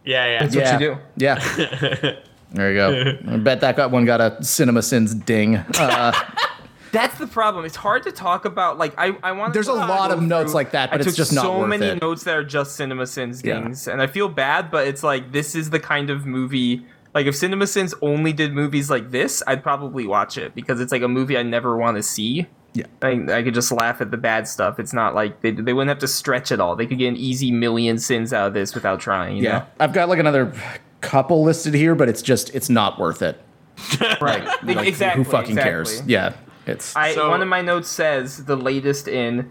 Yeah, 0.04 0.26
yeah. 0.26 0.46
That's 0.46 0.56
what 0.56 0.80
you 0.80 0.94
do. 0.94 0.98
Yeah. 1.16 2.16
There 2.52 2.70
you 2.70 2.76
go. 2.76 3.32
I 3.32 3.36
bet 3.38 3.60
that 3.60 3.76
got 3.76 3.90
one 3.90 4.04
got 4.04 4.20
a 4.20 4.42
Cinema 4.42 4.80
Sins 4.82 5.14
ding. 5.14 5.56
Uh, 5.56 6.12
That's 6.92 7.18
the 7.18 7.26
problem. 7.26 7.64
It's 7.64 7.76
hard 7.76 8.04
to 8.04 8.12
talk 8.12 8.44
about. 8.44 8.78
Like 8.78 8.94
I, 8.96 9.16
I 9.22 9.32
want. 9.32 9.52
There's 9.52 9.68
a 9.68 9.74
lot 9.74 10.10
of 10.10 10.22
notes 10.22 10.54
like 10.54 10.70
that, 10.70 10.90
but 10.90 11.00
I 11.00 11.00
it's 11.00 11.08
took 11.08 11.16
just 11.16 11.32
not 11.32 11.42
so 11.42 11.58
worth 11.58 11.68
many 11.68 11.86
it. 11.86 12.00
notes 12.00 12.22
that 12.24 12.36
are 12.36 12.44
just 12.44 12.76
Cinema 12.76 13.06
Sins 13.06 13.42
Yeah. 13.44 13.60
dings, 13.60 13.88
and 13.88 14.00
I 14.00 14.06
feel 14.06 14.28
bad. 14.28 14.70
But 14.70 14.86
it's 14.86 15.02
like 15.02 15.32
this 15.32 15.54
is 15.54 15.70
the 15.70 15.80
kind 15.80 16.08
of 16.08 16.24
movie. 16.24 16.86
Like 17.14 17.26
if 17.26 17.34
Cinema 17.34 17.66
Sins 17.66 17.94
only 18.00 18.32
did 18.32 18.54
movies 18.54 18.88
like 18.88 19.10
this, 19.10 19.42
I'd 19.46 19.62
probably 19.62 20.06
watch 20.06 20.38
it 20.38 20.54
because 20.54 20.80
it's 20.80 20.92
like 20.92 21.02
a 21.02 21.08
movie 21.08 21.36
I 21.36 21.42
never 21.42 21.76
want 21.76 21.96
to 21.96 22.02
see. 22.02 22.46
Yeah. 22.76 22.86
I, 23.00 23.38
I 23.38 23.42
could 23.42 23.54
just 23.54 23.72
laugh 23.72 24.00
at 24.02 24.10
the 24.10 24.16
bad 24.18 24.46
stuff. 24.46 24.78
It's 24.78 24.92
not 24.92 25.14
like 25.14 25.40
they, 25.40 25.50
they 25.50 25.72
wouldn't 25.72 25.88
have 25.88 25.98
to 26.00 26.08
stretch 26.08 26.52
it 26.52 26.60
all. 26.60 26.76
They 26.76 26.86
could 26.86 26.98
get 26.98 27.08
an 27.08 27.16
easy 27.16 27.50
million 27.50 27.98
sins 27.98 28.32
out 28.34 28.48
of 28.48 28.54
this 28.54 28.74
without 28.74 29.00
trying. 29.00 29.38
You 29.38 29.44
yeah. 29.44 29.58
know? 29.58 29.66
I've 29.80 29.94
got 29.94 30.08
like 30.10 30.18
another 30.18 30.52
couple 31.00 31.42
listed 31.42 31.72
here, 31.72 31.94
but 31.94 32.08
it's 32.08 32.20
just 32.20 32.54
it's 32.54 32.68
not 32.68 32.98
worth 32.98 33.22
it. 33.22 33.40
right. 34.20 34.44
Like, 34.62 34.86
exactly. 34.86 35.24
Who 35.24 35.30
fucking 35.30 35.56
cares? 35.56 36.02
Yeah. 36.06 36.34
It's 36.66 36.94
I, 36.94 37.14
So- 37.14 37.30
one 37.30 37.40
of 37.42 37.48
my 37.48 37.62
notes 37.62 37.88
says 37.88 38.44
the 38.44 38.56
latest 38.56 39.08
in 39.08 39.50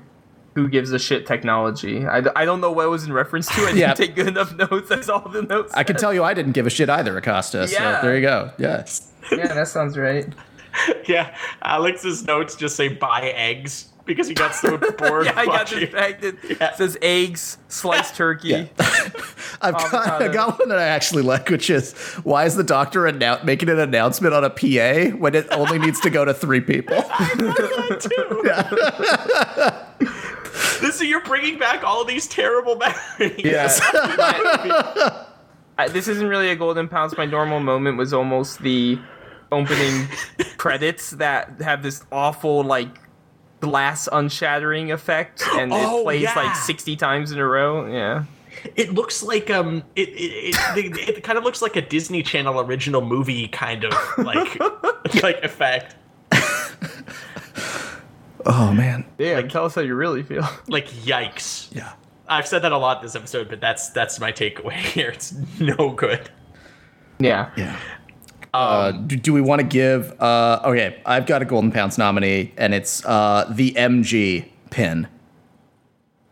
who 0.53 0.69
gives 0.69 0.91
a 0.91 0.99
shit 0.99 1.25
technology. 1.25 2.05
I, 2.05 2.21
I 2.35 2.45
don't 2.45 2.61
know 2.61 2.71
what 2.71 2.85
it 2.85 2.89
was 2.89 3.03
in 3.05 3.11
reference 3.11 3.47
to. 3.47 3.61
I 3.61 3.65
didn't 3.65 3.77
Yeah. 3.79 3.93
take 3.93 4.15
good 4.15 4.27
enough 4.27 4.53
notes. 4.55 4.87
That's 4.87 5.09
all 5.09 5.27
the 5.27 5.41
notes. 5.41 5.73
I 5.73 5.83
can 5.83 5.97
tell 5.97 6.13
you 6.13 6.23
I 6.23 6.33
didn't 6.33 6.53
give 6.53 6.65
a 6.65 6.69
shit 6.69 6.89
either, 6.89 7.17
Acosta. 7.17 7.67
Yeah. 7.69 8.01
So 8.01 8.07
there 8.07 8.15
you 8.15 8.21
go. 8.21 8.51
Yeah. 8.57 8.85
Yeah, 9.31 9.47
that 9.53 9.67
sounds 9.67 9.97
right. 9.97 10.27
Yeah. 11.07 11.35
Alex's 11.61 12.23
notes 12.25 12.55
just 12.55 12.75
say 12.75 12.87
buy 12.89 13.21
eggs 13.35 13.89
because 14.05 14.27
he 14.27 14.33
got 14.35 14.53
so 14.53 14.77
bored 14.97 15.25
Yeah, 15.25 15.33
I 15.35 15.45
got 15.45 15.47
watching. 15.47 15.79
distracted. 15.79 16.37
Yeah. 16.49 16.69
It 16.71 16.75
says 16.75 16.97
eggs, 17.01 17.57
sliced 17.69 18.15
turkey. 18.15 18.49
Yeah. 18.49 18.65
I've 19.61 19.73
got, 19.73 20.21
I 20.21 20.27
got 20.27 20.59
one 20.59 20.69
that 20.69 20.77
I 20.77 20.83
actually 20.87 21.23
like, 21.23 21.49
which 21.49 21.69
is 21.69 21.93
why 22.23 22.45
is 22.45 22.55
the 22.55 22.63
doctor 22.63 23.01
annou- 23.03 23.43
making 23.43 23.69
an 23.69 23.79
announcement 23.79 24.33
on 24.33 24.43
a 24.43 24.49
PA 24.49 25.15
when 25.17 25.33
it 25.33 25.47
only 25.51 25.79
needs 25.79 25.99
to 26.01 26.09
go 26.09 26.23
to 26.25 26.33
three 26.33 26.61
people? 26.61 26.97
I 26.97 27.97
too. 27.99 28.41
this 30.81 31.01
is 31.01 31.07
you're 31.07 31.21
bringing 31.23 31.57
back 31.57 31.83
all 31.83 32.03
these 32.05 32.27
terrible 32.27 32.75
memories. 32.75 33.39
Yes. 33.43 33.79
I, 35.77 35.87
this 35.89 36.07
isn't 36.07 36.27
really 36.27 36.49
a 36.49 36.55
golden 36.55 36.87
pounce. 36.87 37.17
My 37.17 37.25
normal 37.25 37.59
moment 37.59 37.97
was 37.97 38.13
almost 38.13 38.61
the 38.61 38.97
opening 39.51 40.07
credits 40.57 41.11
that 41.11 41.61
have 41.61 41.83
this 41.83 42.03
awful 42.11 42.63
like 42.63 42.89
glass 43.61 44.07
unshattering 44.11 44.91
effect, 44.91 45.43
and 45.53 45.71
Oh, 45.73 46.01
it 46.01 46.03
plays 46.03 46.21
yeah. 46.23 46.35
like 46.35 46.55
sixty 46.55 46.95
times 46.95 47.31
in 47.31 47.39
a 47.39 47.45
row. 47.45 47.85
Yeah. 47.91 48.25
It 48.75 48.93
looks 48.93 49.21
like 49.21 49.49
um, 49.49 49.83
it 49.95 50.09
it, 50.09 50.55
it, 50.77 51.09
it, 51.17 51.23
kind 51.23 51.37
of 51.37 51.43
looks 51.43 51.61
like 51.61 51.75
a 51.75 51.81
Disney 51.81 52.23
Channel 52.23 52.59
original 52.59 53.01
movie 53.01 53.47
kind 53.47 53.83
of 53.83 53.93
like 54.17 54.59
like 55.23 55.43
effect. 55.43 55.95
oh 58.45 58.73
man. 58.73 59.05
Yeah. 59.17 59.41
tell 59.41 59.65
us 59.65 59.75
how 59.75 59.81
you 59.81 59.95
really 59.95 60.23
feel. 60.23 60.47
Like 60.67 60.87
yikes. 60.89 61.73
Yeah. 61.75 61.93
I've 62.27 62.47
said 62.47 62.63
that 62.63 62.71
a 62.71 62.77
lot 62.77 63.01
this 63.01 63.15
episode, 63.15 63.49
but 63.49 63.61
that's 63.61 63.89
that's 63.89 64.19
my 64.19 64.31
takeaway 64.31 64.73
here. 64.73 65.09
It's 65.09 65.33
no 65.59 65.91
good. 65.91 66.29
Yeah. 67.19 67.51
Yeah. 67.55 67.77
Uh, 68.55 68.91
do, 68.91 69.15
do 69.15 69.33
we 69.33 69.41
want 69.41 69.59
to 69.61 69.67
give? 69.67 70.19
Uh, 70.21 70.61
okay, 70.65 71.01
I've 71.05 71.25
got 71.25 71.41
a 71.41 71.45
Golden 71.45 71.71
Pounce 71.71 71.97
nominee, 71.97 72.53
and 72.57 72.73
it's 72.73 73.05
uh, 73.05 73.45
the 73.53 73.71
MG 73.73 74.47
pin 74.69 75.07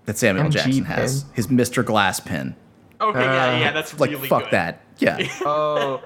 that 0.06 0.18
Samuel 0.18 0.46
MG 0.48 0.52
Jackson 0.52 0.86
has. 0.86 1.24
pin? 1.24 1.34
His 1.36 1.48
Mr. 1.48 1.84
Glass 1.86 2.20
pin. 2.20 2.56
Okay, 3.02 3.20
yeah, 3.20 3.60
yeah, 3.60 3.72
that's 3.72 4.00
Like, 4.00 4.12
really 4.12 4.28
fuck 4.28 4.44
good. 4.44 4.52
that. 4.52 4.82
Yeah. 5.00 5.18
Oh, 5.46 6.02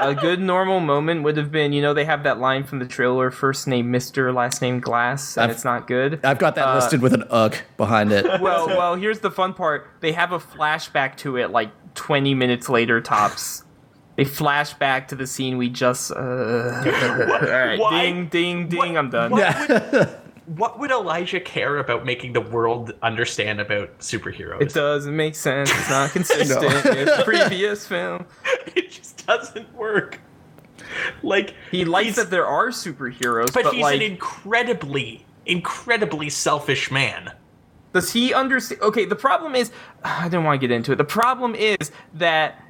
a 0.00 0.14
good 0.14 0.40
normal 0.40 0.80
moment 0.80 1.22
would 1.22 1.36
have 1.36 1.50
been, 1.52 1.72
you 1.72 1.80
know, 1.80 1.94
they 1.94 2.04
have 2.04 2.24
that 2.24 2.38
line 2.38 2.64
from 2.64 2.80
the 2.80 2.86
trailer: 2.86 3.30
first 3.30 3.66
name 3.68 3.90
Mister, 3.90 4.32
last 4.32 4.60
name 4.60 4.78
Glass, 4.80 5.36
and 5.36 5.44
I've- 5.44 5.52
it's 5.52 5.64
not 5.64 5.86
good. 5.86 6.20
I've 6.24 6.38
got 6.38 6.54
that 6.56 6.68
Uh, 6.68 6.74
listed 6.74 7.00
with 7.02 7.14
an 7.14 7.24
ugh 7.30 7.56
behind 7.76 8.12
it. 8.12 8.24
well, 8.40 8.66
well, 8.68 8.94
here's 8.96 9.20
the 9.20 9.30
fun 9.30 9.54
part: 9.54 9.88
they 10.00 10.12
have 10.12 10.32
a 10.32 10.38
flashback 10.38 11.16
to 11.18 11.36
it, 11.36 11.50
like 11.50 11.70
20 11.94 12.34
minutes 12.34 12.68
later 12.68 13.00
tops. 13.00 13.64
They 14.20 14.26
flash 14.26 14.74
back 14.74 15.08
to 15.08 15.14
the 15.14 15.26
scene 15.26 15.56
we 15.56 15.70
just. 15.70 16.10
Uh, 16.10 16.14
all 16.14 17.40
right, 17.40 17.78
Why- 17.78 18.02
ding, 18.02 18.26
ding, 18.26 18.68
ding. 18.68 18.78
what- 18.78 18.96
I'm 18.98 19.08
done. 19.08 19.30
what 19.30 19.70
would, 19.70 20.08
what 20.46 20.78
would 20.78 20.90
Elijah 20.90 21.40
care 21.40 21.78
about 21.78 22.04
making 22.04 22.34
the 22.34 22.42
world 22.42 22.92
understand 23.00 23.62
about 23.62 23.98
superheroes? 24.00 24.60
It 24.60 24.74
doesn't 24.74 25.16
make 25.16 25.34
sense. 25.34 25.70
It's 25.70 25.88
not 25.88 26.10
consistent 26.12 26.60
with 26.60 26.84
the 26.84 27.22
previous 27.24 27.86
film. 27.86 28.26
it 28.76 28.90
just 28.90 29.26
doesn't 29.26 29.74
work. 29.74 30.20
Like 31.22 31.54
He 31.70 31.86
likes 31.86 32.16
that 32.16 32.28
there 32.28 32.46
are 32.46 32.68
superheroes, 32.68 33.54
but, 33.54 33.64
but, 33.64 33.72
he's 33.72 33.82
like, 33.82 33.96
an 33.96 34.02
incredibly, 34.02 35.24
incredibly 35.46 36.28
selfish 36.28 36.90
man. 36.90 37.32
Does 37.94 38.12
he 38.12 38.34
understand? 38.34 38.82
Okay, 38.82 39.06
the 39.06 39.16
problem 39.16 39.54
is, 39.54 39.72
I 40.04 40.28
don't 40.28 40.44
want 40.44 40.60
to 40.60 40.68
get 40.68 40.74
into 40.74 40.92
it. 40.92 40.96
The 40.96 41.04
problem 41.04 41.54
is 41.54 41.90
that 42.12 42.62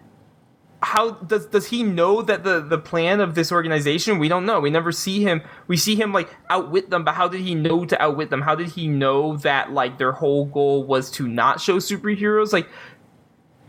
how 0.83 1.13
does 1.13 1.47
does 1.47 1.67
he 1.67 1.83
know 1.83 2.23
that 2.23 2.43
the 2.45 2.61
the 2.61 2.79
plan 2.79 3.21
of 3.21 3.35
this 3.35 3.53
organization? 3.53 4.19
We 4.19 4.29
don't 4.29 4.47
know. 4.47 4.61
We 4.61 4.71
never 4.71 4.93
see 4.93 5.23
him. 5.23 5.43
We 5.67 5.77
see 5.77 5.95
him 5.95 6.13
like 6.13 6.35
outwit 6.49 6.91
them, 6.91 7.05
but 7.05 7.15
how 7.15 7.29
did 7.29 7.43
he 7.43 7.55
know 7.55 7.85
to 7.85 8.01
outwit 8.01 8.31
them? 8.31 8.43
How 8.43 8.55
did 8.55 8.69
he 8.69 8.89
know 8.89 9.37
that 9.39 9.73
like 9.73 9.99
their 9.99 10.13
whole 10.13 10.47
goal 10.47 10.85
was 10.85 11.11
to 11.13 11.29
not 11.29 11.61
show 11.61 11.77
superheroes? 11.77 12.53
Like. 12.53 12.69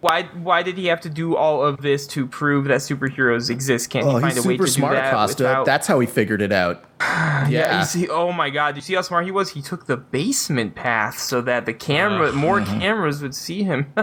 Why, 0.02 0.24
why 0.24 0.64
did 0.64 0.78
he 0.78 0.88
have 0.88 1.00
to 1.02 1.10
do 1.10 1.36
all 1.36 1.64
of 1.64 1.78
this 1.82 2.08
to 2.08 2.26
prove 2.26 2.66
that 2.66 2.80
superheroes 2.80 3.52
exist? 3.52 3.92
Can't 3.92 4.06
Oh, 4.06 4.16
he 4.16 4.22
find 4.22 4.34
he's 4.34 4.44
a 4.44 4.48
way 4.48 4.56
super 4.56 4.66
to 4.66 4.72
smart, 4.72 4.94
do 4.94 4.96
that 4.98 5.14
Acosta. 5.14 5.44
without- 5.44 5.66
That's 5.68 5.86
how 5.88 6.00
he 6.00 6.08
figured 6.08 6.42
it 6.42 6.52
out. 6.52 6.84
yeah, 7.02 7.48
Yeah. 7.50 7.80
you 7.80 7.86
see, 7.86 8.10
oh 8.10 8.32
my 8.32 8.50
god, 8.50 8.76
you 8.76 8.82
see 8.82 8.96
how 8.96 9.02
smart 9.02 9.26
he 9.26 9.32
was? 9.32 9.52
He 9.52 9.62
took 9.62 9.86
the 9.86 9.98
basement 9.98 10.74
path 10.74 11.20
so 11.20 11.40
that 11.42 11.68
the 11.68 11.74
camera, 11.74 12.32
more 12.34 12.60
mm-hmm. 12.62 12.80
cameras 12.80 13.22
would 13.22 13.36
see 13.36 13.62
him. 13.62 13.84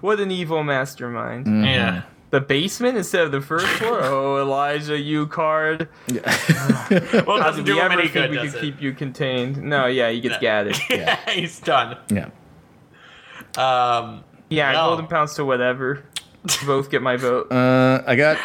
what 0.00 0.18
an 0.18 0.30
evil 0.30 0.64
mastermind. 0.64 1.44
Mm. 1.46 1.64
Yeah. 1.66 2.02
The 2.30 2.40
basement 2.40 2.96
instead 2.96 3.22
of 3.26 3.32
the 3.32 3.40
first 3.42 3.66
floor? 3.78 4.00
Oh, 4.02 4.40
Elijah, 4.40 4.98
you 4.98 5.26
card. 5.26 5.88
Yeah. 6.08 6.20
Well, 6.90 7.36
it 7.36 7.42
How 7.42 7.50
doesn't 7.50 7.64
do 7.64 7.74
we 7.74 7.80
him 7.80 7.92
any 7.92 8.08
good, 8.08 8.30
we 8.30 8.36
does 8.36 8.52
could 8.54 8.58
it? 8.58 8.60
keep 8.60 8.80
you 8.82 8.92
contained? 8.92 9.62
No, 9.62 9.86
yeah, 9.86 10.10
he 10.10 10.20
gets 10.20 10.38
gathered. 10.38 10.76
yeah, 10.90 11.18
he's 11.30 11.60
done. 11.60 11.96
Yeah. 12.08 12.30
Um, 13.56 14.24
Yeah, 14.54 14.72
No. 14.72 14.88
golden 14.88 15.06
pounce 15.06 15.34
to 15.36 15.44
whatever. 15.44 16.02
Both 16.66 16.90
get 16.90 17.02
my 17.02 17.16
vote. 17.16 17.50
Uh, 17.50 18.02
I 18.06 18.16
got 18.16 18.38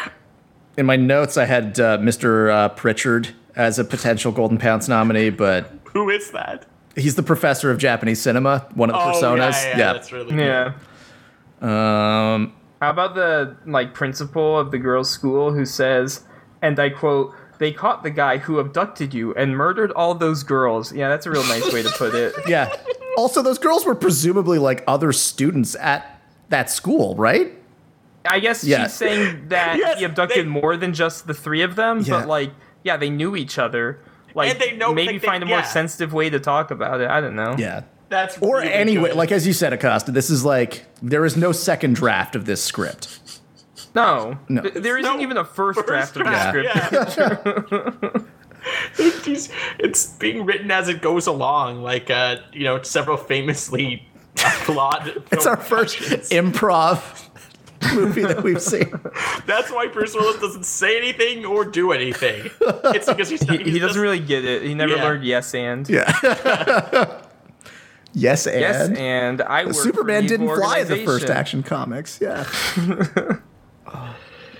in 0.76 0.86
my 0.86 0.96
notes. 0.96 1.36
I 1.36 1.44
had 1.44 1.78
uh, 1.78 1.98
Mr. 1.98 2.50
Uh, 2.52 2.68
Pritchard 2.70 3.28
as 3.56 3.78
a 3.78 3.84
potential 3.84 4.32
Golden 4.32 4.58
Pounce 4.58 4.88
nominee, 4.88 5.30
but 5.30 5.70
who 5.92 6.08
is 6.10 6.30
that? 6.32 6.66
he's 6.96 7.14
the 7.14 7.22
professor 7.22 7.70
of 7.70 7.78
Japanese 7.78 8.20
cinema, 8.20 8.66
one 8.74 8.90
of 8.90 8.94
the 8.94 9.00
Oh, 9.00 9.12
personas. 9.12 9.52
yeah, 9.64 9.78
yeah, 9.78 9.92
that's 9.92 10.12
really 10.12 10.30
good. 10.34 10.40
yeah. 10.40 10.72
Um, 11.62 12.52
How 12.80 12.90
about 12.90 13.14
the 13.14 13.56
like 13.66 13.94
principal 13.94 14.58
of 14.58 14.70
the 14.70 14.78
girls' 14.78 15.10
school 15.10 15.52
who 15.52 15.64
says, 15.66 16.24
and 16.62 16.78
I 16.78 16.88
quote, 16.90 17.34
"They 17.58 17.72
caught 17.72 18.02
the 18.02 18.10
guy 18.10 18.38
who 18.38 18.58
abducted 18.58 19.12
you 19.14 19.34
and 19.34 19.56
murdered 19.56 19.92
all 19.92 20.14
those 20.14 20.42
girls." 20.42 20.92
Yeah, 20.92 21.08
that's 21.10 21.26
a 21.26 21.30
real 21.30 21.44
nice 21.44 21.72
way 21.72 21.82
to 21.82 21.90
put 21.90 22.14
it. 22.14 22.34
yeah. 22.48 22.74
Also, 23.16 23.42
those 23.42 23.58
girls 23.58 23.84
were 23.84 23.94
presumably 23.94 24.58
like 24.58 24.82
other 24.86 25.12
students 25.12 25.74
at 25.76 26.20
that 26.48 26.70
school, 26.70 27.14
right? 27.16 27.52
I 28.28 28.38
guess 28.40 28.62
Yeah. 28.64 28.84
she's 28.84 28.92
saying 28.94 29.48
that 29.48 29.78
Yes, 29.78 29.98
he 29.98 30.04
abducted 30.04 30.44
they- 30.46 30.48
more 30.48 30.76
than 30.76 30.92
just 30.94 31.26
the 31.26 31.34
three 31.34 31.62
of 31.62 31.76
them, 31.76 32.00
Yeah. 32.00 32.20
but 32.20 32.28
like, 32.28 32.50
yeah, 32.84 32.96
they 32.96 33.10
knew 33.10 33.34
each 33.36 33.58
other. 33.58 33.98
Like, 34.34 34.50
And 34.52 34.60
they 34.60 34.76
know- 34.76 34.92
maybe 34.94 35.18
they- 35.18 35.26
find 35.26 35.42
a 35.42 35.46
more 35.46 35.58
yeah. 35.58 35.64
sensitive 35.64 36.12
way 36.12 36.30
to 36.30 36.38
talk 36.38 36.70
about 36.70 37.00
it. 37.00 37.08
I 37.10 37.20
don't 37.20 37.34
know. 37.34 37.54
Yeah. 37.58 37.82
That's 38.10 38.38
Or 38.40 38.56
really 38.58 38.72
anyway, 38.72 39.08
good. 39.10 39.16
like 39.16 39.30
as 39.32 39.46
you 39.46 39.52
said, 39.52 39.72
Acosta, 39.72 40.10
this 40.12 40.30
is 40.30 40.44
like 40.44 40.84
there 41.00 41.24
is 41.24 41.36
no 41.36 41.52
second 41.52 41.94
draft 41.96 42.34
of 42.36 42.44
this 42.44 42.62
script. 42.62 43.18
No, 43.94 44.36
No. 44.48 44.62
Th- 44.62 44.74
there 44.74 44.98
isn't 44.98 45.16
No, 45.16 45.22
even 45.22 45.36
a 45.36 45.44
first, 45.44 45.78
first 45.78 45.88
draft 46.14 46.16
of 46.16 46.24
the 46.24 46.30
draft, 46.30 47.12
script. 47.12 48.26
yeah. 48.98 49.10
it's, 49.26 49.48
it's 49.78 50.06
being 50.14 50.44
written 50.44 50.70
as 50.70 50.88
it 50.88 51.00
goes 51.02 51.26
along, 51.26 51.82
like 51.82 52.10
uh, 52.10 52.36
you 52.52 52.64
know, 52.64 52.82
several 52.82 53.16
famously 53.16 54.06
flawed. 54.36 55.22
It's 55.32 55.46
our 55.46 55.56
first 55.56 55.98
improv 56.30 57.26
movie 57.94 58.22
that 58.22 58.42
we've 58.42 58.60
seen. 58.60 58.92
That's 59.46 59.70
why 59.70 59.86
Bruce 59.86 60.14
Willis 60.14 60.40
doesn't 60.40 60.64
say 60.66 60.96
anything 60.98 61.46
or 61.46 61.64
do 61.64 61.92
anything. 61.92 62.50
It's 62.60 63.06
because 63.06 63.28
he's, 63.30 63.42
He, 63.42 63.56
he's 63.58 63.66
he 63.66 63.78
doesn't 63.78 63.88
just- 63.88 63.98
really 63.98 64.20
get 64.20 64.44
it. 64.44 64.62
He 64.62 64.74
never 64.74 64.96
Yeah. 64.96 65.02
learned 65.04 65.24
yes 65.24 65.54
and. 65.54 65.88
Yeah. 65.88 66.10
yes, 68.12 68.46
and, 68.46 68.60
Yes, 68.60 68.90
and 68.90 69.42
I 69.42 69.64
work 69.64 69.74
Superman 69.74 70.26
didn't 70.26 70.48
fly 70.54 70.78
in 70.80 70.88
the 70.88 71.04
first. 71.04 71.30
Action 71.30 71.62
Comics. 71.62 72.20
Yeah. 72.20 72.44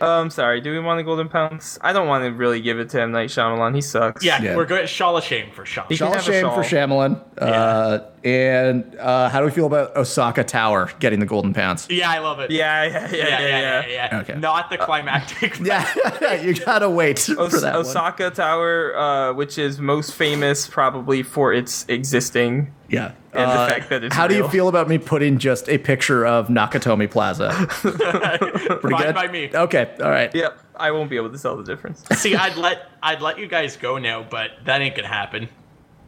Um, 0.02 0.30
sorry. 0.30 0.60
Do 0.60 0.72
we 0.72 0.80
want 0.80 0.98
the 0.98 1.04
golden 1.04 1.28
pounce? 1.28 1.78
I 1.80 1.92
don't 1.92 2.08
want 2.08 2.24
to 2.24 2.30
really 2.32 2.60
give 2.60 2.78
it 2.78 2.88
to 2.90 3.00
M 3.02 3.12
Night 3.12 3.28
Shyamalan. 3.30 3.74
He 3.74 3.80
sucks. 3.80 4.24
Yeah, 4.24 4.40
Yeah. 4.42 4.56
we're 4.56 4.66
good. 4.66 4.88
Shawl 4.88 5.16
of 5.16 5.24
shame 5.24 5.50
for 5.52 5.64
Sean. 5.66 5.86
He 5.88 5.96
can 5.96 6.08
have 6.08 6.16
a 6.16 6.22
shame 6.22 6.44
for 6.50 6.62
shawl. 6.64 6.88
Shyamalan. 6.88 7.20
Uh, 7.38 7.98
and 8.24 8.96
uh, 8.98 9.28
how 9.30 9.38
do 9.40 9.46
we 9.46 9.50
feel 9.50 9.66
about 9.66 9.96
Osaka 9.96 10.44
Tower 10.44 10.90
getting 10.98 11.20
the 11.20 11.26
Golden 11.26 11.54
Pounce? 11.54 11.88
Yeah, 11.88 12.10
I 12.10 12.18
love 12.18 12.38
it. 12.40 12.50
Yeah, 12.50 12.84
yeah, 12.84 13.10
yeah, 13.12 13.26
yeah, 13.40 13.48
yeah. 13.48 13.86
yeah. 14.12 14.18
Okay. 14.20 14.38
Not 14.38 14.68
the 14.70 14.78
climactic. 14.78 15.58
Yeah, 15.64 16.34
you 16.34 16.54
gotta 16.54 16.88
wait 16.90 17.18
for 17.20 17.40
Os- 17.40 17.60
that 17.60 17.72
one. 17.72 17.80
Osaka 17.80 18.30
Tower, 18.30 18.96
uh, 18.96 19.32
which 19.34 19.56
is 19.58 19.78
most 19.78 20.14
famous 20.14 20.66
probably 20.66 21.22
for 21.22 21.52
its 21.52 21.84
existing. 21.88 22.74
Yeah. 22.88 23.12
And 23.32 23.44
Uh, 23.50 23.64
the 23.66 23.72
fact 23.74 23.90
that 23.90 24.04
it's 24.04 24.14
how 24.14 24.26
do 24.26 24.34
you 24.34 24.48
feel 24.48 24.66
about 24.68 24.88
me 24.88 24.98
putting 24.98 25.38
just 25.38 25.68
a 25.68 25.78
picture 25.78 26.26
of 26.26 26.48
Nakatomi 26.48 27.08
Plaza? 27.10 27.50
Pretty 27.68 27.98
Fine 28.96 29.02
good. 29.06 29.14
by 29.14 29.28
me. 29.28 29.50
Okay. 29.54 29.90
All 30.02 30.10
right. 30.10 30.34
Yep, 30.34 30.58
I 30.76 30.90
won't 30.90 31.08
be 31.08 31.16
able 31.16 31.30
to 31.30 31.38
tell 31.38 31.56
the 31.56 31.62
difference. 31.64 32.02
See, 32.16 32.34
I'd 32.34 32.56
let 32.56 32.88
I'd 33.02 33.22
let 33.22 33.38
you 33.38 33.46
guys 33.46 33.76
go 33.76 33.98
now, 33.98 34.26
but 34.28 34.50
that 34.64 34.80
ain't 34.80 34.96
gonna 34.96 35.08
happen. 35.08 35.48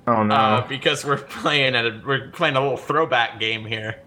Oh 0.07 0.23
no. 0.23 0.35
Uh, 0.35 0.67
because 0.69 1.05
we're 1.05 1.17
playing 1.19 1.75
at 1.75 1.85
a 1.87 2.03
we're 2.05 2.29
playing 2.31 2.57
a 2.57 2.61
little 2.61 2.77
throwback 2.77 3.39
game 3.39 3.65
here. 3.65 4.01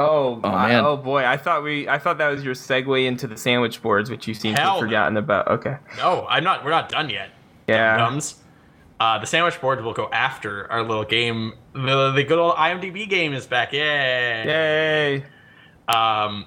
oh, 0.00 0.40
Oh, 0.44 0.48
my- 0.50 0.68
man. 0.68 0.84
oh 0.84 0.96
boy, 0.96 1.24
I 1.26 1.36
thought 1.36 1.62
we, 1.62 1.88
I 1.88 1.98
thought 1.98 2.18
that 2.18 2.28
was 2.28 2.42
your 2.44 2.54
segue 2.54 3.06
into 3.06 3.26
the 3.26 3.36
sandwich 3.36 3.82
boards, 3.82 4.10
which 4.10 4.26
you 4.28 4.34
seem 4.34 4.54
to 4.54 4.60
Hell 4.60 4.72
have 4.72 4.80
no. 4.82 4.86
forgotten 4.86 5.16
about. 5.16 5.48
Okay. 5.48 5.76
No, 5.98 6.26
I'm 6.28 6.44
not. 6.44 6.64
We're 6.64 6.70
not 6.70 6.88
done 6.88 7.10
yet. 7.10 7.30
Yeah. 7.68 7.96
Dums. 7.96 8.36
Uh, 8.98 9.18
the 9.18 9.26
sandwich 9.26 9.60
board 9.60 9.82
will 9.84 9.92
go 9.92 10.08
after 10.10 10.70
our 10.72 10.82
little 10.82 11.04
game. 11.04 11.52
The, 11.74 12.12
the 12.12 12.24
good 12.24 12.38
old 12.38 12.54
IMDb 12.54 13.06
game 13.06 13.34
is 13.34 13.46
back. 13.46 13.74
Yay! 13.74 14.44
Yay. 14.46 15.24
Um, 15.94 16.46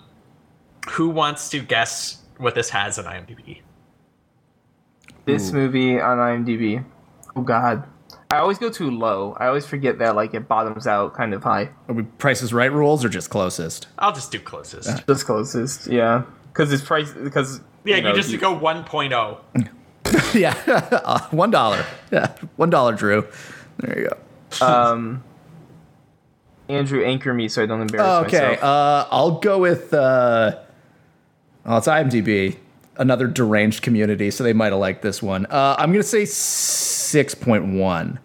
who 0.90 1.10
wants 1.10 1.50
to 1.50 1.60
guess 1.60 2.24
what 2.38 2.56
this 2.56 2.70
has 2.72 2.98
on 2.98 3.06
IMDb? 3.06 3.62
This 5.26 5.52
movie 5.52 6.00
on 6.02 6.18
IMDb. 6.18 6.84
Oh 7.36 7.42
God. 7.42 7.88
I 8.32 8.38
always 8.38 8.60
go 8.60 8.70
too 8.70 8.92
low. 8.92 9.36
I 9.40 9.48
always 9.48 9.66
forget 9.66 9.98
that 10.00 10.16
like 10.16 10.36
it 10.36 10.48
bottoms 10.48 10.86
out 10.86 11.16
kind 11.16 11.34
of 11.34 11.44
high. 11.44 11.70
Are 11.88 11.96
we 11.96 12.04
Price 12.04 12.44
is 12.44 12.54
Right 12.54 12.72
rules 12.72 13.04
or 13.04 13.10
just 13.10 13.32
closest? 13.32 13.88
I'll 13.98 14.14
just 14.14 14.32
do 14.32 14.40
closest. 14.40 15.04
Just 15.08 15.26
closest, 15.26 15.88
yeah. 15.88 16.24
Because 16.54 16.72
it's 16.72 16.84
price. 16.84 17.12
Because 17.12 17.62
Yeah, 17.86 17.98
you, 17.98 18.04
know, 18.04 18.14
just 18.14 18.38
go 18.40 18.56
oh. 18.56 18.60
1.0. 18.60 20.34
yeah. 20.36 20.54
Uh, 21.04 21.20
one 21.32 21.50
dollar. 21.50 21.84
Yeah. 22.12 22.36
One 22.56 22.70
dollar, 22.70 22.94
Drew. 22.94 23.28
There 23.78 24.00
you 24.00 24.10
go. 24.10 24.66
um. 24.66 25.24
Andrew, 26.68 27.04
anchor 27.04 27.34
me 27.34 27.48
so 27.48 27.64
I 27.64 27.66
don't 27.66 27.82
embarrass 27.82 28.28
Okay. 28.28 28.38
myself. 28.38 28.58
Okay, 28.58 28.62
uh, 28.62 29.06
I'll 29.10 29.40
go 29.40 29.58
with. 29.58 29.92
Uh, 29.92 30.60
oh, 31.66 31.78
it's 31.78 31.88
IMDb. 31.88 32.58
Another 33.00 33.28
deranged 33.28 33.82
community, 33.82 34.30
so 34.30 34.44
they 34.44 34.54
might 34.54 34.72
have 34.74 34.80
liked 34.80 35.02
this 35.02 35.24
one. 35.24 35.46
Uh, 35.48 35.76
I'm 35.80 35.92
gonna 35.92 36.04
say 36.04 36.26
six 36.26 37.34
point 37.34 37.66
one. 37.74 38.20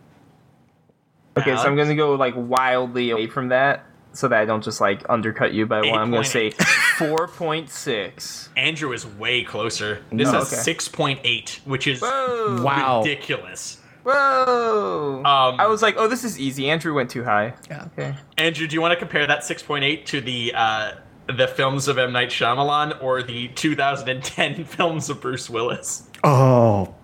okay, 1.39 1.57
so 1.57 1.63
I'm 1.63 1.77
gonna 1.77 1.95
go 1.95 2.15
like 2.17 2.35
wildly 2.37 3.11
away 3.11 3.29
from 3.29 3.49
that, 3.49 3.85
so 4.13 4.29
that 4.29 4.39
I 4.41 4.45
don't 4.45 4.63
just 4.65 4.81
like 4.81 5.03
undercut 5.09 5.53
you 5.55 5.65
by 5.65 5.81
one. 5.81 5.99
I'm 5.99 6.11
gonna 6.11 6.25
say 6.25 6.51
4.6. 6.99 8.49
Andrew 8.57 8.93
is 8.93 9.07
way 9.07 9.43
closer. 9.45 10.03
This 10.13 10.31
No, 10.31 10.39
has 10.41 10.53
okay. 10.53 10.75
6.8, 10.75 11.67
which 11.67 11.87
is 11.87 12.01
Whoa! 12.01 12.63
Wow. 12.63 13.01
ridiculous. 13.03 13.79
Whoa! 14.05 15.23
Um, 15.25 15.61
I 15.61 15.67
was 15.67 15.81
like, 15.83 15.95
oh, 15.97 16.09
this 16.09 16.25
is 16.25 16.39
easy. 16.39 16.69
Andrew 16.69 16.95
went 16.95 17.11
too 17.11 17.25
high. 17.25 17.55
Yeah. 17.71 17.87
Okay. 17.99 18.15
Andrew, 18.37 18.67
do 18.67 18.75
you 18.75 18.81
want 18.83 18.93
to 18.93 18.97
compare 18.99 19.27
that 19.27 19.41
6.8 19.41 20.05
to 20.07 20.21
the 20.21 20.53
uh, 20.55 20.93
the 21.27 21.47
films 21.49 21.89
of 21.89 21.99
M 21.99 22.13
Night 22.13 22.29
Shyamalan 22.31 23.03
or 23.03 23.23
the 23.23 23.49
2010 23.49 24.65
films 24.65 25.09
of 25.11 25.21
Bruce 25.21 25.49
Willis? 25.49 26.09
Oh. 26.23 26.95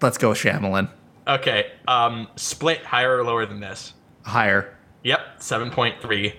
Let's 0.00 0.18
go, 0.18 0.30
Shyamalan. 0.30 0.90
Okay, 1.26 1.72
um, 1.88 2.28
split 2.36 2.84
higher 2.84 3.18
or 3.18 3.24
lower 3.24 3.46
than 3.46 3.58
this? 3.60 3.94
Higher. 4.22 4.76
Yep, 5.02 5.40
7.3. 5.40 6.34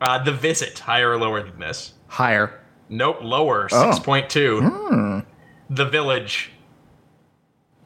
Uh, 0.00 0.22
the 0.22 0.32
Visit 0.32 0.78
higher 0.78 1.10
or 1.12 1.18
lower 1.18 1.42
than 1.42 1.58
this? 1.58 1.94
Higher. 2.08 2.60
Nope, 2.88 3.18
lower, 3.22 3.68
Oh. 3.72 3.90
6.2. 3.92 5.24
The 5.70 5.84
Village 5.86 6.52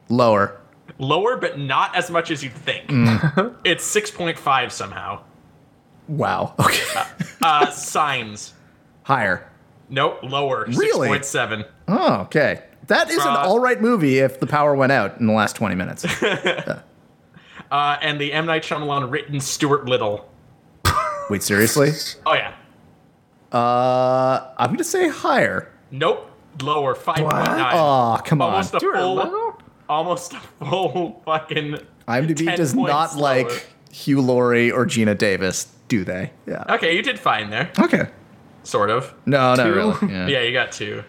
Lower. 0.09 0.59
lower, 0.99 1.37
but 1.37 1.57
not 1.57 1.95
as 1.95 2.11
much 2.11 2.29
as 2.29 2.43
you'd 2.43 2.53
think. 2.53 2.83
it's 3.63 3.83
6.5 3.95 4.71
somehow. 4.71 5.23
Wow. 6.17 6.55
Okay. 6.59 7.03
Uh, 7.41 7.71
Signs. 7.71 8.53
Higher. 9.03 9.49
Nope, 9.89 10.19
lower. 10.23 10.65
Really? 10.67 11.09
6.7. 11.09 11.67
Oh, 11.87 12.21
okay. 12.21 12.61
That 12.87 13.09
is 13.09 13.17
an 13.17 13.27
Uh, 13.27 13.37
all 13.45 13.59
right 13.59 13.81
movie 13.81 14.19
if 14.19 14.39
the 14.39 14.45
power 14.47 14.75
went 14.75 14.91
out 14.91 15.19
in 15.19 15.25
the 15.27 15.33
last 15.33 15.55
20 15.55 15.75
minutes. 15.75 16.05
Uh, 17.71 17.97
and 18.01 18.19
the 18.19 18.33
M. 18.33 18.45
Night 18.45 18.63
Shyamalan 18.63 19.09
written 19.09 19.39
Stuart 19.39 19.85
Little. 19.85 20.29
Wait, 21.29 21.41
seriously? 21.41 21.91
Oh, 22.25 22.33
yeah. 22.33 22.53
Uh, 23.53 24.53
I'm 24.57 24.67
going 24.67 24.77
to 24.77 24.83
say 24.83 25.07
higher. 25.07 25.71
Nope, 25.89 26.29
lower. 26.61 26.95
5.9. 26.95 27.71
Oh, 27.73 28.19
come 28.25 28.41
on. 28.41 28.49
almost 28.51 28.73
a 28.73 28.79
Stuart 28.79 28.95
full, 28.97 29.15
Little? 29.15 29.61
almost 29.87 30.33
a 30.33 30.39
full 30.39 31.21
fucking. 31.23 31.77
IMDb 32.09 32.45
10 32.45 32.57
does 32.57 32.73
not 32.75 33.15
like 33.15 33.67
Hugh 33.91 34.19
Laurie 34.19 34.69
or 34.69 34.85
Geena 34.85 35.17
Davis, 35.17 35.71
do 35.91 36.05
they? 36.05 36.31
Yeah. 36.47 36.63
Okay, 36.69 36.95
you 36.95 37.03
did 37.03 37.19
fine 37.19 37.49
there. 37.49 37.69
Okay. 37.77 38.07
Sort 38.63 38.89
of. 38.89 39.13
No, 39.25 39.55
not 39.55 39.65
Two? 39.65 39.73
really. 39.73 39.97
Yeah. 40.09 40.27
Yeah, 40.27 40.41
you 40.43 40.53
got 40.53 40.71
two. 40.71 41.03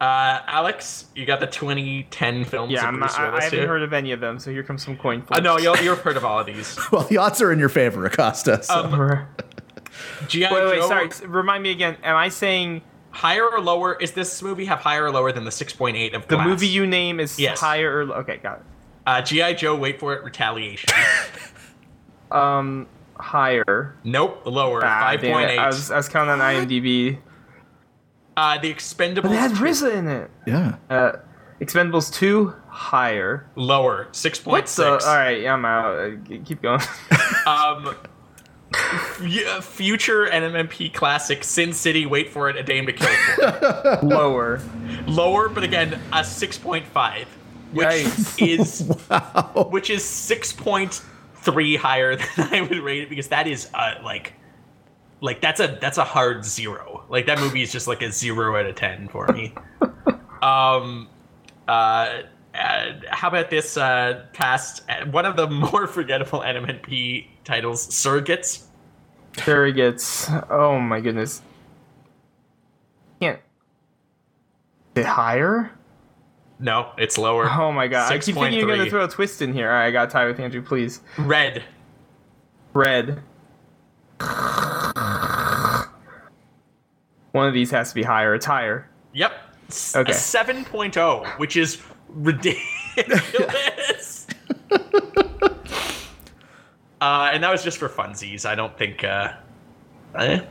Uh, 0.00 0.40
Alex, 0.46 1.06
you 1.16 1.26
got 1.26 1.40
the 1.40 1.46
2010 1.48 2.44
films 2.44 2.70
Yeah, 2.72 2.82
of 2.82 2.86
I'm 2.86 2.98
Bruce 3.00 3.18
not, 3.18 3.34
I, 3.34 3.36
I 3.38 3.42
haven't 3.42 3.58
here. 3.58 3.66
heard 3.68 3.82
of 3.82 3.92
any 3.92 4.12
of 4.12 4.20
them, 4.20 4.38
so 4.38 4.52
here 4.52 4.62
comes 4.62 4.84
some 4.84 4.96
coin 4.96 5.22
Uh, 5.22 5.26
flips. 5.26 5.42
no, 5.42 5.58
you'll, 5.58 5.76
you've 5.78 5.98
heard 6.00 6.16
of 6.16 6.24
all 6.24 6.38
of 6.38 6.46
these. 6.46 6.78
Well, 6.92 7.02
the 7.02 7.16
odds 7.18 7.42
are 7.42 7.50
in 7.52 7.58
your 7.58 7.68
favor, 7.68 8.04
Acosta. 8.06 8.62
So. 8.62 8.74
Um, 8.84 9.26
G.I. 10.28 10.52
wait, 10.52 10.64
wait, 10.66 10.80
Joe, 10.80 10.88
sorry. 10.88 11.08
Remind 11.26 11.62
me 11.64 11.70
again. 11.72 11.96
Am 12.04 12.14
I 12.16 12.28
saying 12.28 12.82
higher 13.10 13.44
or 13.48 13.60
lower? 13.60 13.94
Is 14.00 14.12
this 14.12 14.40
movie 14.40 14.64
have 14.66 14.78
higher 14.80 15.04
or 15.04 15.10
lower 15.10 15.32
than 15.32 15.44
the 15.44 15.50
6.8 15.50 16.14
of 16.14 16.22
the 16.28 16.36
Glass? 16.36 16.46
movie 16.46 16.68
you 16.68 16.86
name 16.86 17.18
is 17.18 17.38
Yes. 17.40 17.58
higher 17.60 18.04
or 18.06 18.12
okay? 18.20 18.36
Got 18.38 18.58
it. 18.58 18.64
Uh, 19.04 19.20
G.I. 19.22 19.54
Joe, 19.54 19.74
wait 19.76 19.98
for 19.98 20.14
it, 20.14 20.22
Retaliation. 20.22 20.90
Um, 22.30 22.86
higher. 23.22 23.94
nope, 24.04 24.42
lower, 24.44 24.80
Ah, 24.84 25.12
5.8. 25.16 25.58
I 25.58 25.66
was, 25.66 25.90
I 25.90 25.96
was 25.96 26.08
counting 26.08 26.32
on 26.32 26.38
IMDb. 26.40 27.18
Uh, 28.36 28.58
the 28.58 28.72
Expendables, 28.72 29.22
But 29.22 29.32
it 29.32 29.38
had 29.38 29.54
2, 29.56 29.62
RZA 29.64 29.94
in 29.94 30.08
it. 30.08 30.30
yeah. 30.46 30.76
Uh, 30.90 31.12
Expendables 31.60 32.12
two 32.12 32.52
higher. 32.68 33.46
lower, 33.54 34.08
Six 34.12 34.40
point 34.40 34.68
six. 34.68 35.06
all 35.06 35.14
right, 35.14 35.40
yeah, 35.42 35.52
I'm 35.52 35.64
out. 35.64 35.98
Uh, 35.98 36.10
keep 36.44 36.60
going. 36.62 36.80
Um, 37.46 37.94
f- 38.74 39.64
future 39.64 40.26
NMMP 40.26 40.92
classic, 40.94 41.44
Sin 41.44 41.72
City, 41.72 42.06
wait 42.06 42.30
for 42.30 42.48
it, 42.48 42.56
A 42.56 42.62
Dame 42.62 42.86
to 42.86 42.92
Kill 42.92 43.98
Lower. 44.08 44.60
lower, 45.06 45.48
but 45.48 45.62
again, 45.64 45.94
a 46.12 46.20
6.5, 46.20 47.26
which 47.72 47.86
Yikes. 47.86 48.48
is 48.48 49.66
which 49.70 49.90
is 49.90 50.04
6.3 51.42 51.76
higher 51.76 52.16
than 52.36 52.48
I 52.52 52.60
would 52.62 52.78
rate 52.78 53.02
it 53.02 53.08
because 53.08 53.28
that 53.28 53.46
is 53.46 53.68
uh, 53.74 53.94
like 54.02 54.34
like 55.20 55.40
that's 55.40 55.60
a 55.60 55.78
that's 55.80 55.98
a 55.98 56.04
hard 56.04 56.44
zero. 56.44 57.04
Like 57.08 57.26
that 57.26 57.38
movie 57.38 57.62
is 57.62 57.72
just 57.72 57.86
like 57.86 58.02
a 58.02 58.10
zero 58.10 58.58
out 58.58 58.66
of 58.66 58.74
ten 58.74 59.08
for 59.08 59.26
me. 59.28 59.54
um, 60.42 61.08
uh, 61.68 62.22
uh, 62.54 62.92
how 63.08 63.28
about 63.28 63.48
this 63.48 63.76
uh, 63.76 64.24
past 64.32 64.82
uh, 64.88 65.06
one 65.06 65.24
of 65.24 65.36
the 65.36 65.46
more 65.50 65.86
forgettable 65.86 66.40
NMNP 66.40 67.26
titles, 67.44 67.86
Surrogates? 67.88 68.64
Surrogates. 69.34 70.46
Oh 70.50 70.78
my 70.78 71.00
goodness. 71.00 71.40
Can't. 73.20 73.40
Is 74.96 75.04
it 75.04 75.06
higher? 75.06 75.70
No, 76.62 76.92
it's 76.96 77.18
lower. 77.18 77.50
Oh 77.50 77.72
my 77.72 77.88
god. 77.88 78.12
I 78.12 78.18
keep 78.18 78.36
thinking 78.36 78.56
you're 78.60 78.68
gonna 78.68 78.88
throw 78.88 79.04
a 79.04 79.08
twist 79.08 79.42
in 79.42 79.52
here. 79.52 79.66
Alright, 79.68 79.88
I 79.88 79.90
got 79.90 80.10
tied 80.10 80.26
with 80.28 80.38
Andrew, 80.38 80.62
please. 80.62 81.00
Red. 81.18 81.64
Red. 82.72 83.20
One 87.32 87.48
of 87.48 87.54
these 87.54 87.72
has 87.72 87.88
to 87.88 87.94
be 87.96 88.04
higher. 88.04 88.34
It's 88.36 88.46
higher. 88.46 88.88
Yep. 89.12 89.32
S- 89.68 89.96
Okay. 89.96 90.12
A 90.12 90.14
7.0, 90.14 91.26
which 91.38 91.56
is 91.56 91.82
ridiculous. 92.08 94.28
uh, 97.00 97.30
and 97.32 97.42
that 97.42 97.50
was 97.50 97.64
just 97.64 97.78
for 97.78 97.88
funsies. 97.88 98.46
I 98.46 98.54
don't 98.54 98.76
think. 98.78 99.02
Uh, 99.02 99.32
eh? 100.14 100.42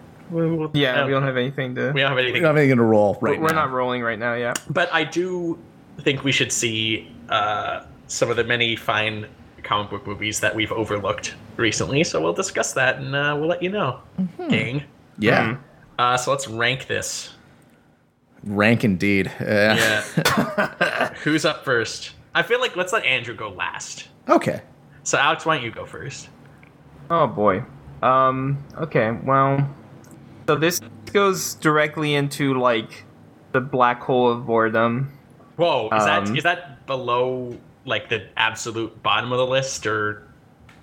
Yeah, 0.73 1.05
we 1.05 1.11
don't 1.11 1.23
have 1.23 1.37
anything 1.37 1.75
to. 1.75 1.91
we 1.91 2.01
don't 2.01 2.09
have 2.09 2.17
anything. 2.17 2.17
We 2.17 2.19
anything. 2.19 2.41
don't 2.41 2.49
have 2.49 2.57
anything 2.57 2.77
to 2.77 2.83
roll 2.83 3.17
right 3.21 3.39
we're 3.39 3.49
now. 3.49 3.65
not 3.65 3.71
rolling 3.71 4.01
right 4.01 4.19
now. 4.19 4.33
Yeah. 4.33 4.53
But 4.69 4.91
I 4.93 5.03
do 5.03 5.59
think 6.01 6.23
we 6.23 6.31
should 6.31 6.51
see 6.51 7.11
uh, 7.29 7.85
some 8.07 8.29
of 8.29 8.35
the 8.37 8.43
many 8.43 8.75
fine 8.75 9.27
comic 9.63 9.89
book 9.91 10.05
movies 10.07 10.39
that 10.39 10.55
we've 10.55 10.71
overlooked 10.71 11.35
recently. 11.57 12.03
So 12.03 12.21
we'll 12.21 12.33
discuss 12.33 12.73
that 12.73 12.97
and 12.97 13.15
uh, 13.15 13.35
we'll 13.39 13.47
let 13.49 13.61
you 13.63 13.69
know, 13.69 13.99
gang. 14.49 14.83
yeah. 15.17 15.57
Uh, 15.99 16.17
so 16.17 16.31
let's 16.31 16.47
rank 16.47 16.87
this. 16.87 17.33
Rank 18.43 18.83
indeed. 18.83 19.27
Uh, 19.39 19.43
Yeah. 19.77 21.13
Who's 21.23 21.45
up 21.45 21.63
first? 21.63 22.11
I 22.33 22.41
feel 22.43 22.59
like 22.59 22.75
let's 22.75 22.91
let 22.93 23.05
Andrew 23.05 23.35
go 23.35 23.49
last. 23.49 24.07
Okay. 24.27 24.61
So 25.03 25.17
Alex, 25.17 25.45
why 25.45 25.55
don't 25.55 25.63
you 25.65 25.71
go 25.71 25.85
first? 25.85 26.29
Oh 27.09 27.27
boy. 27.27 27.63
Um. 28.01 28.63
Okay. 28.77 29.11
Well. 29.23 29.69
So 30.47 30.55
this 30.55 30.79
goes 31.13 31.53
directly 31.55 32.15
into 32.15 32.55
like 32.59 33.03
the 33.51 33.61
black 33.61 34.01
hole 34.01 34.31
of 34.31 34.45
boredom. 34.47 35.11
Whoa, 35.61 35.89
is 35.95 36.05
that 36.05 36.27
Um, 36.27 36.35
is 36.37 36.43
that 36.43 36.85
below 36.87 37.55
like 37.85 38.09
the 38.09 38.23
absolute 38.37 39.01
bottom 39.03 39.31
of 39.31 39.37
the 39.37 39.45
list 39.47 39.85
or 39.87 40.23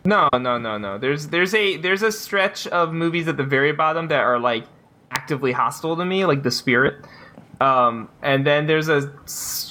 No, 0.04 0.28
no, 0.32 0.58
no, 0.58 0.78
no. 0.78 0.98
There's 0.98 1.28
there's 1.28 1.54
a 1.54 1.76
there's 1.76 2.02
a 2.02 2.12
stretch 2.12 2.66
of 2.68 2.92
movies 2.92 3.28
at 3.28 3.36
the 3.36 3.44
very 3.44 3.72
bottom 3.72 4.08
that 4.08 4.20
are 4.20 4.38
like 4.38 4.64
actively 5.10 5.52
hostile 5.52 5.96
to 5.96 6.04
me, 6.04 6.24
like 6.24 6.42
The 6.42 6.50
Spirit. 6.50 7.04
Um, 7.60 8.08
and 8.22 8.46
then 8.46 8.66
there's 8.68 8.88
a 8.88 9.12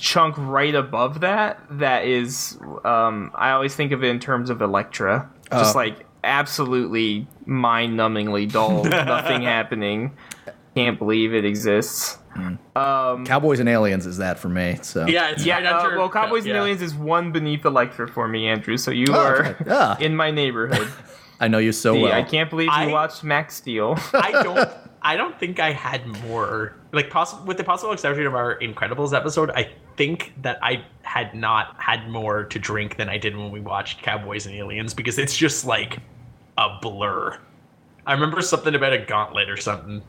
chunk 0.02 0.36
right 0.38 0.76
above 0.76 1.22
that 1.22 1.60
that 1.72 2.04
is 2.06 2.58
um, 2.84 3.32
I 3.34 3.52
always 3.52 3.76
think 3.76 3.94
of 3.94 4.04
it 4.04 4.08
in 4.10 4.20
terms 4.20 4.50
of 4.50 4.62
Elektra, 4.62 5.30
just 5.52 5.74
Oh. 5.76 5.80
like 5.80 6.06
absolutely 6.24 7.26
mind-numbingly 7.46 8.52
dull, 8.52 8.84
nothing 9.16 9.42
happening. 9.44 10.12
Can't 10.78 11.00
believe 11.00 11.34
it 11.34 11.44
exists. 11.46 12.18
Um, 12.76 13.26
Cowboys 13.26 13.60
and 13.60 13.68
Aliens 13.68 14.06
is 14.06 14.18
that 14.18 14.38
for 14.38 14.48
me. 14.50 14.78
So 14.84 15.08
Yeah, 15.08 15.32
it's 15.32 15.44
yeah, 15.44 15.56
right 15.56 15.66
uh, 15.94 15.98
well, 15.98 16.08
Cowboys 16.10 16.46
yeah. 16.46 16.54
and 16.54 16.60
Aliens 16.62 16.84
is 16.84 16.94
one 16.94 17.32
beneath 17.32 17.64
the 17.64 17.70
Elektra 17.70 18.08
for 18.08 18.28
me, 18.28 18.48
Andrew. 18.48 18.78
So 18.78 18.92
you 18.92 19.08
Oh, 19.10 19.14
are 19.20 19.46
okay. 19.48 19.66
Ah. 19.72 19.98
in 20.00 20.16
my 20.16 20.30
neighborhood. 20.30 20.88
I 21.40 21.48
know 21.48 21.58
you 21.58 21.72
so 21.72 21.94
See, 21.94 22.04
well. 22.04 22.14
I 22.14 22.22
can't 22.22 22.50
believe 22.50 22.68
you 22.68 22.72
I- 22.74 22.92
watched 22.92 23.24
Max 23.24 23.56
Steel. 23.56 23.98
I 24.14 24.44
don't. 24.44 24.70
I 25.02 25.16
don't 25.16 25.40
think 25.40 25.60
I 25.60 25.72
had 25.72 26.06
more. 26.28 26.76
Like, 26.92 27.10
possible 27.10 27.46
with 27.46 27.58
the 27.58 27.64
possible 27.64 27.92
exception 27.94 28.26
of 28.28 28.36
our 28.36 28.60
Incredibles 28.60 29.16
episode, 29.16 29.50
I 29.52 29.70
think 29.96 30.34
that 30.42 30.60
I 30.64 30.84
had 31.04 31.34
not 31.34 31.76
had 31.80 32.10
more 32.10 32.44
to 32.46 32.60
drink 32.60 32.98
than 32.98 33.08
I 33.10 33.18
did 33.18 33.36
when 33.38 33.50
we 33.52 33.62
watched 33.62 34.02
Cowboys 34.04 34.46
and 34.46 34.54
Aliens 34.56 34.94
because 34.94 35.18
it's 35.18 35.36
just 35.36 35.66
like 35.66 36.00
a 36.58 36.78
blur. 36.82 37.40
I 38.06 38.14
remember 38.14 38.42
something 38.42 38.74
about 38.76 38.94
a 38.94 39.00
gauntlet 39.00 39.50
or 39.50 39.58
something. 39.58 40.02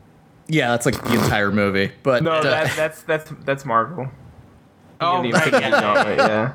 Yeah, 0.49 0.69
that's 0.69 0.85
like 0.85 1.01
the 1.03 1.13
entire 1.13 1.51
movie. 1.51 1.91
But 2.03 2.23
no, 2.23 2.31
uh, 2.33 2.43
that, 2.43 2.75
that's 2.75 3.03
that's 3.03 3.31
that's 3.45 3.65
Marvel. 3.65 4.07
Oh, 5.01 5.21
The 5.21 5.31
right, 5.31 5.45
Infinity 5.45 5.69
yeah. 5.69 5.81
Gauntlet, 5.81 6.17
yeah. 6.17 6.53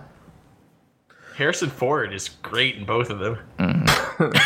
Harrison 1.36 1.70
Ford 1.70 2.12
is 2.12 2.28
great 2.28 2.76
in 2.76 2.84
both 2.84 3.10
of 3.10 3.18
them. 3.18 3.38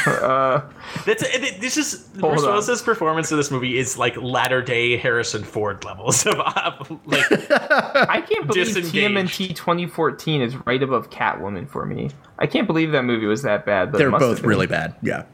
Uh, 0.07 0.63
That's 1.05 1.23
it, 1.23 1.61
this 1.61 1.77
is 1.77 2.09
Hold 2.21 2.37
Bruce. 2.37 2.43
Willis's 2.43 2.81
performance 2.81 3.31
in 3.31 3.37
this 3.37 3.51
movie 3.51 3.77
is 3.79 3.99
like 3.99 4.17
latter 4.17 4.63
day 4.63 4.97
Harrison 4.97 5.45
Ford 5.45 5.85
levels 5.85 6.25
of 6.27 6.37
of, 6.41 6.91
like 7.05 7.27
I 7.31 8.23
can't 8.23 8.47
believe 8.47 8.65
Disengaged. 8.75 8.95
TMNT 8.95 9.55
2014 9.55 10.41
is 10.41 10.57
right 10.67 10.83
above 10.83 11.11
Catwoman 11.11 11.69
for 11.69 11.85
me. 11.85 12.11
I 12.39 12.47
can't 12.47 12.67
believe 12.67 12.93
that 12.93 13.05
movie 13.05 13.27
was 13.27 13.43
that 13.43 13.67
bad. 13.67 13.93
But 13.93 13.99
they're 13.99 14.09
must 14.11 14.23
have 14.23 14.31
both 14.31 14.41
been. 14.41 14.49
really 14.49 14.67
bad. 14.67 14.95
Yeah. 15.03 15.25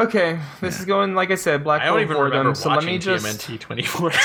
Okay, 0.00 0.38
this 0.60 0.78
is 0.80 0.86
going 0.86 1.14
like 1.14 1.30
I 1.30 1.34
said, 1.34 1.62
Black 1.62 1.82
I 1.82 1.86
don't 1.86 2.00
even 2.00 2.16
Boredom. 2.16 2.38
remember 2.38 2.54
So 2.56 2.70
let 2.70 2.84
me 2.84 2.98
just. 2.98 3.24
TMNT 3.24 3.60
2014. 3.60 4.18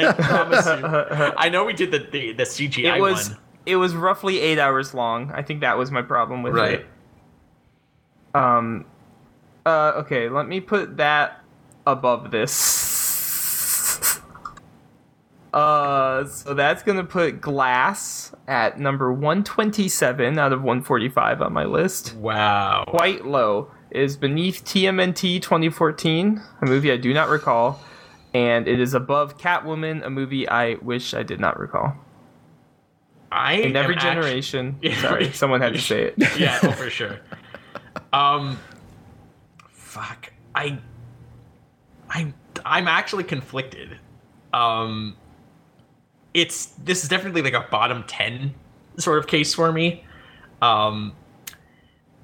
I 0.08 0.12
promise 0.14 0.66
you. 0.66 1.34
I 1.38 1.48
know 1.48 1.64
we 1.64 1.72
did 1.72 1.90
the 1.92 2.00
the, 2.10 2.32
the 2.32 2.42
CGI 2.42 2.96
It 2.96 3.00
was 3.00 3.30
one. 3.30 3.38
it 3.66 3.76
was 3.76 3.94
roughly 3.94 4.40
eight 4.40 4.58
hours 4.58 4.94
long. 4.94 5.30
I 5.32 5.42
think 5.42 5.60
that 5.60 5.78
was 5.78 5.90
my 5.90 6.02
problem 6.02 6.42
with 6.42 6.54
Right. 6.54 6.80
it. 6.80 6.86
Um. 8.34 8.84
Uh. 9.64 9.92
Okay. 9.96 10.28
Let 10.28 10.48
me 10.48 10.60
put 10.60 10.96
that 10.96 11.42
above 11.86 12.30
this. 12.30 12.80
Uh. 15.52 16.24
So 16.26 16.54
that's 16.54 16.82
gonna 16.82 17.04
put 17.04 17.40
Glass 17.42 18.34
at 18.48 18.80
number 18.80 19.12
127 19.12 20.38
out 20.38 20.50
of 20.52 20.62
145 20.62 21.42
on 21.42 21.52
my 21.52 21.64
list. 21.64 22.14
Wow. 22.16 22.84
Quite 22.88 23.26
low. 23.26 23.70
Is 23.94 24.16
beneath 24.16 24.64
TMNT 24.64 25.42
2014, 25.42 26.40
a 26.62 26.66
movie 26.66 26.90
I 26.90 26.96
do 26.96 27.12
not 27.12 27.28
recall, 27.28 27.78
and 28.32 28.66
it 28.66 28.80
is 28.80 28.94
above 28.94 29.36
Catwoman, 29.36 30.02
a 30.02 30.08
movie 30.08 30.48
I 30.48 30.76
wish 30.76 31.12
I 31.12 31.22
did 31.22 31.38
not 31.38 31.60
recall. 31.60 31.94
I 33.30 33.54
In 33.54 33.76
every 33.76 33.96
generation. 33.96 34.78
Yeah. 34.82 35.00
Sorry, 35.00 35.32
someone 35.32 35.60
had 35.60 35.74
to 35.74 35.78
say 35.78 36.04
it. 36.04 36.14
yeah, 36.38 36.58
oh, 36.62 36.72
for 36.72 36.88
sure. 36.88 37.20
Um, 38.14 38.58
fuck. 39.68 40.32
I, 40.54 40.78
I, 42.08 42.32
I'm 42.64 42.88
actually 42.88 43.24
conflicted. 43.24 43.98
Um, 44.54 45.16
it's 46.32 46.66
this 46.84 47.02
is 47.02 47.10
definitely 47.10 47.42
like 47.42 47.52
a 47.54 47.66
bottom 47.70 48.04
ten 48.06 48.54
sort 48.96 49.18
of 49.18 49.26
case 49.26 49.52
for 49.52 49.70
me. 49.70 50.04
Um, 50.62 51.14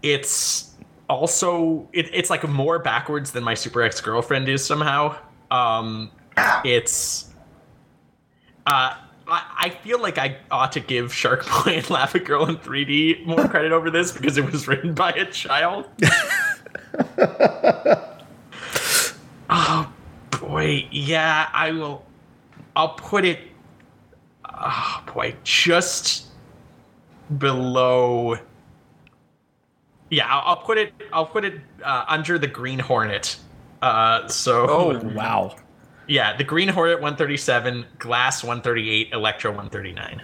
it's 0.03 0.75
also 1.09 1.89
it, 1.93 2.11
it's 2.13 2.31
like 2.31 2.47
more 2.49 2.79
backwards 2.79 3.33
than 3.33 3.43
my 3.45 3.55
super 3.55 3.83
ex 3.83 4.01
girlfriend 4.01 4.49
is 4.49 4.65
somehow. 4.65 5.17
Um, 5.51 6.11
it's 6.65 7.31
uh, 8.67 8.95
I, 9.27 9.43
I 9.59 9.71
feel 9.71 10.01
like 10.01 10.19
I 10.19 10.37
ought 10.51 10.73
to 10.73 10.81
give 10.81 11.13
Shark 11.13 11.47
Boy 11.65 11.73
and 11.77 11.91
Lava 11.91 12.19
Girl 12.19 12.47
in 12.47 12.57
3D 12.57 13.27
more 13.27 13.49
credit 13.49 13.73
over 13.73 13.91
this 13.91 14.13
because 14.13 14.39
it 14.39 14.51
was 14.51 14.69
written 14.69 14.95
by 14.95 15.13
a 15.13 15.25
child. 15.31 15.87
oh 19.51 19.93
boy, 20.31 20.87
yeah, 20.91 21.49
I 21.53 21.73
will. 21.73 22.05
I'll 22.77 22.95
put 22.95 23.25
it. 23.25 23.41
Oh 24.45 25.03
boy, 25.13 25.35
just 25.45 26.27
below. 27.39 28.37
Yeah, 30.11 30.27
I'll, 30.27 30.43
I'll 30.57 30.57
put 30.65 30.79
it. 30.79 30.93
I'll 31.13 31.27
put 31.27 31.45
it 31.45 31.61
uh, 31.85 32.05
under 32.09 32.39
the 32.39 32.47
Green 32.47 32.79
Hornet. 32.79 33.37
Uh, 33.83 34.27
so 34.29 34.67
Oh 34.69 34.99
wow. 35.15 35.55
yeah, 36.07 36.37
the 36.37 36.45
Green 36.45 36.69
Hornet 36.69 36.97
137, 37.01 37.85
Glass 37.99 38.43
138, 38.43 39.13
Electro 39.13 39.51
139. 39.51 40.23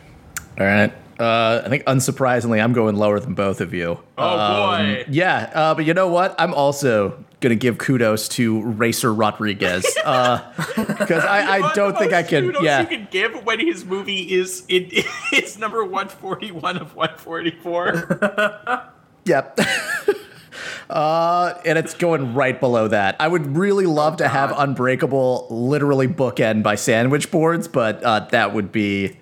All 0.59 0.67
right. 0.67 0.93
Uh, 1.21 1.63
I 1.65 1.69
think 1.69 1.85
unsurprisingly, 1.85 2.61
I'm 2.63 2.73
going 2.73 2.97
lower 2.97 3.21
than 3.21 3.35
both 3.35 3.61
of 3.61 3.73
you. 3.73 4.01
Oh 4.19 4.39
Um, 4.39 4.85
boy. 4.95 5.05
Yeah, 5.09 5.51
uh, 5.55 5.75
but 5.75 5.85
you 5.85 5.95
know 5.95 6.09
what? 6.09 6.35
I'm 6.39 6.53
also 6.55 7.23
gonna 7.41 7.55
give 7.55 7.79
kudos 7.79 8.27
to 8.31 8.63
Racer 8.63 9.13
Rodriguez 9.15 9.85
because 9.95 11.25
I, 11.25 11.59
I 11.61 11.73
don't 11.75 11.97
think 11.97 12.13
I 12.13 12.23
can. 12.25 12.47
kudos 12.47 12.63
Yeah, 12.65 12.81
you 12.81 12.87
can 12.87 13.07
give 13.13 13.45
when 13.45 13.61
his 13.61 13.85
movie 13.85 14.33
is 14.33 14.65
in 14.69 14.89
it's 15.33 15.57
number 15.59 15.85
141 15.85 16.79
of 16.79 16.97
144. 16.97 18.91
Yep. 19.25 19.59
uh, 20.91 21.55
and 21.65 21.79
it's 21.79 21.95
going 21.95 22.35
right 22.35 22.59
below 22.59 22.89
that. 22.89 23.17
I 23.19 23.29
would 23.29 23.57
really 23.57 23.87
love 23.87 24.19
to 24.19 24.29
have 24.29 24.53
Unbreakable 24.57 25.47
literally 25.51 26.09
bookend 26.09 26.63
by 26.63 26.75
sandwich 26.75 27.31
boards, 27.31 27.69
but 27.69 28.03
uh, 28.03 28.21
that 28.31 28.53
would 28.55 28.71
be 28.73 29.17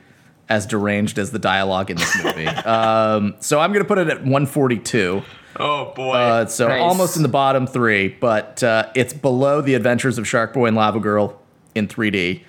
as 0.48 0.66
deranged 0.66 1.18
as 1.18 1.30
the 1.30 1.38
dialogue 1.38 1.90
in 1.90 1.96
this 1.96 2.24
movie. 2.24 2.46
um, 2.48 3.34
so 3.40 3.60
I'm 3.60 3.72
going 3.72 3.84
to 3.84 3.88
put 3.88 3.98
it 3.98 4.08
at 4.08 4.18
142. 4.18 5.22
oh 5.60 5.92
boy. 5.94 6.12
Uh, 6.12 6.46
so 6.46 6.68
Nice. 6.68 6.80
almost 6.80 7.16
in 7.16 7.22
the 7.22 7.28
bottom 7.28 7.66
three, 7.66 8.08
but 8.08 8.62
uh, 8.62 8.88
it's 8.94 9.14
below 9.14 9.60
the 9.60 9.74
Adventures 9.74 10.18
of 10.18 10.26
Shark 10.26 10.52
Boy 10.52 10.66
and 10.66 10.76
Lava 10.76 11.00
Girl 11.00 11.40
in 11.74 11.88
3D. 11.88 12.42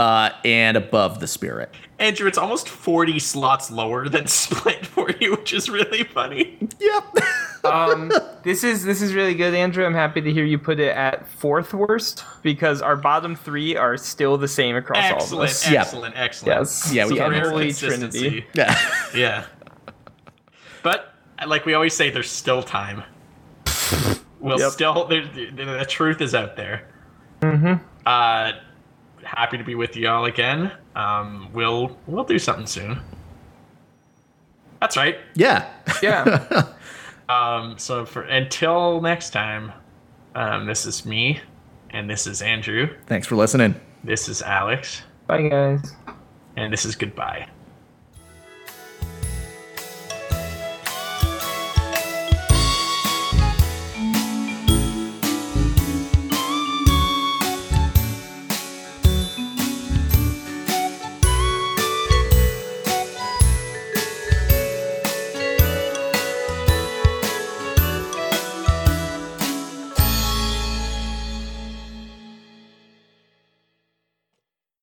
Uh, 0.00 0.30
and 0.46 0.78
above 0.78 1.20
the 1.20 1.26
spirit. 1.26 1.74
Andrew, 1.98 2.26
it's 2.26 2.38
almost 2.38 2.70
40 2.70 3.18
slots 3.18 3.70
lower 3.70 4.08
than 4.08 4.26
Split 4.28 4.86
for 4.86 5.10
you, 5.20 5.32
which 5.32 5.52
is 5.52 5.68
really 5.68 6.04
funny. 6.04 6.56
Yep. 6.80 7.04
Um, 7.62 8.10
this 8.42 8.64
is 8.64 8.84
this 8.84 9.02
is 9.02 9.12
really 9.12 9.34
good, 9.34 9.52
Andrew. 9.52 9.84
I'm 9.84 9.92
happy 9.92 10.22
to 10.22 10.32
hear 10.32 10.46
you 10.46 10.56
put 10.56 10.80
it 10.80 10.96
at 10.96 11.28
fourth 11.28 11.74
worst 11.74 12.24
because 12.42 12.80
our 12.80 12.96
bottom 12.96 13.36
three 13.36 13.76
are 13.76 13.98
still 13.98 14.38
the 14.38 14.48
same 14.48 14.76
across 14.76 15.04
all 15.10 15.16
of 15.18 15.20
Excellent, 15.20 15.50
us. 15.50 15.70
Yeah. 15.70 15.80
excellent, 15.82 16.14
excellent. 16.16 16.58
Yes. 16.60 16.90
Yeah, 16.94 17.04
we 17.04 17.16
So 17.16 17.22
had 17.22 17.26
the 17.26 17.30
rare 17.32 17.50
Holy 17.50 17.72
Trinity. 17.74 18.46
yeah. 18.54 18.78
Yeah. 19.14 19.44
But 20.82 21.12
like 21.46 21.66
we 21.66 21.74
always 21.74 21.92
say, 21.94 22.08
there's 22.08 22.30
still 22.30 22.62
time. 22.62 23.02
We'll 24.38 24.58
Yep. 24.58 24.70
still 24.72 25.04
there, 25.06 25.26
the, 25.28 25.50
the 25.50 25.84
truth 25.86 26.22
is 26.22 26.34
out 26.34 26.56
there. 26.56 26.88
Mm-hmm. 27.42 27.74
Uh, 28.06 28.52
happy 29.36 29.56
to 29.58 29.64
be 29.64 29.74
with 29.74 29.96
you 29.96 30.08
all 30.08 30.24
again. 30.24 30.72
Um, 30.96 31.48
we'll 31.52 31.96
we'll 32.06 32.24
do 32.24 32.38
something 32.38 32.66
soon. 32.66 33.00
That's 34.80 34.96
right. 34.96 35.18
Yeah. 35.34 35.68
Yeah. 36.02 36.66
Um, 37.28 37.78
so 37.78 38.04
for 38.04 38.22
until 38.22 39.00
next 39.00 39.30
time, 39.30 39.70
um, 40.34 40.66
this 40.66 40.84
is 40.84 41.06
me, 41.06 41.40
And 41.90 42.10
this 42.10 42.26
is 42.26 42.42
Andrew. 42.42 42.88
Thanks 43.06 43.24
for 43.28 43.36
listening. 43.36 43.76
This 44.02 44.28
is 44.28 44.42
Alex. 44.42 45.02
Bye, 45.28 45.46
guys. 45.48 45.94
And 46.56 46.72
this 46.72 46.84
is 46.84 46.96
goodbye. 46.96 47.46